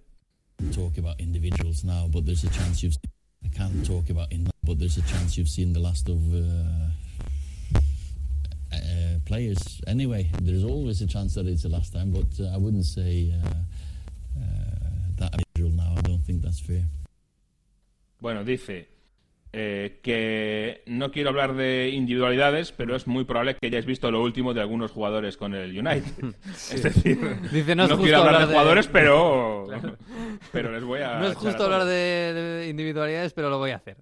Talk 0.72 0.98
about 0.98 1.20
individuals 1.20 1.84
now, 1.84 2.08
but 2.08 2.24
there's 2.24 2.44
a 2.44 2.50
chance 2.50 2.84
you've 2.84 2.96
I 3.44 3.48
can't 3.48 3.84
talk 3.84 4.08
about 4.08 4.32
in 4.32 4.48
but 4.62 4.78
there's 4.78 4.96
a 4.96 5.02
chance 5.02 5.36
you've 5.36 5.50
seen 5.50 5.72
the 5.72 5.80
last 5.80 6.08
of 6.08 6.16
uh, 6.32 6.88
uh, 8.82 9.18
players 9.24 9.80
anyway. 9.86 10.30
There's 10.40 10.64
always 10.64 11.02
a 11.02 11.06
chance 11.06 11.34
that 11.34 11.46
it's 11.46 11.62
the 11.62 11.68
last 11.68 11.92
time, 11.92 12.10
but 12.10 12.40
uh, 12.40 12.54
I 12.54 12.56
wouldn't 12.56 12.84
say 12.84 13.32
uh, 13.32 13.48
uh, 14.38 14.44
that 15.18 15.34
now. 15.58 15.94
I 15.96 16.00
don't 16.02 16.24
think 16.24 16.42
that's 16.42 16.60
fair. 16.60 16.84
Bueno, 18.20 18.42
dice 18.44 18.93
eh, 19.56 20.00
que 20.02 20.82
no 20.86 21.12
quiero 21.12 21.28
hablar 21.28 21.54
de 21.54 21.90
individualidades, 21.90 22.72
pero 22.72 22.96
es 22.96 23.06
muy 23.06 23.22
probable 23.22 23.54
que 23.54 23.68
hayáis 23.68 23.86
visto 23.86 24.10
lo 24.10 24.20
último 24.20 24.52
de 24.52 24.60
algunos 24.60 24.90
jugadores 24.90 25.36
con 25.36 25.54
el 25.54 25.70
United. 25.70 26.34
Es 26.72 26.82
decir, 26.82 27.18
no, 27.76 27.96
quiero 28.00 28.18
hablar, 28.18 28.40
de 28.40 28.46
jugadores, 28.46 28.88
pero, 28.88 29.68
pero 30.52 30.72
les 30.72 30.82
voy 30.82 31.02
a... 31.02 31.20
No 31.20 31.26
es 31.28 31.36
justo 31.36 31.62
hablar 31.62 31.84
de, 31.84 32.66
individualidades, 32.68 33.32
pero 33.32 33.48
lo 33.48 33.58
voy 33.58 33.70
a 33.70 33.76
hacer. 33.76 33.96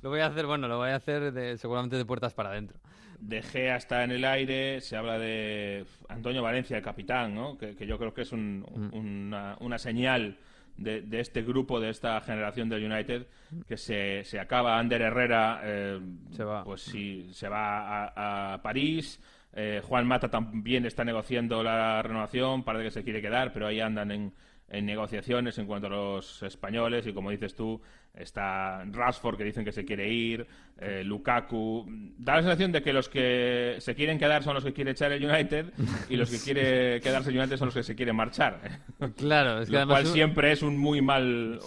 lo 0.00 0.10
voy 0.10 0.20
a 0.20 0.26
hacer, 0.26 0.46
bueno, 0.46 0.68
lo 0.68 0.78
voy 0.78 0.90
a 0.90 0.96
hacer 0.96 1.32
de, 1.32 1.58
seguramente 1.58 1.96
de 1.96 2.04
puertas 2.04 2.32
para 2.32 2.50
adentro. 2.50 2.78
De 3.18 3.42
Gea 3.42 3.74
está 3.74 4.04
en 4.04 4.12
el 4.12 4.24
aire, 4.24 4.80
se 4.80 4.96
habla 4.96 5.18
de 5.18 5.86
Antonio 6.08 6.40
Valencia, 6.40 6.76
el 6.76 6.84
capitán, 6.84 7.34
¿no? 7.34 7.58
que, 7.58 7.74
yo 7.84 7.98
creo 7.98 8.14
que 8.14 8.22
es 8.22 8.32
mm. 8.32 8.62
una, 8.92 9.56
una 9.58 9.78
señal 9.78 10.38
de, 10.76 11.20
este 11.20 11.42
grupo, 11.42 11.80
de 11.80 11.90
esta 11.90 12.20
generación 12.20 12.68
del 12.68 12.90
United, 12.90 13.26
que 13.66 13.76
se, 13.76 14.24
se 14.24 14.38
acaba. 14.38 14.78
Ander 14.78 15.02
Herrera, 15.02 15.60
eh, 15.62 16.00
se 16.30 16.44
va. 16.44 16.64
pues 16.64 16.82
sí, 16.82 17.28
se 17.32 17.48
va 17.48 18.52
a, 18.54 18.62
París. 18.62 19.20
Eh, 19.52 19.82
Juan 19.84 20.06
Mata 20.06 20.30
también 20.30 20.86
está 20.86 21.04
negociando 21.04 21.62
la 21.62 22.02
renovación, 22.02 22.62
parece 22.62 22.84
que 22.84 22.90
se 22.90 23.04
quiere 23.04 23.20
quedar, 23.20 23.52
pero 23.52 23.66
ahí 23.66 23.80
andan 23.80 24.10
en, 24.12 24.32
en 24.68 24.86
negociaciones 24.86 25.58
en 25.58 25.66
cuanto 25.66 25.88
a 25.88 25.90
los 25.90 26.42
españoles 26.42 27.06
y 27.06 27.12
como 27.12 27.30
dices 27.30 27.54
tú, 27.54 27.82
está 28.14 28.84
Rashford 28.84 29.36
que 29.36 29.44
dicen 29.44 29.64
que 29.64 29.72
se 29.72 29.84
quiere 29.84 30.08
ir, 30.08 30.46
eh, 30.78 31.04
Lukaku. 31.04 31.86
Da 32.18 32.36
la 32.36 32.42
sensación 32.42 32.72
de 32.72 32.82
que 32.82 32.92
los 32.92 33.08
que 33.08 33.76
se 33.80 33.94
quieren 33.94 34.18
quedar 34.18 34.42
son 34.42 34.54
los 34.54 34.64
que 34.64 34.72
quiere 34.72 34.92
echar 34.92 35.12
el 35.12 35.24
United 35.24 35.66
y 36.08 36.16
los 36.16 36.30
que 36.30 36.38
quiere 36.44 37.00
quedarse 37.00 37.30
el 37.30 37.38
United 37.38 37.56
son 37.56 37.66
los 37.66 37.74
que 37.74 37.82
se 37.82 37.94
quieren 37.94 38.16
marchar. 38.16 38.60
Claro, 39.16 39.60
es 39.60 39.68
que 39.68 39.76
Lo 39.76 39.86
cual 39.86 40.06
siempre 40.06 40.52
es 40.52 40.62
un 40.62 40.78
muy 40.78 41.02
mal, 41.02 41.60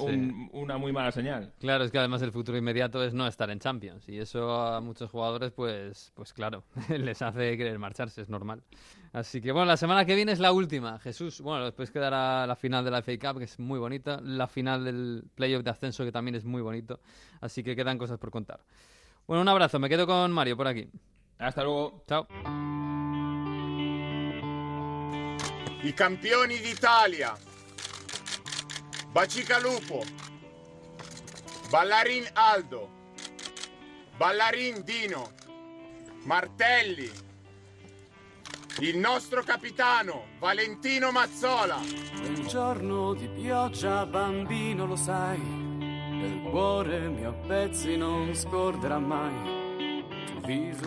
una 0.51 0.77
muy 0.77 0.91
mala 0.91 1.11
señal. 1.11 1.53
Claro, 1.59 1.83
es 1.83 1.91
que 1.91 1.99
además 1.99 2.21
el 2.23 2.31
futuro 2.31 2.57
inmediato 2.57 3.03
es 3.03 3.13
no 3.13 3.27
estar 3.27 3.49
en 3.51 3.59
Champions 3.59 4.09
y 4.09 4.17
eso 4.17 4.51
a 4.61 4.81
muchos 4.81 5.11
jugadores 5.11 5.51
pues, 5.51 6.11
pues 6.15 6.33
claro, 6.33 6.63
les 6.89 7.21
hace 7.21 7.55
querer 7.57 7.77
marcharse, 7.77 8.21
es 8.21 8.29
normal. 8.29 8.63
Así 9.13 9.41
que 9.41 9.51
bueno, 9.51 9.67
la 9.67 9.77
semana 9.77 10.05
que 10.05 10.15
viene 10.15 10.31
es 10.31 10.39
la 10.39 10.51
última. 10.51 10.97
Jesús, 10.97 11.39
bueno, 11.39 11.65
después 11.65 11.91
quedará 11.91 12.47
la 12.47 12.55
final 12.55 12.83
de 12.83 12.89
la 12.89 13.03
FA 13.03 13.11
Cup, 13.19 13.37
que 13.37 13.43
es 13.43 13.59
muy 13.59 13.77
bonita, 13.77 14.19
la 14.23 14.47
final 14.47 14.83
del 14.83 15.23
playoff 15.35 15.63
de 15.63 15.69
ascenso, 15.69 16.03
que 16.03 16.11
también 16.11 16.33
es 16.33 16.42
muy 16.43 16.61
bonito. 16.61 16.99
Así 17.41 17.63
que 17.63 17.75
quedan 17.75 17.97
cosas 17.97 18.17
por 18.17 18.31
contar. 18.31 18.59
Bueno, 19.27 19.41
un 19.41 19.47
abrazo, 19.47 19.79
me 19.79 19.89
quedo 19.89 20.05
con 20.05 20.31
Mario 20.31 20.57
por 20.57 20.67
aquí. 20.67 20.89
Hasta 21.37 21.63
luego. 21.63 22.03
Chao. 22.07 22.27
I 25.83 25.93
campioni 25.93 26.57
d'Italia. 26.59 27.33
Bacica 29.13 29.59
Lupo. 29.59 30.01
Ballarin 31.69 32.23
Aldo. 32.35 32.89
Ballarin 34.17 34.83
Dino. 34.83 35.31
Martelli. 36.25 37.23
il 38.79 38.97
nostro 38.97 39.43
capitano 39.43 40.25
Valentino 40.39 41.11
Mazzola. 41.11 41.79
Quel 42.19 42.45
giorno 42.47 43.13
di 43.13 43.27
pioggia, 43.27 44.05
bambino, 44.05 44.85
lo 44.85 44.95
sai, 44.95 45.39
cuore 46.53 47.09
mio 47.09 47.29
a 47.29 47.33
pezzi 47.47 47.97
non 47.97 48.31
scorderà 48.35 48.99
mai. 48.99 49.33
Tu 50.27 50.39
viso. 50.45 50.85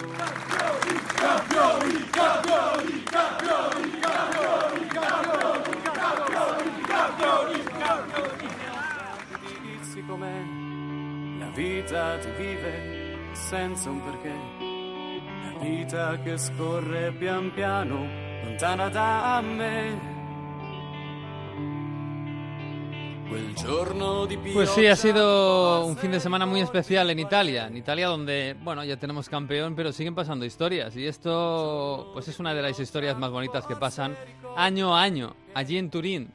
Campioni, 1.16 2.08
campioni, 2.10 3.02
campioni, 3.02 3.02
campioni, 3.02 3.98
campioni, 3.98 4.86
campioni, 4.86 5.80
campioni, 5.82 6.82
campioni, 6.86 7.62
campioni. 7.78 8.48
Ti 9.44 9.54
dici 9.60 10.04
com'è, 10.06 10.40
la 11.40 11.50
vita 11.52 12.18
ti 12.18 12.30
vive 12.36 13.32
senza 13.32 13.90
un 13.90 14.00
perché 14.04 14.34
vita 15.58 16.16
que 16.18 16.38
scorre 16.38 17.12
pian 17.18 17.50
piano, 17.52 18.06
lontana 18.44 18.88
da 18.88 19.40
me. 19.42 20.15
Pues 24.54 24.70
sí, 24.70 24.86
ha 24.86 24.96
sido 24.96 25.84
un 25.86 25.96
fin 25.96 26.10
de 26.10 26.20
semana 26.20 26.46
muy 26.46 26.60
especial 26.60 27.10
en 27.10 27.18
Italia. 27.18 27.66
En 27.66 27.76
Italia 27.76 28.08
donde, 28.08 28.56
bueno, 28.62 28.84
ya 28.84 28.96
tenemos 28.96 29.28
campeón, 29.28 29.74
pero 29.74 29.92
siguen 29.92 30.14
pasando 30.14 30.44
historias. 30.44 30.96
Y 30.96 31.06
esto, 31.06 32.10
pues 32.12 32.28
es 32.28 32.38
una 32.38 32.54
de 32.54 32.62
las 32.62 32.78
historias 32.78 33.18
más 33.18 33.30
bonitas 33.30 33.66
que 33.66 33.76
pasan 33.76 34.16
año 34.56 34.96
a 34.96 35.02
año, 35.02 35.36
allí 35.54 35.78
en 35.78 35.90
Turín, 35.90 36.32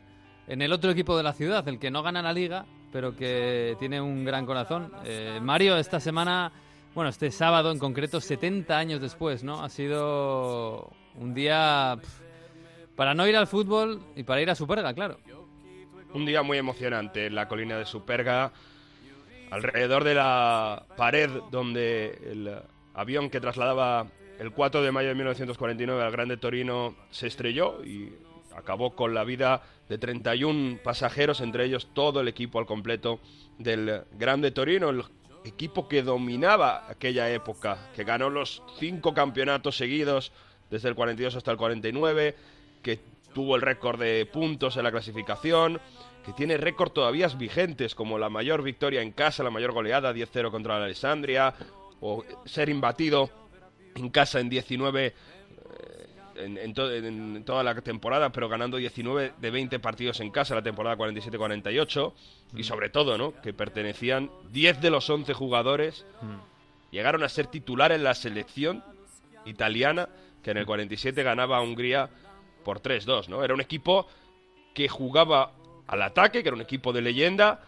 en 0.48 0.62
el 0.62 0.72
otro 0.74 0.92
equipo 0.92 1.18
de 1.18 1.24
la 1.24 1.34
ciudad, 1.34 1.68
el 1.68 1.80
que 1.80 1.92
no 1.92 2.04
gana 2.04 2.22
la 2.22 2.34
liga, 2.34 2.66
pero 2.92 3.16
que 3.16 3.76
tiene 3.80 4.02
un 4.02 4.26
gran 4.26 4.46
corazón. 4.46 4.92
Eh, 5.06 5.40
Mario, 5.42 5.78
esta 5.78 6.00
semana 6.00 6.52
bueno, 6.94 7.10
este 7.10 7.32
sábado 7.32 7.72
en 7.72 7.80
concreto, 7.80 8.20
70 8.20 8.78
años 8.78 9.02
después, 9.02 9.44
¿no? 9.44 9.64
Ha 9.64 9.70
sido 9.70 10.92
un 11.16 11.34
día 11.34 11.98
para 12.96 13.14
no 13.14 13.26
ir 13.28 13.38
al 13.38 13.48
fútbol 13.48 14.02
y 14.16 14.24
para 14.24 14.42
ir 14.42 14.50
a 14.50 14.56
Superga, 14.56 14.94
claro. 14.94 15.18
Un 16.14 16.26
día 16.26 16.44
muy 16.44 16.58
emocionante 16.58 17.28
en 17.28 17.36
la 17.36 17.48
colina 17.48 17.78
de 17.78 17.86
Superga, 17.86 18.52
alrededor 19.50 20.04
de 20.04 20.16
la 20.16 20.86
pared 20.98 21.30
donde 21.52 22.20
el 22.26 22.54
avión 22.94 23.30
que 23.30 23.40
trasladaba 23.40 24.08
el 24.38 24.52
4 24.52 24.82
de 24.82 24.92
mayo 24.92 25.08
de 25.08 25.16
1949 25.16 26.04
al 26.04 26.12
Grande 26.12 26.36
Torino 26.36 26.96
se 27.12 27.28
estrelló 27.28 27.84
y 27.86 28.12
acabó 28.56 28.94
con 28.96 29.14
la 29.14 29.24
vida 29.24 29.62
de 29.88 29.98
31 29.98 30.80
pasajeros, 30.84 31.40
entre 31.40 31.64
ellos 31.64 31.90
todo 31.94 32.20
el 32.20 32.28
equipo 32.28 32.60
al 32.60 32.66
completo 32.66 33.22
del 33.58 34.04
Grande 34.18 34.52
Torino, 34.52 34.90
el 34.90 35.04
equipo 35.46 35.88
que 35.88 36.02
dominaba 36.02 36.90
aquella 36.90 37.30
época, 37.30 37.90
que 37.96 38.04
ganó 38.04 38.30
los 38.30 38.64
cinco 38.80 39.14
campeonatos 39.14 39.78
seguidos 39.78 40.34
desde 40.70 40.90
el 40.90 40.96
42 40.96 41.36
hasta 41.36 41.52
el 41.52 41.58
49, 41.58 42.36
que 42.82 43.00
tuvo 43.34 43.56
el 43.56 43.62
récord 43.62 44.00
de 44.00 44.26
puntos 44.26 44.78
en 44.78 44.84
la 44.84 44.92
clasificación, 44.92 45.80
que 46.26 46.34
tiene 46.34 46.58
récord 46.58 46.92
todavía 46.92 47.28
vigentes, 47.28 47.96
como 47.96 48.20
la 48.20 48.30
mayor 48.30 48.62
victoria 48.62 49.02
en 49.02 49.12
casa, 49.12 49.44
la 49.44 49.50
mayor 49.50 49.72
goleada, 49.72 50.14
10-0 50.14 50.52
contra 50.52 50.78
la 50.78 50.86
Alessandria, 50.86 51.54
o 52.00 52.24
ser 52.46 52.70
imbatido 52.70 53.30
en 53.96 54.10
casa 54.10 54.40
en 54.40 54.50
19 54.50 55.06
eh, 55.06 55.14
en, 56.36 56.58
en, 56.58 57.44
toda 57.44 57.64
la 57.64 57.76
temporada, 57.82 58.32
pero 58.32 58.50
ganando 58.50 58.78
19 58.78 59.34
de 59.38 59.52
20 59.52 59.80
partidos 59.80 60.20
en 60.20 60.32
casa 60.32 60.56
la 60.56 60.64
temporada 60.64 60.98
47-48 60.98 62.14
y 62.56 62.64
sobre 62.64 62.90
todo, 62.90 63.18
¿no? 63.18 63.40
Que 63.42 63.54
pertenecían 63.54 64.32
10 64.52 64.82
de 64.82 64.90
los 64.90 65.10
11 65.10 65.34
jugadores 65.34 66.06
llegaron 66.92 67.24
a 67.24 67.30
ser 67.30 67.48
titular 67.48 67.92
en 67.92 68.04
la 68.04 68.14
selección 68.14 68.84
italiana 69.46 70.10
que 70.44 70.52
en 70.52 70.58
el 70.58 70.66
47 70.66 71.22
ganaba 71.24 71.58
a 71.58 71.62
Hungría 71.62 72.10
por 72.64 72.82
3-2, 72.82 73.28
¿no? 73.28 73.44
Era 73.44 73.54
un 73.54 73.62
equipo 73.62 74.08
que 74.74 74.88
jugaba 74.88 75.54
al 75.88 76.02
ataque, 76.02 76.42
que 76.42 76.50
era 76.50 76.56
un 76.56 76.62
equipo 76.62 76.94
de 76.94 77.02
leyenda, 77.02 77.62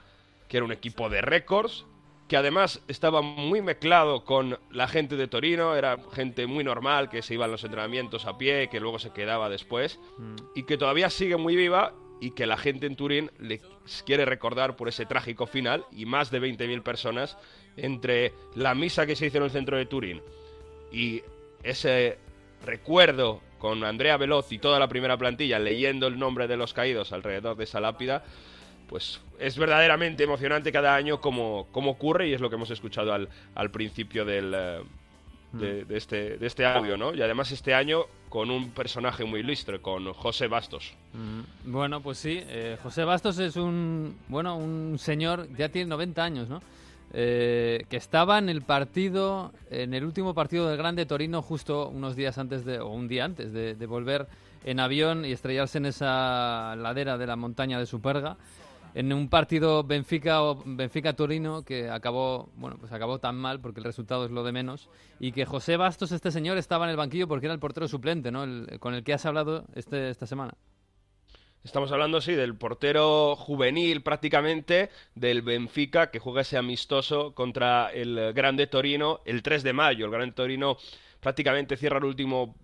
que 0.47 0.57
era 0.57 0.65
un 0.65 0.71
equipo 0.71 1.09
de 1.09 1.21
récords, 1.21 1.85
que 2.27 2.37
además 2.37 2.81
estaba 2.87 3.21
muy 3.21 3.61
mezclado 3.61 4.23
con 4.23 4.57
la 4.71 4.87
gente 4.87 5.17
de 5.17 5.27
Torino, 5.27 5.75
era 5.75 5.97
gente 6.13 6.47
muy 6.47 6.63
normal 6.63 7.09
que 7.09 7.21
se 7.21 7.33
iba 7.33 7.45
a 7.45 7.49
los 7.49 7.63
entrenamientos 7.63 8.25
a 8.25 8.37
pie, 8.37 8.69
que 8.69 8.79
luego 8.79 8.99
se 8.99 9.11
quedaba 9.11 9.49
después, 9.49 9.99
mm. 10.17 10.35
y 10.55 10.63
que 10.63 10.77
todavía 10.77 11.09
sigue 11.09 11.37
muy 11.37 11.55
viva 11.55 11.93
y 12.21 12.31
que 12.31 12.45
la 12.45 12.55
gente 12.55 12.87
en 12.87 12.95
Turín 12.95 13.31
les 13.39 13.61
quiere 14.05 14.23
recordar 14.23 14.77
por 14.77 14.87
ese 14.87 15.05
trágico 15.05 15.45
final 15.45 15.85
y 15.91 16.05
más 16.05 16.31
de 16.31 16.41
20.000 16.41 16.81
personas 16.81 17.37
entre 17.75 18.33
la 18.55 18.75
misa 18.75 19.05
que 19.05 19.17
se 19.17 19.25
hizo 19.25 19.39
en 19.39 19.43
el 19.43 19.51
centro 19.51 19.75
de 19.75 19.85
Turín 19.85 20.21
y 20.91 21.21
ese 21.63 22.17
recuerdo 22.65 23.41
con 23.63 23.81
Andrea 23.85 24.17
Velotti 24.17 24.55
y 24.55 24.59
toda 24.59 24.77
la 24.77 24.89
primera 24.89 25.15
plantilla 25.15 25.57
leyendo 25.57 26.07
el 26.07 26.19
nombre 26.19 26.49
de 26.49 26.57
los 26.57 26.73
caídos 26.73 27.13
alrededor 27.13 27.55
de 27.55 27.63
esa 27.63 27.79
lápida, 27.79 28.21
pues 28.89 29.21
es 29.39 29.57
verdaderamente 29.57 30.25
emocionante 30.25 30.69
cada 30.73 30.93
año 30.93 31.21
como, 31.21 31.67
como 31.71 31.91
ocurre 31.91 32.27
y 32.27 32.33
es 32.33 32.41
lo 32.41 32.49
que 32.49 32.57
hemos 32.57 32.71
escuchado 32.71 33.13
al, 33.13 33.29
al 33.55 33.71
principio 33.71 34.25
del, 34.25 34.53
eh, 34.53 34.81
mm. 35.53 35.59
de, 35.59 35.97
este, 35.97 36.37
de 36.37 36.45
este 36.45 36.65
audio, 36.65 36.97
¿no? 36.97 37.13
Y 37.13 37.21
además 37.21 37.53
este 37.53 37.73
año 37.73 38.01
con 38.27 38.51
un 38.51 38.71
personaje 38.71 39.23
muy 39.23 39.39
ilustre, 39.39 39.79
con 39.79 40.11
José 40.11 40.47
Bastos. 40.47 40.93
Mm. 41.13 41.71
Bueno, 41.71 42.01
pues 42.01 42.17
sí, 42.17 42.41
eh, 42.45 42.77
José 42.83 43.05
Bastos 43.05 43.39
es 43.39 43.55
un, 43.55 44.17
bueno, 44.27 44.57
un 44.57 44.99
señor, 44.99 45.47
ya 45.55 45.69
tiene 45.69 45.87
90 45.87 46.21
años, 46.21 46.49
¿no? 46.49 46.61
Eh, 47.15 47.85
que 47.89 47.97
estaba 47.97 48.39
en 48.39 48.49
el 48.49 48.63
partido, 48.63 49.53
en 49.69 49.93
el 49.93 50.03
último 50.03 50.33
partido 50.33 50.67
del 50.67 50.77
Grande 50.77 51.05
Torino, 51.05 51.43
justo 51.43 51.87
unos 51.89 52.15
días 52.15 52.39
antes 52.39 52.65
de, 52.65 52.79
o 52.79 52.89
un 52.89 53.07
día 53.07 53.25
antes 53.25 53.53
de, 53.53 53.85
volver 53.85 54.27
en 54.65 54.79
avión 54.79 55.23
y 55.23 55.31
estrellarse 55.31 55.77
en 55.77 55.85
esa 55.85 56.75
ladera 56.75 57.19
de 57.19 57.27
la 57.27 57.35
montaña 57.35 57.77
de 57.77 57.85
Superga 57.85 58.37
en 58.95 59.11
un 59.11 59.27
partido 59.27 59.83
Benfica 59.83 60.39
Benfica 60.65 61.13
Torino 61.13 61.63
que 61.63 61.89
acabó 61.89 62.49
bueno 62.55 62.77
pues 62.79 62.91
acabó 62.91 63.19
tan 63.19 63.35
mal 63.35 63.59
porque 63.59 63.79
el 63.79 63.83
resultado 63.83 64.25
es 64.25 64.31
lo 64.31 64.43
de 64.43 64.51
menos 64.51 64.87
y 65.19 65.31
que 65.31 65.45
José 65.45 65.77
Bastos 65.77 66.11
este 66.11 66.31
señor 66.31 66.57
estaba 66.57 66.85
en 66.85 66.91
el 66.91 66.97
banquillo 66.97 67.27
porque 67.27 67.47
era 67.47 67.53
el 67.53 67.59
portero 67.59 67.87
suplente 67.87 68.31
no 68.31 68.45
con 68.79 68.93
el 68.93 69.03
que 69.03 69.13
has 69.13 69.25
hablado 69.25 69.65
este, 69.75 70.09
esta 70.09 70.27
semana 70.27 70.53
Estamos 71.63 71.93
hablando, 71.93 72.19
sí, 72.19 72.33
del 72.33 72.55
portero 72.57 73.37
juvenil 73.37 74.01
prácticamente 74.03 74.89
del 75.15 75.41
Benfica 75.41 76.11
que 76.11 76.19
juega 76.19 76.41
ese 76.41 76.57
amistoso 76.57 77.33
contra 77.33 77.89
el 77.93 78.33
Grande 78.33 78.67
Torino 78.67 79.21
el 79.23 79.41
3 79.41 79.63
de 79.63 79.71
mayo. 79.71 80.05
El 80.05 80.11
Grande 80.11 80.35
Torino 80.35 80.77
prácticamente 81.21 81.77
cierra 81.77 81.99
el 81.99 82.03
último 82.03 82.55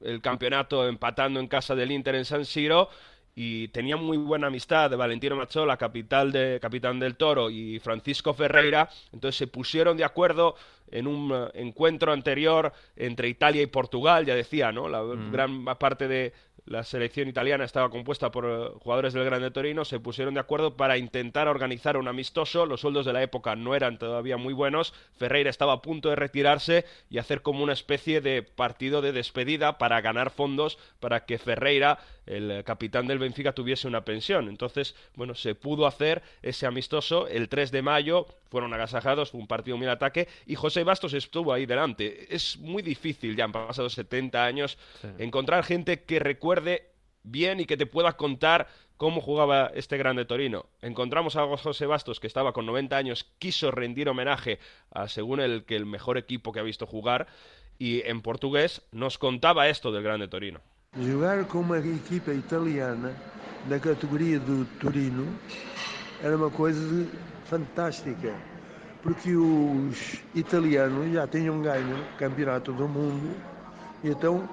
el 0.00 0.20
campeonato 0.20 0.86
empatando 0.86 1.40
en 1.40 1.48
casa 1.48 1.74
del 1.74 1.90
Inter 1.90 2.14
en 2.14 2.24
San 2.24 2.44
Siro 2.44 2.88
y 3.34 3.68
tenía 3.68 3.96
muy 3.96 4.16
buena 4.16 4.46
amistad 4.46 4.90
de 4.90 4.96
Valentino 4.96 5.34
Mazzola, 5.34 5.76
capital 5.76 6.30
de, 6.30 6.58
capitán 6.62 7.00
del 7.00 7.16
Toro, 7.16 7.50
y 7.50 7.78
Francisco 7.80 8.32
Ferreira, 8.32 8.88
entonces 9.12 9.36
se 9.36 9.46
pusieron 9.46 9.98
de 9.98 10.04
acuerdo 10.04 10.54
en 10.90 11.06
un 11.06 11.50
encuentro 11.52 12.12
anterior 12.12 12.72
entre 12.96 13.28
Italia 13.28 13.60
y 13.60 13.66
Portugal, 13.66 14.24
ya 14.24 14.34
decía, 14.34 14.72
¿no? 14.72 14.88
La 14.88 15.02
mm. 15.02 15.32
gran 15.32 15.64
parte 15.64 16.08
de, 16.08 16.32
la 16.66 16.82
selección 16.82 17.28
italiana 17.28 17.64
estaba 17.64 17.90
compuesta 17.90 18.32
por 18.32 18.44
eh, 18.44 18.78
jugadores 18.82 19.12
del 19.14 19.24
Grande 19.24 19.52
Torino, 19.52 19.84
se 19.84 20.00
pusieron 20.00 20.34
de 20.34 20.40
acuerdo 20.40 20.76
para 20.76 20.98
intentar 20.98 21.46
organizar 21.46 21.96
un 21.96 22.08
amistoso. 22.08 22.66
Los 22.66 22.80
sueldos 22.80 23.06
de 23.06 23.12
la 23.12 23.22
época 23.22 23.54
no 23.54 23.74
eran 23.76 23.98
todavía 23.98 24.36
muy 24.36 24.52
buenos. 24.52 24.92
Ferreira 25.16 25.48
estaba 25.48 25.74
a 25.74 25.82
punto 25.82 26.10
de 26.10 26.16
retirarse 26.16 26.84
y 27.08 27.18
hacer 27.18 27.42
como 27.42 27.62
una 27.62 27.72
especie 27.72 28.20
de 28.20 28.42
partido 28.42 29.00
de 29.00 29.12
despedida 29.12 29.78
para 29.78 30.00
ganar 30.00 30.30
fondos 30.30 30.78
para 30.98 31.24
que 31.24 31.38
Ferreira, 31.38 32.00
el 32.26 32.62
capitán 32.64 33.06
del 33.06 33.18
Benfica, 33.18 33.52
tuviese 33.52 33.88
una 33.88 34.04
pensión. 34.04 34.48
Entonces, 34.48 34.94
bueno, 35.14 35.34
se 35.34 35.54
pudo 35.54 35.86
hacer 35.86 36.22
ese 36.42 36.66
amistoso 36.66 37.28
el 37.28 37.48
3 37.48 37.70
de 37.70 37.82
mayo. 37.82 38.26
Fueron 38.50 38.74
agasajados, 38.74 39.30
fue 39.30 39.40
un 39.40 39.46
partido 39.46 39.76
muy 39.76 39.86
ataque 39.86 40.28
y 40.46 40.54
José 40.54 40.84
Bastos 40.84 41.14
estuvo 41.14 41.52
ahí 41.52 41.66
delante. 41.66 42.34
Es 42.34 42.58
muy 42.58 42.82
difícil, 42.82 43.36
ya 43.36 43.44
han 43.44 43.52
pasado 43.52 43.88
70 43.88 44.44
años, 44.44 44.78
encontrar 45.18 45.64
gente 45.64 46.02
que 46.02 46.18
recuerde 46.18 46.90
bien 47.22 47.60
y 47.60 47.66
que 47.66 47.76
te 47.76 47.86
pueda 47.86 48.16
contar 48.16 48.68
cómo 48.96 49.20
jugaba 49.20 49.70
este 49.74 49.96
grande 49.96 50.24
Torino. 50.24 50.66
Encontramos 50.80 51.36
a 51.36 51.46
José 51.56 51.86
Bastos, 51.86 52.20
que 52.20 52.26
estaba 52.26 52.52
con 52.52 52.66
90 52.66 52.96
años, 52.96 53.24
quiso 53.38 53.70
rendir 53.70 54.08
homenaje 54.08 54.58
a, 54.90 55.08
según 55.08 55.40
el 55.40 55.64
que 55.64 55.76
el 55.76 55.86
mejor 55.86 56.18
equipo 56.18 56.52
que 56.52 56.60
ha 56.60 56.64
visto 56.64 56.86
jugar, 56.86 57.26
y 57.78 58.02
en 58.08 58.22
portugués 58.22 58.82
nos 58.90 59.18
contaba 59.18 59.68
esto 59.68 59.92
del 59.92 60.02
grande 60.02 60.28
Torino. 60.28 60.60
Jugar 60.94 61.46
con 61.46 61.70
una 61.70 61.78
equipa 61.78 62.32
italiana 62.32 63.10
la 63.68 63.78
categoría 63.78 64.38
de 64.38 64.64
Torino 64.80 65.24
era 66.22 66.36
una 66.36 66.48
cosa 66.48 66.78
fantástica, 67.44 68.30
porque 69.02 69.32
los 69.32 70.18
italianos 70.34 71.12
ya 71.12 71.26
tenían 71.26 71.62
ganho 71.62 71.96
campeonato 72.18 72.72
del 72.72 72.88
mundo, 72.88 73.28
y 74.02 74.08
entonces 74.08 74.48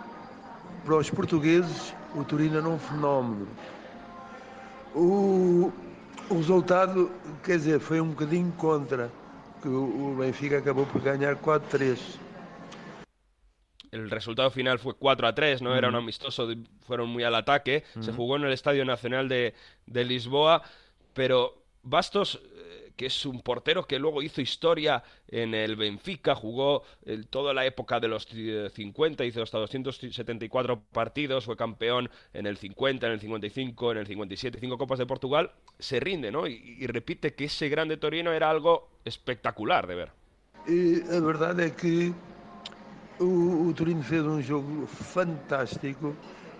para 0.83 0.97
os 0.97 1.09
portugueses, 1.09 1.93
o 2.13 2.23
Turino 2.25 2.57
era 2.59 2.67
um 2.67 2.77
fenómeno. 2.77 3.47
O, 4.93 5.71
o 6.29 6.37
resultado, 6.37 7.09
quer 7.41 7.57
dizer, 7.57 7.79
foi 7.79 8.01
um 8.01 8.09
bocadinho 8.09 8.51
contra, 8.57 9.09
que 9.61 9.69
o 9.69 10.15
Benfica 10.19 10.57
acabou 10.57 10.85
por 10.85 11.01
ganhar 11.01 11.35
4-3. 11.37 12.19
El 13.93 14.09
resultado 14.09 14.49
final 14.49 14.79
fue 14.79 14.95
4 14.95 15.27
a 15.27 15.35
3, 15.35 15.61
no 15.61 15.75
era 15.75 15.89
un 15.89 15.95
amistoso, 15.95 16.49
fueron 16.81 17.09
muy 17.09 17.23
al 17.23 17.35
ataque. 17.35 17.83
Se 17.99 18.11
jugó 18.11 18.35
en 18.35 18.43
el 18.43 18.51
Estadio 18.51 18.85
Nacional 18.85 19.29
de, 19.29 19.53
de 19.85 20.03
Lisboa, 20.03 20.63
pero 21.13 21.61
Bastos 21.83 22.39
que 22.95 23.07
es 23.07 23.25
un 23.25 23.41
portero 23.41 23.85
que 23.85 23.99
luego 23.99 24.21
hizo 24.21 24.41
historia 24.41 25.03
en 25.27 25.53
el 25.53 25.75
Benfica, 25.75 26.35
jugó 26.35 26.83
toda 27.29 27.53
la 27.53 27.65
época 27.65 27.99
de 27.99 28.07
los 28.07 28.27
50, 28.27 29.25
hizo 29.25 29.41
hasta 29.41 29.57
274 29.57 30.81
partidos, 30.91 31.45
fue 31.45 31.57
campeón 31.57 32.09
en 32.33 32.45
el 32.45 32.57
50, 32.57 33.07
en 33.07 33.13
el 33.13 33.19
55, 33.19 33.91
en 33.91 33.97
el 33.97 34.07
57, 34.07 34.59
cinco 34.59 34.77
Copas 34.77 34.99
de 34.99 35.05
Portugal, 35.05 35.51
se 35.79 35.99
rinde, 35.99 36.31
¿no? 36.31 36.47
Y, 36.47 36.85
repite 36.87 37.33
que 37.33 37.45
ese 37.45 37.69
grande 37.69 37.97
Torino 37.97 38.31
era 38.31 38.49
algo 38.49 38.89
espectacular 39.05 39.87
de 39.87 39.95
ver. 39.95 40.11
E 40.65 41.03
a 41.11 41.19
verdade 41.19 41.65
é 41.65 41.69
que 41.69 42.13
o, 43.19 43.67
o 43.67 43.73
Torino 43.73 44.03
fez 44.03 44.25
um 44.25 44.41
jogo 44.41 44.87
fantástico 44.87 46.15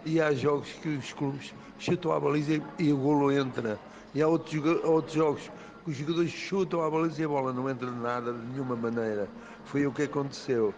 e 0.06 0.22
há 0.22 0.34
jogos 0.34 0.70
que 0.82 0.90
os 0.90 1.14
clubes 1.14 1.54
chutam 1.80 2.12
a 2.12 2.20
baliza 2.20 2.62
e 2.78 2.94
o 2.94 2.98
golo 2.98 3.32
entra. 3.32 3.80
E 4.14 4.22
há 4.22 4.28
outros, 4.28 4.62
outros 4.84 5.14
jogos 5.14 5.52
que 5.84 5.92
os 5.92 5.98
jogadores 5.98 6.32
chutam 6.32 6.82
a 6.82 6.90
baliza 6.90 7.22
e 7.22 7.26
a 7.26 7.28
bola 7.28 7.52
não 7.52 7.70
entra 7.70 7.90
nada 7.90 8.34
de 8.34 8.46
nenhuma 8.48 8.76
maneira. 8.76 9.28
Foi 9.66 9.86
o 9.88 9.92
que 9.92 10.04
aconteceu. 10.04 10.74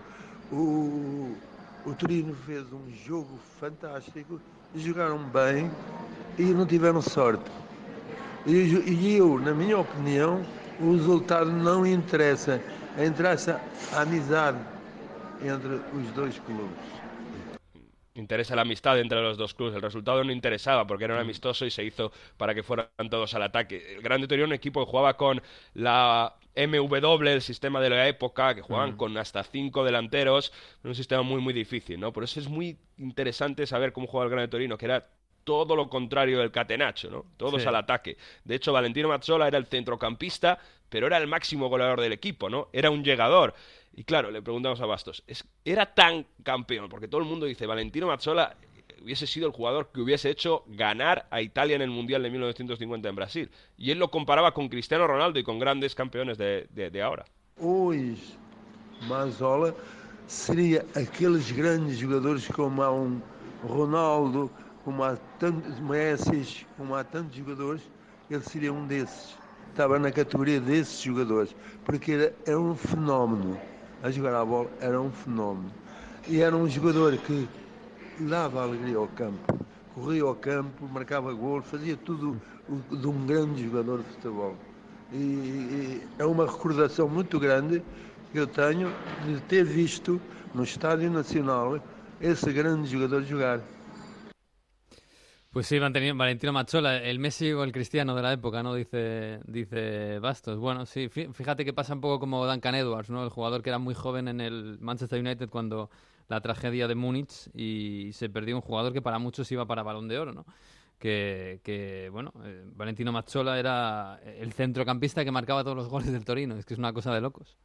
O, 0.51 1.35
o 1.85 1.93
Turino 1.93 2.35
fez 2.45 2.65
um 2.71 2.91
jogo 3.05 3.39
fantástico, 3.59 4.39
jogaram 4.75 5.19
bem 5.19 5.69
e 6.37 6.43
não 6.43 6.65
tiveram 6.65 7.01
sorte. 7.01 7.51
E 8.45 9.15
eu, 9.15 9.39
na 9.39 9.53
minha 9.53 9.79
opinião, 9.79 10.45
o 10.79 10.91
resultado 10.93 11.51
não 11.51 11.85
interessa. 11.85 12.61
Interessa 12.97 13.59
a 13.91 14.01
amizade 14.01 14.59
entre 15.41 15.75
os 15.75 16.15
dois 16.15 16.39
clubes. 16.41 17.15
interesa 18.15 18.55
la 18.55 18.61
amistad 18.61 18.99
entre 18.99 19.21
los 19.21 19.37
dos 19.37 19.53
clubes. 19.53 19.75
El 19.75 19.81
resultado 19.81 20.23
no 20.23 20.31
interesaba 20.31 20.87
porque 20.87 21.03
era 21.03 21.15
un 21.15 21.19
amistoso 21.19 21.65
y 21.65 21.71
se 21.71 21.83
hizo 21.83 22.11
para 22.37 22.55
que 22.55 22.63
fueran 22.63 22.87
todos 23.09 23.33
al 23.35 23.43
ataque. 23.43 23.95
El 23.95 24.01
Grande 24.01 24.27
Torino, 24.27 24.47
un 24.47 24.53
equipo 24.53 24.83
que 24.83 24.89
jugaba 24.89 25.17
con 25.17 25.41
la 25.73 26.35
MW, 26.55 27.27
el 27.27 27.41
sistema 27.41 27.81
de 27.81 27.89
la 27.89 28.07
época, 28.07 28.55
que 28.55 28.61
jugaban 28.61 28.95
con 28.95 29.17
hasta 29.17 29.43
cinco 29.43 29.83
delanteros, 29.83 30.53
un 30.83 30.95
sistema 30.95 31.21
muy, 31.21 31.41
muy 31.41 31.53
difícil, 31.53 31.99
¿no? 31.99 32.13
Por 32.13 32.23
eso 32.23 32.39
es 32.39 32.47
muy 32.47 32.77
interesante 32.97 33.67
saber 33.67 33.91
cómo 33.91 34.07
jugaba 34.07 34.25
el 34.25 34.31
Grande 34.31 34.47
Torino, 34.47 34.77
que 34.77 34.85
era 34.85 35.05
todo 35.43 35.75
lo 35.75 35.89
contrario 35.89 36.39
del 36.39 36.51
Catenaccio, 36.51 37.11
¿no? 37.11 37.25
Todos 37.37 37.65
al 37.67 37.75
ataque. 37.75 38.17
De 38.43 38.55
hecho, 38.55 38.73
Valentino 38.73 39.09
Mazzola 39.09 39.47
era 39.47 39.57
el 39.57 39.67
centrocampista, 39.67 40.57
pero 40.95 41.07
era 41.07 41.17
el 41.17 41.27
máximo 41.27 41.67
goleador 41.67 41.99
del 41.99 42.13
equipo, 42.13 42.49
¿no? 42.49 42.69
Era 42.71 42.89
un 42.89 43.03
llegador. 43.03 43.53
Y 43.93 44.05
claro, 44.05 44.31
le 44.31 44.41
preguntamos 44.41 44.79
a 44.79 44.85
Bastos, 44.85 45.25
¿era 45.65 45.93
tan 45.93 46.25
campeón? 46.41 46.87
Porque 46.87 47.09
todo 47.09 47.19
el 47.19 47.27
mundo 47.27 47.45
dice, 47.45 47.65
Valentino 47.65 48.07
Mazzola 48.07 48.55
hubiese 49.03 49.27
sido 49.27 49.45
el 49.45 49.51
jugador 49.51 49.89
que 49.93 49.99
hubiese 49.99 50.29
hecho 50.29 50.63
ganar 50.67 51.27
a 51.31 51.41
Italia 51.41 51.75
en 51.75 51.81
el 51.81 51.89
Mundial 51.89 52.23
de 52.23 52.29
1950 52.29 53.09
en 53.09 53.15
Brasil. 53.17 53.51
Y 53.75 53.91
él 53.91 53.99
lo 53.99 54.09
comparaba 54.09 54.53
con 54.53 54.69
Cristiano 54.69 55.05
Ronaldo 55.05 55.37
y 55.37 55.43
con 55.43 55.59
grandes 55.59 55.95
campeones 55.95 56.37
de, 56.37 56.65
de, 56.69 56.89
de 56.89 57.01
ahora. 57.01 57.25
Hoje, 57.59 58.15
Mazola 59.09 59.73
seria 60.27 60.85
aqueles 60.95 61.51
grandes 61.51 62.01
jogadores 62.01 62.47
como 62.47 62.81
há 62.81 62.89
um 62.89 63.19
Ronaldo, 63.67 64.49
como 64.85 65.03
há 65.03 65.17
tantos 65.39 65.77
Messi, 65.81 66.65
como 66.77 66.95
há 66.95 67.03
tantos 67.03 67.37
jogadores, 67.37 67.81
ele 68.29 68.43
seria 68.43 68.71
um 68.71 68.87
desses. 68.87 69.35
Estava 69.75 69.99
na 69.99 70.09
categoria 70.09 70.61
desses 70.61 71.01
jogadores, 71.01 71.53
porque 71.83 72.13
era, 72.13 72.33
era 72.45 72.57
um 72.57 72.77
fenómeno. 72.77 73.59
A 74.01 74.09
jogar 74.09 74.33
a 74.33 74.45
bola 74.45 74.69
era 74.79 75.01
um 75.01 75.11
fenómeno. 75.11 75.69
E 76.29 76.39
era 76.39 76.55
um 76.55 76.65
jogador 76.65 77.17
que 77.17 77.45
dava 78.21 78.63
alegria 78.63 78.95
ao 78.95 79.09
campo. 79.09 79.59
Corria 79.93 80.23
ao 80.23 80.33
campo, 80.33 80.87
marcava 80.87 81.33
gol, 81.33 81.61
fazia 81.61 81.97
tudo 81.97 82.41
de 82.89 83.05
um 83.05 83.25
grande 83.25 83.65
jogador 83.65 83.97
de 83.97 84.05
futebol. 84.13 84.55
E, 85.11 85.17
e 85.17 86.01
é 86.19 86.25
uma 86.25 86.45
recordação 86.45 87.09
muito 87.09 87.37
grande 87.37 87.83
que 88.31 88.39
eu 88.39 88.47
tenho 88.47 88.89
de 89.25 89.41
ter 89.41 89.65
visto 89.65 90.21
no 90.53 90.63
Estádio 90.63 91.11
Nacional 91.11 91.81
esse 92.21 92.49
grande 92.53 92.89
jogador 92.89 93.23
jogar. 93.23 93.59
Pues 95.55 95.67
sí, 95.67 95.79
Valentino 95.79 96.51
Mazzola, 96.51 96.97
el 97.01 97.17
Messi 97.17 97.53
o 97.53 97.63
el 97.63 97.71
Cristiano 97.71 98.13
de 98.13 98.21
la 98.21 98.33
época, 98.33 98.61
¿no? 98.61 98.75
Dice, 98.75 99.39
dice 99.47 100.19
Bastos. 100.19 100.59
Bueno, 100.59 100.85
sí, 100.85 101.07
fí- 101.07 101.31
fíjate 101.31 101.63
que 101.63 101.71
pasa 101.71 101.93
un 101.93 102.01
poco 102.01 102.19
como 102.19 102.45
Duncan 102.45 102.75
Edwards, 102.75 103.09
¿no? 103.09 103.23
El 103.23 103.29
jugador 103.29 103.63
que 103.63 103.69
era 103.69 103.79
muy 103.79 103.93
joven 103.93 104.27
en 104.27 104.41
el 104.41 104.77
Manchester 104.81 105.17
United 105.21 105.47
cuando 105.49 105.89
la 106.27 106.41
tragedia 106.41 106.89
de 106.89 106.95
Múnich 106.95 107.49
y 107.53 108.09
se 108.11 108.27
perdió 108.29 108.55
un 108.57 108.61
jugador 108.61 108.91
que 108.91 109.01
para 109.01 109.17
muchos 109.17 109.49
iba 109.53 109.65
para 109.65 109.81
Balón 109.83 110.09
de 110.09 110.19
Oro, 110.19 110.33
¿no? 110.33 110.45
Que, 110.99 111.61
que, 111.63 112.09
bueno, 112.11 112.33
eh, 112.43 112.63
Valentino 112.75 113.13
Mazzola 113.13 113.57
era 113.57 114.19
el 114.25 114.51
centrocampista 114.51 115.23
que 115.23 115.31
marcaba 115.31 115.63
todos 115.63 115.77
los 115.77 115.87
goles 115.87 116.11
del 116.11 116.25
Torino. 116.25 116.57
Es 116.57 116.65
que 116.65 116.73
es 116.73 116.79
una 116.79 116.91
cosa 116.91 117.13
de 117.13 117.21
locos. 117.21 117.55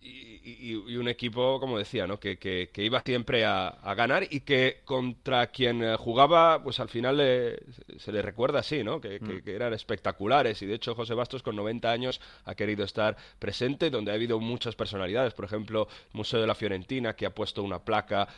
y, 0.00 0.33
y 0.46 0.96
un 0.96 1.08
equipo, 1.08 1.58
como 1.58 1.78
decía, 1.78 2.06
¿no? 2.06 2.18
que, 2.20 2.36
que- 2.38 2.68
que 2.72 2.82
iba 2.84 3.00
siempre 3.02 3.44
a, 3.44 3.68
a 3.68 3.94
ganar 3.94 4.26
y 4.30 4.40
que 4.40 4.80
contra 4.84 5.46
quien 5.48 5.82
eh, 5.82 5.96
jugaba, 5.98 6.62
pues 6.62 6.80
al 6.80 6.88
final 6.88 7.16
le- 7.16 7.58
se 7.98 8.12
le 8.12 8.20
recuerda 8.22 8.58
así, 8.60 8.84
¿no? 8.84 9.00
Que, 9.00 9.18
Mm. 9.20 9.40
que 9.42 9.54
eran 9.54 9.72
espectaculares. 9.72 10.60
Y 10.62 10.66
de 10.66 10.74
hecho, 10.74 10.94
José 10.94 11.14
Bastos, 11.14 11.42
con 11.42 11.56
90 11.56 11.90
años, 11.90 12.20
ha 12.44 12.54
querido 12.54 12.84
estar 12.84 13.16
presente, 13.38 13.90
donde 13.90 14.10
ha 14.10 14.14
habido 14.14 14.38
muchas 14.40 14.74
personalidades. 14.76 15.32
Por 15.34 15.44
ejemplo, 15.46 15.88
Museo 16.12 16.40
de 16.40 16.46
la 16.46 16.54
Fiorentina, 16.54 17.14
que 17.16 17.26
ha 17.26 17.30
puesto 17.30 17.62
una 17.62 17.78
placa. 17.78 18.28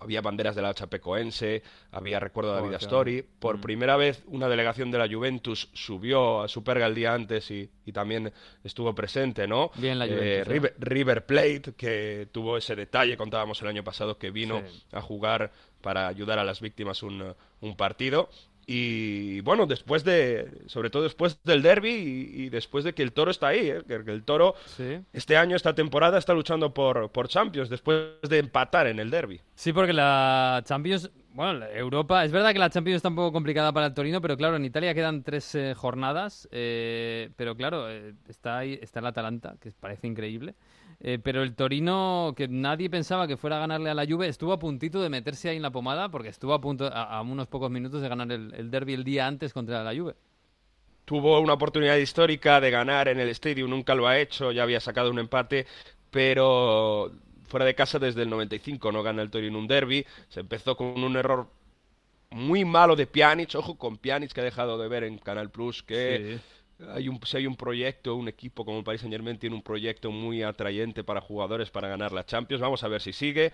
Había 0.00 0.22
banderas 0.22 0.56
de 0.56 0.62
la 0.62 0.72
Chapecoense, 0.72 1.62
había 1.90 2.18
recuerdo 2.18 2.50
de 2.52 2.56
David 2.56 2.66
Joder, 2.68 2.78
qué 2.80 2.84
Astori. 2.86 3.24
Por 3.38 3.58
Mm. 3.58 3.60
primera 3.60 3.96
vez, 3.96 4.22
una 4.28 4.48
delegación 4.48 4.90
de 4.90 4.98
la 4.98 5.06
Juventus 5.06 5.68
subió 5.74 6.40
a 6.42 6.48
Superga 6.48 6.86
el 6.86 6.94
día 6.94 7.12
antes 7.12 7.50
y, 7.50 7.68
y 7.84 7.92
también 7.92 8.32
estuvo 8.64 8.94
presente, 8.94 9.46
¿no? 9.46 9.70
Bien 9.76 9.98
la 9.98 10.06
Eh, 10.06 10.08
Juventus, 10.08 10.24
¿eh? 10.24 10.44
River, 10.44 10.74
River 10.78 11.26
Plate, 11.26 11.51
que 11.60 12.28
tuvo 12.32 12.56
ese 12.56 12.74
detalle, 12.76 13.16
contábamos 13.16 13.60
el 13.62 13.68
año 13.68 13.84
pasado, 13.84 14.18
que 14.18 14.30
vino 14.30 14.62
Sí. 14.66 14.82
a 14.92 15.00
jugar 15.00 15.52
para 15.80 16.06
ayudar 16.08 16.38
a 16.38 16.44
las 16.44 16.60
víctimas 16.60 17.02
un, 17.02 17.34
un 17.60 17.76
partido. 17.76 18.28
Y 18.64 19.40
bueno, 19.40 19.66
después 19.66 20.04
de, 20.04 20.48
sobre 20.66 20.88
todo 20.88 21.02
después 21.02 21.42
del 21.42 21.62
derby 21.62 21.90
y, 21.90 22.42
y 22.44 22.48
después 22.48 22.84
de 22.84 22.92
que 22.94 23.02
el 23.02 23.12
toro 23.12 23.32
está 23.32 23.48
ahí, 23.48 23.68
¿eh? 23.70 23.82
que, 23.86 23.94
el 23.94 24.22
toro 24.22 24.54
este 25.12 25.36
año, 25.36 25.56
esta 25.56 25.74
temporada, 25.74 26.16
está 26.16 26.32
luchando 26.32 26.72
por, 26.72 27.10
por 27.10 27.26
Champions 27.26 27.68
después 27.68 28.20
de 28.22 28.38
empatar 28.38 28.86
en 28.86 29.00
el 29.00 29.10
derby. 29.10 29.40
Sí, 29.56 29.72
porque 29.72 29.92
la 29.92 30.62
Champions, 30.64 31.10
bueno, 31.34 31.66
Europa, 31.66 32.24
es 32.24 32.30
verdad 32.30 32.52
que 32.52 32.60
la 32.60 32.70
Champions 32.70 32.96
está 32.98 33.08
un 33.08 33.16
poco 33.16 33.32
complicada 33.32 33.72
para 33.72 33.86
el 33.86 33.94
Torino, 33.94 34.20
pero 34.20 34.36
claro, 34.36 34.54
en 34.54 34.64
Italia 34.64 34.94
quedan 34.94 35.24
tres 35.24 35.56
eh, 35.56 35.74
jornadas, 35.76 36.48
eh, 36.52 37.30
pero 37.34 37.56
claro, 37.56 37.88
está 38.28 38.58
ahí, 38.58 38.78
está 38.80 39.00
el 39.00 39.06
Atalanta, 39.06 39.56
que 39.60 39.72
parece 39.72 40.06
increíble, 40.06 40.54
eh, 41.02 41.18
pero 41.22 41.42
el 41.42 41.54
Torino, 41.56 42.34
que 42.36 42.48
nadie 42.48 42.90
pensaba 42.90 43.28
que 43.28 43.36
fuera 43.36 43.56
a 43.58 43.60
ganarle 43.60 43.90
a 43.90 43.94
la 43.94 44.06
Juve, 44.06 44.28
estuvo 44.28 44.52
a 44.54 44.60
puntito 44.60 45.02
de 45.02 45.10
meterse 45.10 45.50
ahí 45.50 45.56
en 45.56 45.62
la 45.62 45.72
pomada, 45.72 46.10
porque 46.10 46.28
estuvo 46.30 46.54
a 46.54 46.60
punto, 46.62 46.86
a, 46.86 47.04
a 47.18 47.22
unos 47.22 47.48
pocos 47.48 47.70
minutos 47.70 48.02
de 48.02 48.08
ganar 48.08 48.32
el, 48.32 48.54
el 48.54 48.70
derby 48.70 48.94
el 48.94 49.04
día 49.04 49.26
antes 49.26 49.52
contra 49.52 49.84
la 49.84 49.94
Juve. 49.98 50.16
tuvo 51.04 51.40
una 51.40 51.54
oportunidad 51.54 51.96
histórica 51.96 52.60
de 52.60 52.70
ganar 52.70 53.08
en 53.08 53.20
el 53.20 53.28
Stadium, 53.30 53.70
nunca 53.70 53.94
lo 53.94 54.06
ha 54.06 54.18
hecho, 54.18 54.52
ya 54.52 54.62
había 54.62 54.80
sacado 54.80 55.10
un 55.10 55.18
empate, 55.18 55.66
pero 56.10 57.12
fuera 57.48 57.66
de 57.66 57.74
casa 57.74 57.98
desde 57.98 58.22
el 58.22 58.30
95 58.30 58.92
no 58.92 59.02
gana 59.02 59.22
el 59.22 59.30
Torino 59.30 59.58
un 59.58 59.66
derby, 59.68 60.06
se 60.28 60.40
empezó 60.40 60.76
con 60.76 61.02
un 61.02 61.16
error 61.16 61.48
muy 62.30 62.64
malo 62.64 62.96
de 62.96 63.06
Pjanic, 63.06 63.54
ojo 63.56 63.76
con 63.78 63.98
Pjanic 63.98 64.32
que 64.32 64.42
ha 64.42 64.44
dejado 64.44 64.78
de 64.78 64.88
ver 64.88 65.04
en 65.04 65.18
Canal 65.18 65.50
Plus 65.50 65.82
que 65.82 66.22
hay 66.90 67.08
un, 67.08 67.20
si 67.24 67.36
hay 67.36 67.46
un 67.46 67.56
proyecto, 67.56 68.14
un 68.14 68.28
equipo 68.28 68.64
como 68.64 68.78
el 68.78 68.84
Paris 68.84 69.00
Saint 69.00 69.12
Germain 69.12 69.38
tiene 69.38 69.56
un 69.56 69.62
proyecto 69.62 70.10
muy 70.10 70.42
atrayente 70.42 71.04
para 71.04 71.20
jugadores 71.20 71.70
para 71.70 71.88
ganar 71.88 72.12
la 72.12 72.24
Champions, 72.24 72.60
vamos 72.60 72.82
a 72.84 72.88
ver 72.88 73.00
si 73.00 73.12
sigue. 73.12 73.52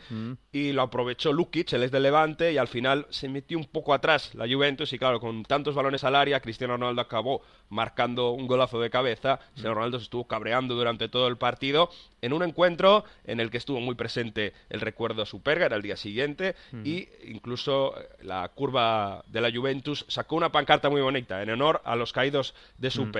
Y 0.52 0.72
lo 0.72 0.82
aprovechó 0.82 1.32
Lukic, 1.32 1.72
él 1.72 1.82
es 1.82 1.90
de 1.90 2.00
Levante, 2.00 2.52
y 2.52 2.58
al 2.58 2.68
final 2.68 3.06
se 3.10 3.28
metió 3.28 3.58
un 3.58 3.66
poco 3.66 3.94
atrás 3.94 4.34
la 4.34 4.46
Juventus. 4.46 4.92
Y 4.92 4.98
claro, 4.98 5.20
con 5.20 5.44
tantos 5.44 5.74
balones 5.74 6.04
al 6.04 6.14
área, 6.14 6.40
Cristiano 6.40 6.76
Ronaldo 6.76 7.02
acabó 7.02 7.42
marcando 7.68 8.30
un 8.30 8.46
golazo 8.46 8.80
de 8.80 8.90
cabeza, 8.90 9.38
Cristiano 9.52 9.74
Ronaldo 9.74 9.98
se 9.98 10.04
estuvo 10.04 10.26
cabreando 10.26 10.74
durante 10.74 11.08
todo 11.08 11.28
el 11.28 11.36
partido 11.36 11.90
en 12.22 12.32
un 12.32 12.42
encuentro 12.42 13.04
en 13.24 13.40
el 13.40 13.50
que 13.50 13.58
estuvo 13.58 13.80
muy 13.80 13.94
presente 13.94 14.52
el 14.70 14.80
recuerdo 14.80 15.22
a 15.22 15.26
Superga, 15.26 15.66
era 15.66 15.76
el 15.76 15.82
día 15.82 15.96
siguiente, 15.96 16.56
y 16.84 17.08
incluso 17.24 17.94
eh, 17.98 18.08
la 18.22 18.48
curva 18.48 19.22
de 19.28 19.40
la 19.40 19.52
Juventus 19.52 20.04
sacó 20.08 20.36
una 20.36 20.50
pancarta 20.50 20.90
muy 20.90 21.00
bonita 21.00 21.42
en 21.42 21.50
honor 21.50 21.80
a 21.84 21.94
los 21.96 22.12
caídos 22.12 22.54
de 22.78 22.90
Superga. 22.90 23.17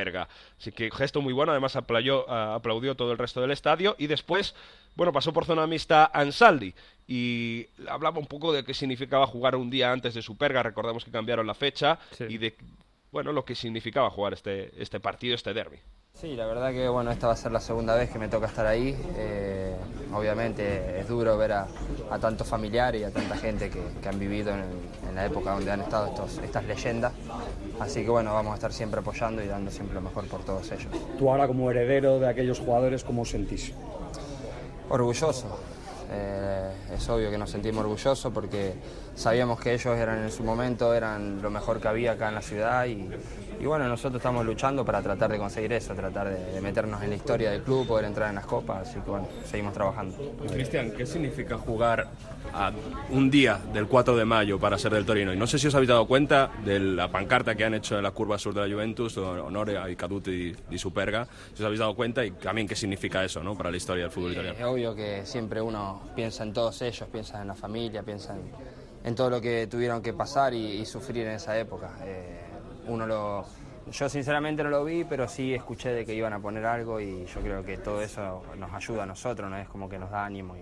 Así 0.59 0.73
que 0.73 0.91
gesto 0.91 1.21
muy 1.21 1.33
bueno, 1.33 1.53
además 1.53 1.77
aplaudió, 1.77 2.25
ah, 2.31 2.55
aplaudió 2.55 2.95
todo 2.95 3.13
el 3.13 3.19
resto 3.19 3.41
del 3.41 3.51
estadio 3.51 3.97
y 3.99 4.07
después, 4.07 4.55
bueno, 4.95 5.13
pasó 5.13 5.33
por 5.33 5.45
zona 5.45 5.67
mixta 5.67 6.11
Ansaldi 6.13 6.75
y 7.07 7.67
hablaba 7.89 8.19
un 8.19 8.27
poco 8.27 8.53
de 8.53 8.65
qué 8.65 8.75
significaba 8.75 9.27
jugar 9.27 9.57
un 9.57 9.71
día 9.71 9.93
antes 9.93 10.15
de 10.15 10.23
Superga, 10.23 10.63
recordamos 10.63 11.05
que 11.05 11.11
cambiaron 11.11 11.47
la 11.47 11.55
fecha 11.55 11.99
y 12.29 12.39
de, 12.39 12.57
bueno, 13.11 13.33
lo 13.33 13.45
que 13.45 13.55
significaba 13.55 14.11
jugar 14.11 14.35
este, 14.35 14.71
este 14.81 15.01
partido, 15.01 15.35
este 15.35 15.53
derby. 15.55 15.79
Sí, 16.15 16.35
la 16.35 16.47
verdad 16.47 16.73
que 16.73 16.89
bueno, 16.89 17.13
esta 17.13 17.29
va 17.29 17.35
a 17.35 17.37
ser 17.37 17.53
la 17.53 17.61
segunda 17.61 17.95
vez 17.95 18.11
que 18.11 18.19
me 18.19 18.27
toca 18.27 18.47
estar 18.47 18.67
ahí. 18.67 18.97
Eh, 19.17 19.77
obviamente 20.13 20.99
es 20.99 21.07
duro 21.07 21.39
ver 21.39 21.53
a, 21.53 21.69
a 22.11 22.19
tantos 22.19 22.49
familiares 22.49 23.01
y 23.01 23.05
a 23.05 23.13
tanta 23.13 23.37
gente 23.37 23.71
que, 23.71 23.81
que 24.03 24.09
han 24.09 24.19
vivido 24.19 24.53
en, 24.53 24.65
en 25.09 25.15
la 25.15 25.27
época 25.27 25.53
donde 25.53 25.71
han 25.71 25.81
estado 25.81 26.09
estos, 26.09 26.39
estas 26.39 26.65
leyendas. 26.65 27.13
Así 27.81 28.03
que 28.03 28.11
bueno, 28.11 28.35
vamos 28.35 28.53
a 28.53 28.55
estar 28.57 28.73
siempre 28.73 29.01
apoyando 29.01 29.43
y 29.43 29.47
dando 29.47 29.71
siempre 29.71 29.95
lo 29.95 30.01
mejor 30.01 30.27
por 30.27 30.45
todos 30.45 30.71
ellos. 30.73 30.89
Tú 31.19 31.31
ahora 31.31 31.47
como 31.47 31.71
heredero 31.71 32.19
de 32.19 32.29
aquellos 32.29 32.59
jugadores, 32.59 33.05
¿cómo 33.05 33.23
os 33.23 33.31
sentís? 33.31 33.73
Orgulloso. 34.89 35.47
Eh, 36.11 36.71
es 36.95 37.09
obvio 37.11 37.31
que 37.31 37.37
nos 37.37 37.51
sentimos 37.51 37.83
orgullosos 37.83 38.33
porque 38.33 38.73
sabíamos 39.15 39.61
que 39.61 39.75
ellos 39.75 39.97
eran 39.97 40.23
en 40.23 40.31
su 40.31 40.43
momento, 40.43 40.95
eran 40.95 41.43
lo 41.43 41.51
mejor 41.51 41.81
que 41.81 41.89
había 41.89 42.13
acá 42.13 42.29
en 42.29 42.35
la 42.35 42.43
ciudad 42.43 42.87
y, 42.87 43.11
y 43.61 43.67
bueno, 43.67 43.89
nosotros 43.89 44.21
estamos 44.21 44.45
luchando 44.47 44.85
para 44.85 45.03
tratar 45.03 45.31
de 45.31 45.39
conseguir 45.39 45.73
eso, 45.73 45.95
tratar 45.95 46.29
de, 46.29 46.53
de 46.53 46.61
meternos 46.61 47.03
en 47.03 47.11
la 47.11 47.17
historia 47.17 47.51
del 47.51 47.63
club, 47.63 47.87
poder 47.87 48.05
entrar 48.07 48.29
en 48.29 48.37
las 48.37 48.47
copas, 48.47 48.89
así 48.89 49.01
que 49.01 49.11
bueno, 49.11 49.29
seguimos 49.45 49.73
trabajando. 49.73 50.17
Cristian, 50.53 50.93
¿qué 50.93 51.05
significa 51.07 51.57
jugar 51.59 52.09
a 52.53 52.73
un 53.11 53.31
día 53.31 53.59
del 53.73 53.87
4 53.87 54.17
de 54.17 54.25
mayo 54.25 54.59
para 54.59 54.79
ser 54.79 54.93
del 54.93 55.05
Torino? 55.05 55.33
Y 55.33 55.37
no 55.37 55.47
sé 55.47 55.59
si 55.59 55.67
os 55.67 55.75
habéis 55.75 55.89
dado 55.89 56.07
cuenta 56.07 56.51
de 56.65 56.79
la 56.79 57.11
pancarta 57.11 57.55
que 57.55 57.65
han 57.65 57.75
hecho 57.75 57.97
en 57.97 58.03
la 58.03 58.11
curva 58.13 58.39
sur 58.39 58.55
de 58.55 58.67
la 58.67 58.73
Juventus, 58.73 59.17
honor 59.19 59.71
a 59.77 59.91
Icaduti 59.91 60.55
y 60.71 60.79
Superga, 60.79 61.27
si 61.55 61.63
os 61.63 61.67
habéis 61.67 61.81
dado 61.81 61.95
cuenta 61.95 62.25
y 62.25 62.31
también 62.33 62.67
qué 62.69 62.77
significa 62.77 63.25
eso 63.25 63.43
¿no? 63.43 63.57
para 63.57 63.71
la 63.71 63.77
historia 63.77 64.05
del 64.05 64.13
fútbol 64.13 64.33
Es 64.33 64.37
italiano. 64.39 64.71
obvio 64.71 64.95
que 64.95 65.27
siempre 65.27 65.61
uno 65.61 66.03
piensa 66.15 66.43
en 66.45 66.53
todos 66.53 66.81
ellos, 66.83 67.09
piensa 67.11 67.41
en 67.43 67.49
la 67.49 67.55
familia, 67.55 68.03
piensa 68.03 68.35
en, 68.35 68.43
en 69.05 69.15
todo 69.15 69.31
lo 69.31 69.41
que 69.41 69.67
tuvieron 69.67 70.01
que 70.03 70.13
pasar 70.13 70.55
y, 70.55 70.81
y 70.81 70.87
sufrir 70.87 71.27
en 71.27 71.33
esa 71.33 71.59
época. 71.59 71.91
Eh, 72.05 72.38
uno 72.89 73.07
lo, 73.07 73.45
yo 73.93 74.09
sinceramente 74.09 74.63
no 74.65 74.71
lo 74.71 74.85
vi, 74.85 75.05
pero 75.05 75.29
sí 75.29 75.55
escuché 75.55 75.91
de 75.91 76.05
que 76.05 76.15
iban 76.15 76.33
a 76.33 76.41
poner 76.41 76.65
algo 76.67 77.01
y 77.01 77.25
yo 77.27 77.41
creo 77.41 77.65
que 77.65 77.77
todo 77.79 78.03
eso 78.03 78.43
nos 78.59 78.73
ayuda 78.73 79.05
a 79.05 79.07
nosotros, 79.07 79.49
¿no? 79.51 79.57
es 79.57 79.69
como 79.69 79.89
que 79.89 79.99
nos 79.99 80.11
da 80.11 80.25
ánimo 80.25 80.57
y 80.57 80.61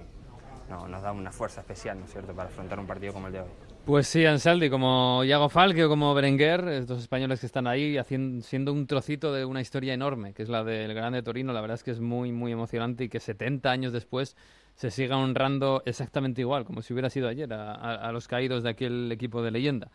no, 0.71 0.89
nos 0.89 1.03
da 1.03 1.13
una 1.13 1.31
fuerza 1.33 1.61
especial, 1.61 1.99
¿no 1.99 2.05
es 2.07 2.13
cierto?, 2.13 2.33
para 2.35 2.49
afrontar 2.49 2.79
un 2.81 2.87
partido 2.87 3.13
como 3.13 3.29
el 3.29 3.33
de 3.33 3.41
hoy. 3.41 3.49
Pues 3.85 4.09
sí, 4.09 4.27
Ansaldi, 4.27 4.69
como 4.69 5.23
Iago 5.23 5.49
Falque 5.49 5.85
o 5.85 5.89
como 5.89 6.13
Berenguer, 6.13 6.67
estos 6.67 6.99
españoles 7.01 7.39
que 7.39 7.47
están 7.47 7.69
ahí 7.69 7.97
haciendo, 7.97 8.43
siendo 8.45 8.73
un 8.73 8.89
trocito 8.89 9.33
de 9.33 9.45
una 9.45 9.61
historia 9.61 9.95
enorme, 9.95 10.35
que 10.35 10.43
es 10.43 10.49
la 10.49 10.65
del 10.65 10.93
Grande 10.93 11.23
Torino, 11.23 11.53
la 11.53 11.61
verdad 11.61 11.77
es 11.77 11.85
que 11.85 11.93
es 11.93 12.01
muy, 12.01 12.33
muy 12.33 12.51
emocionante 12.51 13.05
y 13.05 13.09
que 13.09 13.21
70 13.21 13.71
años 13.71 13.93
después 13.93 14.37
se 14.75 14.91
siga 14.91 15.17
honrando 15.17 15.83
exactamente 15.87 16.41
igual, 16.41 16.65
como 16.65 16.83
si 16.83 16.93
hubiera 16.95 17.11
sido 17.11 17.29
ayer, 17.29 17.53
a, 17.55 17.75
a- 17.77 18.09
a 18.09 18.11
los 18.13 18.27
caídos 18.27 18.65
de 18.65 18.71
aquel 18.71 19.11
equipo 19.13 19.41
de 19.41 19.53
leyenda. 19.53 19.89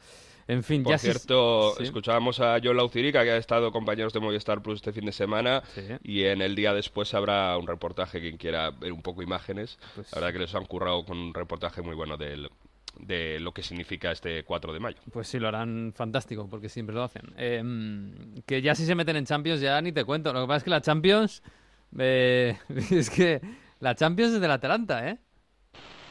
En 0.51 0.63
fin, 0.63 0.83
Por 0.83 0.91
ya 0.91 0.97
cierto, 0.97 1.75
sí. 1.77 1.83
escuchábamos 1.83 2.41
a 2.41 2.59
John 2.61 2.75
Laucirica, 2.75 3.23
que 3.23 3.31
ha 3.31 3.37
estado 3.37 3.71
compañeros 3.71 4.11
de 4.11 4.19
Movistar 4.19 4.61
Plus 4.61 4.75
este 4.75 4.91
fin 4.91 5.05
de 5.05 5.13
semana, 5.13 5.63
y 6.03 6.23
en 6.25 6.41
el 6.41 6.55
día 6.55 6.73
después 6.73 7.13
habrá 7.13 7.57
un 7.57 7.67
reportaje, 7.67 8.19
quien 8.19 8.35
quiera 8.35 8.69
ver 8.71 8.91
un 8.91 9.01
poco 9.01 9.21
imágenes. 9.23 9.79
Pues 9.95 10.11
La 10.11 10.19
verdad 10.19 10.33
que 10.33 10.39
les 10.39 10.53
han 10.53 10.65
currado 10.65 11.05
con 11.05 11.17
un 11.17 11.33
reportaje 11.33 11.81
muy 11.81 11.95
bueno 11.95 12.17
del, 12.17 12.49
de 12.99 13.39
lo 13.39 13.53
que 13.53 13.63
significa 13.63 14.11
este 14.11 14.43
4 14.43 14.73
de 14.73 14.79
mayo. 14.81 14.97
Pues 15.13 15.29
sí, 15.29 15.39
lo 15.39 15.47
harán 15.47 15.93
fantástico, 15.95 16.49
porque 16.49 16.67
siempre 16.67 16.95
lo 16.95 17.03
hacen. 17.03 17.33
Em, 17.37 18.35
que 18.45 18.61
ya 18.61 18.75
si 18.75 18.85
se 18.85 18.93
meten 18.93 19.15
en 19.15 19.25
Champions, 19.25 19.61
ya 19.61 19.81
ni 19.81 19.93
te 19.93 20.03
cuento. 20.03 20.33
Lo 20.33 20.41
que 20.41 20.47
pasa 20.47 20.57
es 20.57 20.63
que 20.65 20.69
la 20.69 20.81
Champions. 20.81 21.43
Eh, 21.97 22.57
es 22.91 23.09
que 23.09 23.39
la 23.79 23.95
Champions 23.95 24.33
es 24.33 24.41
del 24.41 24.51
Atalanta, 24.51 25.07
¿eh? 25.07 25.17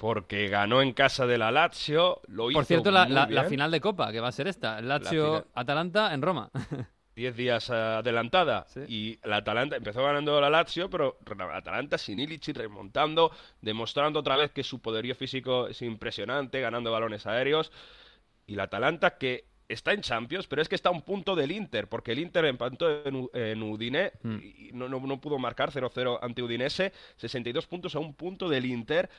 Porque 0.00 0.48
ganó 0.48 0.80
en 0.80 0.94
casa 0.94 1.26
de 1.26 1.36
la 1.36 1.50
Lazio, 1.52 2.22
lo 2.26 2.50
hizo 2.50 2.56
Por 2.58 2.64
cierto, 2.64 2.90
la, 2.90 3.04
muy 3.04 3.12
la- 3.14 3.26
bien. 3.26 3.34
la 3.34 3.44
final 3.44 3.70
de 3.70 3.82
Copa, 3.82 4.10
que 4.10 4.20
va 4.20 4.28
a 4.28 4.32
ser 4.32 4.48
esta. 4.48 4.80
Lazio-Atalanta 4.80 6.14
en 6.14 6.22
Roma. 6.22 6.50
10 7.16 7.36
días 7.36 7.68
adelantada 7.68 8.64
y 8.88 9.18
la 9.28 9.36
Atalanta 9.38 9.76
empezó 9.76 10.02
ganando 10.02 10.40
la 10.40 10.48
Lazio, 10.48 10.88
pero 10.88 11.18
la 11.36 11.54
Atalanta 11.56 11.98
sin 11.98 12.18
Illich 12.18 12.48
remontando, 12.56 13.30
demostrando 13.60 14.20
otra 14.20 14.36
vez 14.36 14.52
que 14.52 14.62
su 14.62 14.80
poderío 14.80 15.14
físico 15.14 15.66
es 15.66 15.82
impresionante, 15.82 16.60
ganando 16.62 16.90
balones 16.90 17.26
aéreos 17.26 17.70
y 18.46 18.54
la 18.54 18.62
Atalanta 18.64 19.18
que 19.18 19.44
está 19.68 19.92
en 19.92 20.00
Champions, 20.00 20.46
pero 20.46 20.62
es 20.62 20.68
que 20.68 20.74
está 20.76 20.88
a 20.88 20.92
un 20.92 21.02
punto 21.02 21.36
del 21.36 21.52
Inter, 21.52 21.88
porque 21.88 22.12
el 22.12 22.20
Inter 22.20 22.44
empató 22.46 23.04
en, 23.04 23.28
en 23.34 23.62
Udine 23.62 24.12
y 24.24 24.70
no, 24.72 24.88
no- 24.88 24.98
no 25.00 25.20
pudo 25.20 25.38
marcar 25.38 25.70
0-0 25.70 26.18
ante 26.22 26.42
Udinese, 26.42 26.92
62 27.16 27.66
puntos 27.66 27.94
a 27.96 27.98
un 27.98 28.14
punto 28.14 28.48
del 28.48 28.64
Inter. 28.64 29.10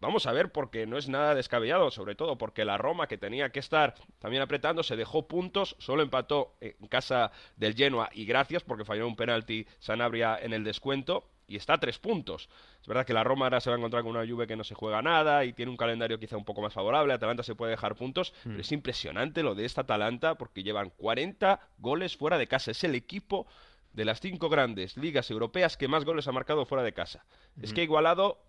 Vamos 0.00 0.26
a 0.26 0.32
ver 0.32 0.52
porque 0.52 0.86
no 0.86 0.98
es 0.98 1.08
nada 1.08 1.34
descabellado, 1.34 1.90
sobre 1.90 2.14
todo 2.14 2.36
porque 2.36 2.64
la 2.64 2.76
Roma, 2.76 3.06
que 3.06 3.16
tenía 3.16 3.50
que 3.50 3.60
estar 3.60 3.94
también 4.18 4.42
apretando, 4.42 4.82
se 4.82 4.96
dejó 4.96 5.26
puntos, 5.26 5.76
solo 5.78 6.02
empató 6.02 6.56
en 6.60 6.86
casa 6.88 7.32
del 7.56 7.74
Genoa. 7.74 8.10
Y 8.12 8.26
gracias 8.26 8.62
porque 8.62 8.84
falló 8.84 9.06
un 9.06 9.16
penalti 9.16 9.66
Sanabria 9.78 10.38
en 10.40 10.52
el 10.52 10.64
descuento 10.64 11.24
y 11.46 11.56
está 11.56 11.74
a 11.74 11.78
tres 11.78 11.98
puntos. 11.98 12.48
Es 12.80 12.86
verdad 12.86 13.06
que 13.06 13.12
la 13.12 13.24
Roma 13.24 13.46
ahora 13.46 13.60
se 13.60 13.70
va 13.70 13.76
a 13.76 13.78
encontrar 13.78 14.02
con 14.02 14.16
una 14.16 14.26
Juve 14.26 14.46
que 14.46 14.56
no 14.56 14.64
se 14.64 14.74
juega 14.74 15.02
nada 15.02 15.44
y 15.44 15.52
tiene 15.52 15.70
un 15.70 15.76
calendario 15.76 16.18
quizá 16.18 16.36
un 16.36 16.44
poco 16.44 16.62
más 16.62 16.72
favorable, 16.72 17.12
Atalanta 17.12 17.42
se 17.42 17.54
puede 17.54 17.72
dejar 17.72 17.94
puntos, 17.94 18.34
pero 18.42 18.60
es 18.60 18.72
impresionante 18.72 19.42
lo 19.42 19.54
de 19.54 19.64
esta 19.64 19.82
Atalanta 19.82 20.36
porque 20.36 20.62
llevan 20.62 20.90
40 20.90 21.60
goles 21.78 22.16
fuera 22.16 22.38
de 22.38 22.46
casa, 22.46 22.70
es 22.70 22.84
el 22.84 22.94
equipo 22.94 23.46
de 23.92 24.04
las 24.04 24.20
cinco 24.20 24.48
grandes 24.48 24.96
ligas 24.96 25.30
europeas 25.30 25.76
que 25.76 25.88
más 25.88 26.04
goles 26.04 26.26
ha 26.26 26.32
marcado 26.32 26.66
fuera 26.66 26.82
de 26.82 26.92
casa. 26.92 27.24
Es 27.62 27.72
que 27.72 27.82
ha 27.82 27.84
igualado 27.84 28.40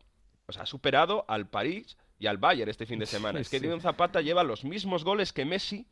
o 0.47 0.51
sea, 0.51 0.63
ha 0.63 0.65
superado 0.65 1.26
al 1.27 1.47
París 1.47 1.97
y 2.19 2.27
al 2.27 2.38
Bayern 2.38 2.69
este 2.69 2.85
fin 2.85 2.99
de 2.99 3.05
semana. 3.05 3.39
Sí, 3.39 3.41
es 3.43 3.49
que 3.49 3.59
sí. 3.59 3.65
Edwin 3.65 3.81
Zapata 3.81 4.22
lleva 4.22 4.43
los 4.43 4.63
mismos 4.63 5.03
goles 5.03 5.34
que 5.34 5.45
Messi 5.45 5.85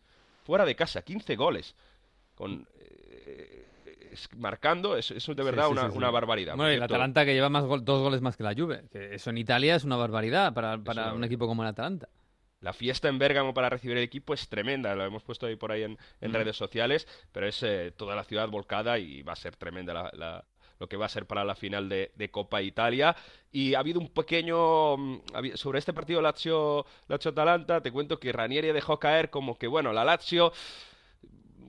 fuera 0.43 0.65
de 0.65 0.75
casa, 0.75 1.01
15 1.01 1.35
goles. 1.35 1.75
Con, 2.35 2.67
eh, 2.79 3.65
es- 4.11 4.29
marcando, 4.37 4.95
es- 4.97 5.11
eso 5.11 5.31
es 5.31 5.37
de 5.37 5.43
verdad 5.43 5.67
Sí, 5.67 5.97
una, 5.97 6.09
barbaridad. 6.09 6.55
Bueno, 6.55 6.71
y 6.71 6.75
el 6.75 6.83
Atalanta 6.83 7.25
que 7.25 7.33
lleva 7.33 7.49
más 7.49 7.63
dos 7.67 8.01
goles 8.01 8.21
más 8.21 8.37
que 8.37 8.43
la 8.43 8.53
Juve. 8.53 8.83
Que 8.91 9.15
eso 9.15 9.29
en 9.29 9.37
Italia 9.37 9.75
es 9.75 9.83
una 9.83 9.95
barbaridad 9.95 10.53
para, 10.53 10.77
para 10.77 11.05
una 11.07 11.13
un 11.13 11.23
equipo 11.23 11.47
como 11.47 11.63
el 11.63 11.69
Atalanta. 11.69 12.09
La 12.61 12.71
fiesta 12.73 13.09
en 13.09 13.19
Bérgamo 13.19 13.53
para 13.53 13.69
recibir 13.69 13.97
el 13.97 14.03
equipo 14.03 14.33
es 14.33 14.47
tremenda, 14.47 14.95
lo 14.95 15.03
hemos 15.03 15.21
puesto 15.23 15.45
ahí 15.47 15.57
por 15.57 15.71
ahí 15.73 15.83
en, 15.83 15.97
en 16.21 16.31
Mm. 16.31 16.35
redes 16.35 16.55
sociales, 16.55 17.07
pero 17.31 17.45
es 17.47 17.61
eh, 17.63 17.91
toda 17.95 18.15
la 18.15 18.23
ciudad 18.23 18.47
volcada 18.47 18.97
y 18.99 19.21
va 19.21 19.33
a 19.33 19.35
ser 19.35 19.55
tremenda 19.57 19.93
la- 19.93 20.11
la- 20.13 20.45
lo 20.79 20.87
que 20.89 20.97
va 20.97 21.05
a 21.05 21.09
ser 21.09 21.25
para 21.25 21.43
la 21.43 21.55
final 21.55 21.89
de, 21.89 22.11
Copa 22.31 22.61
Italia. 22.61 23.15
Y 23.51 23.73
ha 23.75 23.79
habido 23.79 23.99
un 23.99 24.09
pequeño... 24.09 24.97
mm, 24.97 25.21
Sobre 25.55 25.79
este 25.79 25.93
partido 25.93 26.21
Lazio- 26.21 26.85
Lazio-Atalanta, 27.07 27.81
te 27.81 27.91
cuento 27.91 28.19
que 28.19 28.31
Ranieri 28.31 28.71
dejó 28.71 28.99
caer 28.99 29.29
como 29.29 29.57
que, 29.57 29.67
bueno, 29.67 29.93
la 29.93 30.03
Lazio 30.03 30.51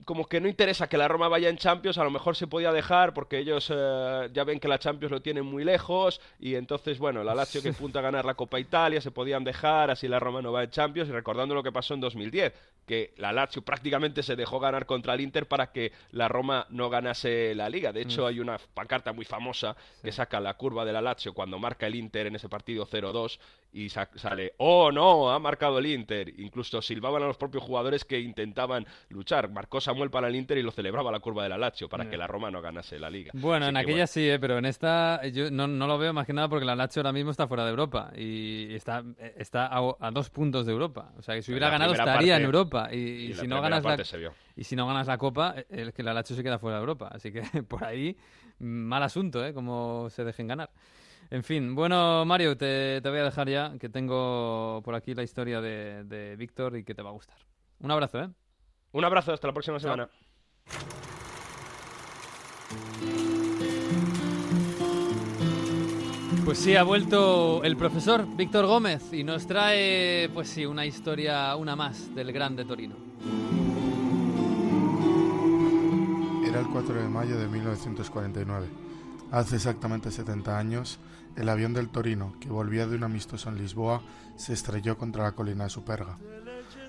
como 0.05 0.27
que 0.27 0.39
no 0.39 0.47
interesa 0.47 0.87
que 0.87 0.97
la 0.97 1.07
Roma 1.07 1.27
vaya 1.27 1.49
en 1.49 1.57
Champions, 1.57 1.97
a 1.97 2.03
lo 2.03 2.11
mejor 2.11 2.35
se 2.35 2.47
podía 2.47 2.71
dejar 2.71 3.13
porque 3.13 3.39
ellos 3.39 3.71
eh, 3.73 4.29
ya 4.33 4.43
ven 4.43 4.59
que 4.59 4.67
la 4.67 4.79
Champions 4.79 5.11
lo 5.11 5.21
tienen 5.21 5.45
muy 5.45 5.63
lejos 5.63 6.21
y 6.39 6.55
entonces, 6.55 6.99
bueno, 6.99 7.23
la 7.23 7.33
Lazio 7.35 7.61
que 7.61 7.73
punta 7.73 7.99
a 7.99 8.01
ganar 8.03 8.23
la 8.23 8.35
Copa 8.35 8.59
Italia 8.59 9.01
se 9.01 9.11
podían 9.11 9.43
dejar, 9.43 9.89
así 9.91 10.07
la 10.07 10.19
Roma 10.19 10.41
no 10.41 10.51
va 10.51 10.63
en 10.63 10.69
Champions 10.69 11.09
y 11.09 11.11
recordando 11.11 11.55
lo 11.55 11.63
que 11.63 11.71
pasó 11.71 11.95
en 11.95 12.01
2010, 12.01 12.53
que 12.85 13.13
la 13.17 13.33
Lazio 13.33 13.63
prácticamente 13.63 14.21
se 14.21 14.35
dejó 14.35 14.59
ganar 14.59 14.85
contra 14.85 15.15
el 15.15 15.21
Inter 15.21 15.47
para 15.47 15.71
que 15.71 15.91
la 16.11 16.27
Roma 16.27 16.67
no 16.69 16.89
ganase 16.91 17.55
la 17.55 17.67
Liga. 17.67 17.91
De 17.91 18.01
hecho, 18.01 18.23
Mm. 18.23 18.25
hay 18.27 18.39
una 18.39 18.57
pancarta 18.75 19.11
muy 19.11 19.25
famosa 19.25 19.75
que 20.03 20.11
saca 20.11 20.39
la 20.39 20.53
curva 20.53 20.85
de 20.85 20.93
la 20.93 21.01
Lazio 21.01 21.33
cuando 21.33 21.57
marca 21.57 21.87
el 21.87 21.95
Inter 21.95 22.27
en 22.27 22.35
ese 22.35 22.47
partido 22.47 22.85
0-2 22.85 23.39
y 23.77 23.89
sa- 23.89 24.09
sale, 24.15 24.53
oh 24.57 24.89
no, 24.91 25.31
ha 25.31 25.37
marcado 25.39 25.79
el 25.79 25.85
Inter. 25.87 26.33
Incluso 26.39 26.81
silbaban 26.81 27.21
a 27.23 27.27
los 27.27 27.35
propios 27.37 27.61
jugadores 27.63 28.05
que 28.05 28.19
intentaban 28.21 28.85
luchar. 29.09 29.49
Marcó 29.51 29.81
Samuel 29.81 30.09
para 30.09 30.29
el 30.29 30.35
Inter 30.35 30.57
y 30.57 30.61
lo 30.63 30.71
celebraba 30.71 31.11
la 31.11 31.19
curva 31.19 31.43
de 31.43 31.49
la 31.49 31.57
Lazio 31.57 31.89
para 31.89 32.09
que 32.09 32.15
la 32.17 32.25
Roma 32.25 32.49
no 32.49 32.61
ganase 32.61 32.97
la 32.99 33.09
Liga. 33.09 33.31
Bueno, 33.35 33.65
Así 33.65 33.69
en 33.69 33.75
que, 33.75 33.91
aquella 33.91 34.07
sí, 34.07 34.29
eh, 34.29 34.39
pero 34.39 34.57
en 34.57 34.65
esta 34.65 35.25
yo 35.27 35.51
no, 35.51 35.67
no 35.67 35.87
lo 35.87 35.97
veo 35.97 36.13
más 36.13 36.25
que 36.25 36.31
nada 36.33 36.47
porque 36.47 36.63
la 36.65 36.75
Lazio 36.75 37.01
ahora 37.01 37.11
mismo 37.11 37.31
está 37.31 37.47
fuera 37.47 37.65
de 37.65 37.71
Europa 37.71 38.11
y 38.15 38.73
está, 38.73 39.03
está 39.37 39.67
a, 39.67 39.81
a 39.99 40.11
dos 40.11 40.29
puntos 40.29 40.65
de 40.65 40.71
Europa. 40.71 41.11
O 41.17 41.21
sea, 41.21 41.35
que 41.35 41.41
si 41.41 41.51
hubiera 41.51 41.67
la 41.67 41.71
ganado 41.73 41.91
estaría 41.91 42.13
parte- 42.13 42.35
en 42.35 42.41
Europa 42.43 42.89
y, 42.93 42.95
y 42.95 42.99
y 43.25 43.33
la 43.33 43.41
si 43.41 43.47
no 43.47 43.61
ganas 43.61 43.83
la 43.83 43.89
parte 43.89 44.05
se 44.05 44.17
vio. 44.17 44.33
y 44.55 44.63
si 44.63 44.75
no 44.77 44.87
ganas 44.87 45.07
la 45.07 45.17
Copa, 45.17 45.53
es 45.69 45.91
que 45.93 46.01
la 46.01 46.13
Lazio 46.13 46.35
se 46.35 46.43
queda 46.43 46.59
fuera 46.59 46.77
de 46.77 46.81
Europa. 46.81 47.09
Así 47.11 47.31
que 47.31 47.41
por 47.67 47.83
ahí 47.83 48.15
mal 48.59 49.03
asunto, 49.03 49.45
¿eh? 49.45 49.53
Como 49.53 50.07
se 50.09 50.23
dejen 50.23 50.47
ganar. 50.47 50.69
En 51.35 51.43
fin, 51.43 51.75
bueno, 51.75 52.23
Mario, 52.23 52.55
te, 52.55 53.01
te 53.01 53.09
voy 53.09 53.19
a 53.19 53.25
dejar 53.25 53.49
ya, 53.49 53.73
que 53.77 53.89
tengo 53.89 54.81
por 54.85 54.95
aquí 54.95 55.13
la 55.13 55.21
historia 55.21 55.59
de, 55.59 56.05
de 56.05 56.37
Víctor 56.37 56.77
y 56.77 56.85
que 56.85 56.95
te 56.95 57.01
va 57.01 57.09
a 57.09 57.11
gustar. 57.11 57.35
Un 57.81 57.91
abrazo, 57.91 58.21
¿eh? 58.21 58.29
Un 58.93 59.03
abrazo, 59.03 59.33
hasta 59.33 59.47
la 59.47 59.51
próxima 59.51 59.77
semana. 59.77 60.07
Pues 66.45 66.57
sí, 66.57 66.77
ha 66.77 66.83
vuelto 66.83 67.65
el 67.65 67.75
profesor 67.75 68.25
Víctor 68.37 68.65
Gómez 68.65 69.11
y 69.11 69.25
nos 69.25 69.45
trae, 69.45 70.29
pues 70.33 70.47
sí, 70.47 70.65
una 70.65 70.85
historia, 70.85 71.53
una 71.57 71.75
más 71.75 72.15
del 72.15 72.31
Grande 72.31 72.63
Torino. 72.63 72.95
Era 76.47 76.61
el 76.61 76.67
4 76.67 76.95
de 76.95 77.09
mayo 77.09 77.37
de 77.37 77.49
1949. 77.49 78.94
Hace 79.35 79.57
exactamente 79.57 80.11
70 80.11 80.57
años, 80.57 80.97
el 81.35 81.49
avión 81.49 81.73
del 81.73 81.89
Torino, 81.89 82.37
que 82.39 82.47
volvía 82.47 82.87
de 82.87 82.95
un 82.95 83.03
amistoso 83.03 83.49
en 83.49 83.57
Lisboa, 83.57 84.01
se 84.37 84.53
estrelló 84.53 84.97
contra 84.97 85.23
la 85.23 85.33
colina 85.33 85.65
de 85.65 85.69
Superga. 85.69 86.17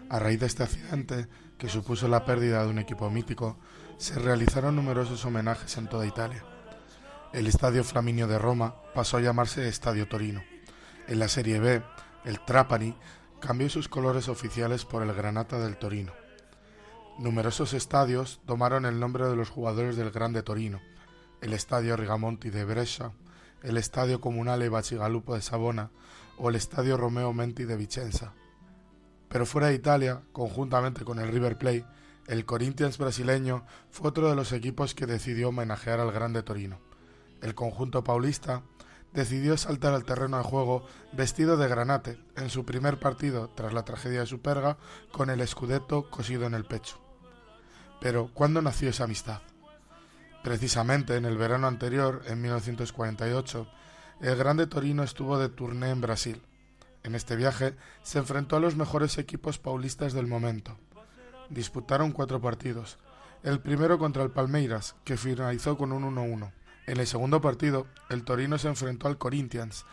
A 0.08 0.20
raíz 0.20 0.38
de 0.38 0.46
este 0.46 0.62
accidente, 0.62 1.26
que 1.58 1.68
supuso 1.68 2.06
la 2.06 2.24
pérdida 2.24 2.62
de 2.62 2.70
un 2.70 2.78
equipo 2.78 3.10
mítico, 3.10 3.58
se 3.98 4.20
realizaron 4.20 4.76
numerosos 4.76 5.24
homenajes 5.24 5.76
en 5.76 5.88
toda 5.88 6.06
Italia. 6.06 6.44
El 7.32 7.48
Estadio 7.48 7.82
Flaminio 7.82 8.28
de 8.28 8.38
Roma 8.38 8.76
pasó 8.94 9.16
a 9.16 9.22
llamarse 9.22 9.66
Estadio 9.66 10.06
Torino. 10.06 10.44
En 11.08 11.18
la 11.18 11.26
Serie 11.26 11.58
B, 11.58 11.82
el 12.26 12.38
Trapani 12.44 12.94
cambió 13.40 13.68
sus 13.68 13.88
colores 13.88 14.28
oficiales 14.28 14.84
por 14.84 15.02
el 15.02 15.12
Granata 15.14 15.58
del 15.58 15.78
Torino. 15.78 16.12
Numerosos 17.18 17.74
estadios 17.74 18.40
tomaron 18.46 18.86
el 18.86 19.00
nombre 19.00 19.26
de 19.26 19.34
los 19.34 19.50
jugadores 19.50 19.96
del 19.96 20.12
Grande 20.12 20.44
Torino, 20.44 20.80
el 21.40 21.52
Estadio 21.52 21.96
Rigamonti 21.96 22.50
de 22.50 22.64
Brescia, 22.64 23.12
el 23.62 23.76
Estadio 23.76 24.20
Comunale 24.20 24.68
Bacigalupo 24.68 25.34
de 25.34 25.42
Savona 25.42 25.90
o 26.38 26.48
el 26.48 26.56
Estadio 26.56 26.96
Romeo 26.96 27.32
Menti 27.32 27.64
de 27.64 27.76
Vicenza. 27.76 28.32
Pero 29.28 29.46
fuera 29.46 29.68
de 29.68 29.74
Italia, 29.74 30.22
conjuntamente 30.32 31.04
con 31.04 31.18
el 31.18 31.28
River 31.28 31.58
Plate, 31.58 31.84
el 32.26 32.44
Corinthians 32.44 32.98
brasileño 32.98 33.64
fue 33.90 34.08
otro 34.08 34.28
de 34.28 34.36
los 34.36 34.52
equipos 34.52 34.94
que 34.94 35.06
decidió 35.06 35.48
homenajear 35.48 36.00
al 36.00 36.12
Grande 36.12 36.42
Torino. 36.42 36.80
El 37.42 37.54
conjunto 37.54 38.02
paulista 38.02 38.62
decidió 39.12 39.56
saltar 39.56 39.94
al 39.94 40.04
terreno 40.04 40.38
de 40.38 40.44
juego 40.44 40.84
vestido 41.12 41.56
de 41.56 41.68
granate 41.68 42.18
en 42.36 42.50
su 42.50 42.64
primer 42.64 42.98
partido 42.98 43.50
tras 43.54 43.72
la 43.72 43.84
tragedia 43.84 44.20
de 44.20 44.26
Superga 44.26 44.76
con 45.12 45.30
el 45.30 45.40
escudeto 45.40 46.10
cosido 46.10 46.46
en 46.46 46.54
el 46.54 46.64
pecho. 46.64 47.00
Pero, 48.00 48.30
¿cuándo 48.34 48.60
nació 48.60 48.90
esa 48.90 49.04
amistad? 49.04 49.40
Precisamente 50.46 51.16
en 51.16 51.24
el 51.24 51.36
verano 51.36 51.66
anterior, 51.66 52.22
en 52.28 52.40
1948, 52.40 53.66
el 54.20 54.36
Grande 54.36 54.68
Torino 54.68 55.02
estuvo 55.02 55.40
de 55.40 55.48
tournée 55.48 55.90
en 55.90 56.00
Brasil. 56.00 56.40
En 57.02 57.16
este 57.16 57.34
viaje 57.34 57.74
se 58.04 58.20
enfrentó 58.20 58.54
a 58.54 58.60
los 58.60 58.76
mejores 58.76 59.18
equipos 59.18 59.58
paulistas 59.58 60.12
del 60.12 60.28
momento. 60.28 60.78
Disputaron 61.50 62.12
cuatro 62.12 62.40
partidos. 62.40 62.96
El 63.42 63.58
primero 63.58 63.98
contra 63.98 64.22
el 64.22 64.30
Palmeiras, 64.30 64.94
que 65.02 65.16
finalizó 65.16 65.76
con 65.76 65.90
un 65.90 66.14
1-1. 66.14 66.52
En 66.86 67.00
el 67.00 67.08
segundo 67.08 67.40
partido, 67.40 67.88
el 68.08 68.22
Torino 68.22 68.56
se 68.56 68.68
enfrentó 68.68 69.08
al 69.08 69.18
Corinthians, 69.18 69.84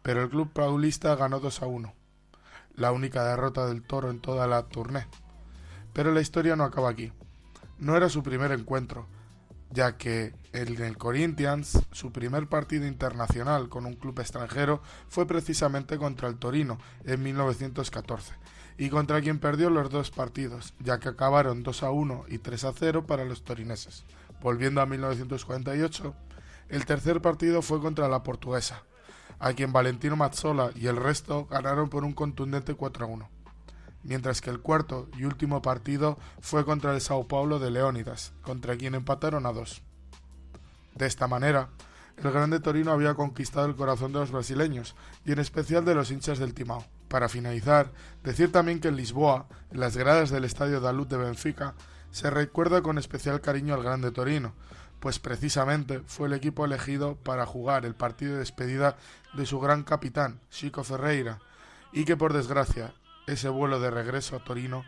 pero 0.00 0.22
el 0.22 0.30
club 0.30 0.50
paulista 0.54 1.14
ganó 1.16 1.38
2-1. 1.38 1.92
La 2.76 2.92
única 2.92 3.24
derrota 3.24 3.66
del 3.66 3.82
Toro 3.82 4.08
en 4.08 4.20
toda 4.20 4.46
la 4.46 4.62
tournée. 4.62 5.06
Pero 5.92 6.12
la 6.12 6.22
historia 6.22 6.56
no 6.56 6.64
acaba 6.64 6.88
aquí. 6.88 7.12
No 7.76 7.94
era 7.94 8.08
su 8.08 8.22
primer 8.22 8.52
encuentro, 8.52 9.06
ya 9.70 9.96
que 9.96 10.34
en 10.52 10.82
el 10.82 10.96
Corinthians, 10.96 11.78
su 11.92 12.12
primer 12.12 12.48
partido 12.48 12.86
internacional 12.86 13.68
con 13.68 13.86
un 13.86 13.94
club 13.94 14.18
extranjero 14.20 14.80
fue 15.08 15.26
precisamente 15.26 15.98
contra 15.98 16.28
el 16.28 16.36
Torino 16.36 16.78
en 17.04 17.22
1914, 17.22 18.34
y 18.78 18.88
contra 18.88 19.20
quien 19.20 19.38
perdió 19.38 19.70
los 19.70 19.90
dos 19.90 20.10
partidos, 20.10 20.74
ya 20.80 20.98
que 20.98 21.10
acabaron 21.10 21.62
2 21.62 21.82
a 21.82 21.90
1 21.90 22.24
y 22.28 22.38
3 22.38 22.64
a 22.64 22.72
0 22.72 23.06
para 23.06 23.24
los 23.24 23.44
torineses. 23.44 24.04
Volviendo 24.40 24.80
a 24.80 24.86
1948, 24.86 26.14
el 26.68 26.86
tercer 26.86 27.20
partido 27.20 27.60
fue 27.60 27.80
contra 27.80 28.08
la 28.08 28.22
portuguesa, 28.22 28.84
a 29.38 29.52
quien 29.52 29.72
Valentino 29.72 30.16
Mazzola 30.16 30.70
y 30.74 30.86
el 30.86 30.96
resto 30.96 31.46
ganaron 31.46 31.88
por 31.88 32.04
un 32.04 32.12
contundente 32.12 32.74
4 32.74 33.04
a 33.04 33.08
1. 33.08 33.30
Mientras 34.08 34.40
que 34.40 34.48
el 34.48 34.60
cuarto 34.60 35.08
y 35.18 35.24
último 35.24 35.60
partido 35.60 36.18
fue 36.40 36.64
contra 36.64 36.94
el 36.94 37.00
Sao 37.02 37.28
Paulo 37.28 37.58
de 37.58 37.70
Leónidas, 37.70 38.32
contra 38.40 38.76
quien 38.76 38.94
empataron 38.94 39.44
a 39.44 39.52
dos. 39.52 39.82
De 40.94 41.06
esta 41.06 41.28
manera, 41.28 41.68
el 42.16 42.32
Grande 42.32 42.58
Torino 42.58 42.90
había 42.90 43.14
conquistado 43.14 43.66
el 43.66 43.76
corazón 43.76 44.14
de 44.14 44.20
los 44.20 44.32
brasileños 44.32 44.96
y 45.26 45.32
en 45.32 45.38
especial 45.38 45.84
de 45.84 45.94
los 45.94 46.10
hinchas 46.10 46.38
del 46.38 46.54
Timao. 46.54 46.84
Para 47.08 47.28
finalizar, 47.28 47.92
decir 48.24 48.50
también 48.50 48.80
que 48.80 48.88
en 48.88 48.96
Lisboa, 48.96 49.46
en 49.70 49.80
las 49.80 49.96
gradas 49.96 50.30
del 50.30 50.44
Estadio 50.44 50.80
da 50.80 50.92
Luz 50.92 51.08
de 51.08 51.18
Benfica, 51.18 51.74
se 52.10 52.30
recuerda 52.30 52.80
con 52.80 52.96
especial 52.96 53.42
cariño 53.42 53.74
al 53.74 53.82
Grande 53.82 54.10
Torino, 54.10 54.54
pues 55.00 55.18
precisamente 55.18 56.00
fue 56.06 56.28
el 56.28 56.32
equipo 56.32 56.64
elegido 56.64 57.16
para 57.16 57.44
jugar 57.44 57.84
el 57.84 57.94
partido 57.94 58.32
de 58.32 58.38
despedida 58.38 58.96
de 59.34 59.44
su 59.44 59.60
gran 59.60 59.84
capitán, 59.84 60.40
Chico 60.50 60.82
Ferreira, 60.82 61.40
y 61.92 62.04
que 62.04 62.16
por 62.16 62.32
desgracia 62.32 62.94
ese 63.28 63.48
vuelo 63.48 63.80
de 63.80 63.90
regreso 63.90 64.36
a 64.36 64.44
Torino 64.44 64.84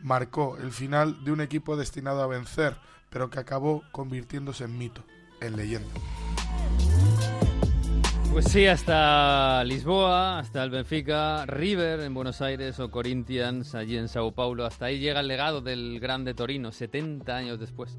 marcó 0.00 0.58
el 0.58 0.72
final 0.72 1.24
de 1.24 1.32
un 1.32 1.40
equipo 1.40 1.76
destinado 1.76 2.22
a 2.22 2.26
vencer, 2.26 2.76
pero 3.10 3.30
que 3.30 3.40
acabó 3.40 3.82
convirtiéndose 3.92 4.64
en 4.64 4.76
mito, 4.76 5.04
en 5.40 5.56
leyenda. 5.56 5.94
Pues 8.36 8.52
sí, 8.52 8.66
hasta 8.66 9.64
Lisboa, 9.64 10.38
hasta 10.38 10.62
el 10.62 10.68
Benfica, 10.68 11.46
River 11.46 12.00
en 12.00 12.12
Buenos 12.12 12.42
Aires 12.42 12.78
o 12.80 12.90
Corinthians 12.90 13.74
allí 13.74 13.96
en 13.96 14.08
Sao 14.08 14.30
Paulo. 14.32 14.66
Hasta 14.66 14.84
ahí 14.84 14.98
llega 14.98 15.20
el 15.20 15.28
legado 15.28 15.62
del 15.62 15.98
grande 16.00 16.34
Torino, 16.34 16.70
70 16.70 17.34
años 17.34 17.58
después. 17.58 17.96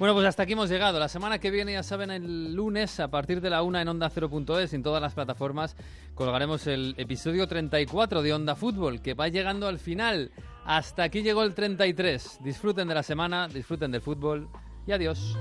Bueno, 0.00 0.12
pues 0.12 0.26
hasta 0.26 0.42
aquí 0.42 0.54
hemos 0.54 0.70
llegado. 0.70 0.98
La 0.98 1.06
semana 1.06 1.38
que 1.38 1.52
viene, 1.52 1.74
ya 1.74 1.84
saben, 1.84 2.10
el 2.10 2.52
lunes 2.52 2.98
a 2.98 3.12
partir 3.12 3.40
de 3.40 3.48
la 3.48 3.62
una 3.62 3.80
en 3.80 3.86
Onda 3.86 4.10
0.es, 4.10 4.74
en 4.74 4.82
todas 4.82 5.00
las 5.00 5.14
plataformas, 5.14 5.76
colgaremos 6.16 6.66
el 6.66 6.96
episodio 6.98 7.46
34 7.46 8.22
de 8.22 8.34
Onda 8.34 8.56
Fútbol, 8.56 9.00
que 9.00 9.14
va 9.14 9.28
llegando 9.28 9.68
al 9.68 9.78
final. 9.78 10.32
Hasta 10.64 11.04
aquí 11.04 11.22
llegó 11.22 11.44
el 11.44 11.54
33. 11.54 12.40
Disfruten 12.42 12.88
de 12.88 12.94
la 12.96 13.04
semana, 13.04 13.46
disfruten 13.46 13.92
del 13.92 14.00
fútbol 14.00 14.48
y 14.84 14.90
adiós. 14.90 15.36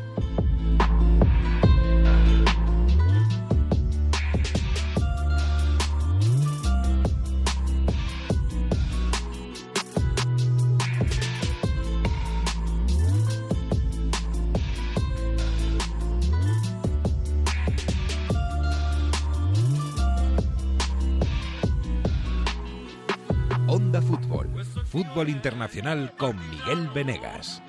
Fútbol, 24.01 24.47
fútbol 24.85 25.29
internacional 25.29 26.13
con 26.17 26.37
Miguel 26.49 26.89
Venegas. 26.93 27.61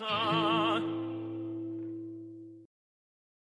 libertà. 0.00 1.09